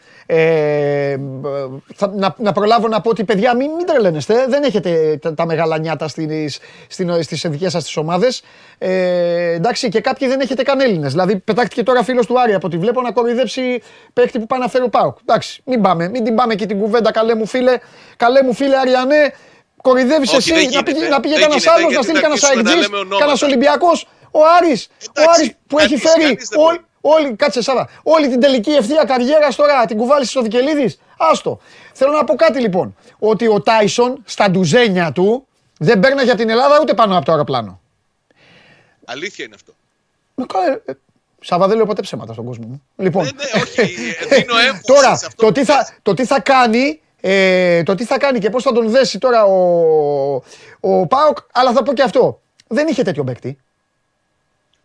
θα, 1.94 2.12
να, 2.14 2.34
να 2.38 2.52
προλάβω 2.52 2.88
να 2.88 3.00
πω 3.00 3.10
ότι 3.10 3.24
παιδιά 3.24 3.56
μην, 3.56 3.70
μην 3.70 3.86
τρελαίνεστε, 3.86 4.46
δεν 4.48 4.62
έχετε 4.62 5.18
τα, 5.20 5.34
τα 5.34 5.46
μεγάλα 5.46 5.78
νιάτα 5.78 6.08
στις, 6.08 6.58
στην, 6.88 7.22
στις 7.22 7.46
δικές 7.48 7.72
σας 7.72 7.84
τις 7.84 7.96
ομάδες. 7.96 8.42
Ε, 8.78 9.52
εντάξει 9.52 9.88
και 9.88 10.00
κάποιοι 10.00 10.28
δεν 10.28 10.40
έχετε 10.40 10.62
καν 10.62 10.80
Έλληνες. 10.80 11.10
Δηλαδή 11.10 11.36
πετάχτηκε 11.36 11.82
τώρα 11.82 12.02
φίλος 12.02 12.26
του 12.26 12.40
Άρη 12.40 12.54
από 12.54 12.66
ό,τι 12.66 12.78
βλέπω 12.78 13.00
να 13.00 13.12
κοροϊδέψει 13.12 13.82
παίκτη 14.12 14.38
που 14.38 14.46
πάει 14.46 14.60
να 14.60 14.68
φέρει 14.68 14.84
ο 14.84 14.88
Πάουκ. 14.88 15.16
Εντάξει, 15.26 15.62
μην 15.64 15.80
πάμε, 15.80 16.08
μην 16.08 16.24
την 16.24 16.34
πάμε 16.34 16.54
και 16.54 16.66
την 16.66 16.78
κουβέντα 16.78 17.10
καλέ 17.10 17.34
μου 17.34 17.46
φίλε, 17.46 17.78
καλέ 18.16 18.42
μου 18.42 18.54
φίλε 18.54 18.78
Αριανέ. 18.78 19.34
Κορυδεύει 19.82 20.22
Όχι, 20.22 20.36
εσύ, 20.36 20.52
δεν 20.52 20.62
να 20.62 20.68
γίνεται. 20.70 20.92
πήγε, 20.92 21.08
να 21.08 21.20
πήγε 21.20 21.34
Δεν 21.34 21.42
κανένα 21.42 21.60
γίνεται, 21.60 21.76
άλλος, 21.76 21.84
να 21.84 21.90
γιατί 21.90 22.04
στείλει 22.04 22.18
θα 22.18 22.22
κανένα 22.22 22.40
αρχίσουμε 22.42 22.62
να 22.62 22.70
αεκτζή, 22.70 22.90
λέμε 22.90 22.96
ονόματα. 22.96 23.18
κανένας 23.18 23.42
Ολυμπιακός. 23.42 24.06
Ο 24.32 24.40
Άρης, 24.58 24.88
ο 25.00 25.04
Εντάξει, 25.14 25.40
Άρης 25.40 25.52
που 25.66 25.78
έχει 25.78 25.88
κανείς- 25.88 26.02
φέρει 26.10 26.22
κανείς 26.22 26.48
δεν 26.48 26.60
όλη, 26.60 26.80
μπορεί. 27.00 27.24
όλη, 27.24 27.34
κάτσε 27.36 27.62
Σάβα, 27.62 27.88
όλη 28.02 28.28
την 28.28 28.40
τελική 28.40 28.70
ευθεία 28.70 29.04
καριέρας 29.04 29.54
τώρα 29.56 29.84
την 29.86 29.96
κουβάλισε 29.96 30.30
στο 30.30 30.42
Δικελίδης. 30.42 30.98
Άστο. 31.18 31.60
Θέλω 31.92 32.12
να 32.12 32.24
πω 32.24 32.34
κάτι 32.34 32.60
λοιπόν, 32.60 32.96
ότι 33.18 33.48
ο 33.48 33.60
Τάισον 33.62 34.22
στα 34.24 34.50
ντουζένια 34.50 35.12
του 35.12 35.46
δεν 35.78 36.00
παίρνει 36.00 36.22
για 36.22 36.34
την 36.34 36.48
Ελλάδα 36.50 36.78
ούτε 36.80 36.94
πάνω 36.94 37.16
από 37.16 37.24
το 37.24 37.32
αεροπλάνο. 37.32 37.80
αλήθεια 39.04 39.44
είναι 39.44 39.54
αυτό. 39.54 39.72
Ε, 40.34 40.42
καλά, 40.46 40.80
ε, 40.84 40.92
Σάβα 41.40 41.66
δεν 41.66 41.76
λέω 41.76 41.86
ποτέ 41.86 42.02
ψέματα 42.02 42.32
στον 42.32 42.44
κόσμο 42.44 42.66
μου. 42.66 42.82
Λοιπόν, 42.96 43.24
Ναι, 43.24 43.30
ναι, 43.30 43.62
όχι, 43.62 43.80
ε, 44.30 44.36
δίνω 44.36 44.58
έμφαση 44.66 44.82
τώρα 44.84 45.16
σε 45.16 45.26
αυτό 45.26 45.42
το 45.42 45.46
που 45.46 45.52
τι, 45.52 45.64
θα, 45.64 45.88
το 46.02 46.14
τι 46.14 46.24
θα 46.24 46.40
κάνει 46.40 47.00
ε, 47.20 47.82
το 47.82 47.94
τι 47.94 48.04
θα 48.04 48.18
κάνει 48.18 48.38
και 48.38 48.50
πώς 48.50 48.62
θα 48.62 48.72
τον 48.72 48.88
δέσει 48.90 49.18
τώρα 49.18 49.44
ο, 49.44 49.54
ο 50.80 51.06
Πάοκ, 51.06 51.38
αλλά 51.52 51.72
θα 51.72 51.82
πω 51.82 51.92
και 51.92 52.02
αυτό. 52.02 52.40
Δεν 52.66 52.86
είχε 52.88 53.02
τέτοιο 53.02 53.24
παίκτη. 53.24 53.58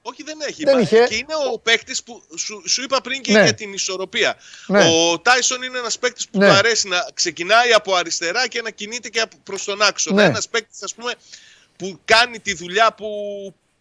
Όχι, 0.10 0.24
δεν 0.24 0.38
έχει. 0.48 0.64
Δεν 0.64 0.76
Μα- 0.76 0.82
είχε. 0.82 1.06
Και 1.10 1.16
είναι 1.16 1.34
ο 1.54 1.60
παίκτης 1.60 2.04
που 2.04 2.22
σου, 2.38 2.64
σου 2.68 2.82
είπα 2.84 3.02
πριν 3.02 3.22
και 3.22 3.32
Ναι. 3.32 3.44
για 3.44 3.54
την 3.54 3.74
ισορροπία. 3.74 4.36
Ναι. 4.68 4.84
Ο 4.90 5.20
Τάισον 5.20 5.62
είναι 5.62 5.78
ένας 5.78 6.00
παίκτης 6.00 6.28
που 6.30 6.38
Ναι. 6.38 6.48
του 6.48 6.54
αρέσει 6.54 6.88
να 6.88 7.08
ξεκινάει 7.14 7.72
από 7.74 7.96
αριστερά 7.96 8.48
και 8.48 8.62
να 8.62 8.70
κινείται 8.70 9.10
και 9.10 9.24
προς 9.44 9.64
τον 9.64 9.82
άξονα. 9.82 10.22
Ναι. 10.22 10.28
Ένας 10.28 10.48
παίκτης, 10.48 10.84
ας 10.84 10.94
πούμε, 10.96 11.14
που 11.78 12.00
κάνει 12.06 12.40
τη 12.40 12.54
δουλειά 12.54 12.94
που, 12.94 13.08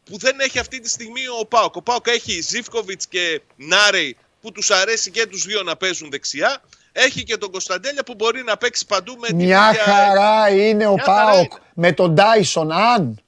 που 0.05 0.19
δεν 0.19 0.41
έχει 0.41 0.59
αυτή 0.59 0.81
τη 0.81 0.89
στιγμή 0.89 1.21
ο 1.41 1.47
Πάοκ. 1.47 1.77
Ο 1.77 1.83
Πάοκ 1.83 2.07
έχει 2.09 2.41
Ζήφκοβιτς 2.41 3.07
και 3.07 3.41
Νάρεϊ 3.57 4.17
που 4.41 4.53
τους 4.53 4.71
αρέσει 4.71 5.11
και 5.11 5.27
τους 5.27 5.45
δύο 5.45 5.63
να 5.63 5.77
παίζουν 5.77 6.11
δεξιά. 6.11 6.63
Έχει 6.93 7.25
και 7.25 7.37
τον 7.37 7.51
Κωνσταντέλια 7.51 8.03
που 8.05 8.15
μπορεί 8.15 8.43
να 8.45 8.57
παίξει 8.57 8.87
παντού 8.87 9.17
με 9.19 9.29
Μια 9.33 9.69
ίδια- 9.71 9.83
χαρά 9.83 10.49
είναι 10.51 10.87
ο 10.87 10.93
Μια 10.95 11.05
χαρά 11.05 11.31
Πάοκ 11.31 11.53
είναι. 11.53 11.61
με 11.75 11.93
τον 11.93 12.15
Τάισον. 12.15 12.73
Αν 12.73 13.21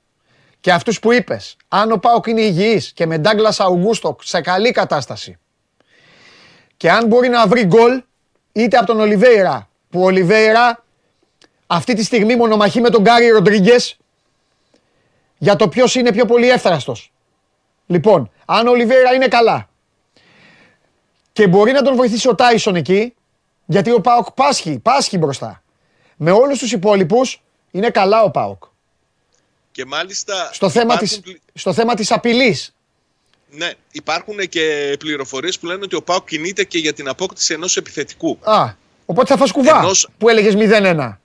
και 0.60 0.72
αυτούς 0.72 0.98
που 1.00 1.12
είπες, 1.12 1.56
αν 1.68 1.92
ο 1.92 1.96
Πάοκ 1.96 2.26
είναι 2.26 2.40
υγιής 2.40 2.92
και 2.92 3.06
με 3.06 3.18
Ντάγκλας 3.18 3.60
Αουγκούστο 3.60 4.16
σε 4.22 4.40
καλή 4.40 4.70
κατάσταση 4.70 5.38
και 6.76 6.90
αν 6.90 7.06
μπορεί 7.06 7.28
να 7.28 7.46
βρει 7.46 7.64
γκολ 7.64 8.02
είτε 8.52 8.76
από 8.76 8.86
τον 8.86 9.00
Ολιβέηρα 9.00 9.68
που 9.90 10.00
ο 10.00 10.04
Ολιβέηρα 10.04 10.84
αυτή 11.66 11.94
τη 11.94 12.04
στιγμή 12.04 12.36
μονομαχεί 12.36 12.80
με 12.80 12.90
τον 12.90 13.02
Γκάρι 13.02 13.28
Ροντρίγκες 13.28 13.96
για 15.38 15.56
το 15.56 15.68
ποιος 15.68 15.94
είναι 15.94 16.12
πιο 16.12 16.24
πολύ 16.24 16.48
εύθραστος. 16.48 17.12
Λοιπόν, 17.86 18.30
αν 18.44 18.66
ο 18.66 18.70
Ολιβέηρα 18.70 19.14
είναι 19.14 19.28
καλά 19.28 19.68
και 21.32 21.46
μπορεί 21.46 21.72
να 21.72 21.82
τον 21.82 21.96
βοηθήσει 21.96 22.28
ο 22.28 22.34
Τάισον 22.34 22.74
εκεί, 22.74 23.14
γιατί 23.66 23.90
ο 23.90 24.00
Πάοκ 24.00 24.30
πάσχει, 24.30 24.78
πάσχει 24.78 25.18
μπροστά. 25.18 25.62
Με 26.16 26.30
όλους 26.30 26.58
τους 26.58 26.72
υπόλοιπους 26.72 27.42
είναι 27.70 27.90
καλά 27.90 28.22
ο 28.22 28.30
Πάοκ. 28.30 28.62
Και 29.78 29.84
μάλιστα. 29.84 30.50
Στο 30.52 30.70
θέμα, 30.70 30.94
υπάρχουν 30.94 31.08
της, 31.08 31.20
πλη- 31.20 31.40
στο 31.54 31.72
θέμα 31.72 31.94
της 31.94 32.10
απειλής. 32.12 32.74
Ναι, 33.50 33.72
υπάρχουν 33.92 34.38
και 34.48 34.96
πληροφορίες 34.98 35.58
που 35.58 35.66
λένε 35.66 35.80
ότι 35.84 35.94
ο 35.96 36.02
Πάο 36.02 36.22
κινείται 36.24 36.64
και 36.64 36.78
για 36.78 36.92
την 36.92 37.08
απόκτηση 37.08 37.52
ενός 37.54 37.76
επιθετικού. 37.76 38.38
Α, 38.42 38.72
οπότε 39.06 39.28
θα 39.32 39.36
φας 39.38 39.50
κουβά 39.50 39.78
Ενός- 39.78 40.08
που 40.18 40.28
έλεγες 40.28 40.54
0-1. 40.54 41.20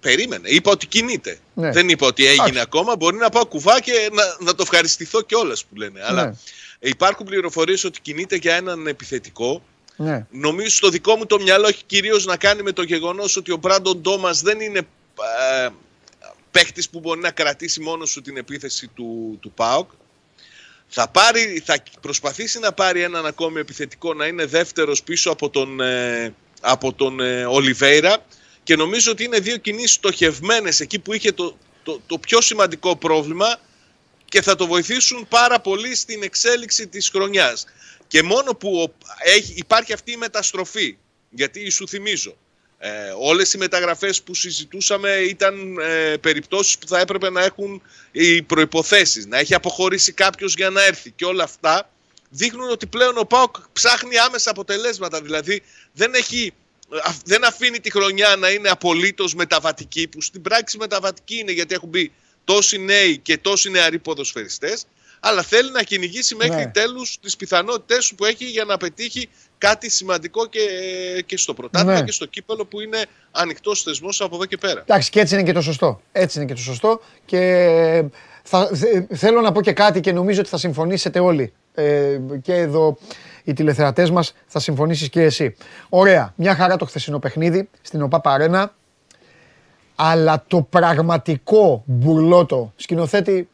Περίμενε. 0.00 0.48
Είπα 0.48 0.70
ότι 0.70 0.86
κινείται. 0.86 1.38
Ναι. 1.54 1.70
Δεν 1.70 1.88
είπα 1.88 2.06
ότι 2.06 2.24
έγινε 2.26 2.42
Εντάξει. 2.42 2.60
ακόμα. 2.60 2.96
Μπορεί 2.96 3.16
να 3.16 3.28
πάω 3.28 3.46
κουβά 3.46 3.80
και 3.80 4.10
να, 4.12 4.22
να 4.44 4.54
το 4.54 4.62
ευχαριστηθώ 4.62 5.20
κιόλας 5.22 5.64
που 5.64 5.76
λένε. 5.76 6.00
Αλλά 6.04 6.24
Ναι. 6.26 6.32
υπάρχουν 6.78 7.26
πληροφορίες 7.26 7.84
ότι 7.84 8.00
κινείται 8.00 8.36
για 8.36 8.54
έναν 8.54 8.86
επιθετικό. 8.86 9.62
Ναι. 9.96 10.26
Νομίζω 10.30 10.70
στο 10.70 10.88
δικό 10.88 11.16
μου 11.16 11.26
το 11.26 11.40
μυαλό 11.40 11.68
έχει 11.68 11.82
κυρίως 11.86 12.24
να 12.24 12.36
κάνει 12.36 12.62
με 12.62 12.72
το 12.72 12.82
γεγονός 12.82 13.36
ότι 13.36 13.52
ο 13.52 13.56
Μπράντον 13.56 14.00
Ντόμας 14.00 14.40
δεν 14.42 14.60
είναι 14.60 14.78
ε, 15.64 15.68
παίχτης 16.58 16.88
που 16.88 17.00
μπορεί 17.00 17.20
να 17.20 17.30
κρατήσει 17.30 17.80
μόνο 17.80 18.04
του 18.04 18.20
την 18.20 18.36
επίθεση 18.36 18.86
του, 18.94 19.38
του 19.40 19.50
ΠΑΟΚ. 19.50 19.90
Θα, 20.88 21.08
πάρει, 21.08 21.62
θα 21.64 21.82
προσπαθήσει 22.00 22.58
να 22.58 22.72
πάρει 22.72 23.02
έναν 23.02 23.26
ακόμη 23.26 23.60
επιθετικό 23.60 24.14
να 24.14 24.26
είναι 24.26 24.44
δεύτερος 24.46 25.02
πίσω 25.02 25.30
από 25.30 25.50
τον, 25.50 25.80
ε, 25.80 26.34
από 26.60 26.92
τον 26.92 27.20
ε, 27.20 27.44
Ολιβέηρα 27.44 28.24
και 28.62 28.76
νομίζω 28.76 29.10
ότι 29.10 29.24
είναι 29.24 29.38
δύο 29.38 29.56
κινήσεις 29.56 29.92
στοχευμένες 29.92 30.80
εκεί 30.80 30.98
που 30.98 31.12
είχε 31.12 31.32
το, 31.32 31.56
το, 31.82 32.00
το 32.06 32.18
πιο 32.18 32.40
σημαντικό 32.40 32.96
πρόβλημα 32.96 33.60
και 34.24 34.42
θα 34.42 34.54
το 34.54 34.66
βοηθήσουν 34.66 35.26
πάρα 35.28 35.60
πολύ 35.60 35.94
στην 35.94 36.22
εξέλιξη 36.22 36.86
της 36.86 37.08
χρονιάς. 37.08 37.64
Και 38.06 38.22
μόνο 38.22 38.54
που 38.54 38.82
ο- 38.82 38.94
έχει, 39.18 39.52
υπάρχει 39.56 39.92
αυτή 39.92 40.12
η 40.12 40.16
μεταστροφή, 40.16 40.96
γιατί 41.30 41.70
σου 41.70 41.88
θυμίζω, 41.88 42.36
ε, 42.78 42.90
όλες 43.18 43.52
οι 43.52 43.58
μεταγραφές 43.58 44.22
που 44.22 44.34
συζητούσαμε 44.34 45.10
ήταν 45.10 45.78
ε, 45.78 46.16
περιπτώσεις 46.16 46.78
που 46.78 46.86
θα 46.88 46.98
έπρεπε 47.00 47.30
να 47.30 47.44
έχουν 47.44 47.82
οι 48.12 48.42
προϋποθέσεις, 48.42 49.26
να 49.26 49.38
έχει 49.38 49.54
αποχωρήσει 49.54 50.12
κάποιος 50.12 50.54
για 50.54 50.70
να 50.70 50.84
έρθει 50.84 51.10
και 51.10 51.24
όλα 51.24 51.44
αυτά 51.44 51.90
δείχνουν 52.30 52.70
ότι 52.70 52.86
πλέον 52.86 53.18
ο 53.18 53.24
ΠΑΟΚ 53.24 53.56
ψάχνει 53.72 54.18
άμεσα 54.18 54.50
αποτελέσματα, 54.50 55.22
δηλαδή 55.22 55.62
δεν 55.92 56.14
έχει 56.14 56.52
α- 57.02 57.14
δεν 57.24 57.44
αφήνει 57.44 57.80
τη 57.80 57.90
χρονιά 57.90 58.36
να 58.36 58.50
είναι 58.50 58.68
απολύτως 58.68 59.34
μεταβατική, 59.34 60.08
που 60.08 60.22
στην 60.22 60.42
πράξη 60.42 60.78
μεταβατική 60.78 61.38
είναι 61.38 61.52
γιατί 61.52 61.74
έχουν 61.74 61.88
μπει 61.88 62.12
τόσοι 62.44 62.78
νέοι 62.78 63.18
και 63.18 63.38
τόσοι 63.38 63.70
νεαροί 63.70 63.98
ποδοσφαιριστές, 63.98 64.84
αλλά 65.20 65.42
θέλει 65.42 65.70
να 65.70 65.82
κυνηγήσει 65.82 66.34
μέχρι 66.34 66.54
Ναι. 66.54 66.70
τέλους 66.70 67.18
τις 67.20 67.36
πιθανότητες 67.36 68.12
που 68.16 68.24
έχει 68.24 68.44
για 68.44 68.64
να 68.64 68.76
πετύχει 68.76 69.28
κάτι 69.58 69.90
σημαντικό 69.90 70.46
και, 70.46 70.60
και 71.26 71.36
στο 71.36 71.54
πρωτάθλημα 71.54 71.98
Ναι. 71.98 72.04
και 72.04 72.12
στο 72.12 72.26
κύπελο 72.26 72.64
που 72.64 72.80
είναι 72.80 72.98
ανοιχτός 73.30 73.82
θεσμός 73.82 74.20
από 74.20 74.34
εδώ 74.34 74.44
και 74.44 74.56
πέρα. 74.56 74.80
Εντάξει, 74.80 75.10
και 75.10 75.20
έτσι 75.20 75.34
είναι 75.34 75.42
και 75.42 75.52
το 75.52 75.60
σωστό. 75.60 76.00
Έτσι 76.12 76.38
είναι 76.38 76.46
και 76.48 76.54
το 76.54 76.60
σωστό. 76.60 77.00
Και 77.24 78.04
θα, 78.42 78.70
θε- 78.74 79.14
θέλω 79.14 79.40
να 79.40 79.52
πω 79.52 79.62
και 79.62 79.72
κάτι 79.72 80.00
και 80.00 80.12
νομίζω 80.12 80.40
ότι 80.40 80.48
θα 80.48 80.58
συμφωνήσετε 80.58 81.18
όλοι. 81.20 81.52
Ε, 81.74 82.20
και 82.42 82.54
εδώ 82.54 82.96
οι 83.44 83.52
τηλεθεατές 83.52 84.10
μας 84.10 84.32
θα 84.46 84.58
συμφωνήσεις 84.60 85.08
και 85.08 85.22
εσύ. 85.22 85.56
Ωραία. 85.88 86.32
Μια 86.36 86.54
χαρά 86.54 86.76
το 86.76 86.84
χθεσινό 86.84 87.18
παιχνίδι 87.18 87.68
στην 87.82 88.02
ΟΠΑ 88.02 88.20
Παρένα. 88.20 88.74
Αλλά 90.00 90.44
το 90.46 90.62
πραγματικό 90.62 91.82
μπουρλότο, 91.86 92.72
σκηνοθέτη, 92.76 93.48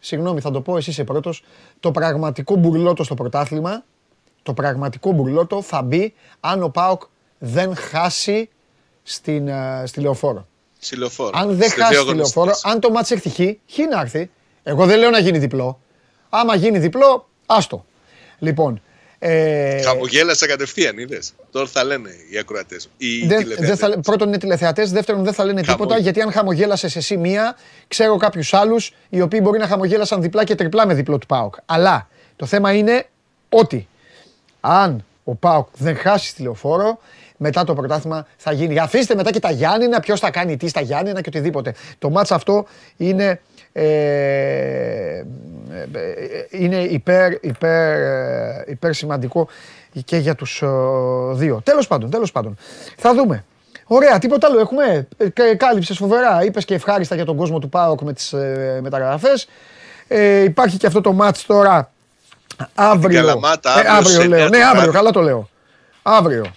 συγγνώμη 0.00 0.40
θα 0.40 0.50
το 0.50 0.60
πω, 0.60 0.76
εσύ 0.76 0.90
είσαι 0.90 1.04
πρώτος, 1.04 1.44
το 1.80 1.90
πραγματικό 1.90 2.54
μπουρλότο 2.56 3.04
στο 3.04 3.14
πρωτάθλημα, 3.14 3.84
το 4.46 4.52
πραγματικό 4.54 5.12
μπουρλότο 5.12 5.62
θα 5.62 5.82
μπει 5.82 6.14
αν 6.40 6.62
ο 6.62 6.68
ΠΑΟΚ 6.68 7.02
δεν 7.38 7.76
χάσει 7.76 8.48
στην, 9.02 9.48
ε, 9.48 9.82
στη 9.86 10.00
λεωφόρο. 10.00 10.46
Στη 10.78 10.96
λεωφόρο. 10.96 11.30
Αν 11.34 11.48
δεν 11.56 11.68
Στις 11.70 11.82
χάσει 11.82 11.92
δύο 11.94 12.04
τη 12.10 12.14
λεωφόρο, 12.16 12.40
αγωνιστικές. 12.40 12.72
αν 12.72 12.80
το 12.80 12.90
μάτς 12.90 13.10
έρθει 13.10 13.28
χ, 13.28 13.34
χ 13.72 13.78
να 13.90 14.00
έρθει. 14.00 14.30
Εγώ 14.62 14.86
δεν 14.86 14.98
λέω 14.98 15.10
να 15.10 15.18
γίνει 15.18 15.38
διπλό. 15.38 15.80
Άμα 16.28 16.54
γίνει 16.56 16.78
διπλό, 16.78 17.28
άστο. 17.46 17.84
Λοιπόν, 18.38 18.80
ε, 19.18 19.82
Χαμογέλασα 19.82 20.46
κατευθείαν, 20.46 20.98
είδες. 20.98 21.32
Τώρα 21.50 21.66
θα 21.66 21.84
λένε 21.84 22.10
οι 22.32 22.38
ακροατές. 22.38 22.88
Οι 22.96 23.26
δεν- 23.26 23.38
τηλεθεατές. 23.38 23.66
δεν 23.68 23.76
θα, 23.76 23.88
λέ- 23.88 23.98
πρώτον 24.00 24.28
είναι 24.28 24.38
τηλεθεατές, 24.38 24.92
δεύτερον 24.92 25.24
δεν 25.24 25.32
θα 25.32 25.44
λένε 25.44 25.62
Χαμο- 25.62 25.80
τίποτα 25.80 26.00
γιατί 26.00 26.20
αν 26.20 26.32
χαμογέλασες 26.32 26.96
εσύ 26.96 27.16
μία, 27.16 27.56
ξέρω 27.88 28.16
κάποιους 28.16 28.54
άλλους 28.54 28.94
οι 29.08 29.20
οποίοι 29.20 29.40
μπορεί 29.42 29.58
να 29.58 29.66
χαμογέλασαν 29.66 30.22
διπλά 30.22 30.44
και 30.44 30.54
τριπλά 30.54 30.86
με 30.86 30.94
διπλό 30.94 31.18
του 31.18 31.26
Πάοκ. 31.26 31.54
Αλλά 31.66 32.08
το 32.36 32.46
θέμα 32.46 32.72
είναι 32.72 33.06
ότι 33.48 33.88
αν 34.66 35.04
ο 35.24 35.34
Πάοκ 35.34 35.68
δεν 35.76 35.96
χάσει 35.96 36.34
τη 36.34 36.42
λεωφόρο, 36.42 36.98
μετά 37.36 37.64
το 37.64 37.74
πρωτάθλημα 37.74 38.26
θα 38.36 38.52
γίνει. 38.52 38.78
Αφήστε 38.78 39.14
μετά 39.14 39.30
και 39.30 39.40
τα 39.40 39.50
Γιάννηνα, 39.50 40.00
ποιος 40.00 40.20
θα 40.20 40.30
κάνει 40.30 40.56
τι 40.56 40.68
στα 40.68 40.80
Γιάννηνα 40.80 41.20
και 41.20 41.28
οτιδήποτε. 41.28 41.74
Το 41.98 42.10
μάτς 42.10 42.32
αυτό 42.32 42.66
είναι, 42.96 43.40
ε, 43.72 43.84
ε, 43.84 45.18
ε, 45.18 45.24
είναι 46.50 46.76
υπέρ, 46.76 47.32
υπέρ, 47.44 47.98
ε, 48.00 48.64
υπέρ 48.66 48.92
σημαντικό 48.94 49.48
και 50.04 50.16
για 50.16 50.34
τους 50.34 50.62
ε, 50.62 50.66
δύο. 51.32 51.60
Τέλος 51.64 51.86
πάντων, 51.86 52.10
τέλος 52.10 52.32
πάντων. 52.32 52.56
Θα 52.96 53.14
δούμε. 53.14 53.44
Ωραία, 53.86 54.18
τίποτα 54.18 54.46
άλλο 54.46 54.60
έχουμε; 54.60 55.08
Ε, 55.16 55.28
κα- 55.28 55.56
Κάλυψες 55.56 55.96
φοβερά. 55.96 56.44
Είπες 56.44 56.64
και 56.64 56.74
ευχάριστα 56.74 57.14
για 57.14 57.24
τον 57.24 57.36
κόσμο 57.36 57.58
του 57.58 57.68
ΠΑΟΚ 57.68 58.00
με 58.00 58.12
τις 58.12 58.32
ε, 58.32 58.78
μεταγραφές. 58.82 59.48
Ε, 60.08 60.42
υπάρχει 60.42 60.76
και 60.76 60.86
αυτό 60.86 61.00
το 61.00 61.12
μάτς 61.12 61.46
τώρα 61.46 61.90
Αύριο. 62.74 63.18
Καλαμάτα, 63.20 63.70
Ε, 63.70 63.72
αύριο 63.78 63.92
αύριο 63.92 64.20
σε 64.20 64.26
λέω. 64.26 64.38
εννέα 64.44 64.48
Ναι, 64.48 64.58
το 64.58 64.64
αύριο, 64.66 64.80
βράδυ. 64.80 64.96
καλά 64.96 65.10
το 65.10 65.20
λέω. 65.20 65.48
Αύριο. 66.02 66.54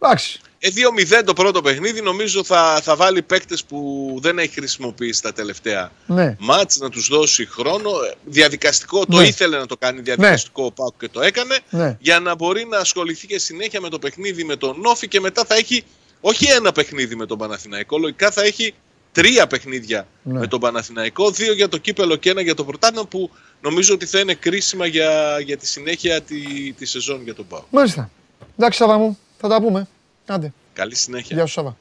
Εντάξει. 0.00 0.40
Ε, 0.60 0.68
2-0 0.70 1.22
το 1.24 1.32
πρώτο 1.32 1.62
παιχνίδι 1.62 2.00
νομίζω 2.02 2.44
θα, 2.44 2.80
θα 2.82 2.96
βάλει 2.96 3.22
παίκτες 3.22 3.64
που 3.64 4.14
δεν 4.22 4.38
έχει 4.38 4.52
χρησιμοποιήσει 4.54 5.22
τα 5.22 5.32
τελευταία 5.32 5.90
Ναι. 6.06 6.36
μάτς 6.38 6.76
να 6.78 6.88
τους 6.90 7.08
δώσει 7.08 7.46
χρόνο. 7.46 7.90
Ε, 7.90 8.14
Διαδικαστικό, 8.24 9.06
το 9.06 9.16
Ναι. 9.16 9.26
ήθελε 9.26 9.58
να 9.58 9.66
το 9.66 9.76
κάνει 9.76 10.00
διαδικαστικό 10.00 10.64
ο 10.64 10.70
Πάουκ 10.72 10.94
και 10.98 11.08
το 11.08 11.20
έκανε 11.20 11.58
Ναι. 11.70 11.96
για 12.00 12.20
να 12.20 12.34
μπορεί 12.34 12.66
να 12.70 12.78
ασχοληθεί 12.78 13.26
και 13.26 13.38
συνέχεια 13.38 13.80
με 13.80 13.88
το 13.88 13.98
παιχνίδι 13.98 14.44
με 14.44 14.56
τον 14.56 14.80
Νόφι 14.80 15.08
και 15.08 15.20
μετά 15.20 15.44
θα 15.44 15.54
έχει 15.54 15.84
όχι 16.20 16.46
ένα 16.50 16.72
παιχνίδι 16.72 17.16
με 17.16 17.26
τον 17.26 17.38
Παναθηναϊκό, 17.38 17.98
λογικά 17.98 18.30
θα 18.30 18.42
έχει 18.42 18.74
τρία 19.12 19.46
παιχνίδια 19.46 20.06
Ναι. 20.22 20.38
με 20.38 20.46
τον 20.46 20.60
Παναθηναϊκό, 20.60 21.30
δύο 21.30 21.52
για 21.52 21.68
το 21.68 21.78
κύπελο 21.78 22.16
και 22.16 22.30
ένα 22.30 22.40
για 22.40 22.54
το 22.54 22.64
πρωτάθλημα 22.64 23.06
που 23.06 23.30
νομίζω 23.60 23.94
ότι 23.94 24.06
θα 24.06 24.18
είναι 24.18 24.34
κρίσιμα 24.34 24.86
για, 24.86 25.40
για 25.40 25.56
τη 25.56 25.66
συνέχεια 25.66 26.20
τη, 26.20 26.72
τη 26.72 26.86
σεζόν 26.86 27.22
για 27.22 27.34
τον 27.34 27.46
Πάουκ. 27.46 27.64
Μάλιστα. 27.70 28.10
Εντάξει, 28.58 28.78
Σάβα 28.78 28.98
μου. 28.98 29.18
Θα 29.38 29.48
τα 29.48 29.60
πούμε. 29.62 29.88
Άντε. 30.26 30.52
Καλή 30.72 30.94
συνέχεια. 30.94 31.36
Γεια 31.36 31.46
σου, 31.46 31.52
Σάβα. 31.52 31.76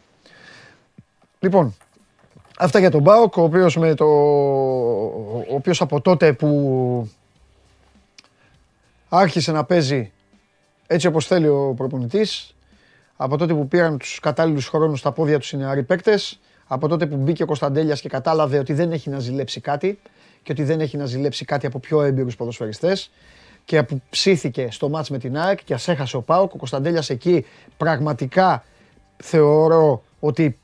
Λοιπόν, 1.40 1.78
αυτά 2.58 2.80
για 2.80 2.92
τον 2.92 3.02
Μπάοκ, 3.02 3.36
ο 3.38 3.42
οποίος, 3.42 3.76
με 3.78 3.94
το... 3.96 4.06
ο 4.06 5.56
οποίος 5.56 5.82
από 5.82 6.02
τότε 6.02 6.34
που 6.34 7.12
άρχισε 9.10 9.52
να 9.52 9.64
παίζει 9.64 10.12
έτσι 10.88 11.08
όπως 11.08 11.26
θέλει 11.26 11.48
ο 11.48 11.74
προπονητής, 11.78 12.56
από 13.18 13.38
τότε 13.38 13.54
που 13.54 13.68
πήραν 13.68 13.98
τους 13.98 14.20
κατάλληλους 14.20 14.68
χρόνους 14.68 15.00
στα 15.00 15.12
πόδια 15.12 15.40
τους 15.40 15.52
οι 15.52 15.58
νεαροί 15.58 15.84
παίκτες, 15.84 16.40
από 16.68 16.88
τότε 16.88 17.06
που 17.06 17.16
μπήκε 17.16 17.44
ο 17.44 17.46
Κωνσταντέλιας 17.46 18.02
και 18.02 18.10
κατάλαβε 18.10 18.60
ότι 18.60 18.74
δεν 18.74 18.92
έχει 18.92 19.10
να 19.10 19.20
ζηλέψει 19.20 19.62
κάτι 19.62 20.00
και 20.44 20.52
ότι 20.52 20.64
δεν 20.64 20.82
έχει 20.82 20.98
να 20.98 21.06
ζηλέψει 21.06 21.46
κάτι 21.46 21.66
από 21.66 21.80
πιο 21.80 22.02
έμπειρους 22.02 22.36
ποδοσφαιριστές 22.36 23.12
και 23.66 23.84
που 23.84 24.02
ψήθηκε 24.10 24.68
στο 24.72 24.90
μάτς 24.90 25.10
με 25.10 25.18
την 25.18 25.38
ΑΕΚ 25.38 25.64
και 25.64 25.74
ας 25.74 25.88
έχασε 25.88 26.18
ο 26.18 26.22
ΠΑΟΚ, 26.22 26.54
ο 26.54 26.58
Κωνσταντέλιας 26.58 27.10
εκεί 27.10 27.46
πραγματικά 27.78 28.64
θεωρώ 29.18 30.04
ότι 30.20 30.58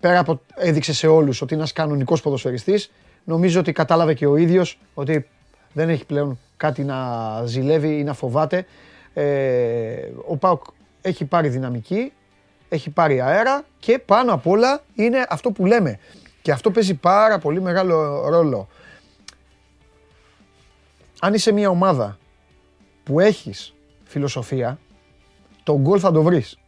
πέρα 0.00 0.18
από 0.18 0.40
έδειξε 0.54 0.92
σε 0.92 1.06
όλους 1.06 1.40
ότι 1.42 1.52
είναι 1.52 1.62
ένας 1.62 1.72
κανονικός 1.72 2.22
ποδοσφαιριστής, 2.22 2.90
νομίζω 3.24 3.60
ότι 3.60 3.72
κατάλαβε 3.72 4.14
και 4.14 4.26
ο 4.26 4.36
ίδιος 4.36 4.78
ότι 4.94 5.26
δεν 5.72 5.88
έχει 5.88 6.04
πλέον 6.04 6.38
κάτι 6.56 6.84
να 6.84 6.96
ζηλεύει 7.44 7.98
ή 7.98 8.04
να 8.04 8.14
φοβάται. 8.14 8.66
Ε, 9.14 10.10
ο 10.26 10.36
ΠΑΟΚ 10.36 10.64
έχει 11.02 11.24
πάρει 11.24 11.48
δυναμική, 11.48 12.12
έχει 12.76 12.90
πάρει 12.90 13.20
αέρα 13.20 13.64
και 13.78 13.98
πάνω 13.98 14.32
απ' 14.32 14.46
όλα 14.46 14.82
είναι 14.94 15.26
αυτό 15.28 15.50
που 15.50 15.66
λέμε. 15.66 15.98
Και 16.42 16.52
αυτό 16.52 16.70
παίζει 16.70 16.94
πάρα 16.94 17.38
πολύ 17.38 17.60
μεγάλο 17.60 18.28
ρόλο. 18.28 18.68
Αν 21.20 21.34
είσαι 21.34 21.52
μια 21.52 21.68
ομάδα 21.68 22.18
που 23.04 23.20
έχεις 23.20 23.74
φιλοσοφία, 24.04 24.78
τον 25.62 25.76
γκολ 25.76 25.98
θα 26.02 26.12
το 26.12 26.22
βρεις. 26.22 26.58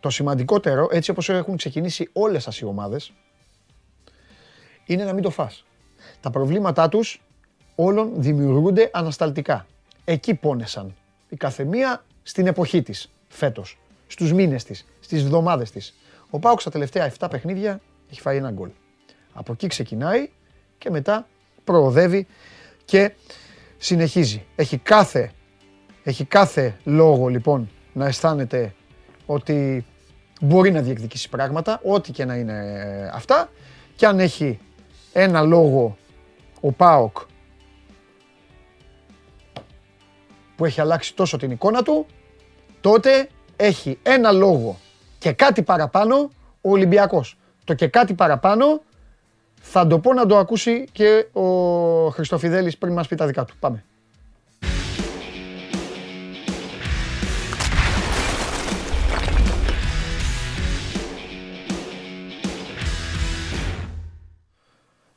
Το 0.00 0.10
σημαντικότερο, 0.10 0.88
έτσι 0.90 1.10
όπως 1.10 1.28
έχουν 1.28 1.56
ξεκινήσει 1.56 2.08
όλες 2.12 2.42
σας 2.42 2.58
οι 2.58 2.64
ομάδες, 2.64 3.12
είναι 4.86 5.04
να 5.04 5.12
μην 5.12 5.22
το 5.22 5.30
φας. 5.30 5.64
Τα 6.20 6.30
προβλήματά 6.30 6.88
τους 6.88 7.22
όλων 7.74 8.12
δημιουργούνται 8.16 8.90
ανασταλτικά. 8.92 9.66
Εκεί 10.04 10.34
πόνεσαν. 10.34 10.94
Η 11.28 11.36
καθεμία 11.36 12.04
στην 12.22 12.46
εποχή 12.46 12.82
της, 12.82 13.12
φέτος. 13.28 13.78
Στους 14.06 14.32
μήνες 14.32 14.64
της, 14.64 14.86
στις 15.06 15.22
εβδομάδες 15.22 15.70
της. 15.70 15.94
Ο 16.30 16.38
Πάουξ 16.38 16.62
στα 16.62 16.70
τελευταία 16.70 17.12
7 17.18 17.26
παιχνίδια 17.30 17.80
έχει 18.10 18.20
φάει 18.20 18.36
ένα 18.36 18.50
γκολ. 18.50 18.70
Από 19.32 19.52
εκεί 19.52 19.66
ξεκινάει 19.66 20.30
και 20.78 20.90
μετά 20.90 21.26
προοδεύει 21.64 22.26
και 22.84 23.12
συνεχίζει. 23.78 24.44
Έχει 24.56 24.78
κάθε, 24.78 25.32
έχει 26.02 26.24
κάθε 26.24 26.76
λόγο 26.84 27.28
λοιπόν 27.28 27.70
να 27.92 28.06
αισθάνεται 28.06 28.74
ότι 29.26 29.86
μπορεί 30.40 30.72
να 30.72 30.80
διεκδικήσει 30.80 31.28
πράγματα, 31.28 31.80
ό,τι 31.84 32.12
και 32.12 32.24
να 32.24 32.34
είναι 32.34 32.52
ε, 32.52 33.10
αυτά. 33.12 33.50
Και 33.96 34.06
αν 34.06 34.20
έχει 34.20 34.58
ένα 35.12 35.42
λόγο 35.42 35.96
ο 36.60 36.72
ΠΑΟΚ 36.72 37.16
που 40.56 40.64
έχει 40.64 40.80
αλλάξει 40.80 41.14
τόσο 41.14 41.36
την 41.36 41.50
εικόνα 41.50 41.82
του, 41.82 42.06
τότε 42.80 43.28
έχει 43.56 43.98
ένα 44.02 44.32
λόγο 44.32 44.78
και 45.26 45.32
κάτι 45.32 45.62
παραπάνω 45.62 46.30
ο 46.60 46.70
Ολυμπιακός. 46.70 47.36
Το 47.64 47.74
και 47.74 47.86
κάτι 47.86 48.14
παραπάνω 48.14 48.82
θα 49.60 49.86
το 49.86 49.98
πω 49.98 50.12
να 50.12 50.26
το 50.26 50.38
ακούσει 50.38 50.84
και 50.92 51.26
ο 51.32 51.42
Χριστοφιδέλης 52.08 52.78
πριν 52.78 52.92
μας 52.92 53.08
πει 53.08 53.14
τα 53.14 53.26
δικά 53.26 53.44
του. 53.44 53.54
Πάμε. 53.60 53.84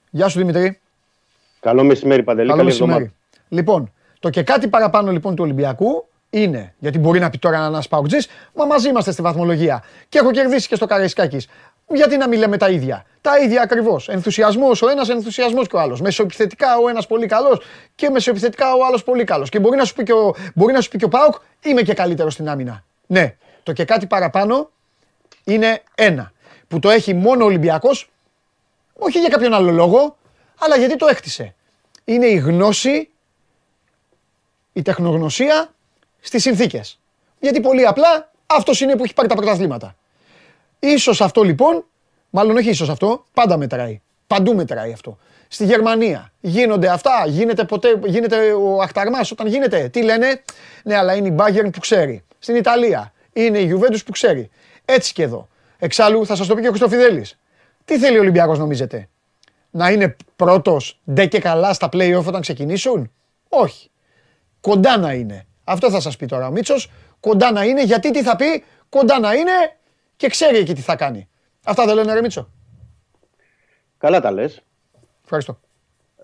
Γεια 0.10 0.27
σου 0.27 0.38
Δημητρή. 0.38 0.80
Καλό 1.60 1.84
μεσημέρι, 1.84 2.23
Παντελή. 2.23 2.48
Καλό 2.48 2.57
Καλή 2.60 2.69
μεσημέρι. 2.72 3.03
εβδομάδα. 3.03 3.19
Λοιπόν, 3.49 3.91
το 4.19 4.30
και 4.30 4.44
κάτι 4.44 4.68
παραπάνω 4.68 5.11
λοιπόν 5.11 5.36
του 5.36 5.44
Ολυμπιακού 5.44 6.09
είναι, 6.30 6.73
γιατί 6.80 6.99
μπορεί 6.99 7.19
να 7.19 7.30
πει 7.30 7.38
τώρα 7.38 7.65
ένας 7.65 7.88
Παουτζής, 7.88 8.27
μα 8.53 8.65
μαζί 8.65 8.89
είμαστε 8.89 9.11
στη 9.11 9.22
βαθμολογία 9.22 9.84
και 10.10 10.18
έχω 10.18 10.31
κερδίσει 10.31 10.68
και 10.68 10.76
στο 10.76 10.85
Καραϊσκάκης. 10.85 11.47
Γιατί 11.88 12.18
να 12.18 12.27
μην 12.27 12.39
λέμε 12.39 12.57
τα 12.57 12.69
ίδια; 12.69 13.06
Τα 13.22 13.39
ίδια 13.39 13.61
ακριβώς. 13.61 14.10
Ενθουσιασμός 14.10 14.81
ο 14.81 14.89
ένας, 14.89 15.10
ενθουσιασμός 15.10 15.68
και 15.68 15.76
ο 15.76 15.80
άλλος. 15.80 16.01
Μεσοεπιθετικά 16.01 16.77
ο 16.77 16.89
ένας 16.89 17.07
πολύ 17.07 17.26
καλός 17.26 17.61
και 17.95 18.10
μεσοεπιθετικά 18.10 18.73
ο 18.73 18.85
άλλος 18.85 19.03
πολύ 19.03 19.23
καλός. 19.23 19.49
Και 19.49 19.60
μπορεί 19.60 19.77
να 19.77 19.85
σου 19.85 19.93
πει 19.93 20.03
και 20.03 20.14
ο, 20.14 20.35
μπορεί 20.56 20.73
να 20.73 20.81
σου 20.81 20.89
πει 20.89 20.97
και 20.97 21.06
ο 21.06 21.07
Πάουκ, 21.07 21.35
είμαι 21.61 21.81
και 21.81 21.93
καλύτερος 21.93 22.34
στην 22.34 22.49
άμυνα. 22.49 22.84
Ναι, 23.07 23.35
το 23.64 23.73
και 23.73 23.85
κάτι 23.85 24.06
παραπάνω 24.06 24.69
είναι 25.43 25.84
ένα. 25.95 26.31
Που 26.68 26.80
το 26.80 26.89
έχει 26.89 27.14
μόνο 27.14 27.43
ο 27.43 27.47
Ολυμπιακός, 27.47 28.10
όχι 28.93 29.19
για 29.19 29.30
κάποιον 29.30 29.53
άλλο 29.53 29.72
λόγο, 29.72 30.18
αλλά 30.60 30.77
γιατί 30.77 30.95
το 30.95 31.07
έκτισε. 31.07 31.56
Είναι 32.06 32.26
η 32.26 32.35
γνώση, 32.35 33.10
η 34.73 34.81
τεχνογνωσία 34.81 35.73
στις 36.20 36.41
συνθήκες. 36.41 37.00
Γιατί 37.40 37.60
πολύ 37.60 37.86
απλά 37.86 38.32
αυτός 38.46 38.82
είναι 38.82 38.96
που 38.96 39.04
έχει 39.04 39.14
πάρει 39.14 39.28
τα 39.28 39.36
πρωταθλήματα. 39.36 39.96
Ίσως 40.80 41.22
αυτό 41.22 41.44
λοιπόν, 41.44 41.86
μάλλον 42.30 42.58
όχι 42.58 42.70
ίσως 42.70 42.90
αυτό, 42.90 43.26
πάντα 43.34 43.58
μετράει. 43.58 44.02
Παντού 44.28 44.56
μετράει 44.56 44.91
αυτό. 44.91 45.18
Στη 45.48 45.66
Γερμανία 45.66 46.32
γίνονται 46.40 46.90
αυτά, 46.90 47.26
γίνεται, 47.28 47.64
ποτέ, 47.64 48.00
γίνεται 48.06 48.52
ο 48.52 48.82
Αχταρμάς 48.82 49.32
όταν 49.32 49.48
γίνεται. 49.48 49.90
Τι 49.90 50.04
λένε, 50.04 50.44
ναι 50.84 50.96
αλλά 50.96 51.16
είναι 51.16 51.28
η 51.28 51.36
Bayern 51.40 51.70
που 51.74 51.80
ξέρει. 51.80 52.24
Στην 52.40 52.56
Ιταλία 52.56 53.14
είναι 53.34 53.60
η 53.60 53.74
Juventus 53.74 54.00
που 54.06 54.12
ξέρει. 54.12 54.50
Έτσι 54.86 55.14
και 55.14 55.24
εδώ. 55.24 55.48
Εξάλλου 55.80 56.26
θα 56.26 56.36
σας 56.36 56.48
το 56.48 56.56
πει 56.56 56.62
και 56.62 56.68
ο 56.68 56.70
Χριστοφιδέλης. 56.70 57.40
Τι 57.86 58.00
θέλει 58.00 58.18
ο 58.18 58.22
Ολυμπιακός 58.22 58.58
νομίζετε; 58.58 59.10
Να 59.72 59.90
είναι 59.91 60.16
πρώτος 60.36 61.00
ντε 61.14 61.26
και 61.26 61.40
καλά 61.40 61.74
στα 61.74 61.90
play-off 61.91 62.26
όταν 62.26 62.41
ξεκινήσουν; 62.41 63.12
Όχι. 63.50 63.90
Κοντά 64.62 64.98
να 64.98 65.14
είναι. 65.14 65.46
Αυτό 65.70 65.90
θα 65.91 66.00
σας 66.00 66.16
πει 66.18 66.26
τώρα 66.26 66.48
ο 66.48 66.52
Μίτσος. 66.52 66.91
Κοντά 67.20 67.52
να 67.52 67.64
είναι 67.64 67.84
γιατί 67.84 68.12
τι 68.12 68.24
θα 68.24 68.36
πει; 68.36 68.64
Κοντά 68.90 69.20
να 69.20 69.34
είναι 69.34 69.52
και 70.16 70.28
ξέρει 70.28 70.58
εκεί 70.58 70.74
τι 70.74 70.82
θα 70.82 70.96
κάνει. 70.96 71.30
Αυτά 71.66 71.86
δεν 71.86 71.96
λένε 71.96 72.14
ρε 72.14 72.22
Μίτσο. 72.22 72.50
Καλά 73.98 74.22
τα 74.22 74.32
λες. 74.32 74.62
Ευχαριστώ. 75.24 75.60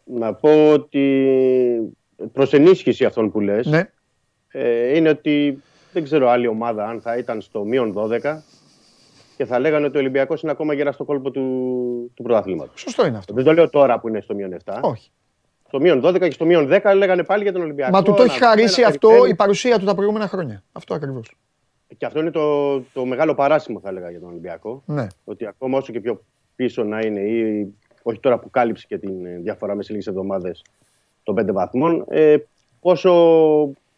Να 0.03 0.33
πω 0.33 0.71
ότι 0.71 1.95
προς 2.33 2.53
ενίσχυση 2.53 3.05
αυτών 3.05 3.31
που 3.31 3.39
λες 3.39 3.65
Ναι. 3.65 3.89
ε, 4.47 4.95
είναι 4.97 5.09
ότι 5.09 5.63
δεν 5.93 6.03
ξέρω 6.03 6.29
άλλη 6.29 6.47
ομάδα 6.47 6.87
αν 6.87 7.01
θα 7.01 7.17
ήταν 7.17 7.41
στο 7.41 7.63
μείον 7.63 7.93
12 7.97 8.37
και 9.37 9.45
θα 9.45 9.59
λέγανε 9.59 9.85
ότι 9.85 9.97
ο 9.97 9.99
Ολυμπιακός 9.99 10.41
είναι 10.41 10.51
ακόμα 10.51 10.73
γέρα 10.73 10.91
στο 10.91 11.03
κόλπο 11.03 11.31
του, 11.31 12.11
του 12.13 12.23
πρωταθλήματος. 12.23 12.79
Σωστό 12.81 13.05
είναι 13.05 13.17
αυτό. 13.17 13.33
Δεν 13.33 13.43
το 13.43 13.53
λέω 13.53 13.69
τώρα 13.69 13.99
που 13.99 14.07
είναι 14.07 14.21
στο 14.21 14.35
μείον 14.35 14.57
7. 14.65 14.79
Όχι. 14.81 15.11
Στο 15.67 15.79
μείον 15.79 16.05
12 16.05 16.19
και 16.19 16.31
στο 16.31 16.45
μείον 16.45 16.69
10 16.71 16.93
λέγανε 16.95 17.23
πάλι 17.23 17.43
για 17.43 17.51
τον 17.51 17.61
Ολυμπιακό. 17.61 17.91
Μα 17.91 18.01
του 18.03 18.13
το 18.13 18.17
να 18.17 18.33
έχει 18.33 18.39
χαρίσει 18.43 18.81
να 18.81 18.87
αυτό 18.87 19.07
περιμένει. 19.07 19.31
η 19.31 19.35
παρουσία 19.35 19.79
του 19.79 19.85
τα 19.85 19.95
προηγούμενα 19.95 20.27
χρόνια. 20.27 20.63
Αυτό 20.71 20.93
ακριβώς. 20.93 21.35
Και 21.97 22.05
αυτό 22.05 22.19
είναι 22.19 22.31
το, 22.31 22.79
το 22.81 23.05
μεγάλο 23.05 23.35
παράσημο 23.35 23.79
θα 23.79 23.89
έλεγα 23.89 24.09
για 24.09 24.19
τον 24.19 24.29
Ολυμπιακό. 24.29 24.83
Ναι. 24.85 25.07
Ότι 25.23 25.45
ακόμα 25.45 25.77
όσο 25.77 25.91
και 25.91 25.99
πιο 25.99 26.23
πίσω 26.55 26.83
να 26.83 26.99
είναι 26.99 27.19
ή 27.19 27.67
όχι 28.03 28.19
τώρα 28.19 28.39
που 28.39 28.49
κάλυψε 28.49 28.85
και 28.87 28.97
την 28.97 29.25
ε, 29.25 29.37
διαφορά 29.37 29.75
με 29.75 29.83
σε 29.83 29.91
λίγες 29.91 30.07
εβδομάδες 30.07 30.61
των 31.23 31.35
πέντε 31.35 31.51
βαθμών, 31.51 32.05
ε, 32.09 32.35
πόσο 32.81 33.11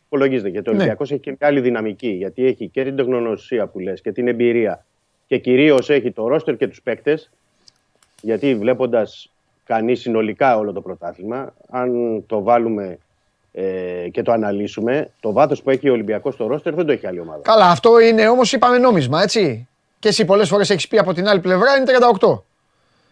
υπολογίζεται. 0.06 0.50
Γιατί 0.50 0.70
ο 0.70 0.72
Ναι. 0.72 0.78
Ολυμπιακός 0.78 1.12
έχει 1.12 1.20
και 1.20 1.30
μια 1.30 1.50
άλλη 1.50 1.60
δυναμική. 1.60 2.10
Γιατί 2.10 2.46
έχει 2.46 2.68
και 2.70 2.84
την 2.84 2.96
τεχνογνωσία 2.96 3.68
που 3.68 3.80
λες 3.80 4.02
και 4.02 4.12
την 4.12 4.28
εμπειρία 4.28 4.86
και 5.28 5.38
κυρίως 5.38 5.90
έχει 5.90 6.12
το 6.12 6.28
ρόστερ 6.28 6.58
και 6.58 6.68
τους 6.68 6.82
παίκτες. 6.82 7.30
Γιατί 8.22 8.56
βλέποντας 8.56 9.32
κανεί 9.68 9.96
συνολικά 9.96 10.58
όλο 10.58 10.74
το 10.74 10.82
πρωτάθλημα, 10.82 11.54
αν 11.70 12.24
το 12.28 12.42
βάλουμε 12.44 12.98
ε, 13.52 13.64
και 14.12 14.22
το 14.22 14.32
αναλύσουμε, 14.32 15.10
το 15.20 15.32
βάθος 15.32 15.62
που 15.62 15.70
έχει 15.70 15.90
ο 15.90 15.94
Ολυμπιακός 15.94 16.34
στο 16.34 16.48
ρόστερ 16.48 16.74
δεν 16.74 16.86
το 16.86 16.92
έχει 16.92 17.08
άλλη 17.08 17.20
ομάδα. 17.20 17.40
Καλά, 17.42 17.66
αυτό 17.70 18.00
είναι 18.00 18.28
όμως 18.28 18.54
είπαμε 18.54 18.78
νόμισμα, 18.78 19.22
έτσι. 19.22 19.68
Και 20.00 20.08
εσύ 20.08 20.26
πολλές 20.26 20.50
φορές 20.50 20.70
έχεις 20.70 20.88
πει 20.88 20.98
από 20.98 21.14
την 21.14 21.28
άλλη 21.28 21.40
πλευρά 21.40 21.76
είναι 21.76 21.86
38. 22.22 22.42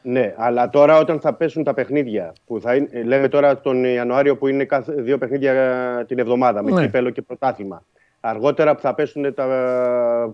Ναι, 0.02 0.34
αλλά 0.38 0.70
τώρα 0.70 0.98
όταν 0.98 1.20
θα 1.20 1.34
πέσουν 1.34 1.64
τα 1.64 1.74
παιχνίδια, 1.74 2.34
που 2.48 2.60
θα 2.62 2.76
είναι, 2.76 2.90
λέμε 3.04 3.28
τώρα 3.28 3.58
τον 3.60 3.84
Ιανουάριο 3.84 4.38
που 4.38 4.48
είναι 4.48 4.64
κάθε 4.64 4.94
δύο 4.94 5.18
παιχνίδια 5.18 6.06
την 6.08 6.20
εβδομάδα, 6.20 6.64
με 6.64 6.72
Ναι. 6.72 6.82
κύπελο 6.82 7.10
και 7.10 7.22
πρωτάθλημα. 7.22 7.84
Αργότερα 8.20 8.76
που 8.76 8.82
θα 8.82 8.94
πέσουν 8.94 9.34
τα 9.34 9.46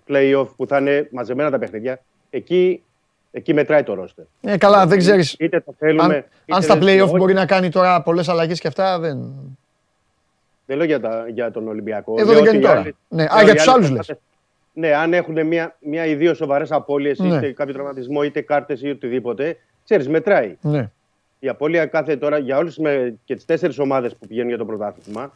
play-off 0.08 0.48
που 0.56 0.68
θα 0.68 0.78
είναι 0.78 1.08
μαζεμένα 1.12 1.50
τα 1.50 1.60
παιχνίδια, 1.60 2.00
εκεί, 2.30 2.84
εκεί 3.32 3.54
μετράει 3.54 3.84
το 3.84 3.94
ρόστερ. 3.94 4.26
Ε, 4.42 4.58
καλά, 4.58 4.86
δεν 4.88 4.98
ξέρεις. 4.98 5.36
Είτε 5.40 5.60
το 5.60 5.74
θέλουμε. 5.78 6.04
Αν, 6.04 6.12
είτε 6.12 6.26
αν 6.48 6.62
στα 6.62 6.78
δεν- 6.78 6.84
play-off 6.84 7.06
όχι, 7.08 7.18
μπορεί 7.18 7.34
να 7.34 7.46
κάνει 7.46 7.70
τώρα 7.70 8.02
πολλές 8.02 8.30
αλλαγές 8.30 8.60
και 8.60 8.68
αυτά, 8.68 9.00
δεν... 9.00 9.34
Δεν 10.66 10.78
λέω 10.78 10.86
για, 10.86 11.00
τα, 11.00 11.26
για 11.28 11.52
τον 11.52 11.68
Ολυμπιακό. 11.68 12.14
Εδώ 12.20 12.32
Λέω 12.32 12.42
δεν 12.44 12.56
ότι 12.56 12.60
κάνει 12.60 12.60
οι 12.60 12.68
τώρα. 12.68 12.80
άλλοι- 12.80 12.96
Ναι, 13.08 13.24
α, 13.24 13.36
λέω 13.36 13.44
για 13.44 13.54
οι 13.54 13.56
τους 13.56 13.68
άλλοι 13.68 13.74
άλλους 13.76 13.86
προπονητές- 13.88 14.18
Ναι, 14.74 14.94
αν 14.94 15.14
έχουν 15.14 15.48
μια, 15.48 15.76
μια 15.80 16.06
ή 16.06 16.16
δύο 16.16 16.34
σοβαρές 16.34 16.72
απώλειες, 16.72 17.20
Ναι. 17.20 17.28
είτε 17.36 17.52
κάποιο 17.52 17.74
τραυματισμό, 17.74 18.24
είτε 18.24 18.42
κάρτες 18.42 18.82
ή 18.82 18.90
οτιδήποτε, 18.90 19.58
ξέρεις, 19.84 20.08
μετράει. 20.10 20.58
Ναι. 20.62 20.90
Η 21.40 21.48
απώλεια 21.48 21.86
κάθε 21.86 22.16
τώρα 22.18 22.38
για 22.38 22.58
όλε 22.58 22.72
και 23.26 23.36
τις 23.36 23.46
τέσσερις 23.46 23.80
ομάδες 23.80 24.16
που 24.16 24.28
πηγαίνουν 24.28 24.50
για 24.50 24.58
το 24.58 24.66
πρωτάθλημα 24.66 25.32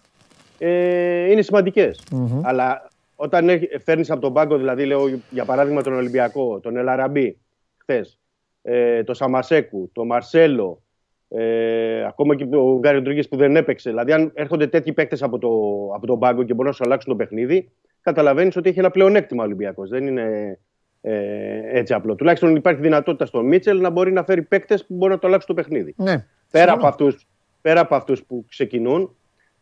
ε, 0.57 1.31
είναι 1.31 1.41
σημαντικές. 1.41 2.03
Αλλά 2.41 2.87
όταν 3.15 3.47
φέρνεις 3.83 4.11
από 4.11 4.21
τον 4.21 4.33
πάγκο, 4.33 4.57
δηλαδή 4.57 4.85
λέω 4.85 5.09
για 5.29 5.45
παράδειγμα 5.45 5.81
τον 5.81 5.93
Ολυμπιακό, 5.93 6.59
τον 6.59 6.77
Ελαραμπή 6.77 7.37
χθες, 7.85 8.19
ε, 8.61 9.03
τον 9.03 9.15
Σαμασέκου, 9.15 9.89
τον 9.93 10.05
Μαρσέλο, 10.05 10.81
ε, 11.29 12.05
ακόμα 12.05 12.35
και 12.35 12.47
ο 12.51 12.77
Γκάρι 12.79 13.01
Ντρούγκε 13.01 13.21
που 13.21 13.35
δεν 13.35 13.55
έπαιξε. 13.55 13.89
Δηλαδή, 13.89 14.11
αν 14.11 14.31
έρχονται 14.33 14.67
τέτοιοι 14.67 14.93
παίκτες 14.93 15.23
από, 15.23 15.37
το, 15.37 15.49
από 15.95 16.05
τον 16.05 16.19
πάγκο 16.19 16.43
και 16.43 16.53
μπορούν 16.53 16.71
να 16.71 16.77
σου 16.77 16.83
αλλάξουν 16.83 17.11
το 17.11 17.17
παιχνίδι, 17.17 17.71
καταλαβαίνεις 18.01 18.55
ότι 18.55 18.69
έχει 18.69 18.79
ένα 18.79 18.91
πλεονέκτημα 18.91 19.43
ο 19.43 19.45
Ολυμπιακός. 19.45 19.89
Δεν 19.89 20.07
είναι 20.07 20.57
ε, 21.01 21.79
έτσι 21.79 21.93
απλό. 21.93 22.15
Τουλάχιστον 22.15 22.55
υπάρχει 22.55 22.81
δυνατότητα 22.81 23.25
στον 23.25 23.45
Μίτσελ 23.45 23.81
να 23.81 23.89
μπορεί 23.89 24.11
να 24.11 24.23
φέρει 24.23 24.41
παίκτες 24.41 24.85
που 24.85 24.93
μπορούν 24.93 25.13
να 25.13 25.19
το 25.19 25.27
αλλάξουν 25.27 25.55
το 25.55 25.61
παιχνίδι. 25.61 25.93
Ναι. 25.97 26.25
Πέρα 26.51 26.71
Συμφωνώ. 26.71 26.73
από, 26.73 26.87
αυτούς, 26.87 27.27
πέρα 27.61 27.79
από 27.79 27.95
αυτούς 27.95 28.23
που 28.23 28.45
ξεκινούν 28.49 29.15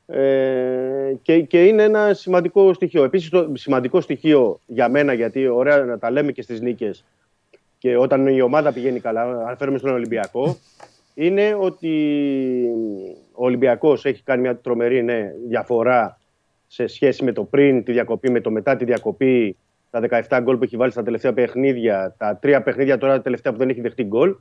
ε, 0.06 1.14
και, 1.22 1.42
και 1.42 1.66
είναι 1.66 1.84
ένα 1.84 2.14
σημαντικό 2.14 2.74
στοιχείο. 2.74 3.04
Επίσης 3.04 3.30
το 3.30 3.52
σημαντικό 3.54 4.02
στοιχείο 4.02 4.60
για 4.66 4.90
μένα 4.90 5.14
γιατί 5.14 5.48
ωραία 5.48 5.78
να 5.78 5.98
τα 5.98 6.12
λέμε 6.12 6.32
και 6.32 6.42
στις 6.42 6.62
νίκες 6.62 7.06
και 7.84 7.98
όταν 7.98 8.28
η 8.28 8.42
ομάδα 8.42 8.74
πηγαίνει 8.74 9.00
καλά, 9.00 9.22
αν 9.48 9.58
φέρουμε 9.58 9.78
στον 9.78 9.92
Ολυμπιακό, 9.92 10.58
είναι 11.14 11.58
ότι 11.60 11.92
ο 13.32 13.46
Ολυμπιακός 13.46 14.06
έχει 14.06 14.24
κάνει 14.24 14.42
μια 14.42 14.58
τρομερή 14.58 15.04
ναι, 15.04 15.32
διαφορά 15.48 16.20
σε 16.68 16.88
σχέση 16.88 17.24
με 17.24 17.32
το 17.32 17.44
πριν 17.44 17.84
τη 17.84 17.92
διακοπή, 17.92 18.32
με 18.32 18.42
το 18.42 18.52
μετά 18.52 18.76
τη 18.76 18.86
διακοπή, 18.86 19.58
τα 19.90 20.24
17 20.30 20.40
γκολ 20.42 20.58
που 20.58 20.64
έχει 20.64 20.78
βάλει 20.78 20.92
στα 20.92 21.04
τελευταία 21.04 21.34
παιχνίδια, 21.34 22.16
τα 22.18 22.38
τρία 22.42 22.62
παιχνίδια 22.62 22.98
τώρα 22.98 23.16
τα 23.16 23.22
τελευταία 23.22 23.52
που 23.52 23.58
δεν 23.58 23.70
έχει 23.70 23.82
δεχτεί 23.82 24.04
γκολ. 24.04 24.36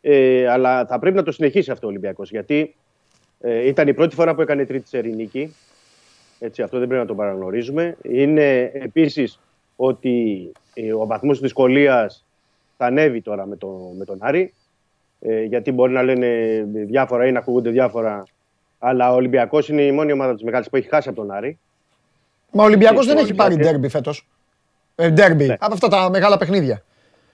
Ε, 0.00 0.48
αλλά 0.48 0.86
θα 0.86 0.98
πρέπει 0.98 1.16
να 1.16 1.22
το 1.22 1.32
συνεχίσει 1.32 1.70
αυτό 1.70 1.86
ο 1.86 1.90
Ολυμπιακός 1.90 2.30
γιατί 2.30 2.74
ε, 3.40 3.66
ήταν 3.66 3.88
η 3.88 3.94
πρώτη 3.94 4.14
φορά 4.14 4.34
που 4.34 4.40
έκανε 4.40 4.66
τρίτη 4.66 4.88
σερή 4.88 5.14
νίκη. 5.14 5.54
Έτσι, 6.38 6.62
αυτό 6.62 6.78
δεν 6.78 6.86
πρέπει 6.86 7.02
να 7.02 7.08
το 7.08 7.14
παραγνωρίζουμε. 7.14 7.96
Είναι 8.02 8.70
επίσης 8.74 9.40
ότι 9.76 10.52
ε, 10.74 10.92
ο 10.92 11.06
βαθμός 11.06 11.32
της 11.32 11.42
δυσκολίας 11.42 12.24
θα 12.82 12.88
ανέβει 12.88 13.20
τώρα 13.20 13.46
με, 13.46 13.56
το, 13.56 13.92
με 13.98 14.04
τον 14.04 14.16
Άρη. 14.20 14.54
Ε, 15.20 15.42
γιατί 15.42 15.72
μπορεί 15.72 15.92
να 15.92 16.02
λένε 16.02 16.62
διάφορα 16.86 17.26
ή 17.26 17.32
να 17.32 17.38
ακούγονται 17.38 17.70
διάφορα. 17.70 18.24
Αλλά 18.78 19.12
ο 19.12 19.14
Ολυμπιακός 19.14 19.68
είναι 19.68 19.82
η 19.82 19.92
μόνη 19.92 20.12
ομάδα 20.12 20.34
της 20.34 20.42
μεγάλης 20.42 20.68
που 20.70 20.76
έχει 20.76 20.88
χάσει 20.88 21.08
από 21.08 21.20
τον 21.20 21.30
Άρη. 21.30 21.58
Μα 22.52 22.62
ο 22.62 22.66
Ολυμπιακός 22.66 23.00
Και 23.00 23.06
δεν 23.06 23.16
το 23.16 23.22
έχει 23.22 23.34
πάρει 23.34 23.48
Ολυμπιακό- 23.52 23.72
ντέρμπι 23.72 23.88
φέτος. 23.92 24.28
Ε, 24.94 25.10
ντέρμπι, 25.10 25.46
Ναι. 25.46 25.56
από 25.58 25.72
αυτά 25.74 25.88
τα 25.88 26.10
μεγάλα 26.10 26.36
παιχνίδια. 26.38 26.82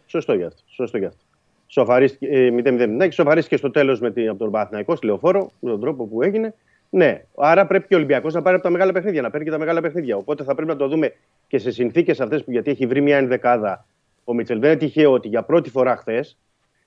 Σωστό 0.07 0.35
γι' 0.35 0.45
αυτό. 0.45 0.63
Σωστό 0.67 0.99
γι 0.99 1.05
αυτό. 1.05 1.21
Σοφαρίστηκε, 1.67 2.27
ε, 2.27 2.51
0-0. 2.51 2.87
Ναι, 2.87 3.07
και 3.07 3.13
σοφαρίστηκε 3.13 3.57
στο 3.57 3.71
τέλος 3.71 4.01
από 4.03 4.39
τον 4.39 4.51
Παναθηναϊκό, 4.51 4.97
στη 4.97 5.07
λεωφόρο, 5.07 5.51
με 5.61 5.71
τον 5.71 5.81
τρόπο 5.81 6.05
που 6.07 6.23
έγινε. 6.23 6.55
Ναι, 6.91 7.25
άρα 7.37 7.67
πρέπει 7.67 7.87
και 7.87 7.95
ο 7.95 7.97
Ολυμπιακός 7.97 8.35
να 8.35 8.43
πάρει 8.43 8.55
από 8.55 8.65
τα 8.65 8.71
μεγάλα 8.71 8.93
παιχνίδια, 8.93 9.23
να 9.23 9.31
παίρνει 9.31 9.45
και 9.47 9.53
τα 9.53 9.59
μεγάλα 9.59 9.81
παιχνίδια. 9.81 10.17
Οπότε 10.17 10.45
θα 10.45 10.55
πρέπει 10.55 10.71
να 10.71 10.77
το 10.77 10.89
δούμε 10.89 11.13
και 11.49 11.59
σε 11.59 11.71
συνθήκες 11.71 12.21
αυτές 12.21 12.45
που 12.45 12.51
γιατί 12.51 12.71
έχει 12.71 12.87
βρει 12.87 13.01
μια 13.01 13.17
ενδεκάδα 13.17 13.87
ο 14.29 14.35
Μίτσελ. 14.35 14.61
Δεν 14.61 14.71
είναι 14.71 14.79
τυχαίο 14.79 15.13
ότι 15.13 15.29
για 15.29 15.43
πρώτη 15.43 15.71
φορά 15.71 15.97
χθες 15.97 16.39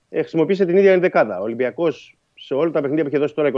ε, 0.10 0.20
χρησιμοποίησε 0.20 0.66
την 0.66 0.78
ίδια 0.78 0.92
ενδεκάδα. 0.92 1.40
Ο 1.40 1.44
Ολυμπιακός 1.44 2.18
σε 2.34 2.54
όλα 2.54 2.72
τα 2.72 2.80
παιχνίδια 2.82 3.04
που 3.04 3.10
είχε 3.10 3.20
δώσει 3.20 3.34
τώρα 3.36 3.52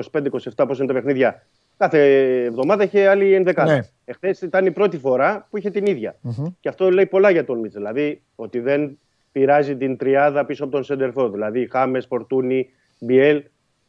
25-27, 0.57 0.64
πώς 0.68 0.77
είναι 0.77 0.88
τα 0.88 0.93
παιχνίδια, 0.93 1.45
κάθε 1.77 1.99
εβδομάδα 2.43 2.84
είχε 2.84 3.07
άλλη 3.07 3.34
ενδεκάδα. 3.34 3.73
Ναι. 3.73 3.80
Εχθές 4.05 4.41
ήταν 4.41 4.65
η 4.65 4.72
πρώτη 4.72 4.97
φορά 4.97 5.47
που 5.49 5.57
είχε 5.57 5.69
την 5.69 5.85
ίδια. 5.85 6.15
Και 6.60 6.69
αυτό 6.69 6.89
λέει 6.91 7.05
πολλά 7.05 7.30
για 7.30 7.45
τον 7.45 7.60
Μίτσελ. 7.60 7.81
Δηλαδή 7.81 8.22
ότι 8.35 8.60
δεν 8.60 8.97
πειράζει 9.31 9.76
την 9.76 9.97
τριάδα 9.97 10.45
πίσω 10.45 10.64
από 10.64 10.73
τον 10.73 10.84
Σεντερφόρ. 10.84 11.31
Δηλαδή 11.31 11.68
Χάμες, 11.72 12.05
Φορτούνη, 12.05 12.69
Μπιέλ. 12.99 13.43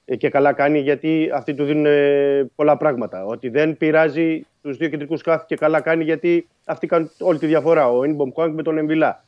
ε, 0.05 0.17
Και 0.17 0.29
καλά 0.29 0.53
κάνει 0.53 0.79
γιατί 0.79 1.31
αυτοί 1.35 1.55
του 1.55 1.65
δίνουν 1.65 1.87
ε, 1.87 2.51
πολλά 2.55 2.77
πράγματα. 2.77 3.25
Ότι 3.25 3.49
δεν 3.49 3.77
πειράζει 3.77 4.47
τους 4.63 4.77
δύο 4.77 4.89
κεντρικούς 4.89 5.19
σκάφη 5.21 5.45
και 5.47 5.57
καλά 5.57 5.81
κάνει 5.81 6.05
γιατί 6.05 6.49
αυτοί 6.65 6.87
κάνουν 6.87 7.11
όλη 7.19 7.39
τη 7.39 7.47
διαφορά. 7.47 7.91
Ο 7.91 8.05
Ινμπομ 8.05 8.31
Κουάνγκ 8.31 8.55
με 8.55 8.63
τον 8.63 8.79
Εμβιλά. 8.79 9.25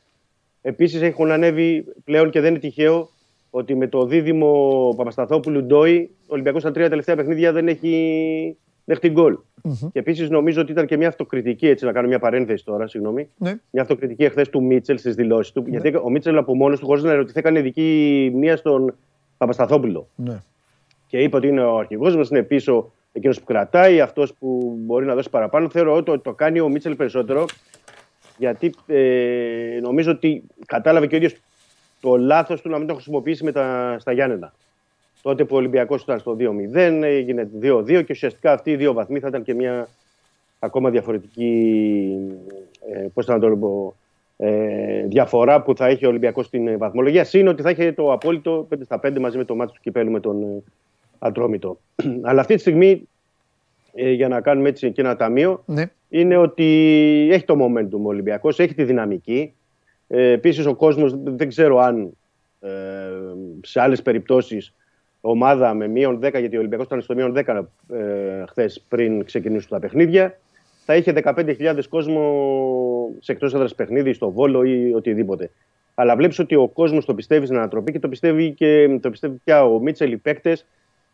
Επίσης 0.67 1.01
έχουν 1.01 1.31
ανέβει 1.31 1.85
πλέον 2.03 2.29
και 2.29 2.41
δεν 2.41 2.49
είναι 2.49 2.59
τυχαίο 2.59 3.09
ότι 3.49 3.75
με 3.75 3.87
το 3.87 4.05
δίδυμο 4.05 4.93
Παπασταθόπουλου 4.97 5.63
Ντόι 5.63 6.09
ο 6.21 6.25
Ολυμπιακός 6.27 6.61
στα 6.61 6.71
τρία 6.71 6.89
τελευταία 6.89 7.15
παιχνίδια 7.15 7.51
δεν 7.51 7.67
έχει 7.67 8.57
δεχτεί 8.85 9.09
γκολ. 9.09 9.37
Και 9.91 9.99
επίσης 9.99 10.29
νομίζω 10.29 10.61
ότι 10.61 10.71
ήταν 10.71 10.85
και 10.85 10.97
μια 10.97 11.07
αυτοκριτική, 11.07 11.67
έτσι 11.67 11.85
να 11.85 11.91
κάνω 11.91 12.07
μια 12.07 12.19
παρένθεση 12.19 12.65
τώρα, 12.65 12.87
συγγνώμη. 12.87 13.29
Ναι. 13.37 13.55
Μια 13.71 13.81
αυτοκριτική 13.81 14.23
εχθές 14.23 14.49
του 14.49 14.63
Μίτσελ 14.63 14.97
στις 14.97 15.15
δηλώσεις 15.15 15.53
του. 15.53 15.63
Γιατί 15.67 15.95
ο 16.03 16.09
Μίτσελ 16.09 16.37
από 16.37 16.55
μόνος 16.55 16.79
του, 16.79 16.85
χωρίς 16.85 17.03
να 17.03 17.11
ερωτηθεί, 17.11 17.39
έκανε 17.39 17.59
ειδική 17.59 18.31
μνήμα 18.33 18.55
στον 18.55 18.95
Παπασταθόπουλο. 19.37 20.07
Ναι. 20.15 20.41
Και 21.07 21.17
είπε 21.17 21.35
ότι 21.35 21.47
είναι 21.47 21.63
ο 21.63 21.77
αρχηγός 21.77 22.15
μας, 22.15 22.29
είναι 22.29 22.43
πίσω 22.43 22.91
εκείνος 23.11 23.39
που 23.39 23.45
κρατάει, 23.45 24.01
αυτός 24.01 24.33
που 24.33 24.77
μπορεί 24.85 25.05
να 25.05 25.15
δώσει 25.15 25.29
παραπάνω. 25.29 25.69
Θεωρώ 25.69 25.93
ότι 25.95 26.03
το, 26.03 26.19
το 26.19 26.33
κάνει 26.33 26.59
ο 26.59 26.69
Μίτσελ 26.69 26.95
περισσότερο. 26.95 27.45
Γιατί 28.37 28.73
ε, 28.87 29.79
νομίζω 29.81 30.11
ότι 30.11 30.43
κατάλαβε 30.65 31.07
και 31.07 31.15
ο 31.15 31.17
ίδιος 31.17 31.35
το 32.01 32.17
λάθος 32.17 32.61
του 32.61 32.69
να 32.69 32.77
μην 32.77 32.87
το 32.87 32.93
χρησιμοποιήσει 32.93 33.43
με 33.43 33.51
τα, 33.51 33.95
στα 33.99 34.11
Γιάννενα. 34.11 34.53
Τότε 35.21 35.45
που 35.45 35.55
ο 35.55 35.57
Ολυμπιακός 35.57 36.01
ήταν 36.01 36.19
στο 36.19 36.37
2-0, 36.39 36.75
έγινε 37.01 37.49
2-2 37.61 37.85
και 37.85 38.05
ουσιαστικά 38.09 38.51
αυτοί 38.51 38.71
οι 38.71 38.75
δύο 38.75 38.93
βαθμοί 38.93 39.19
θα 39.19 39.27
ήταν 39.27 39.43
και 39.43 39.53
μια 39.53 39.87
ακόμα 40.59 40.89
διαφορετική 40.89 42.11
ε, 42.93 43.07
πώς 43.13 43.25
θα 43.25 43.39
το 43.39 43.57
πω, 43.57 43.95
ε, 44.37 45.05
διαφορά 45.07 45.61
που 45.61 45.75
θα 45.75 45.87
έχει 45.87 46.05
ο 46.05 46.09
Ολυμπιακός 46.09 46.45
στην 46.45 46.67
ε, 46.67 46.77
βαθμολογία. 46.77 47.23
Συν 47.23 47.47
ότι 47.47 47.61
θα 47.61 47.69
είχε 47.69 47.91
το 47.91 48.11
απόλυτο 48.11 48.67
5 48.73 48.77
στα 48.83 48.99
5 49.03 49.19
μαζί 49.19 49.37
με 49.37 49.43
το 49.43 49.55
μάτι 49.55 49.73
του 49.73 49.79
κυπέλου 49.81 50.11
με 50.11 50.19
τον 50.19 50.43
ε, 50.43 50.63
Ατρόμητο. 51.19 51.77
Αλλά 52.27 52.41
αυτή 52.41 52.53
τη 52.53 52.59
στιγμή, 52.59 53.07
ε, 53.99 54.11
για 54.11 54.27
να 54.27 54.41
κάνουμε 54.41 54.69
έτσι 54.69 54.91
και 54.91 55.01
ένα 55.01 55.15
ταμείο, 55.15 55.63
Ναι. 55.65 55.83
είναι 56.09 56.37
ότι 56.37 56.63
έχει 57.31 57.45
το 57.45 57.55
momentum 57.65 57.99
ο 58.03 58.07
Ολυμπιακός, 58.07 58.59
έχει 58.59 58.73
τη 58.73 58.83
δυναμική. 58.83 59.53
Ε, 60.07 60.31
Επίσης 60.31 60.65
ο 60.65 60.75
κόσμος 60.75 61.15
δεν 61.23 61.47
ξέρω 61.47 61.79
αν 61.79 62.09
ε, 62.59 62.69
σε 63.61 63.81
άλλες 63.81 64.01
περιπτώσεις 64.01 64.73
ομάδα 65.21 65.73
με 65.73 65.87
μείον 65.87 66.19
10, 66.23 66.39
γιατί 66.39 66.55
ο 66.55 66.59
Ολυμπιακός 66.59 66.85
ήταν 66.85 67.01
στο 67.01 67.15
μείον 67.15 67.33
10 67.45 67.61
ε, 67.93 68.43
χθες 68.47 68.85
πριν 68.89 69.23
ξεκινήσουν 69.25 69.69
τα 69.69 69.79
παιχνίδια, 69.79 70.39
θα 70.85 70.95
είχε 70.95 71.13
15.000 71.23 71.79
κόσμο 71.89 72.21
σε 73.19 73.31
εκτός 73.31 73.53
έδρας 73.53 73.75
παιχνίδι, 73.75 74.13
στο 74.13 74.31
Βόλο 74.31 74.63
ή 74.63 74.93
οτιδήποτε. 74.93 75.49
Αλλά 75.95 76.15
βλέπεις 76.15 76.39
ότι 76.39 76.55
ο 76.55 76.67
κόσμος 76.67 77.05
το 77.05 77.13
πιστεύει 77.13 77.45
στην 77.45 77.57
ανατροπή 77.57 77.91
και 77.91 77.99
το 77.99 78.09
πιστεύει 78.09 78.51
και 78.51 78.97
το 79.01 79.09
πιστεύει 79.09 79.39
πια 79.43 79.65
ο 79.65 79.79
Μίτσελ, 79.79 80.11
οι 80.11 80.17
παίκτες, 80.17 80.65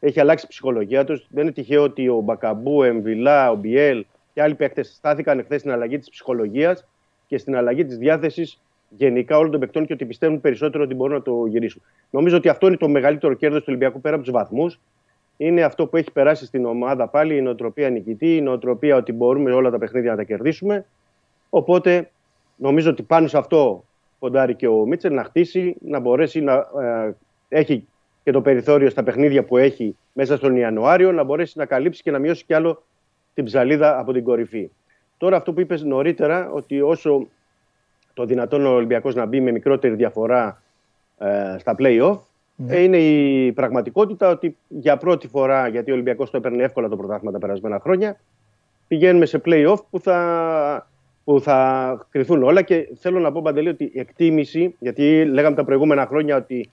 έχει 0.06 0.20
αλλάξει 0.20 0.46
η 0.46 0.48
ψυχολογία 0.50 1.04
τους. 1.04 1.28
Δεν 1.30 1.44
είναι 1.44 1.52
τυχαίο 1.52 1.84
ότι 1.84 2.10
ο 2.10 2.20
Μπακαμπού, 2.20 2.78
ο 2.78 2.84
Εμβιλά, 2.84 3.52
ο 3.52 3.56
Μπιέλ 3.56 4.06
και 4.34 4.42
άλλοι 4.42 4.56
παίκτες 4.56 4.94
στάθηκαν 4.96 5.40
εχθές 5.40 5.60
στην 5.60 5.72
αλλαγή 5.72 5.98
της 5.98 6.10
ψυχολογίας 6.10 6.88
και 7.28 7.38
στην 7.38 7.56
αλλαγή 7.56 7.86
της 7.86 7.98
διάθεσης 7.98 8.62
γενικά 8.90 9.38
όλων 9.38 9.52
των 9.52 9.60
παικτών 9.60 9.86
και 9.86 9.94
ότι 9.94 10.06
πιστεύουν 10.06 10.42
περισσότερο 10.42 10.84
ότι 10.84 10.94
μπορούν 10.94 11.16
να 11.16 11.22
το 11.22 11.46
γυρίσουν. 11.46 11.82
Νομίζω 12.10 12.38
ότι 12.38 12.50
αυτό 12.50 12.68
είναι 12.68 12.78
το 12.78 12.88
μεγαλύτερο 12.88 13.34
κέρδος 13.34 13.60
του 13.60 13.66
Ολυμπιακού 13.68 14.02
πέρα 14.02 14.16
από 14.16 14.24
τους 14.24 14.34
βαθμούς. 14.34 14.80
Είναι 15.38 15.64
αυτό 15.64 15.88
που 15.88 15.98
έχει 15.98 16.12
περάσει 16.12 16.46
στην 16.46 16.66
ομάδα 16.66 17.08
πάλι, 17.08 17.38
η 17.38 17.42
νοοτροπία 17.42 17.90
νικητή, 17.90 18.36
η 18.36 18.42
νοοτροπία 18.42 18.96
ότι 18.96 19.12
μπορούμε 19.12 19.52
όλα 19.52 19.70
τα 19.70 19.78
παιχνίδια 19.78 20.12
να 20.12 20.18
τα 20.18 20.24
κερδίσουμε. 20.24 20.86
Οπότε 21.50 22.10
νομίζω 22.56 22.90
ότι 22.90 23.04
πάνω 23.04 23.28
σε 23.28 23.38
αυτό 23.38 23.84
ποντάρει 24.20 24.56
και 24.56 24.68
ο 24.68 24.86
Μίτσελ 24.86 25.14
να 25.14 25.24
χτίσει, 25.24 25.76
να 25.82 26.00
μπορέσει 26.00 26.42
να 26.42 26.54
ε, 26.54 27.16
έχει 27.50 27.88
και 28.24 28.32
το 28.32 28.42
περιθώριο 28.42 28.90
στα 28.90 29.04
παιχνίδια 29.04 29.44
που 29.44 29.58
έχει 29.58 29.98
μέσα 30.14 30.38
στον 30.38 30.56
Ιανουάριο 30.56 31.12
να 31.12 31.24
μπορέσει 31.24 31.58
να 31.58 31.66
καλύψει 31.66 32.02
και 32.02 32.12
να 32.12 32.20
μειώσει 32.20 32.46
κι 32.46 32.54
άλλο 32.54 32.84
την 33.34 33.46
ψαλίδα 33.46 34.00
από 34.00 34.14
την 34.14 34.24
κορυφή. 34.24 34.70
Τώρα 35.18 35.38
αυτό 35.38 35.54
που 35.54 35.60
είπες 35.60 35.84
νωρίτερα 35.84 36.52
ότι 36.52 36.82
όσο 36.82 37.28
το 38.14 38.26
δυνατόν 38.26 38.66
ο 38.66 38.70
Ολυμπιακός 38.70 39.16
να 39.16 39.26
μπει 39.26 39.42
με 39.42 39.52
μικρότερη 39.52 39.96
διαφορά 39.96 40.62
ε, 41.18 41.56
στα 41.60 41.76
play-off 41.78 42.20
ε, 42.68 42.82
είναι 42.82 42.98
η 42.98 43.52
πραγματικότητα 43.52 44.30
ότι 44.30 44.58
για 44.68 44.98
πρώτη 44.98 45.28
φορά, 45.28 45.68
γιατί 45.68 45.92
ο 45.92 45.94
Ολυμπιακός 45.94 46.30
το 46.30 46.38
έπαιρνε 46.38 46.64
εύκολα 46.64 46.90
το 46.90 46.96
πρωτάθλημα 46.96 47.32
τα 47.32 47.40
περασμένα 47.40 47.80
χρόνια, 47.80 48.20
πηγαίνουμε 48.88 49.26
σε 49.26 49.42
play-off 49.46 49.78
που 49.90 50.00
θα, 50.00 50.88
που 51.24 51.42
θα 51.42 52.08
κρυθούν 52.10 52.44
όλα 52.44 52.62
και 52.62 52.90
θέλω 52.96 53.20
να 53.20 53.32
πω 53.32 53.42
Παντελή 53.42 53.70
ότι 53.70 53.84
η 53.94 54.00
εκτίμηση, 54.00 54.76
γιατί 54.80 55.26
λέγαμε 55.26 55.56
τα 55.56 55.64
προηγούμενα 55.64 56.06
χρόνια 56.06 56.36
ότι 56.36 56.70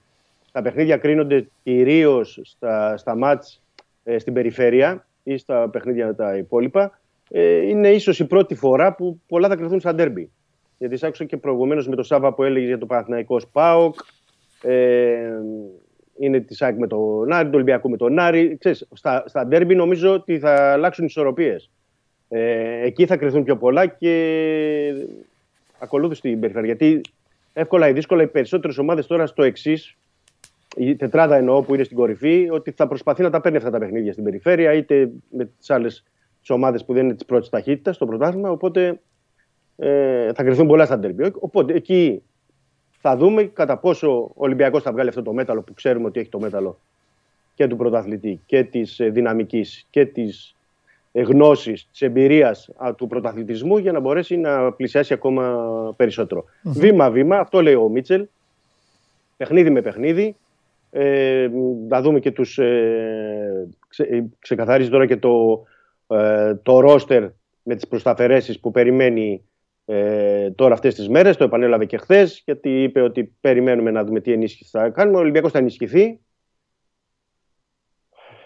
τα 0.51 0.61
παιχνίδια 0.61 0.97
κρίνονται 0.97 1.47
κυρίως 1.63 2.39
στα, 2.43 2.97
στα 2.97 3.15
μάτς 3.15 3.61
ε, 4.03 4.17
στην 4.19 4.33
περιφέρεια 4.33 5.07
ή 5.23 5.37
στα 5.37 5.69
παιχνίδια 5.69 6.15
τα 6.15 6.37
υπόλοιπα. 6.37 6.99
Ε, 7.29 7.67
είναι 7.67 7.89
ίσως 7.89 8.19
η 8.19 8.27
πρώτη 8.27 8.55
φορά 8.55 8.95
που 8.95 9.21
πολλά 9.27 9.47
θα 9.47 9.55
κρυθούν 9.55 9.79
στα 9.79 9.95
ντέρμπι. 9.95 10.31
Γιατί 10.77 10.97
σ' 10.97 11.03
άκουσα 11.03 11.25
και 11.25 11.37
προηγουμένως 11.37 11.87
με 11.87 11.95
το 11.95 12.03
Σάβα 12.03 12.33
που 12.33 12.43
έλεγε 12.43 12.65
για 12.65 12.77
το 12.77 12.85
Παναθηναϊκός 12.85 13.41
ΣΠΑΟΚ. 13.41 13.95
Ε, 14.61 15.29
είναι 16.19 16.39
της 16.39 16.57
ΣΑΚ 16.57 16.77
με 16.77 16.87
τον 16.87 17.31
Άρη, 17.31 17.49
το 17.49 17.55
Ολυμπιακό 17.55 17.89
με 17.89 17.97
τον 17.97 18.19
Άρη. 18.19 18.57
Ξέρεις, 18.57 18.87
στα, 18.93 19.23
στα 19.27 19.45
ντέρμπι 19.45 19.75
νομίζω 19.75 20.13
ότι 20.13 20.39
θα 20.39 20.71
αλλάξουν 20.71 21.05
ισορροπίες. 21.05 21.69
Ε, 22.29 22.85
εκεί 22.85 23.05
θα 23.05 23.17
κρυθούν 23.17 23.43
πιο 23.43 23.57
πολλά 23.57 23.85
και 23.85 25.07
ακολούθω 25.79 26.13
στην 26.13 26.39
περιφέρεια. 26.39 26.73
Γιατί 26.73 27.01
εύκολα 27.53 27.87
ή 27.87 27.93
δύσκολα 27.93 28.23
οι 28.23 28.27
περισσότερες 28.27 28.77
ομάδες 28.77 29.07
τώρα 29.07 29.25
στο 29.25 29.43
εξής, 29.43 29.97
η 30.75 30.95
τετράδα 30.95 31.35
εννοώ 31.35 31.61
που 31.61 31.73
είναι 31.73 31.83
στην 31.83 31.97
κορυφή, 31.97 32.47
ότι 32.51 32.71
θα 32.71 32.87
προσπαθεί 32.87 33.21
να 33.21 33.29
τα 33.29 33.41
παίρνει 33.41 33.57
αυτά 33.57 33.69
τα 33.69 33.79
παιχνίδια 33.79 34.11
στην 34.11 34.23
περιφέρεια, 34.23 34.73
είτε 34.73 35.11
με 35.29 35.45
τις 35.45 35.69
άλλες 35.69 36.03
ομάδες 36.49 36.85
που 36.85 36.93
δεν 36.93 37.03
είναι 37.03 37.13
της 37.13 37.25
πρώτης 37.25 37.49
ταχύτητας 37.49 37.95
στο 37.95 38.05
πρωτάθλημα. 38.05 38.49
Οπότε 38.49 38.99
ε, 39.77 40.33
θα 40.33 40.43
κρυφθούν 40.43 40.67
πολλά 40.67 40.85
στα 40.85 40.97
ντερμπι. 40.97 41.31
Οπότε 41.39 41.73
εκεί 41.73 42.23
θα 42.99 43.17
δούμε 43.17 43.43
κατά 43.43 43.77
πόσο 43.77 44.21
ο 44.21 44.31
Ολυμπιακός 44.33 44.83
θα 44.83 44.91
βγάλει 44.91 45.09
αυτό 45.09 45.21
το 45.21 45.33
μέταλλο 45.33 45.61
που 45.61 45.73
ξέρουμε 45.73 46.05
ότι 46.05 46.19
έχει 46.19 46.29
το 46.29 46.39
μέταλλο 46.39 46.79
και 47.55 47.67
του 47.67 47.75
πρωταθλητή 47.75 48.41
και 48.45 48.63
της 48.63 48.99
δυναμικής 49.11 49.87
και 49.89 50.05
της 50.05 50.55
γνώσης, 51.11 51.87
της 51.91 52.01
εμπειρίας 52.01 52.69
του 52.95 53.07
πρωταθλητισμού 53.07 53.77
για 53.77 53.91
να 53.91 53.99
μπορέσει 53.99 54.37
να 54.37 54.71
πλησιάσει 54.71 55.13
ακόμα 55.13 55.93
περισσότερο. 55.97 56.45
Βήμα-βήμα, 56.63 57.37
αυτό 57.37 57.61
λέει 57.61 57.73
ο 57.73 57.89
Μίτσελ. 57.89 58.27
Παιχνίδι 59.37 59.69
με 59.69 59.81
παιχνίδι. 59.81 60.35
Ε, 60.93 61.49
να 61.87 62.01
δούμε 62.01 62.19
και 62.19 62.31
τους 62.31 62.57
ε, 62.57 63.69
ξε, 63.87 64.29
ξεκαθαρίζει 64.39 64.89
τώρα 64.89 65.05
και 65.05 65.17
το, 65.17 65.63
ε, 66.07 66.55
το 66.55 66.79
ρόστερ 66.79 67.29
με 67.63 67.75
τις 67.75 67.87
προσταφαιρέσεις 67.87 68.59
που 68.59 68.71
περιμένει 68.71 69.45
ε, 69.85 70.51
τώρα 70.51 70.73
αυτές 70.73 70.95
τις 70.95 71.09
μέρες, 71.09 71.37
το 71.37 71.43
επανέλαβε 71.43 71.85
και 71.85 71.97
χθες, 71.97 72.41
γιατί 72.45 72.83
είπε 72.83 73.01
ότι 73.01 73.35
περιμένουμε 73.41 73.91
να 73.91 74.03
δούμε 74.03 74.19
τι 74.19 74.31
ενίσχυση 74.31 74.69
θα 74.69 74.89
κάνουμε. 74.89 75.17
Ο 75.17 75.19
Ολυμπιακός 75.19 75.51
θα 75.51 75.57
ενισχυθεί. 75.57 76.19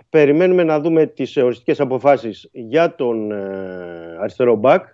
Περιμένουμε 0.10 0.64
να 0.64 0.80
δούμε 0.80 1.06
τις 1.06 1.38
οριστικές 1.38 1.80
αποφάσεις 1.80 2.50
για 2.52 2.96
τον 2.96 3.32
ε, 3.32 4.18
αριστερό 4.20 4.56
μπακ, 4.56 4.86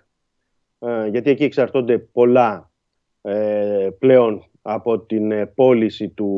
ε, 0.78 1.06
γιατί 1.06 1.30
εκεί 1.30 1.44
εξαρτώνται 1.44 1.98
πολλά 1.98 2.70
ε, 3.22 3.88
πλέον 3.98 4.50
από 4.62 4.98
την 5.00 5.32
ε, 5.32 5.46
πώληση 5.46 6.08
του 6.08 6.28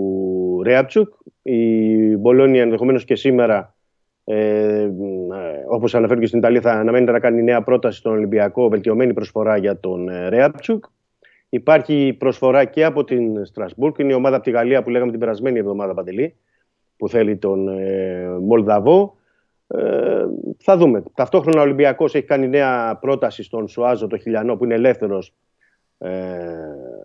Ρέαπτσουκ. 0.62 1.14
Η 1.42 2.16
Μπολόνια 2.16 2.62
ενδεχομένως 2.62 3.04
και 3.04 3.14
σήμερα, 3.14 3.74
ε, 4.24 4.88
όπως 5.68 5.94
αναφέρει 5.94 6.26
στην 6.26 6.38
Ιταλία, 6.38 6.60
θα 6.60 6.72
αναμένεται 6.72 7.12
να 7.12 7.20
κάνει 7.20 7.42
νέα 7.42 7.62
πρόταση 7.62 7.98
στον 7.98 8.12
Ολυμπιακό, 8.12 8.68
βελτιωμένη 8.68 9.12
προσφορά 9.12 9.56
για 9.56 9.80
τον 9.80 10.08
ε, 10.08 10.28
Ρέαπτσουκ. 10.28 10.84
Υπάρχει 11.48 12.16
προσφορά 12.18 12.64
και 12.64 12.84
από 12.84 13.04
την 13.04 13.44
Στρασβούργκ, 13.44 13.98
είναι 13.98 14.12
η 14.12 14.14
ομάδα 14.14 14.36
από 14.36 14.44
τη 14.44 14.50
Γαλλία 14.50 14.82
που 14.82 14.90
λέγαμε 14.90 15.10
την 15.10 15.20
περασμένη 15.20 15.58
εβδομάδα 15.58 15.94
Παντελή, 15.94 16.36
που 16.96 17.08
θέλει 17.08 17.36
τον 17.36 17.68
ε, 17.68 18.28
Μολδαβό. 18.40 19.16
Ε, 19.66 20.24
θα 20.58 20.76
δούμε. 20.76 21.02
Ταυτόχρονα 21.14 21.60
ο 21.60 21.62
Ολυμπιακός 21.62 22.14
έχει 22.14 22.26
κάνει 22.26 22.48
νέα 22.48 22.98
πρόταση 23.00 23.42
στον 23.42 23.68
Σουάζο, 23.68 24.06
το 24.06 24.18
Χιλιανό, 24.18 24.56
που 24.56 24.64
είναι 24.64 24.74
ελεύθερος 24.74 25.28
ε, 25.28 25.34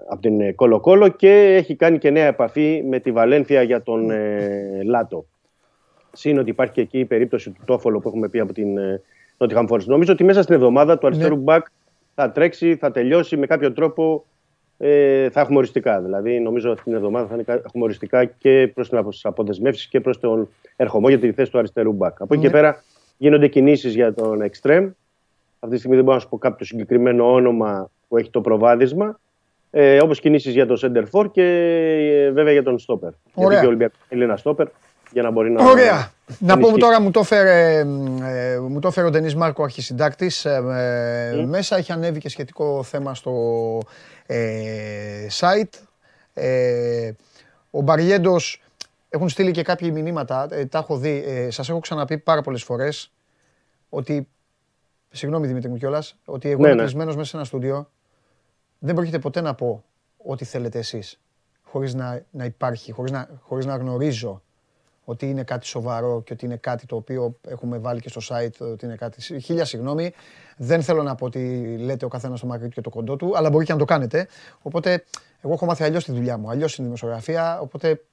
από 0.09 0.21
την 0.21 0.55
Κολοκόλο 0.55 1.07
και 1.07 1.29
έχει 1.55 1.75
κάνει 1.75 1.97
και 1.97 2.09
νέα 2.09 2.25
επαφή 2.25 2.83
με 2.89 2.99
τη 2.99 3.11
Βαλένθια 3.11 3.61
για 3.61 3.81
τον 3.81 4.09
ε, 4.11 4.81
Λάτο. 4.83 5.25
Συν 6.11 6.39
ότι 6.39 6.49
υπάρχει 6.49 6.73
και 6.73 6.81
εκεί 6.81 6.99
η 6.99 7.05
περίπτωση 7.05 7.49
του 7.49 7.61
Τόφολο 7.65 7.99
που 7.99 8.07
έχουμε 8.07 8.29
πει 8.29 8.39
από 8.39 8.53
την 8.53 8.77
ε, 8.77 9.01
Nottingham 9.37 9.67
Forest. 9.67 9.83
Νομίζω 9.85 10.13
ότι 10.13 10.23
μέσα 10.23 10.41
στην 10.41 10.55
εβδομάδα 10.55 10.97
του 10.97 11.07
αριστερού 11.07 11.35
μπακ 11.35 11.65
θα 12.15 12.31
τρέξει, 12.31 12.75
θα 12.75 12.91
τελειώσει 12.91 13.37
με 13.37 13.45
κάποιο 13.45 13.73
τρόπο 13.73 14.25
ε, 14.77 15.29
θα 15.29 15.41
έχουμε 15.41 15.57
οριστικά. 15.57 16.01
Δηλαδή, 16.01 16.39
νομίζω 16.39 16.71
ότι 16.71 16.81
την 16.83 16.93
εβδομάδα 16.93 17.27
θα 17.27 17.33
είναι 17.33 17.43
κα- 17.43 17.61
έχουμε 17.65 17.83
οριστικά 17.83 18.25
και 18.25 18.71
προς 18.73 18.89
τι 18.89 18.97
αποδεσμεύσεις 19.23 19.87
και 19.87 20.01
προς 20.01 20.19
τον 20.19 20.49
ερχομό 20.75 21.09
για 21.09 21.19
τη 21.19 21.31
θέση 21.31 21.51
του 21.51 21.57
αριστερού 21.57 21.91
μπακ. 21.93 22.21
Από 22.21 22.33
εκεί 22.33 22.41
και 22.41 22.47
Ναι. 22.47 22.53
πέρα 22.53 22.83
γίνονται 23.17 23.47
κινήσεις 23.47 23.93
για 23.95 24.13
τον 24.13 24.41
εξτρέμ. 24.41 24.83
Αυτή 25.59 25.73
τη 25.73 25.77
στιγμή 25.77 25.95
δεν 25.95 26.03
μπορώ 26.05 26.15
να 26.15 26.21
σου 26.23 26.29
πω 26.29 26.37
κάποιο 26.37 26.65
συγκεκριμένο 26.65 27.33
όνομα 27.33 27.89
που 28.09 28.17
έχει 28.17 28.29
το 28.29 28.41
προβάδισμα. 28.41 29.19
Ε, 29.71 30.01
Όπως 30.01 30.19
κινήσεις 30.19 30.53
για 30.53 30.65
τον 30.65 30.77
Center 30.81 31.03
for 31.11 31.31
και 31.31 31.43
ε, 31.43 32.31
βέβαια 32.31 32.53
για 32.53 32.63
τον 32.63 32.79
Στόπερ. 32.79 33.11
Ωραία. 33.33 33.47
Γιατί 33.47 33.59
και 33.59 33.65
ο 33.65 33.67
Ολυμπιακός 33.67 33.99
θέλει 34.07 34.23
ένα 34.23 34.37
Στόπερ 34.37 34.67
για 35.11 35.21
να 35.21 35.31
μπορεί 35.31 35.51
να. 35.51 35.65
Ωραία. 35.65 36.11
Να 36.39 36.53
πούμε 36.53 36.67
ενισχύσει. 36.67 36.79
τώρα, 36.79 37.01
μου 37.01 37.11
το 37.11 37.19
έφερε, 37.19 37.77
ε, 37.79 38.59
μου 38.59 38.79
το 38.79 38.87
έφερε 38.87 39.07
ο 39.07 39.09
Ντενής 39.09 39.35
Μάρκο, 39.35 39.63
αρχισυντάκτης. 39.63 40.45
Ε, 40.45 41.31
ε, 41.33 41.45
Μέσα 41.45 41.77
έχει 41.77 41.91
ανέβει 41.91 42.19
και 42.19 42.29
σχετικό 42.29 42.83
θέμα 42.83 43.15
στο 43.15 43.33
ε, 44.25 45.27
site. 45.39 45.79
Ε, 46.33 47.11
ο 47.71 47.81
Μπαριέντος, 47.81 48.61
έχουν 49.09 49.29
στείλει 49.29 49.51
και 49.51 49.61
κάποια 49.61 49.91
μηνύματα, 49.91 50.47
ε, 50.51 50.65
τα 50.65 50.77
έχω 50.77 50.97
δει. 50.97 51.23
Ε, 51.27 51.51
σας 51.51 51.69
έχω 51.69 51.79
ξαναπεί 51.79 52.17
πάρα 52.17 52.41
πολλές 52.41 52.63
φορές 52.63 53.11
ότι, 53.89 54.27
συγγνώμη 55.09 55.47
Δημήτρη 55.47 55.69
μου 55.69 55.77
κιόλας, 55.77 56.15
ότι 56.25 56.49
εγώ 56.49 56.61
Ναι, 56.61 56.67
είμαι 56.67 56.75
ναι. 56.75 56.81
κλεισμένος 56.81 57.15
μέσα 57.15 57.29
σε 57.29 57.35
ένα 57.35 57.45
στούντιο. 57.45 57.89
Δεν 58.79 58.95
πρόκειται 58.95 59.19
ποτέ 59.19 59.41
να 59.41 59.53
πω 59.53 59.83
ό,τι 60.25 60.45
θέλετε 60.45 60.79
εσείς, 60.79 61.19
χωρίς 61.63 61.93
να, 61.93 62.21
να 62.31 62.45
υπάρχει, 62.45 62.91
χωρίς 62.91 63.11
να, 63.11 63.29
χωρίς 63.41 63.65
να 63.65 63.75
γνωρίζω 63.75 64.41
ότι 65.05 65.29
είναι 65.29 65.43
κάτι 65.43 65.65
σοβαρό 65.65 66.21
και 66.21 66.33
ότι 66.33 66.45
είναι 66.45 66.55
κάτι 66.57 66.85
το 66.85 66.95
οποίο 66.95 67.35
έχουμε 67.47 67.77
βάλει 67.77 68.01
και 68.01 68.09
στο 68.09 68.21
site, 68.27 68.71
ότι 68.71 68.85
είναι 68.85 68.95
κάτι... 68.95 69.39
Χίλια 69.39 69.65
συγγνώμη, 69.65 70.13
δεν 70.57 70.81
θέλω 70.83 71.03
να 71.03 71.15
πω 71.15 71.25
ότι 71.25 71.75
λέτε 71.77 72.05
ο 72.05 72.07
καθένας 72.07 72.39
το 72.39 72.47
μακρύ 72.47 72.67
του 72.67 72.73
και 72.73 72.81
το 72.81 72.89
κοντό 72.89 73.15
του, 73.15 73.37
αλλά 73.37 73.49
μπορεί 73.49 73.65
και 73.65 73.73
να 73.73 73.79
το 73.79 73.85
κάνετε. 73.85 74.27
Οπότε, 74.61 75.03
εγώ 75.41 75.53
έχω 75.53 75.65
μάθει 75.65 75.83
αλλιώς 75.83 76.03
τη 76.03 76.11
δουλειά 76.11 76.37
μου, 76.37 76.49
αλλιώς 76.49 76.71
στην 76.71 76.83
δημοσιογραφία, 76.83 77.59
οπότε 77.59 78.03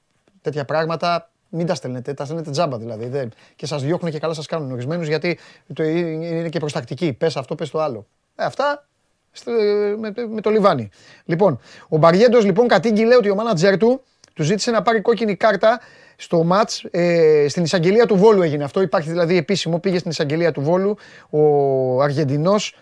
τέτοια 0.42 0.64
πράγματα 0.64 1.30
μην 1.48 1.66
τα 1.66 1.74
στέλνετε, 1.74 2.14
τα 2.14 2.24
στέλνετε 2.24 2.50
τζάμπα 2.50 2.78
δηλαδή. 2.78 3.06
Δεν. 3.08 3.32
Και 3.56 3.66
σας 3.66 3.82
διώχνουν 3.82 4.10
και 4.10 4.18
καλά 4.18 4.34
σας 4.34 4.46
κάνουν 4.46 4.72
ορισμένους 4.72 5.06
γιατί 5.06 5.38
το, 5.72 5.82
είναι 5.82 6.48
και 6.48 6.58
προστακτική. 6.58 7.12
Πες 7.12 7.36
αυτό, 7.36 7.54
πες 7.54 7.70
το 7.70 7.80
άλλο. 7.80 8.06
Ε, 8.36 8.44
αυτά 8.44 8.88
στο- 8.94 8.95
με, 9.98 10.12
με 10.28 10.40
το 10.40 10.50
λιβάνι. 10.50 10.90
Λοιπόν, 11.24 11.60
ο 11.88 11.96
Μπαριέντος 11.96 12.44
λοιπόν 12.44 12.68
κατήγγειλε 12.68 13.16
ότι 13.16 13.30
ο 13.30 13.34
μάνατζερ 13.34 13.76
του 13.76 14.02
του 14.36 14.42
ζήτησε 14.42 14.70
να 14.70 14.82
πάρει 14.82 15.00
κόκκινη 15.00 15.36
κάρτα 15.36 15.80
στο 16.16 16.44
μάτς. 16.44 16.84
Ε, 16.90 17.46
στην 17.48 17.62
εισαγγελία 17.62 18.06
του 18.06 18.16
Βόλου 18.16 18.42
έγινε 18.42 18.64
αυτό. 18.64 18.80
Υπάρχει 18.80 19.10
δηλαδή 19.10 19.36
επίσημο, 19.36 19.78
πήγε 19.78 19.98
στην 19.98 20.10
εισαγγελία 20.10 20.52
του 20.52 20.60
Βόλου 20.60 20.96
ο 21.30 22.02
Αργεντινός 22.02 22.76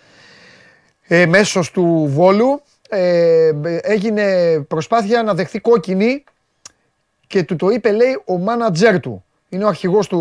ε, 1.02 1.26
μέσος 1.26 1.70
του 1.70 2.06
Βόλου. 2.08 2.62
Ε, 2.88 3.52
έγινε 3.82 4.58
προσπάθεια 4.68 5.22
να 5.22 5.34
δεχθεί 5.34 5.58
κόκκινη 5.58 6.24
και 7.26 7.42
του 7.42 7.56
το 7.56 7.68
είπε 7.68 7.92
λέει 7.92 8.22
ο 8.24 8.38
μάνατζερ 8.38 9.00
του. 9.00 9.23
Είναι 9.54 9.64
ο 9.64 9.68
αρχηγός 9.68 10.08
του 10.08 10.18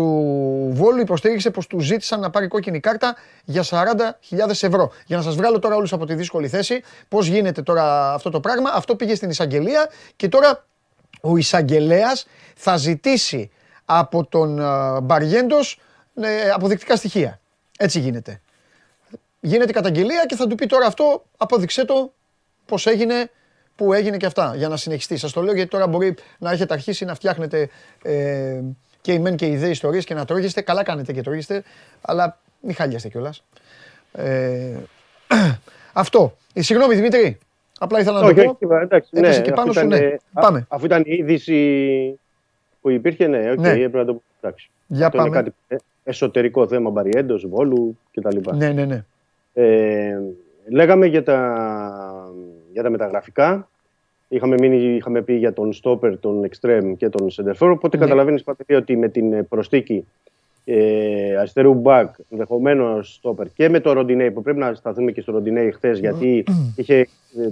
Βόλου, 0.72 1.00
υποστήριξε 1.00 1.50
πως 1.50 1.66
του 1.66 1.80
ζήτησαν 1.80 2.20
να 2.20 2.30
πάρει 2.30 2.48
κόκκινη 2.48 2.80
κάρτα 2.80 3.16
για 3.44 3.64
40.000 3.68 4.48
ευρώ. 4.48 4.92
Για 5.06 5.16
να 5.16 5.22
σας 5.22 5.34
βγάλω 5.34 5.58
τώρα 5.58 5.74
όλους 5.74 5.92
από 5.92 6.06
τη 6.06 6.14
δύσκολη 6.14 6.48
θέση, 6.48 6.82
πώς 7.08 7.26
γίνεται 7.26 7.62
τώρα 7.62 8.12
αυτό 8.12 8.30
το 8.30 8.40
πράγμα. 8.40 8.70
Αυτό 8.74 8.96
πήγε 8.96 9.14
στην 9.14 9.30
εισαγγελία 9.30 9.90
και 10.16 10.28
τώρα 10.28 10.64
ο 11.20 11.36
εισαγγελέας 11.36 12.26
θα 12.54 12.76
ζητήσει 12.76 13.50
από 13.84 14.26
τον 14.26 14.58
ε, 14.58 15.00
Μπαριέντος 15.00 15.80
ε, 16.14 16.50
αποδεικτικά 16.50 16.96
στοιχεία. 16.96 17.40
Έτσι 17.78 18.00
γίνεται. 18.00 18.40
Γίνεται 19.40 19.70
η 19.70 19.74
καταγγελία 19.74 20.24
και 20.26 20.36
θα 20.36 20.46
του 20.46 20.54
πει 20.54 20.66
τώρα 20.66 20.86
αυτό, 20.86 21.24
απόδειξέ 21.36 21.84
το 21.84 22.12
πώς 22.66 22.86
έγινε, 22.86 23.30
που 23.76 23.92
έγινε 23.92 24.16
και 24.16 24.26
αυτά, 24.26 24.54
για 24.56 24.68
να 24.68 24.76
συνεχιστεί. 24.76 25.16
Σας 25.16 25.32
το 25.32 25.42
λέω 25.42 25.54
γιατί 25.54 25.70
τώρα 25.70 25.86
μπορεί 25.86 26.14
να 26.38 26.50
έχετε 26.50 26.74
αρχίσει 26.74 27.04
να 27.04 27.14
φτιάχνετε 27.14 27.68
ε, 28.02 28.60
και 29.04 29.12
οι 29.12 29.18
μεν 29.18 29.36
και 29.36 29.46
οι 29.46 29.56
δε 29.56 29.68
ιστορίες 29.68 30.04
και 30.04 30.14
να 30.14 30.24
τρώγεστε. 30.24 30.60
Καλά 30.60 30.82
κάνετε 30.82 31.12
και 31.12 31.22
τρώγεστε, 31.22 31.62
αλλά 32.00 32.38
μην 32.60 32.74
χάλιαστε 32.74 33.08
κιόλας. 33.08 33.44
Ε, 34.12 34.76
αυτό. 35.92 36.36
Ε, 36.52 36.62
συγγνώμη 36.62 36.94
Δημήτρη, 36.94 37.38
απλά 37.78 38.00
ήθελα 38.00 38.20
να 38.20 38.26
Όχι, 38.26 38.34
το 38.34 38.42
πω. 38.42 38.50
όχι, 38.50 38.82
εντάξει, 38.82 39.10
Έπεσε 39.12 39.38
ναι, 39.38 39.44
και 39.44 39.50
πάνω 39.52 39.70
αφού 39.70 39.72
σου, 39.80 39.86
ήταν, 39.86 40.00
ναι. 40.00 40.06
ε, 40.06 40.18
α- 40.32 40.40
Πάμε. 40.40 40.66
Αφού 40.68 40.84
ήταν 40.84 41.02
η 41.06 41.14
είδηση 41.14 42.18
που 42.80 42.90
υπήρχε, 42.90 43.26
ναι, 43.26 43.50
οκ, 43.50 43.58
Ναι. 43.58 43.68
έπρεπε 43.70 43.98
να 43.98 44.04
το 44.04 44.12
πω. 44.14 44.22
Εντάξει. 44.40 44.70
Για 44.86 45.06
Αυτό 45.06 45.18
είναι 45.18 45.28
πάμε. 45.28 45.42
κάτι 45.42 45.54
ε, 45.68 45.76
εσωτερικό 46.04 46.68
θέμα 46.68 46.90
Μπαριέντος, 46.90 47.46
Βόλου 47.48 47.98
κτλ. 48.14 48.38
Ναι, 48.56 48.68
ναι, 48.72 48.84
ναι. 48.84 49.04
Ε, 49.54 50.18
λέγαμε 50.68 51.06
για 51.06 51.22
τα, 51.22 52.30
για 52.72 52.82
τα 52.82 52.90
μεταγραφικά. 52.90 53.68
Είχαμε, 54.34 54.54
μείνει, 54.58 54.94
είχαμε 54.94 55.22
πει 55.22 55.34
για 55.34 55.52
τον 55.52 55.72
Στόπερ, 55.72 56.18
τον 56.18 56.48
εξτρέμ 56.48 56.92
και 56.96 57.08
τον 57.08 57.30
Σεντερφόρ. 57.30 57.70
Οπότε 57.70 57.96
Ναι. 57.96 58.02
καταλαβαίνεις 58.02 58.42
Πατρική, 58.42 58.74
ότι 58.74 58.96
με 58.96 59.08
την 59.08 59.32
ε, 59.32 59.42
προσθήκη 59.42 60.06
ε, 60.64 61.36
αριστερού 61.36 61.74
μπακ, 61.74 62.14
ενδεχομένως 62.30 63.14
Στόπερ 63.14 63.46
και 63.52 63.68
με 63.68 63.80
το 63.80 63.92
Ροντινέι, 63.92 64.30
που 64.30 64.42
πρέπει 64.42 64.58
να 64.58 64.74
σταθούμε 64.74 65.12
και 65.12 65.20
στο 65.20 65.32
Ροντινέι 65.32 65.72
χθες, 65.72 65.98
γιατί 65.98 66.44
είχε 66.76 66.98
ε, 66.98 67.06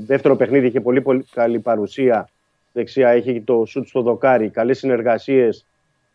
δεύτερο 0.07 0.37
παιχνίδι, 0.37 0.67
είχε 0.67 0.81
πολύ, 0.81 1.01
πολύ 1.01 1.25
καλή 1.33 1.59
παρουσία 1.59 2.29
δεξιά, 2.73 3.09
έχει 3.09 3.41
το 3.41 3.65
σουτ 3.67 3.87
στο 3.87 4.03
δοκάρι, 4.03 4.49
καλές 4.49 4.79
συνεργασίες 4.79 5.67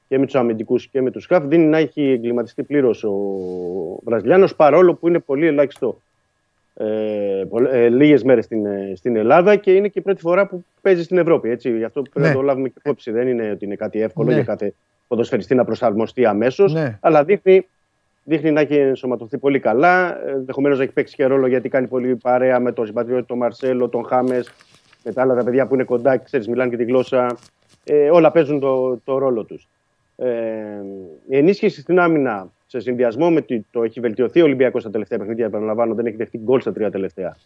και 0.08 0.20
με 0.20 0.26
τους 0.26 0.36
αμυντικούς 0.36 0.88
και 0.88 1.02
με 1.02 1.12
τους 1.12 1.26
χαφ. 1.26 1.46
Δίνει 1.46 1.66
να 1.66 1.78
έχει 1.78 2.02
εγκληματιστεί 2.02 2.64
πλήρως 2.64 3.04
ο 3.04 3.14
Βραζιλιάνος, 4.04 4.56
παρόλο 4.56 4.94
που 4.94 5.08
είναι 5.08 5.20
πολύ 5.20 5.46
ελάχιστο 5.46 6.02
ε, 6.80 7.44
πολλ- 7.50 7.68
ε, 7.72 7.90
λίγες 7.90 8.24
μέρες 8.24 8.46
στην, 8.46 8.66
ε, 8.66 8.94
στην 8.96 9.16
Ελλάδα 9.16 9.56
και 9.56 9.74
είναι 9.74 9.88
και 9.88 10.00
η 10.00 10.02
πρώτη 10.02 10.22
φορά 10.22 10.48
που 10.48 10.66
παίζει 10.82 11.04
στην 11.04 11.18
Ευρώπη. 11.18 11.50
Έτσι. 11.50 11.78
Γι' 11.78 11.84
αυτό 11.84 12.02
πρέπει 12.02 12.20
Ναι. 12.20 12.28
να 12.28 12.34
το 12.34 12.42
λάβουμε 12.42 12.68
και 12.70 12.76
υπόψη. 12.78 13.12
Δεν 13.12 13.28
είναι 13.28 13.50
ότι 13.52 13.66
είναι 13.66 13.76
κάτι 13.76 14.02
εύκολο 14.02 14.28
Ναι. 14.28 14.34
για 14.34 14.44
κάθε 14.44 14.74
ποδοσφαιριστή 15.08 15.56
να 15.56 15.66
προσαρμοστεί 15.66 16.26
αμέσως. 16.26 16.74
Ναι. 16.74 16.98
Αλλά 17.02 17.24
δείχνει, 17.24 17.68
δείχνει 18.24 18.52
να 18.52 18.62
έχει 18.62 18.76
ενσωματωθεί 18.76 19.38
πολύ 19.38 19.60
καλά. 19.60 20.28
Ενδεχομένως 20.28 20.78
να 20.78 20.84
έχει 20.84 20.94
παίξει 20.94 21.16
και 21.16 21.26
ρόλο 21.26 21.48
γιατί 21.48 21.70
κάνει 21.70 21.88
πολύ 21.88 22.16
παρέα 22.16 22.60
με 22.60 22.72
τον 22.72 22.86
συμπατριώτη 22.86 23.26
τον 23.26 23.38
Μαρσέλο, 23.38 23.90
τον 23.90 24.06
Χάμες, 24.06 24.50
με 25.04 25.12
τα 25.14 25.22
άλλα 25.22 25.36
τα 25.36 25.44
παιδιά 25.44 25.68
που 25.68 25.74
είναι 25.74 25.84
κοντά, 25.84 26.18
ξέρεις, 26.18 26.48
μιλάνε 26.48 26.70
και 26.70 26.78
τη 26.78 26.84
γλώσσα. 26.84 27.38
Ε, 27.84 28.10
όλα 28.10 28.32
παίζουν 28.32 28.60
το, 28.60 28.98
το 29.04 29.18
ρόλο 29.18 29.44
τους. 29.44 29.68
Ε, 30.16 30.28
η 31.30 31.38
ενίσχυση 31.38 31.82
στην 31.82 32.00
άμυνα 32.00 32.52
σε 32.68 32.80
συνδυασμό 32.80 33.30
με 33.30 33.38
ότι 33.38 33.66
το 33.72 33.84
έχει 33.84 34.00
βελτιωθεί 34.00 34.42
ο 34.42 34.44
Ολυμπιακός 34.44 34.82
στα 34.82 34.92
τελευταία 34.92 35.18
παιχνίδια, 35.18 35.46
επαναλαμβάνω, 35.46 35.94
δεν 35.94 36.06
έχει 36.06 36.16
δεχτεί 36.16 36.38
γκολ 36.38 36.62
στα 36.62 36.74
τρία 36.74 36.92
τελευταία. 36.92 37.38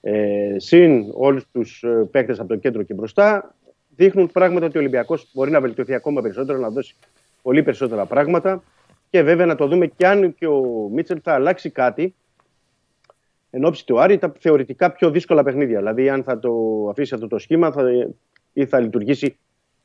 Ε, 0.00 0.54
συν 0.56 1.04
όλους 1.14 1.44
τους 1.52 1.84
παίκτες 2.10 2.38
από 2.38 2.48
το 2.48 2.56
κέντρο 2.56 2.82
και 2.82 2.94
μπροστά, 2.94 3.54
δείχνουν 3.96 4.30
πράγματα 4.32 4.66
ότι 4.66 4.76
ο 4.76 4.80
Ολυμπιακός 4.80 5.30
μπορεί 5.32 5.50
να 5.50 5.60
βελτιωθεί 5.60 5.94
ακόμα 5.94 6.22
περισσότερο, 6.22 6.58
να 6.58 6.70
δώσει 6.70 6.94
πολύ 7.42 7.62
περισσότερα 7.62 8.06
πράγματα. 8.06 8.62
Και 9.10 9.22
βέβαια 9.22 9.46
να 9.46 9.54
το 9.54 9.66
δούμε 9.66 9.86
και 9.86 10.06
αν 10.06 10.34
και 10.34 10.46
ο 10.46 10.88
Μίτσελ 10.92 11.18
θα 11.22 11.34
αλλάξει 11.34 11.70
κάτι 11.70 12.14
εν 13.50 13.64
ώψη 13.64 13.86
του 13.86 14.00
Άρη 14.00 14.18
τα 14.18 14.32
θεωρητικά 14.38 14.92
πιο 14.92 15.10
δύσκολα 15.10 15.42
παιχνίδια. 15.42 15.78
Δηλαδή, 15.78 16.08
αν 16.08 16.22
θα 16.22 16.38
το 16.38 16.52
αφήσει 16.90 17.14
αυτό 17.14 17.28
το 17.28 17.38
σχήμα 17.38 17.72
θα, 17.72 17.82
ή 18.52 18.66
θα 18.66 18.80
λειτουργήσει 18.80 19.36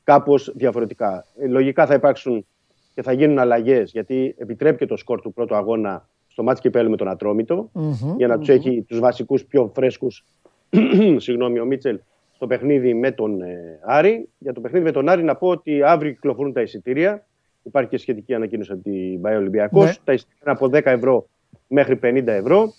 κάπως 0.04 0.52
διαφορετικά. 0.54 1.24
Ε, 1.38 1.46
Λογικά 1.46 1.86
θα 1.86 1.94
υπάρξουν 1.94 2.46
και 2.94 3.02
θα 3.02 3.12
γίνουν 3.12 3.38
αλλαγές, 3.38 3.90
γιατί 3.90 4.34
επιτρέπει 4.38 4.78
και 4.78 4.86
το 4.86 4.96
σκορ 4.96 5.20
του 5.20 5.32
πρώτου 5.32 5.54
αγώνα 5.54 6.08
στο 6.26 6.42
μάτς 6.42 6.60
κυπέλου 6.60 6.90
με 6.90 6.96
τον 6.96 7.08
Ατρόμητο, 7.08 7.70
Μμμ, 7.72 8.16
για 8.16 8.26
να 8.26 8.38
τους 8.38 8.48
έχει 8.48 8.84
τους 8.88 8.98
βασικούς 8.98 9.44
πιο 9.44 9.70
φρέσκους, 9.74 10.24
συγγνώμη, 11.16 11.60
ο 11.60 11.64
Μίτσελ, 11.64 11.98
στο 12.42 12.50
παιχνίδι 12.50 12.94
με 12.94 13.10
τον 13.10 13.42
ε, 13.42 13.80
Άρη. 13.84 14.28
Για 14.38 14.52
το 14.52 14.60
παιχνίδι 14.60 14.84
με 14.84 14.90
τον 14.90 15.08
Άρη, 15.08 15.22
να 15.22 15.34
πω 15.34 15.48
ότι 15.48 15.82
αύριο 15.82 16.12
κυκλοφορούν 16.12 16.52
τα 16.52 16.60
εισιτήρια. 16.60 17.26
Υπάρχει 17.62 17.90
και 17.90 17.98
σχετική 17.98 18.34
ανακοίνωση 18.34 18.72
από 18.72 18.82
την 18.82 19.18
Μπάη 19.18 19.36
Ολυμπιακός. 19.36 19.84
Ναι. 19.84 19.92
Τα 20.04 20.12
εισιτήρια 20.12 20.42
είναι 20.42 20.52
από 20.52 20.66
10 20.66 20.80
ευρώ 20.84 21.26
μέχρι 21.66 21.98
50 22.02 22.26
ευρώ. 22.26 22.72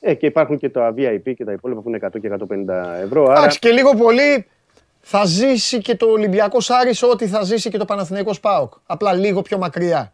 Ε, 0.00 0.14
και 0.14 0.26
υπάρχουν 0.26 0.58
και 0.58 0.68
τα 0.68 0.94
VIP 0.96 1.34
και 1.36 1.44
τα 1.44 1.52
υπόλοιπα 1.52 1.80
που 1.80 1.88
είναι 1.88 1.98
100 2.02 2.20
και 2.20 2.30
150 2.30 3.02
ευρώ. 3.02 3.24
Άρα, 3.24 3.38
Εντάξει 3.38 3.58
και 3.58 3.70
λίγο 3.70 3.94
πολύ 3.94 4.46
θα 5.04 5.24
ζήσει 5.24 5.78
και 5.78 5.96
το 5.96 6.06
Ολυμπιακός 6.06 6.70
Άρης 6.70 7.02
ό,τι 7.02 7.26
θα 7.26 7.42
ζήσει 7.42 7.70
και 7.70 7.78
το 7.78 7.84
Παναθηναϊκός 7.84 8.40
ΠΑΟΚ. 8.40 8.72
Απλά 8.86 9.12
λίγο 9.12 9.42
πιο 9.42 9.58
μακριά. 9.58 10.12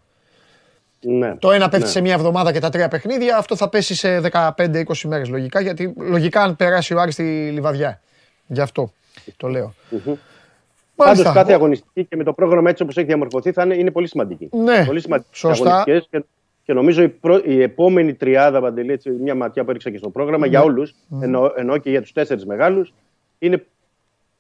ναι. 1.01 1.37
Το 1.37 1.51
ένα 1.53 1.69
πέφτει 1.69 1.85
Ναι. 1.87 1.91
σε 1.93 2.01
μία 2.01 2.15
εβδομάδα 2.15 2.53
και 2.53 2.59
τα 2.59 2.69
τρία 2.71 2.89
παιχνίδια, 2.89 3.37
αυτό 3.37 3.57
θα 3.57 3.69
πέσει 3.69 3.95
σε 3.95 4.21
15-20 4.21 5.09
μέρες 5.09 5.29
λογικά, 5.29 5.61
γιατί 5.61 5.95
λογικά 5.99 6.43
αν 6.43 6.57
περάσει 6.57 6.95
ο 6.95 7.01
Άρης 7.01 7.15
στη 7.15 7.23
Λιβαδιά. 7.53 8.01
Γι' 8.47 8.61
αυτό 8.61 8.93
το 9.37 9.49
λέω. 9.49 9.75
Μμμ. 9.91 10.01
Μάλιστα. 11.01 11.23
Πάντως 11.25 11.33
κάθε 11.43 11.53
αγωνιστική 11.53 12.05
και 12.05 12.17
με 12.17 12.25
το 12.25 12.33
πρόγραμμα 12.33 12.71
έτσι 12.71 12.83
όπως 12.83 12.97
έχει 12.97 13.07
διαμορφωθεί 13.07 13.53
θα 13.53 13.63
είναι, 13.63 13.75
είναι 13.75 13.91
πολύ 13.91 14.09
σημαντική. 14.09 14.49
Ναι, 14.53 14.85
πολύ 14.87 15.01
σημαντική 15.01 15.29
σωστά. 15.33 15.71
αγωνιστικές 15.71 16.07
και, 16.11 16.25
και 16.65 16.73
νομίζω 16.73 17.03
η, 17.03 17.09
πρω- 17.09 17.47
η 17.47 17.63
επόμενη 17.63 18.15
τριάδα, 18.15 18.61
Παντελή, 18.61 18.93
έτσι, 18.93 19.11
μια 19.11 19.35
ματιά 19.35 19.65
που 19.65 19.71
έριξα 19.71 19.91
και 19.91 19.99
στο 19.99 20.09
πρόγραμμα 20.11 20.39
Ναι. 20.45 20.47
για 20.47 20.63
όλους, 20.63 20.95
ενώ, 21.23 21.53
ενώ 21.57 21.79
και 21.79 21.91
για 21.91 22.01
τους 22.03 22.13
τέσσερις 22.13 22.47
μεγάλους, 22.47 22.93
είναι, 23.39 23.65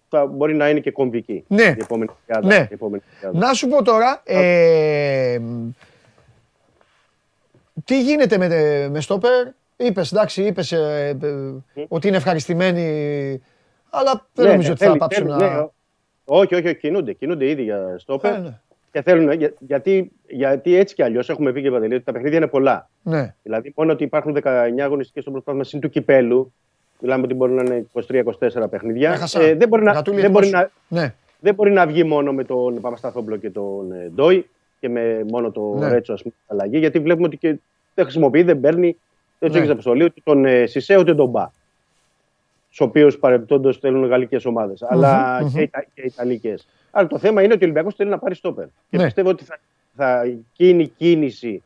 θα 0.08 0.26
μπορεί 0.26 0.54
να 0.54 0.68
είναι 0.70 0.80
και 0.80 0.90
κομβική. 0.90 1.44
Ναι. 1.48 1.62
Η 1.62 1.76
επόμενη 1.80 2.10
τριάδα. 2.26 2.46
Ναι. 2.46 2.66
Η 2.70 2.74
επόμενη 2.74 3.02
τριάδα. 3.20 3.38
Να 3.38 3.52
σου 3.52 3.68
πω 3.68 3.82
τώρα, 3.82 4.22
ε, 4.24 5.38
τι 7.84 8.02
γίνεται 8.02 8.38
με, 8.38 8.48
με 8.90 9.00
στόπερ; 9.00 9.46
Είπες, 9.80 10.12
εντάξει, 10.12 10.42
είπες 10.42 10.72
ε, 10.72 11.16
ε, 11.22 11.84
ότι 11.88 12.08
είναι 12.08 12.16
ευχαριστημένοι 12.16 12.82
Αλλά 13.90 14.26
δεν 14.34 14.44
Ναι, 14.44 14.50
νομίζω 14.50 14.70
ότι 14.72 14.78
θα 14.80 14.86
θέλει- 14.86 14.98
πάψουν 14.98 15.26
θέλει, 15.26 15.38
να. 15.38 15.54
ναι, 15.60 15.66
όχι, 16.24 16.54
όχι, 16.54 16.66
όχι, 16.66 16.76
κινούνται. 16.76 17.12
Κινούνται 17.12 17.48
ήδη 17.48 17.62
για 17.62 17.94
στόπερ. 17.98 18.34
Ε, 18.34 18.38
ναι. 18.38 18.58
Και 18.92 19.02
θέλουν, 19.02 19.32
για- 19.32 19.54
γιατί, 19.58 20.10
γιατί 20.28 20.76
έτσι 20.76 20.94
κι 20.94 21.02
αλλιώς 21.02 21.28
έχουμε 21.28 21.52
πει 21.52 21.62
και 21.62 21.70
παντελή 21.70 21.94
ότι 21.94 22.04
τα 22.04 22.12
παιχνίδια 22.12 22.36
είναι 22.38 22.46
πολλά. 22.46 22.90
Ναι. 23.02 23.34
Δηλαδή, 23.42 23.72
μόνο 23.76 23.92
ότι 23.92 24.04
υπάρχουν 24.04 24.32
19 24.32 24.84
αγωνιστικές 24.84 25.22
στο 25.22 25.30
πρωτάθλημα 25.32 25.64
συν 25.64 25.80
του 25.80 25.88
κυπέλου. 25.90 26.52
Μιλάμε 27.00 27.24
ότι 27.24 27.34
μπορεί 27.34 27.52
να 27.52 27.62
είναι 27.62 27.86
23-24 27.92 28.70
παιχνίδια. 28.70 29.12
Έχασα. 29.12 29.40
Ε, 29.40 29.54
δεν, 29.54 29.68
μπορεί 29.68 29.82
να, 29.82 29.92
Γατούλη, 29.92 30.20
δεν, 30.20 30.30
μπορεί 30.30 30.46
έτοιμος. 30.46 30.68
να, 30.88 31.00
Ναι. 31.00 31.14
δεν 31.40 31.54
μπορεί 31.54 31.70
να 31.70 31.86
βγει 31.86 32.04
μόνο 32.04 32.32
με 32.32 32.44
τον 32.44 32.80
Παπασταθόπουλο 32.80 33.36
και 33.36 33.50
τον 33.50 33.92
ε, 33.92 34.10
Ντόι 34.14 34.46
και 34.80 34.88
με 34.88 35.24
μόνο 35.30 35.50
το 35.50 35.74
Ναι. 35.78 35.88
Ρέτσο 35.88 36.12
ας 36.12 36.22
πούμε, 36.22 36.34
αλλαγή. 36.46 36.78
Γιατί 36.78 36.98
βλέπουμε 36.98 37.26
ότι 37.26 37.36
και 37.36 37.48
δεν 37.94 38.04
χρησιμοποιεί, 38.04 38.42
δεν 38.42 38.60
παίρνει, 38.60 38.96
δεν 39.38 39.50
του 39.50 39.56
Ναι. 39.56 39.62
έχει 39.62 39.70
αποστολή 39.72 40.04
ούτε 40.04 40.20
τον 40.24 40.44
ε, 40.44 40.66
Σισε 40.66 40.96
ούτε 40.98 41.14
τον 41.14 41.28
Μπα. 41.28 41.44
Του 42.76 42.84
οποίους 42.88 43.18
παρεμπιπτόντως 43.18 43.78
θέλουν 43.78 44.04
γαλλικές 44.06 44.44
ομάδες. 44.44 44.82
Αλλά 44.82 45.40
μμμ. 45.42 45.52
και, 45.52 45.60
Ιτα- 45.60 45.84
και 45.94 46.02
Ιταλικές. 46.02 46.68
Αλλά 46.90 47.06
το 47.08 47.18
θέμα 47.18 47.42
είναι 47.42 47.52
ότι 47.52 47.62
ο 47.62 47.66
Ολυμπιακός 47.66 47.94
θέλει 47.94 48.10
να 48.10 48.18
πάρει 48.18 48.34
στόπερ. 48.34 48.66
Και 48.90 48.96
Ναι. 48.96 49.04
πιστεύω 49.04 49.28
ότι 49.28 49.44
θα, 49.44 49.58
θα 49.96 50.36
γίνει 50.56 50.86
κίνηση 50.86 51.62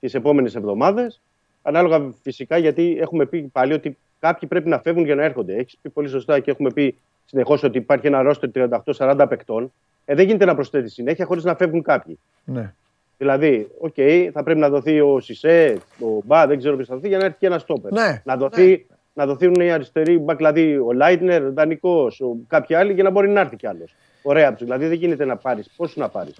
τις 0.00 0.14
επόμενες 0.14 0.54
εβδομάδες. 0.54 1.20
Ανάλογα 1.62 2.12
φυσικά 2.22 2.56
γιατί 2.58 2.96
έχουμε 3.00 3.26
πει 3.26 3.42
πάλι 3.42 3.72
ότι 3.72 3.96
κάποιοι 4.20 4.48
πρέπει 4.48 4.68
να 4.68 4.78
φεύγουν 4.78 5.04
για 5.04 5.14
να 5.14 5.24
έρχονται. 5.24 5.54
Έχεις 5.56 5.76
πει 5.82 5.88
πολύ 5.88 6.08
σωστά 6.08 6.40
και 6.40 6.50
έχουμε 6.50 6.70
πει 6.72 6.96
συνεχώς 7.24 7.62
ότι 7.62 7.78
υπάρχει 7.78 8.06
ένα 8.06 8.22
ρόστερ 8.22 8.50
38-40 8.96 9.26
παικτών. 9.28 9.72
Ε, 10.04 10.14
δεν 10.14 10.26
γίνεται 10.26 10.44
να 10.44 10.54
προσθέτεις 10.54 10.92
συνέχεια 10.92 11.24
χωρίς 11.24 11.44
να 11.44 11.54
φεύγουν 11.54 11.82
κάποιοι. 11.82 12.18
ναι. 12.44 12.72
Δηλαδή, 13.20 13.68
οκ, 13.78 13.94
θα 14.32 14.42
πρέπει 14.42 14.58
να 14.60 14.68
δοθεί 14.68 15.00
ο 15.00 15.20
Σισέ, 15.20 15.78
ο 16.00 16.06
Μπα, 16.24 16.46
δεν 16.46 16.58
ξέρω 16.58 16.74
ποιος 16.76 16.88
θα 16.88 16.94
δοθεί 16.94 17.08
για 17.08 17.18
να 17.18 17.24
έρθει 17.24 17.36
και 17.38 17.46
ένας 17.46 17.62
στόπερ. 17.62 17.92
Ναι, 17.92 18.22
Να, 18.24 18.36
δοθεί, 18.36 18.86
να 19.14 19.26
δοθούν 19.26 19.54
οι 19.54 19.70
αριστεροί 19.70 20.18
μπακ, 20.18 20.36
δηλαδή 20.36 20.76
ο 20.76 20.92
Λάιτνερ, 20.92 21.44
ο 21.44 21.52
Δανικό, 21.52 22.06
κάποιοι 22.48 22.76
άλλοι 22.76 22.92
για 22.92 23.02
να 23.02 23.10
μπορεί 23.10 23.28
να 23.28 23.40
έρθει 23.40 23.56
κι 23.56 23.66
άλλος. 23.66 23.94
Ωραία 24.22 24.50
τους. 24.54 24.62
Δηλαδή 24.64 24.86
δεν 24.86 24.96
γίνεται 24.96 25.24
να 25.24 25.36
πάρεις. 25.36 25.70
Πώς 25.76 25.96
να 25.96 26.08
πάρεις; 26.08 26.34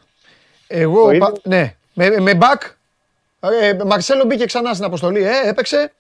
Εγώ. 0.67 1.01
Το 1.01 1.07
πα- 1.07 1.13
ίδιο. 1.15 1.33
Ναι. 1.43 1.75
Με, 1.95 2.21
με 2.21 2.39
back. 2.41 2.71
Ε, 3.63 3.77
Μαρσέλο 3.87 4.25
μπήκε 4.25 4.45
ξανά 4.45 4.73
στην 4.73 4.85
αποστολή. 4.85 5.23
Ε, 5.23 5.31
έπαιξε. 5.49 5.93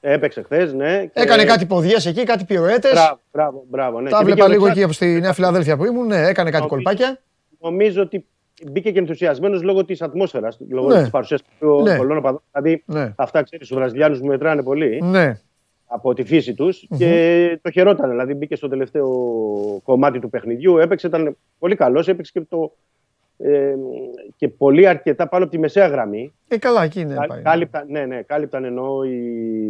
Έπαιξε 0.00 0.42
χθες, 0.42 0.72
ναι. 0.72 1.04
και- 1.04 1.20
Έκανε 1.20 1.44
κάτι 1.44 1.66
ποδιές 1.66 2.06
εκεί, 2.06 2.24
κάτι 2.24 2.44
πιρουέτες. 2.44 2.92
Μπράβο, 2.92 3.20
μπράβο, 3.32 3.64
μπράβο. 3.68 4.00
Ναι. 4.00 4.10
Τα 4.10 4.18
Και 4.18 4.24
βλέπα 4.24 4.34
μπήκε 4.36 4.42
ο 4.42 4.52
λίγο 4.52 4.64
Αλεξάνδρος. 4.64 5.00
εκεί 5.00 5.12
στη 5.12 5.20
Νέα 5.20 5.32
Φιλαδέλφια 5.32 5.76
που 5.76 5.84
ήμουν. 5.84 6.06
Ναι, 6.06 6.16
έκανε 6.16 6.50
κάτι 6.50 6.50
Νομίζω- 6.50 6.68
κολπάκια. 6.68 7.18
Νομίζω 7.60 8.02
ότι 8.02 8.26
μπήκε 8.70 8.90
και 8.90 8.98
ενθουσιασμένος 8.98 9.62
λόγω 9.62 9.84
της 9.84 10.02
ατμόσφαιρας, 10.02 10.58
λόγω 10.70 10.88
Ναι. 10.88 11.00
της 11.00 11.10
παρουσίας 11.10 11.42
των 11.58 11.82
Ναι. 11.82 11.96
πολλών 11.96 12.16
οπαδών. 12.16 12.42
Δηλαδή 12.52 12.82
Ναι. 12.86 13.12
αυτά 13.16 13.42
ξέρεις, 13.42 13.68
του 13.68 13.74
Βραζιλιάνους 13.74 14.20
μου 14.20 14.26
μετράνε 14.26 14.62
πολύ. 14.62 15.00
Ναι. 15.02 15.40
από 15.90 16.14
τη 16.14 16.24
φύση 16.24 16.54
τους 16.54 16.86
και 16.98 17.58
το 17.62 17.70
χαιρόταν. 17.70 18.10
Δηλαδή 18.10 18.34
μπήκε 18.34 18.56
στο 18.56 18.68
τελευταίο 18.68 19.08
κομμάτι 19.84 20.18
του 20.18 20.30
παιχνιδιού, 20.30 20.78
έπαιξε, 20.78 21.06
ήταν 21.06 21.36
πολύ 21.58 21.74
καλός, 21.76 22.08
έπαιξε 22.08 22.32
και, 22.34 22.40
το, 22.48 22.72
ε, 23.38 23.74
και 24.36 24.48
πολύ 24.48 24.86
αρκετά 24.86 25.28
πάνω 25.28 25.42
από 25.44 25.52
τη 25.52 25.58
μεσαία 25.58 25.86
γραμμή. 25.86 26.32
Ε, 26.48 26.58
καλά, 26.58 26.82
εκεί 26.82 27.00
είναι. 27.00 27.14
Κα- 27.14 27.26
πάει. 27.26 27.42
Κάλυπταν, 27.42 27.86
ναι, 27.90 28.06
ναι, 28.06 28.22
κάλυπταν 28.22 28.64
εννοώ 28.64 29.04
η 29.04 29.18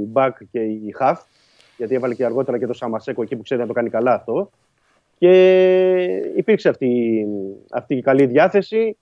Μπακ 0.07 0.37
και 0.51 0.61
η 0.61 0.93
Χαφ, 0.97 1.21
γιατί 1.77 1.95
έβαλε 1.95 2.15
και 2.15 2.25
αργότερα 2.25 2.59
και 2.59 2.67
το 2.67 2.73
Σαμασέκο 2.73 3.23
εκεί 3.23 3.37
που 3.37 3.43
ξέρει 3.43 3.61
να 3.61 3.67
το 3.67 3.73
κάνει 3.73 3.91
καλά 3.91 4.15
αυτό. 4.15 4.51
Και 5.19 5.33
υπήρξε 6.37 6.69
αυτή, 6.69 7.25
αυτή 7.71 7.95
η 7.97 8.01
καλή 8.03 8.27
διάθεση. 8.27 8.97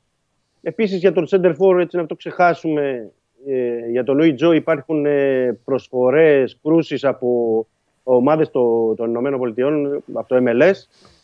Επίσης 0.62 0.98
για 0.98 1.12
τον 1.12 1.26
Center 1.30 1.54
For, 1.58 1.78
έτσι 1.78 1.90
να 1.96 1.98
μην 1.98 2.06
το 2.06 2.14
ξεχάσουμε, 2.14 3.10
ε, 3.46 3.90
για 3.90 4.04
τον 4.04 4.16
Λουί 4.16 4.34
Τζο 4.34 4.52
υπάρχουν 4.52 5.06
ε, 5.06 5.58
προσφορές, 5.64 6.58
κρούσεις 6.62 7.04
από 7.04 7.66
ομάδες 8.02 8.50
το- 8.50 8.94
των 8.96 9.08
Ηνωμένων 9.08 9.38
Πολιτειών, 9.38 10.02
από 10.12 10.28
το 10.28 10.36
MLS 10.46 10.74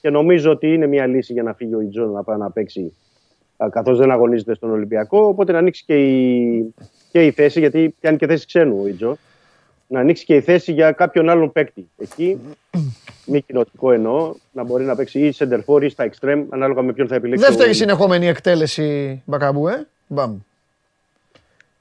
και 0.01 0.11
νομίζω 0.11 0.51
ότι 0.51 0.73
είναι 0.75 0.87
μια 0.87 1.07
λύση 1.07 1.33
για 1.33 1.43
να 1.43 1.55
φύγει 1.55 1.75
ο 1.75 1.81
Ιτζο 1.81 2.05
να 2.07 2.23
πάει 2.23 2.39
να 2.39 2.51
παίξει 2.51 2.81
α, 2.83 2.91
καθώς 3.69 3.99
δεν 3.99 4.11
αγωνίζεται 4.11 4.55
στον 4.55 4.71
Ολυμπιακό, 4.71 5.19
οπότε 5.27 5.53
να 5.53 5.59
ανοίξει 5.59 5.85
και 5.87 5.95
η, 5.95 6.75
και 7.13 7.27
η 7.27 7.31
θέση, 7.31 7.59
γιατί 7.59 7.95
πιάνει 8.01 8.17
και 8.17 8.27
θέση 8.27 8.47
ξένου 8.47 8.81
ο 8.83 8.87
Ιτζο, 8.87 9.17
να 9.87 10.01
ανοίξει 10.01 10.25
και 10.25 10.35
η 10.35 10.41
θέση 10.41 10.73
για 10.73 10.93
κάποιον 10.93 11.29
άλλον 11.29 11.53
παίκτη 11.53 11.89
εκεί, 11.99 12.39
μη 13.27 13.41
κοινοτικό 13.43 13.93
εννοώ, 13.93 14.35
να 14.53 14.63
μπορεί 14.65 14.85
να 14.85 14.95
παίξει 14.97 15.21
ή 15.27 15.35
center 15.39 15.61
for 15.67 15.83
ή 15.83 15.89
στα 15.89 16.11
extreme, 16.11 16.45
ανάλογα 16.51 16.83
με 16.83 16.93
ποιον 16.93 17.09
θα 17.09 17.15
επιλέξει. 17.15 17.45
Δεύτερη 17.45 17.71
ο- 17.71 17.75
συνεχόμενη 17.75 18.27
εκτέλεση 18.27 19.23
Μπακαμπού, 19.27 19.69
ε; 19.69 19.87
Μπαμ. 20.07 20.39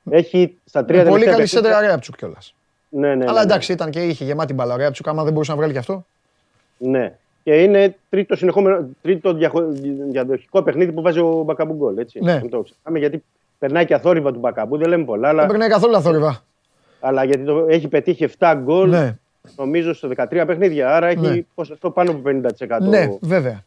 Έχει 0.10 0.58
στα 0.66 0.86
τρία 0.86 1.04
Με 1.04 1.10
πολύ 1.10 1.24
τελευταία 1.24 1.32
καλή 1.38 1.44
παιχνίδια- 1.50 1.72
σέντρα 1.72 1.88
Ρέαμπτσουκ 1.88 2.16
κιόλας. 2.16 2.54
Ναι, 2.90 3.08
ναι, 3.08 3.16
ναι, 3.16 3.24
Αλλά 3.28 3.34
ναι. 3.34 3.42
εντάξει, 3.42 3.72
ήταν 3.72 3.90
και 3.92 4.00
είχε 4.06 4.24
γεμάτη 4.26 4.54
μπαλιά 4.54 4.78
Ρέαμπτσουκ, 4.78 5.08
άμα 5.08 5.24
δεν 5.24 5.34
μπορούσε 5.34 5.52
να 5.52 5.58
βγάλει 5.58 5.72
κι 5.72 5.78
αυτό. 5.80 6.06
Ναι. 6.78 7.14
Και 7.44 7.62
είναι 7.62 7.96
τρίτο, 8.10 8.36
συνεχόμενο, 8.36 8.86
τρίτο 9.02 9.34
διαχω... 9.34 9.64
διαδοχικό 10.12 10.62
παιχνίδι 10.62 10.92
που 10.92 11.02
βάζει 11.02 11.20
ο 11.20 11.44
Μπακαμπού 11.46 11.74
γκολ. 11.76 11.98
Έτσι. 11.98 12.20
Ναι. 12.24 12.40
Μην 12.42 12.50
το 12.50 12.62
ξεχνάμε, 12.62 13.00
γιατί 13.00 13.24
περνάει 13.60 13.86
και 13.86 13.94
αθόρυβα 13.94 14.32
του 14.34 14.40
Μπακαμπού, 14.40 14.78
δεν 14.78 14.88
λέμε 14.90 15.04
πολλά, 15.04 15.30
Δεν 15.30 15.38
αλλά, 15.40 15.48
περνάει 15.48 15.70
καθόλου 15.70 15.96
αθόρυβα. 15.96 16.44
αλλά 17.00 17.24
γιατί 17.24 17.44
το, 17.44 17.66
έχει 17.70 17.88
πετύχει 17.88 18.28
7 18.40 18.54
γκολ 18.64 18.90
Ναι, 18.90 19.18
νομίζω 19.56 19.94
σε 19.94 20.08
13 20.16 20.44
παιχνίδια. 20.48 20.96
Άρα 20.96 21.08
έχει 21.08 21.20
Ναι. 21.20 21.42
ποσοστό 21.56 21.90
πάνω 21.92 22.12
από 22.12 22.22
50%. 22.26 22.82
ναι, 22.82 23.08
βέβαια. 23.22 23.64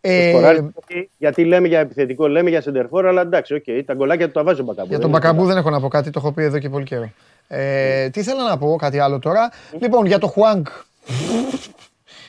το 0.00 0.08
Ε, 0.12 0.28
σκοράρι. 0.30 0.56
γιατί, 0.58 1.10
γιατί 1.18 1.44
λέμε 1.44 1.68
για 1.68 1.78
επιθετικό, 1.80 2.26
λέμε 2.28 2.50
για 2.50 2.60
σεντερφόρ, 2.60 3.06
αλλά 3.06 3.20
εντάξει, 3.20 3.54
οκ, 3.54 3.64
τα 3.86 3.94
γκολάκια 3.94 4.26
του 4.26 4.32
τα 4.32 4.42
βάζει 4.44 4.60
ο 4.60 4.64
Μπακαμπού. 4.64 4.88
Για 4.88 4.98
δεν 4.98 5.00
τον 5.00 5.08
είναι 5.10 5.18
Μπακαμπού 5.18 5.38
πολλά. 5.42 5.48
δεν 5.52 5.58
έχω 5.62 5.70
να 5.70 5.80
πω 5.80 5.88
κάτι, 5.88 6.10
το 6.10 6.20
έχω 6.22 6.32
πει 6.32 6.42
εδώ 6.42 6.58
και 6.58 6.68
πολύ 6.68 6.84
καιρό. 6.84 7.10
Ε, 7.48 8.08
τι 8.08 8.22
θέλω 8.22 8.40
να 8.48 8.58
πω, 8.58 8.76
κάτι 8.76 8.98
άλλο 8.98 9.18
τώρα. 9.18 9.50
Λοιπόν, 9.80 10.06
για 10.06 10.18
το 10.18 10.26
Χουάνκ. 10.26 10.66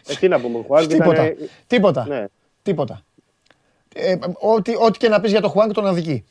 Ε, 0.08 0.14
τι 0.14 0.28
να 0.28 0.40
πούμε, 0.40 0.58
ο 0.58 0.64
Χουάνκ 0.68 0.88
Τίποτα. 0.90 1.26
ήταν, 1.26 1.50
Τίποτα. 1.68 2.06
Ναι. 2.08 2.26
Τίποτα. 2.62 3.02
Ε, 3.96 4.16
ό,τι, 4.40 4.74
ό,τι 4.80 4.98
και 4.98 5.10
να 5.10 5.20
πεις 5.20 5.32
για 5.32 5.42
το 5.42 5.50
Χουάνκ 5.50 5.74
τον 5.74 5.88
αδικεί. 5.88 6.26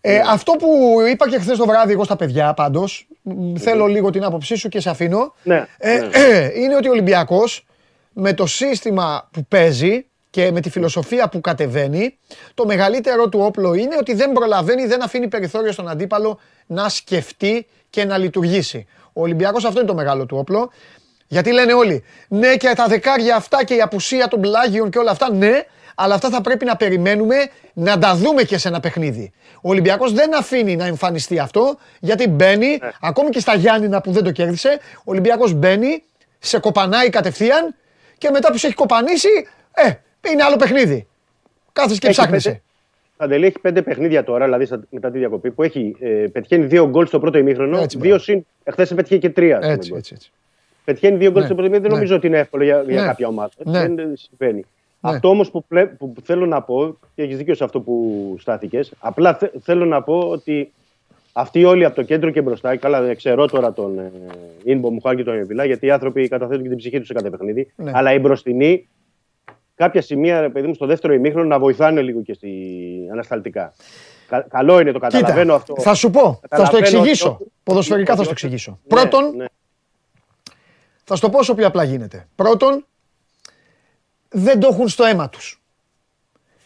Ε, 0.00 0.20
Αυτό 0.28 0.52
που 0.52 0.96
είπα 1.10 1.28
και 1.28 1.38
χθες 1.38 1.58
το 1.58 1.66
βράδυ 1.66 1.92
εγώ 1.92 2.04
στα 2.04 2.16
παιδιά 2.16 2.54
πάντως, 2.54 3.06
μ, 3.22 3.54
θέλω 3.56 3.86
λίγο 3.86 4.10
την 4.10 4.24
άποψή 4.24 4.54
σου 4.54 4.68
και 4.68 4.80
σε 4.80 4.90
αφήνω, 4.90 5.34
Ναι, 5.42 5.66
ε, 5.78 5.98
ναι. 5.98 6.50
είναι 6.60 6.76
ότι 6.76 6.88
ο 6.88 6.90
Ολυμπιακός 6.90 7.66
με 8.12 8.32
το 8.32 8.46
σύστημα 8.46 9.28
που 9.32 9.44
παίζει 9.48 10.06
και 10.30 10.50
με 10.52 10.60
τη 10.60 10.70
φιλοσοφία 10.70 11.28
που 11.28 11.40
κατεβαίνει, 11.40 12.18
το 12.54 12.66
μεγαλύτερο 12.66 13.28
του 13.28 13.40
όπλο 13.40 13.74
είναι 13.74 13.96
ότι 13.98 14.14
δεν 14.14 14.32
προλαβαίνει, 14.32 14.86
δεν 14.86 15.02
αφήνει 15.02 15.28
περιθώριο 15.28 15.72
στον 15.72 15.88
αντίπαλο 15.88 16.38
να 16.66 16.88
σκεφτεί 16.88 17.66
και 17.90 18.04
να 18.04 18.18
λειτουργήσει. 18.18 18.86
Ο 19.12 19.22
Ολυμπιακός 19.22 19.64
αυτό 19.64 19.78
είναι 19.78 19.88
το 19.88 19.94
μεγάλο 19.94 20.26
του 20.26 20.36
όπλο. 20.36 20.70
Γιατί 21.32 21.52
λένε 21.52 21.72
όλοι, 21.72 22.04
ναι 22.28 22.56
και 22.56 22.72
τα 22.76 22.86
δεκάρια 22.86 23.36
αυτά 23.36 23.64
και 23.64 23.74
η 23.74 23.80
απουσία 23.80 24.28
των 24.28 24.40
πλάγιων 24.40 24.90
και 24.90 24.98
όλα 24.98 25.10
αυτά, 25.10 25.32
ναι, 25.32 25.62
αλλά 25.94 26.14
αυτά 26.14 26.28
θα 26.30 26.40
πρέπει 26.40 26.64
να 26.64 26.76
περιμένουμε 26.76 27.36
να 27.72 27.98
τα 27.98 28.14
δούμε 28.16 28.42
και 28.42 28.58
σε 28.58 28.68
ένα 28.68 28.80
παιχνίδι. 28.80 29.32
Ο 29.54 29.68
Ολυμπιακός 29.68 30.12
δεν 30.12 30.36
αφήνει 30.36 30.76
να 30.76 30.84
εμφανιστεί 30.86 31.38
αυτό, 31.38 31.78
γιατί 32.00 32.28
μπαίνει, 32.28 32.78
ακόμη 33.00 33.30
και 33.30 33.40
στα 33.40 33.54
Γιάννηνα 33.54 34.00
που 34.00 34.12
δεν 34.12 34.24
το 34.24 34.30
κέρδισε, 34.32 34.78
ο 34.98 35.02
Ολυμπιακός 35.04 35.52
μπαίνει, 35.52 36.02
σε 36.38 36.58
κοπανάει 36.58 37.08
κατευθείαν 37.08 37.74
και 38.18 38.30
μετά 38.30 38.50
που 38.52 38.58
σε 38.58 38.66
έχει 38.66 38.76
κοπανίσει, 38.76 39.28
ε, 39.74 39.92
είναι 40.32 40.42
άλλο 40.42 40.56
παιχνίδι. 40.56 41.06
Κάθεσαι 41.72 41.98
και 41.98 42.06
Έχει 42.06 42.16
ψάχνεσαι. 42.16 42.48
πέντε- 42.48 42.62
Παντελή 43.16 43.46
έχει 43.46 43.58
πέντε 43.58 43.82
παιχνίδια 43.82 44.24
τώρα, 44.24 44.44
δηλαδή 44.44 44.64
στα- 44.64 44.80
μετά 44.90 45.10
τη 45.10 45.18
διακοπή, 45.18 45.50
που 45.50 45.62
έχει 45.62 45.96
ε, 46.00 46.06
πετυχαίνει 46.08 46.64
δύο 46.66 46.88
γκολ 46.88 47.06
στο 47.06 47.18
πρώτο 47.20 47.38
ημίχρονο. 47.38 47.78
Έτσι, 47.80 47.98
δύο 47.98 48.18
συν. 48.18 48.46
Εχθές 48.64 48.94
πετυχαίνει 48.94 49.20
και 49.20 49.30
τρία. 49.30 49.56
ας 49.56 49.60
πούμε, 49.62 49.72
Έτσι, 49.74 49.88
γκολ. 49.88 49.98
έτσι, 49.98 50.12
έτσι. 50.16 50.30
Πετυχαίνει 50.84 51.16
δύο 51.16 51.30
γκολ 51.30 51.40
Ναι, 51.40 51.46
στο 51.46 51.54
πρώτο 51.54 51.68
ημίχρονο. 51.68 51.80
Δεν 51.82 51.90
ναι. 51.90 51.96
νομίζω 51.96 52.16
ότι 52.16 52.26
είναι 52.26 52.38
εύκολο 52.38 52.64
για, 52.64 52.82
για 52.88 53.00
Ναι. 53.00 53.06
κάποια 53.06 53.26
ομάδα. 53.28 53.50
Ναι. 53.64 53.80
Δεν 53.88 54.12
συμβαίνει. 54.16 54.64
Ναι. 55.00 55.10
Αυτό 55.10 55.28
όμως 55.28 55.50
που, 55.50 55.64
πλέ- 55.64 55.88
που 55.96 56.14
θέλω 56.24 56.46
να 56.46 56.62
πω, 56.62 56.96
και 57.14 57.22
έχεις 57.22 57.36
δίκιο 57.36 57.54
σε 57.54 57.64
αυτό 57.64 57.80
που 57.80 58.36
στάθηκες, 58.40 58.92
απλά 58.98 59.34
θε- 59.34 59.52
θέλω 59.62 59.84
να 59.84 60.02
πω 60.02 60.18
ότι 60.18 60.72
αυτοί 61.32 61.64
όλοι 61.64 61.84
από 61.84 61.94
το 61.94 62.02
κέντρο 62.02 62.30
και 62.30 62.42
μπροστά, 62.42 62.76
καλά, 62.76 63.00
δεν 63.02 63.16
ξέρω 63.16 63.46
τώρα 63.46 63.72
τον 63.72 63.98
ε, 63.98 64.10
Ινμπο 64.64 64.90
Μουχάλ 64.90 65.16
και 65.16 65.24
τον 65.24 65.36
Ιωβιλά, 65.38 65.64
γιατί 65.64 65.86
οι 65.86 65.90
άνθρωποι 65.90 66.28
καταθέτουν 66.28 66.62
και 66.62 66.68
την 66.68 66.78
ψυχή 66.78 66.98
τους 66.98 67.06
σε 67.06 67.12
κάθε 67.12 67.30
παιχνίδι. 67.30 67.72
Ναι. 67.76 67.90
Αλλά 67.94 68.12
οι 68.12 68.18
μπροστινοί, 68.18 68.88
κάποια 69.74 70.02
σημεία, 70.02 70.40
ρε 70.40 70.48
παιδί 70.48 70.66
μου, 70.66 70.74
στο 70.74 70.86
δεύτερο 70.86 71.12
ημίχρονο 71.14 71.46
να 71.48 71.58
βοηθάνε 71.58 72.00
λίγο 72.02 72.22
και 72.22 72.34
στη 72.34 72.50
ανασταλτικά. 73.12 73.72
Κα- 74.28 74.46
καλό 74.50 74.80
είναι, 74.80 74.92
το 74.92 74.98
καταλαβαίνω 74.98 75.40
Κοίτα, 75.42 75.54
αυτό. 75.54 75.74
θα 75.80 75.94
σου 75.94 76.10
πω, 76.10 76.20
θα 76.20 76.30
στο 76.30 76.48
Καταλαβαίνω 76.48 76.78
εξηγήσω. 76.98 77.28
ότι- 77.40 77.50
Ποδοσφαιρικά 77.62 78.06
θα 78.06 78.12
ότι- 78.12 78.22
στο 78.22 78.32
εξηγήσω. 78.32 78.70
Ναι, 78.70 79.00
Πρώτον, 79.00 79.36
ναι. 79.36 79.44
Θα 81.04 81.14
σου 81.14 81.20
το 81.20 81.30
πω 81.30 81.38
όσο 81.38 81.54
πιο 81.54 81.66
απλά 81.66 81.84
γίνεται. 81.84 82.28
Πρώτον, 82.34 82.86
δεν 84.28 84.60
το 84.60 84.68
έχουν 84.72 84.88
στο 84.88 85.04
αίμα 85.04 85.28
τους. 85.28 85.62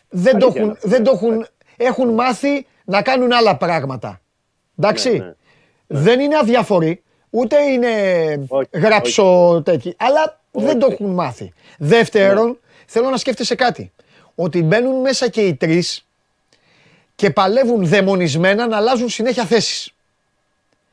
Δεν 0.08 0.38
το 0.38 0.46
Αλήθεια 0.46 0.60
έχουν, 0.60 0.62
είναι 0.62 0.72
αυτό, 0.72 0.88
δεν 0.88 1.04
το 1.04 1.12
ναι. 1.12 1.16
έχουν, 1.16 1.46
έχουν 1.76 2.14
μάθει 2.14 2.66
να 2.84 3.02
κάνουν 3.02 3.32
άλλα 3.32 3.56
πράγματα. 3.56 4.20
Εντάξει. 4.78 5.10
Ναι, 5.10 5.24
ναι. 5.24 5.34
Δεν 5.86 6.20
είναι 6.20 6.36
αδιαφοροί, 6.36 7.02
ούτε 7.30 7.62
είναι 7.62 7.90
Όχι, 8.48 8.68
γράψω 8.72 9.62
τέτοιοι, 9.64 9.94
αλλά 9.98 10.40
δεν 10.50 10.78
το 10.78 10.86
Όχι. 10.86 10.94
έχουν 10.94 11.14
μάθει. 11.14 11.52
Δεύτερον, 11.78 12.58
θέλω 12.86 13.10
να 13.10 13.16
σκέφτεσαι 13.16 13.54
κάτι. 13.54 13.92
Ότι 14.34 14.62
μπαίνουν 14.62 15.00
μέσα 15.00 15.28
και 15.28 15.40
οι 15.40 15.54
τρεις 15.54 16.06
και 17.14 17.30
παλεύουν 17.30 17.86
δαιμονισμένα 17.86 18.66
να 18.66 18.76
αλλάζουν 18.76 19.08
συνέχεια 19.08 19.44
θέσεις. 19.44 19.90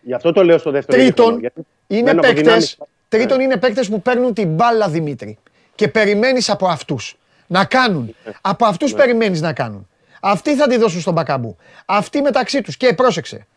Γι' 0.01 0.13
αυτό 0.13 0.31
το 0.31 0.43
λέω 0.43 0.57
στο 0.57 0.71
δεύτερο 0.71 0.97
Τρίτον, 0.97 1.25
ημίχρονο, 1.25 1.39
γιατί 1.39 1.67
είναι 1.87 2.03
μένω 2.03 2.19
από 2.19 2.27
παίκτες, 2.27 2.43
δυνάμεις. 2.43 2.77
Τρίτον 3.17 3.37
Ναι. 3.37 3.43
είναι 3.43 3.57
παίκτες 3.57 3.89
που 3.89 4.01
παίρνουν 4.01 4.33
την 4.33 4.47
μπάλα, 4.47 4.89
Δημήτρη. 4.89 5.37
και 5.75 5.87
περιμένεις 5.87 6.49
από 6.49 6.67
αυτούς 6.67 7.17
να 7.47 7.65
κάνουν. 7.65 8.15
Από 8.41 8.65
αυτούς 8.65 8.93
περιμένεις 8.93 9.41
να 9.41 9.53
κάνουν. 9.53 9.87
Αυτοί 10.21 10.55
θα 10.55 10.67
τη 10.67 10.77
δώσουν 10.77 11.01
στον 11.01 11.13
Μπακαμπού. 11.13 11.57
Αυτοί 11.85 12.21
μεταξύ 12.21 12.61
τους. 12.61 12.77
Και 12.77 12.93
πρόσεξε. 12.93 13.47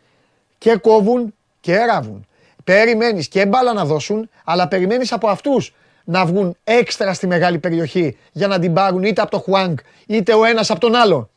Και 0.58 0.76
κόβουν 0.76 1.34
και 1.60 1.76
ράβουν. 1.84 2.26
Περιμένεις 2.64 3.28
και 3.28 3.46
μπάλα 3.46 3.72
να 3.72 3.84
δώσουν, 3.84 4.28
αλλά 4.44 4.68
περιμένεις 4.68 5.12
από 5.12 5.28
αυτούς 5.28 5.74
να 6.04 6.26
βγουν 6.26 6.56
έξτρα 6.64 7.12
στη 7.14 7.26
μεγάλη 7.26 7.58
περιοχή 7.58 8.16
για 8.32 8.46
να 8.46 8.58
την 8.58 8.72
πάρουν 8.72 9.02
είτε 9.02 9.20
από 9.20 9.30
το 9.30 9.38
Χουάνγκ 9.38 9.76
είτε 10.06 10.34
ο 10.34 10.44
ένας 10.44 10.70
από 10.70 10.80
τον 10.80 10.94
άλλο. 10.94 11.30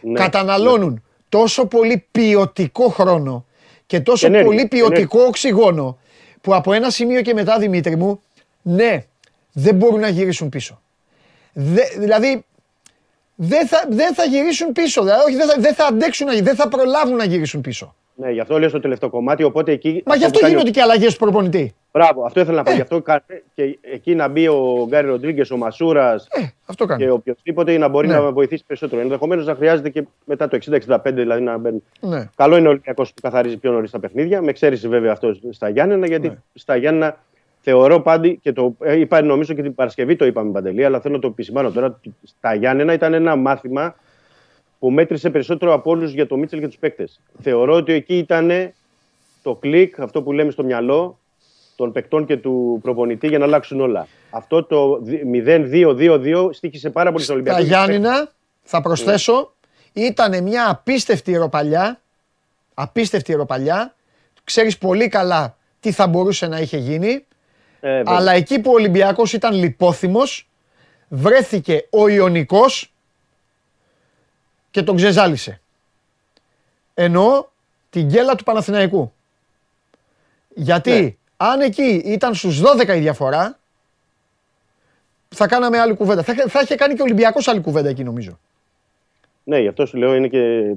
Ναι. 0.00 0.18
Καταναλώνουν 0.18 1.02
τόσο 1.28 1.66
πολύ 1.66 2.06
ποιοτικό 2.10 2.88
χρόνο 2.88 3.44
και 3.86 4.00
τόσο 4.00 4.26
Ενέργεια, 4.26 4.46
πολύ 4.48 4.66
ποιοτικό 4.66 5.22
οξυγόνο 5.22 5.98
που 6.42 6.54
από 6.54 6.72
ένα 6.72 6.90
σημείο 6.90 7.22
και 7.22 7.34
μετά, 7.34 7.58
Δημήτρη 7.58 7.96
μου, 7.96 8.20
ναι, 8.62 9.04
δεν 9.52 9.74
μπορούν 9.74 10.00
να 10.00 10.08
γυρίσουν 10.08 10.48
πίσω. 10.48 10.80
Δε- 11.52 11.88
δηλαδή, 11.98 12.44
δεν 13.34 13.66
θα, 13.66 13.84
δεν 13.88 14.14
θα 14.14 14.24
γυρίσουν 14.24 14.72
πίσω. 14.72 15.02
Δηλαδή, 15.02 15.22
όχι, 15.26 15.36
δεν 15.36 15.48
θα, 15.48 15.56
δεν 15.58 15.74
θα 15.74 15.86
αντέξουν, 15.86 16.26
να- 16.26 16.40
δεν 16.42 16.54
θα 16.54 16.68
προλάβουν 16.68 17.16
να 17.16 17.24
γυρίσουν 17.24 17.60
πίσω. 17.60 17.94
Ναι, 18.14 18.30
γι' 18.30 18.40
αυτό 18.40 18.58
λέω 18.58 18.68
στο 18.68 18.80
τελευταίο 18.80 19.10
κομμάτι. 19.10 19.42
Οπότε 19.42 19.72
εκεί. 19.72 20.02
Μα 20.06 20.16
γι' 20.16 20.24
αυτό 20.24 20.38
που 20.38 20.44
κάνει 20.44 20.54
ο- 20.54 20.58
γίνονται 20.58 20.70
και 20.78 20.82
αλλαγές 20.82 21.12
του 21.12 21.18
προπονητή. 21.18 21.74
Μπράβο, 21.92 22.24
αυτό 22.24 22.40
ήθελα 22.40 22.56
να 22.56 22.62
πω. 22.62 22.70
Ε. 22.70 22.74
Γι' 22.74 22.80
αυτό 22.80 23.02
κάνει 23.02 23.20
και 23.54 23.78
εκεί 23.82 24.14
να 24.14 24.28
μπει 24.28 24.48
ο 24.48 24.86
Γκάρι 24.88 25.06
Ροντρίγκες, 25.06 25.50
ο 25.50 25.56
Μασούρας 25.56 26.26
Ε, 26.30 26.46
αυτό 26.66 26.84
κάνει. 26.86 27.04
και 27.04 27.10
οποιοδήποτε 27.10 27.78
να 27.78 27.88
μπορεί 27.88 28.06
Ναι. 28.06 28.14
να 28.14 28.32
βοηθήσει 28.32 28.64
περισσότερο. 28.66 29.00
Ενδεχομένως 29.00 29.46
να 29.46 29.54
χρειάζεται 29.54 29.88
και 29.90 30.06
μετά 30.24 30.48
το 30.48 30.56
60-65 30.56 31.20
δηλαδή 31.20 31.42
να 31.42 31.58
μπαίνουν. 31.58 31.82
Ναι. 32.00 32.28
Καλό 32.36 32.56
είναι 32.56 32.66
ο 32.66 32.70
Ολυμπιακός 32.70 33.14
που 33.14 33.20
καθαρίζει 33.22 33.56
πιο 33.56 33.72
νωρίς 33.72 33.90
τα 33.90 33.98
παιχνίδια. 34.00 34.42
Με 34.42 34.50
εξαίρεση 34.50 34.88
βέβαια 34.88 35.12
αυτό 35.12 35.34
στα 35.50 35.68
Γιάννενα, 35.68 36.06
γιατί 36.06 36.28
Ναι. 36.28 36.36
στα 36.54 36.76
Γιάννενα 36.76 37.16
θεωρώ 37.60 38.00
πάντη 38.00 38.36
και 38.42 38.52
το 38.52 38.76
ε, 38.80 38.98
είπα 38.98 39.22
νομίζω 39.22 39.54
και 39.54 39.62
την 39.62 39.74
Παρασκευή 39.74 40.16
το 40.16 40.24
είπαμε 40.26 40.50
Παντελή, 40.52 40.84
αλλά 40.84 41.00
θέλω 41.00 41.14
να 41.14 41.20
το 41.20 41.26
επισημάνω 41.26 41.70
τώρα. 41.70 42.00
Στα 42.22 42.54
Γιάννενα 42.54 42.92
ήταν 42.92 43.14
ένα 43.14 43.36
μάθημα 43.36 43.94
που 44.78 44.90
μέτρησε 44.90 45.30
περισσότερο 45.30 45.72
από 45.72 45.90
όλους 45.90 46.12
για 46.12 46.26
το 46.26 46.36
Μίτσελ 46.36 46.60
και 46.60 46.66
τους 46.66 46.76
παίκτες. 46.78 47.20
Θεωρώ 47.40 47.74
ότι 47.74 47.92
εκεί 47.92 48.18
ήταν 48.18 48.50
το 49.42 49.54
κλικ, 49.54 50.00
αυτό 50.00 50.22
που 50.22 50.32
λέμε 50.32 50.50
στο 50.50 50.64
μυαλό 50.64 51.18
των 51.76 51.92
παικτών 51.92 52.26
και 52.26 52.36
του 52.36 52.78
προπονητή 52.82 53.28
για 53.28 53.38
να 53.38 53.44
αλλάξουν 53.44 53.80
όλα. 53.80 54.06
Αυτό 54.30 54.64
το 54.64 55.02
0-2-2-2 55.32 56.48
στήχησε 56.52 56.90
πάρα 56.90 57.12
πολύ 57.12 57.24
στο 57.24 57.32
Ολυμπιακό. 57.32 57.58
Τα 57.58 57.64
Γιάννηνα, 57.64 58.30
θα 58.62 58.80
προσθέσω, 58.80 59.52
ήταν 59.92 60.42
μια 60.42 60.70
απίστευτη 60.70 61.32
ερωπαλιά. 61.32 62.00
Απίστευτη 62.74 63.32
ερωπαλιά. 63.32 63.94
Ξέρεις 64.44 64.78
πολύ 64.78 65.08
καλά 65.08 65.56
τι 65.80 65.92
θα 65.92 66.06
μπορούσε 66.06 66.46
να 66.46 66.58
είχε 66.58 66.76
γίνει. 66.76 67.24
Ε, 67.80 67.96
βέβαια. 67.96 68.16
Αλλά 68.16 68.32
εκεί 68.32 68.58
που 68.60 68.70
ο 68.70 68.74
Ολυμπιακός 68.74 69.32
ήταν 69.32 69.54
λιπόθυμος, 69.54 70.48
βρέθηκε 71.08 71.86
ο 71.90 72.08
Ιωνικός 72.08 72.92
και 74.70 74.82
τον 74.82 74.96
ξεζάλισε. 74.96 75.60
Εννοώ 76.94 77.44
την 77.90 78.06
γκέλα 78.06 78.34
του 78.34 78.44
Παναθηναϊκού. 78.44 79.12
Γιατί 80.54 80.90
Ναι. 80.90 81.14
Αν 81.50 81.60
εκεί 81.60 82.02
ήταν 82.04 82.34
στους 82.34 82.60
12 82.60 82.88
η 82.96 82.98
διαφορά, 82.98 83.58
θα 85.28 85.46
κάναμε 85.46 85.78
άλλη 85.78 85.94
κουβέντα. 85.94 86.22
Θα, 86.22 86.32
είχε- 86.32 86.48
θα 86.48 86.60
είχε 86.60 86.74
κάνει 86.74 86.94
και 86.94 87.00
ο 87.00 87.04
Ολυμπιακός 87.04 87.48
άλλη 87.48 87.60
κουβέντα 87.60 87.88
εκεί 87.88 88.04
νομίζω. 88.04 88.38
Ναι, 89.44 89.58
γι' 89.58 89.68
αυτό 89.68 89.86
σου 89.86 89.96
λέω 89.96 90.14
είναι 90.14 90.28
και 90.28 90.72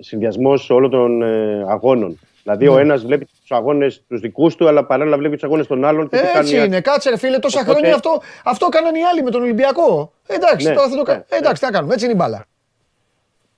συνδυασμός 0.00 0.70
όλων 0.70 0.90
των 0.90 1.22
ε, 1.22 1.64
αγώνων. 1.68 2.18
Δηλαδή, 2.42 2.64
Ναι. 2.64 2.70
ο 2.70 2.78
ένας 2.78 3.04
βλέπει 3.04 3.24
τους 3.40 3.50
αγώνες 3.50 4.02
τους 4.08 4.20
δικούς 4.20 4.56
του, 4.56 4.68
αλλά 4.68 4.84
παράλληλα 4.84 5.16
βλέπει 5.16 5.34
τους 5.34 5.44
αγώνες 5.44 5.66
των 5.66 5.84
άλλων. 5.84 6.08
Και 6.08 6.16
τι 6.16 6.22
κάνει 6.22 6.38
Έτσι 6.38 6.56
η- 6.56 6.62
είναι, 6.66 6.80
κάτσε 6.80 7.10
ρε 7.10 7.16
φίλε, 7.18 7.38
τόσα 7.38 7.60
Οπότε- 7.60 7.78
χρόνια 7.78 7.94
αυτό, 7.94 8.22
αυτό 8.44 8.68
κάναν 8.68 8.94
οι 8.94 9.02
άλλοι 9.04 9.22
με 9.22 9.30
τον 9.30 9.42
Ολυμπιακό. 9.42 10.12
Εντάξει, 10.26 10.68
Ναι, 10.68 10.74
τώρα 10.74 10.88
θα 10.88 10.96
το 10.96 10.96
ναι, 10.96 11.02
κα- 11.02 11.24
Εντάξει, 11.36 11.60
τι 11.60 11.66
να 11.66 11.72
κάνουμε, 11.72 11.92
έτσι 11.92 12.04
είναι 12.04 12.14
η 12.14 12.18
μπάλα. 12.18 12.44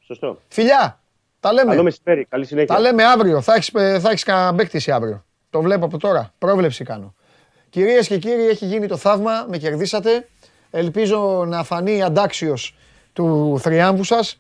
Σωστό. 0.01 0.39
Φιλιά, 0.49 1.01
τα 1.41 1.53
λέμε. 1.53 1.71
Καλό 1.71 1.83
μεσημέρι. 1.83 2.25
Καλή 2.25 2.45
συνέχεια. 2.45 2.75
Τα 2.75 2.81
λέμε 2.81 3.05
αύριο. 3.05 3.41
Θα 3.41 3.55
έχεις, 3.55 3.71
ε, 3.75 3.99
θα 3.99 4.09
έχεις 4.11 4.25
κανένα 4.25 4.53
μπέκτηση 4.53 4.91
αύριο. 4.91 5.25
Το 5.51 5.61
βλέπω 5.63 5.85
από 5.85 5.99
τώρα. 5.99 6.33
Πρόβλεψη 6.39 6.85
κάνω. 6.85 7.15
Κυρίες 7.71 8.07
και 8.07 8.19
κύριοι, 8.19 8.47
έχει 8.49 8.67
γίνει 8.67 8.87
το 8.87 8.97
θαύμα. 8.97 9.47
Με 9.49 9.57
κερδίσατε. 9.59 10.29
Ελπίζω 10.71 11.45
να 11.49 11.63
φανεί 11.65 12.03
αντάξιος 12.03 12.75
του 13.13 13.59
θριάμβου 13.63 14.05
σας. 14.05 14.39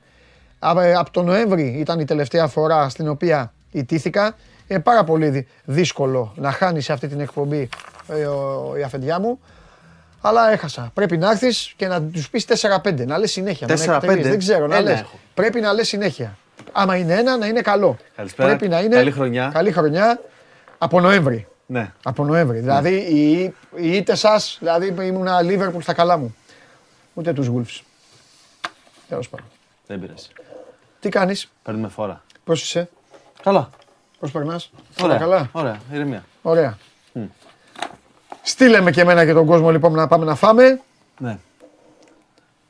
Α- 0.59 0.83
ε, 0.85 0.95
Από 0.95 1.11
τον 1.11 1.25
Νοέμβρη 1.25 1.67
ήταν 1.79 2.01
η 2.01 2.05
τελευταία 2.05 2.47
φορά 2.47 2.89
στην 2.89 3.09
οποία 3.09 3.53
ιτήθηκα. 3.71 4.37
Είναι 4.69 4.81
πάρα 4.81 5.05
πολύ 5.05 5.29
δυ- 5.29 5.47
δύσκολο 5.65 6.33
να 6.37 6.51
χάνεις 6.51 6.85
σε 6.85 6.93
αυτή 6.93 7.09
την 7.09 7.21
εκπομπή 7.21 7.69
ε, 8.09 8.25
ο- 8.27 8.75
η 8.79 8.83
αφεντιά 8.83 9.19
μου. 9.21 9.41
Αλλά 10.21 10.53
έχασα. 10.53 10.91
Πρέπει 10.95 11.17
να 11.19 11.31
έρθεις 11.31 11.73
και 11.77 11.87
να 11.87 12.03
τους 12.03 12.31
πεις 12.31 12.45
4-5. 12.45 13.07
Να 13.07 13.19
λες 13.19 13.31
συνέχεια. 13.33 13.67
να 13.67 13.73
με 13.77 13.81
4-5. 13.85 13.95
εκτελείς. 14.03 14.29
Δεν 14.29 14.39
ξέρω. 14.39 14.67
Να 14.67 14.77
Ένα 14.77 14.91
λες. 14.91 15.01
έχω. 15.01 15.19
Πρέπει 15.35 15.61
να 15.61 15.73
λες 15.73 15.89
συνέχεια. 15.89 16.37
Άμα 16.73 16.97
είναι 16.97 17.15
ένα, 17.15 17.37
να 17.37 17.47
είναι 17.47 17.61
καλό. 17.61 17.97
Καλησπέρα. 18.17 18.49
Πρέπει 18.49 18.69
να 18.69 18.81
είναι. 18.81 18.95
Καλή 18.97 19.11
χρονιά. 19.11 19.51
Καλή 19.55 19.73
χρονιά 19.73 20.21
από 20.83 21.01
Νοέμβρη. 21.01 21.47
Ναι. 21.67 21.93
Από 22.03 22.25
Νοέμβρη. 22.25 22.59
Δηλαδή 22.59 22.95
οι, 22.95 23.41
οι 23.77 23.97
ήττες 23.97 24.19
σας, 24.19 24.57
δηλαδή 24.61 24.95
ήμουνα 25.07 25.43
Λίβερπουλ 25.43 25.83
στα 25.83 25.93
καλά 25.93 26.17
μου. 26.17 26.37
Ούτε 27.15 27.33
τους 27.33 27.49
Wolves. 27.55 27.81
Τέλος 29.09 29.29
πάντων. 29.29 29.47
Δεν 29.87 30.01
πειράζει. 30.01 30.27
Τι 31.01 31.09
κάνεις, 31.09 31.51
Παίρνουμε 31.63 31.89
φόρα. 31.89 32.23
πώς 32.45 32.63
είσαι, 32.63 32.89
Καλά. 33.43 33.71
πώς 34.21 34.31
περνάς; 34.31 34.71
Ωραία. 35.03 35.17
καλά; 35.19 35.49
Ωραία. 35.53 35.81
Ηρεμία. 35.93 36.25
Ωραία. 36.43 36.79
Στείλε 38.43 38.81
με 38.81 38.91
και 38.91 39.01
εμένα 39.01 39.25
και 39.25 39.33
τον 39.33 39.47
κόσμο 39.47 39.71
λοιπόν 39.71 39.93
να 39.93 40.07
πάμε 40.09 40.25
να 40.25 40.35
φάμε. 40.35 40.81
Ναι. 41.19 41.39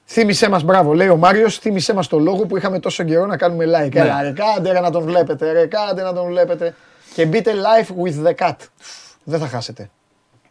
Θύμησέ 0.07 0.49
μας, 0.49 0.63
μπράβο, 0.63 0.93
λέει 0.93 1.09
ο 1.09 1.17
Μάριος, 1.17 1.59
θύμησέ 1.59 1.93
μας 1.95 2.07
το 2.07 2.19
λόγο 2.19 2.47
που 2.47 2.57
είχαμε 2.57 2.79
τόσο 2.79 3.05
καιρό 3.05 3.27
να 3.27 3.37
κάνουμε 3.37 3.65
like. 3.65 3.93
Ναι. 3.95 4.01
Έλα, 4.01 4.23
ρε, 4.23 4.33
κάντε 4.33 4.73
ρε, 4.73 4.81
να 4.81 4.91
τον 4.91 5.03
βλέπετε, 5.03 5.53
ρε, 5.53 5.67
κάντε 5.67 6.03
να 6.03 6.13
τον 6.13 6.27
βλέπετε. 6.27 6.75
Και 7.15 7.27
μπείτε 7.27 7.53
live 7.55 8.03
with 8.05 8.27
the 8.27 8.35
cat. 8.35 8.57
Δεν 9.25 9.39
θα 9.39 9.47
χάσετε. 9.49 9.91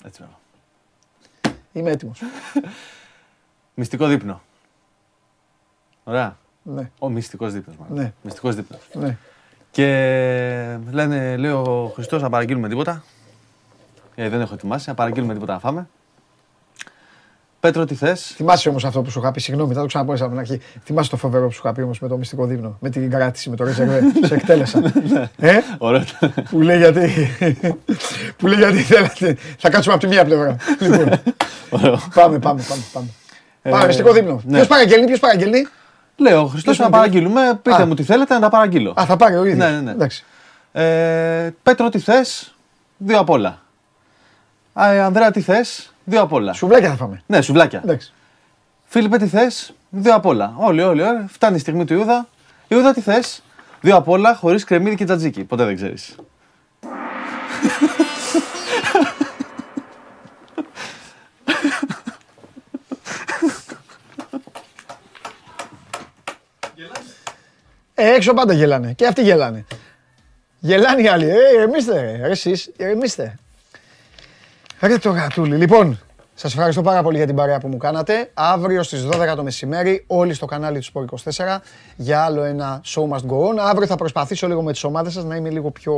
Έτσι 0.06 0.22
βέβαια. 0.22 0.38
Είμαι 1.74 1.92
έτοιμος. 1.92 2.22
Μυστικό 3.76 4.08
δείπνο. 4.08 4.42
Ωραία. 6.04 6.38
ναι, 6.64 6.92
Ο 7.00 7.10
μυστικός 7.10 7.54
δείπνος. 7.54 7.76
Ναι. 7.90 8.14
Μυστικός 8.22 8.56
δείπνος. 8.56 8.82
ναι. 8.94 9.18
Και 9.72 9.86
λένε, 10.92 11.38
λέει 11.38 11.52
ο 11.52 11.92
Χριστός 11.94 12.22
να 12.22 12.30
παραγγείλουμε 12.30 12.70
τίποτα. 12.70 13.04
Ε, 14.16 14.30
δεν 14.30 14.42
έχω 14.42 14.54
ετοιμάσει, 14.54 14.90
να 14.90 14.96
παραγγείλουμε 14.96 15.34
τίποτα 15.34 15.54
να 15.54 15.60
φάμε. 15.60 15.90
Πέτρο, 17.60 17.86
τι 17.86 17.96
θες; 17.96 18.34
Θυμάσαι 18.36 18.70
όμως 18.70 18.86
αυτό 18.86 19.02
που 19.02 19.10
σου 19.10 19.20
είχα 19.20 19.32
πει, 19.32 19.40
συγγνώμη, 19.40 19.74
θα 19.74 19.82
το 19.82 19.86
ξαναπώ 19.88 20.14
από 20.14 20.28
την 20.28 20.40
αρχή. 20.40 20.62
Θυμάσαι 20.84 21.10
το 21.10 21.18
φοβερό 21.18 21.46
που 21.46 21.52
σου 21.52 21.62
είχα 21.64 21.74
πει 21.74 21.82
όμως 21.82 22.00
με 22.00 22.08
το 22.08 22.18
μυστικό 22.18 22.46
δείπνο, 22.46 22.78
με 22.80 22.90
την 22.90 23.10
κράτηση, 23.10 23.50
με 23.50 23.56
το 23.56 23.64
ρεζερβέ. 23.64 24.02
σε 24.28 24.34
εκτέλεσα. 24.34 24.82
ε, 25.38 25.58
Ωραίο. 25.78 26.04
που 26.50 26.62
λέει 26.62 26.78
γιατί. 26.78 27.10
που 28.38 28.48
λέει 28.48 28.58
γιατί 28.60 28.78
θέλατε. 28.82 29.38
Θα 29.58 29.70
κάτσουμε 29.70 29.94
από 29.96 30.04
τη 30.04 30.10
μία 30.10 30.26
πλευρά. 30.26 30.56
λοιπόν, 30.80 31.12
Ωραίο. 31.70 32.00
πάμε, 32.14 32.40
πάμε, 32.40 32.62
πάμε. 32.68 32.82
πάμε. 32.94 33.08
Ε, 33.62 33.70
Πάμε, 33.70 33.86
μυστικό 33.86 34.12
δείπνο. 34.14 34.42
ναι. 34.46 34.56
Ποιος 34.56 34.68
παραγγέλνει, 34.68 35.06
ποιος 35.06 35.20
παραγγέλνει; 35.20 35.68
Λέω, 36.16 36.46
Χριστός 36.46 36.62
Ποιος 36.64 36.78
να 36.78 36.86
είναι, 36.86 36.96
παραγγείλουμε. 36.96 37.60
Πείτε 37.62 37.82
Α. 37.82 37.86
μου 37.86 37.94
τι 37.94 38.04
θέλετε 38.04 38.34
να 38.34 38.40
τα 38.40 38.50
παραγγείλω. 38.50 38.94
Α, 39.00 39.06
θα 39.06 39.16
πάρει 39.18 39.36
ο 39.36 39.46
ίδιος. 39.46 39.58
Ναι, 39.58 39.70
ναι, 39.76 39.80
ναι. 39.82 39.92
Εντάξει. 39.92 40.26
Ε, 40.72 41.50
Πέτρο, 41.64 41.90
τι 41.90 42.00
θες; 42.00 42.56
Δύο 42.98 43.20
απ' 43.20 43.30
όλα. 43.30 43.62
Α, 44.74 44.92
ε, 44.92 45.02
Ανδρέα, 45.02 45.32
τι 45.32 45.42
θες; 45.42 45.94
Δύο 46.10 46.22
απ' 46.22 46.34
όλα. 46.34 46.54
Σουβλάκια 46.54 46.90
θα 46.90 46.96
φάμε. 46.96 47.22
Ναι, 47.26 47.42
σουβλάκια. 47.42 47.82
Εντάξει. 47.84 48.14
Φίλιππε, 48.86 49.18
τι 49.18 49.28
θες; 49.28 49.74
Δύο 49.90 50.16
απ' 50.16 50.26
όλα. 50.26 50.54
Όλοι, 50.58 50.82
όλοι, 50.82 51.02
όλοι. 51.02 51.26
Φτάνει 51.28 51.56
η 51.56 51.60
στιγμή 51.60 51.86
του 51.86 51.94
Ιούδα. 51.94 52.28
Ιούδα, 52.68 52.94
τι 52.94 53.02
θες; 53.02 53.44
Δύο 53.82 53.96
απ' 53.96 54.08
όλα 54.08 54.36
χωρίς 54.36 54.64
κρεμμύδι 54.64 54.96
και 54.96 55.06
τζατζίκι. 55.06 55.44
Ποτέ 55.44 55.66
δεν 55.66 55.76
ξέρεις. 55.76 56.16
Ε, 67.94 68.14
έξω 68.14 68.34
πάντα 68.34 68.54
γελάνε. 68.54 68.94
Και 68.94 69.08
αυτοί 69.08 69.22
γελάνε. 69.22 69.66
Γελάνε 70.60 71.02
οι 71.02 71.08
άλλοι. 71.08 71.30
Ε, 71.30 71.36
ηρεμήστε, 71.56 72.02
ρε. 72.02 72.18
Ρε, 72.26 72.32
εσείς, 72.32 72.72
ηρεμήστε. 72.78 73.36
Ρε 74.82 74.98
το 74.98 75.10
γατούλι. 75.10 75.56
Λοιπόν, 75.56 76.00
σας 76.36 76.54
ευχαριστώ 76.54 76.82
πάρα 76.82 77.04
πολύ 77.04 77.18
για 77.18 77.26
την 77.26 77.36
παρέα 77.36 77.60
που 77.60 77.68
μου 77.68 77.78
κάνατε. 77.78 78.32
Αύριο 78.34 78.84
στις 78.84 79.08
12 79.12 79.34
το 79.36 79.44
μεσημέρι, 79.44 80.04
όλοι 80.08 80.34
στο 80.34 80.46
κανάλι 80.46 80.80
του 80.80 80.86
Sport 80.94 81.32
24 81.34 81.58
για 81.96 82.24
άλλο 82.24 82.44
ένα 82.44 82.82
Show 82.86 83.02
Must 83.02 83.26
Go 83.30 83.54
On. 83.54 83.58
Αύριο 83.60 83.88
θα 83.88 83.96
προσπαθήσω 83.96 84.48
λίγο 84.48 84.62
με 84.62 84.72
τις 84.72 84.84
ομάδες 84.84 85.14
σας 85.14 85.24
να 85.24 85.36
είμαι 85.36 85.50
λίγο 85.50 85.72
πιο, 85.72 85.96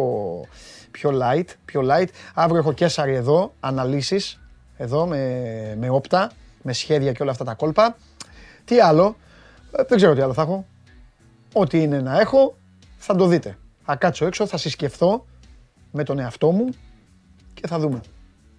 πιο 0.91 1.11
light. 1.21 1.45
Πιο 1.65 1.81
light. 1.83 2.07
Αύριο 2.33 2.59
έχω 2.59 2.73
Κέσαρη 2.73 3.15
εδώ, 3.15 3.53
αναλύσεις, 3.59 4.39
εδώ 4.77 5.05
με, 5.05 5.43
με 5.79 5.89
όπτα, 5.89 6.31
με 6.61 6.73
σχέδια 6.73 7.11
και 7.11 7.21
όλα 7.21 7.31
αυτά 7.31 7.43
τα 7.43 7.53
κόλπα. 7.53 7.95
Τι 8.65 8.79
άλλο, 8.79 9.15
ε, 9.71 9.83
δεν 9.87 9.97
ξέρω 9.97 10.13
τι 10.13 10.21
άλλο 10.21 10.33
θα 10.33 10.41
έχω. 10.41 10.65
Ό,τι 11.53 11.81
είναι 11.81 12.01
να 12.01 12.19
έχω, 12.19 12.55
θα 12.97 13.15
το 13.15 13.25
δείτε. 13.25 13.57
Θα 13.85 13.95
κάτσω 13.95 14.25
έξω, 14.25 14.45
θα 14.45 14.57
συσκεφθώ 14.57 15.25
με 15.91 16.03
τον 16.03 16.19
εαυτό 16.19 16.51
μου 16.51 16.69
και 17.53 17.67
θα 17.67 17.79
δούμε. 17.79 18.01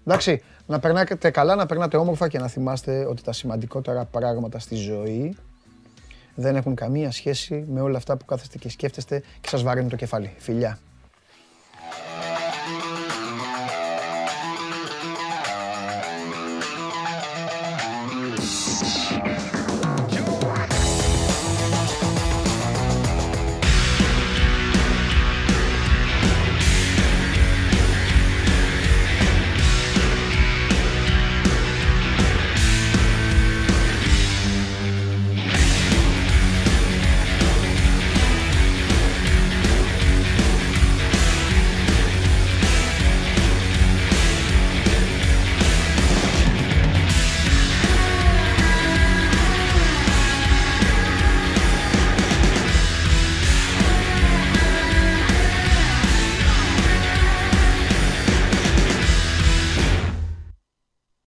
Εντάξει, 0.06 0.42
να 0.66 0.78
περνάτε 0.78 1.30
καλά, 1.30 1.54
να 1.54 1.66
περνάτε 1.66 1.96
όμορφα 1.96 2.28
και 2.28 2.38
να 2.38 2.48
θυμάστε 2.48 3.04
ότι 3.04 3.22
τα 3.22 3.32
σημαντικότερα 3.32 4.04
πράγματα 4.04 4.58
στη 4.58 4.74
ζωή 4.74 5.36
δεν 6.34 6.56
έχουν 6.56 6.74
καμία 6.74 7.10
σχέση 7.10 7.64
με 7.68 7.80
όλα 7.80 7.96
αυτά 7.96 8.16
που 8.16 8.24
κάθεστε 8.24 8.58
και 8.58 8.68
σκέφτεστε 8.68 9.22
και 9.40 9.48
σας 9.48 9.62
βαρύνουν 9.62 9.90
το 9.90 9.96
κεφάλι. 9.96 10.34
Φιλιά. 10.38 10.78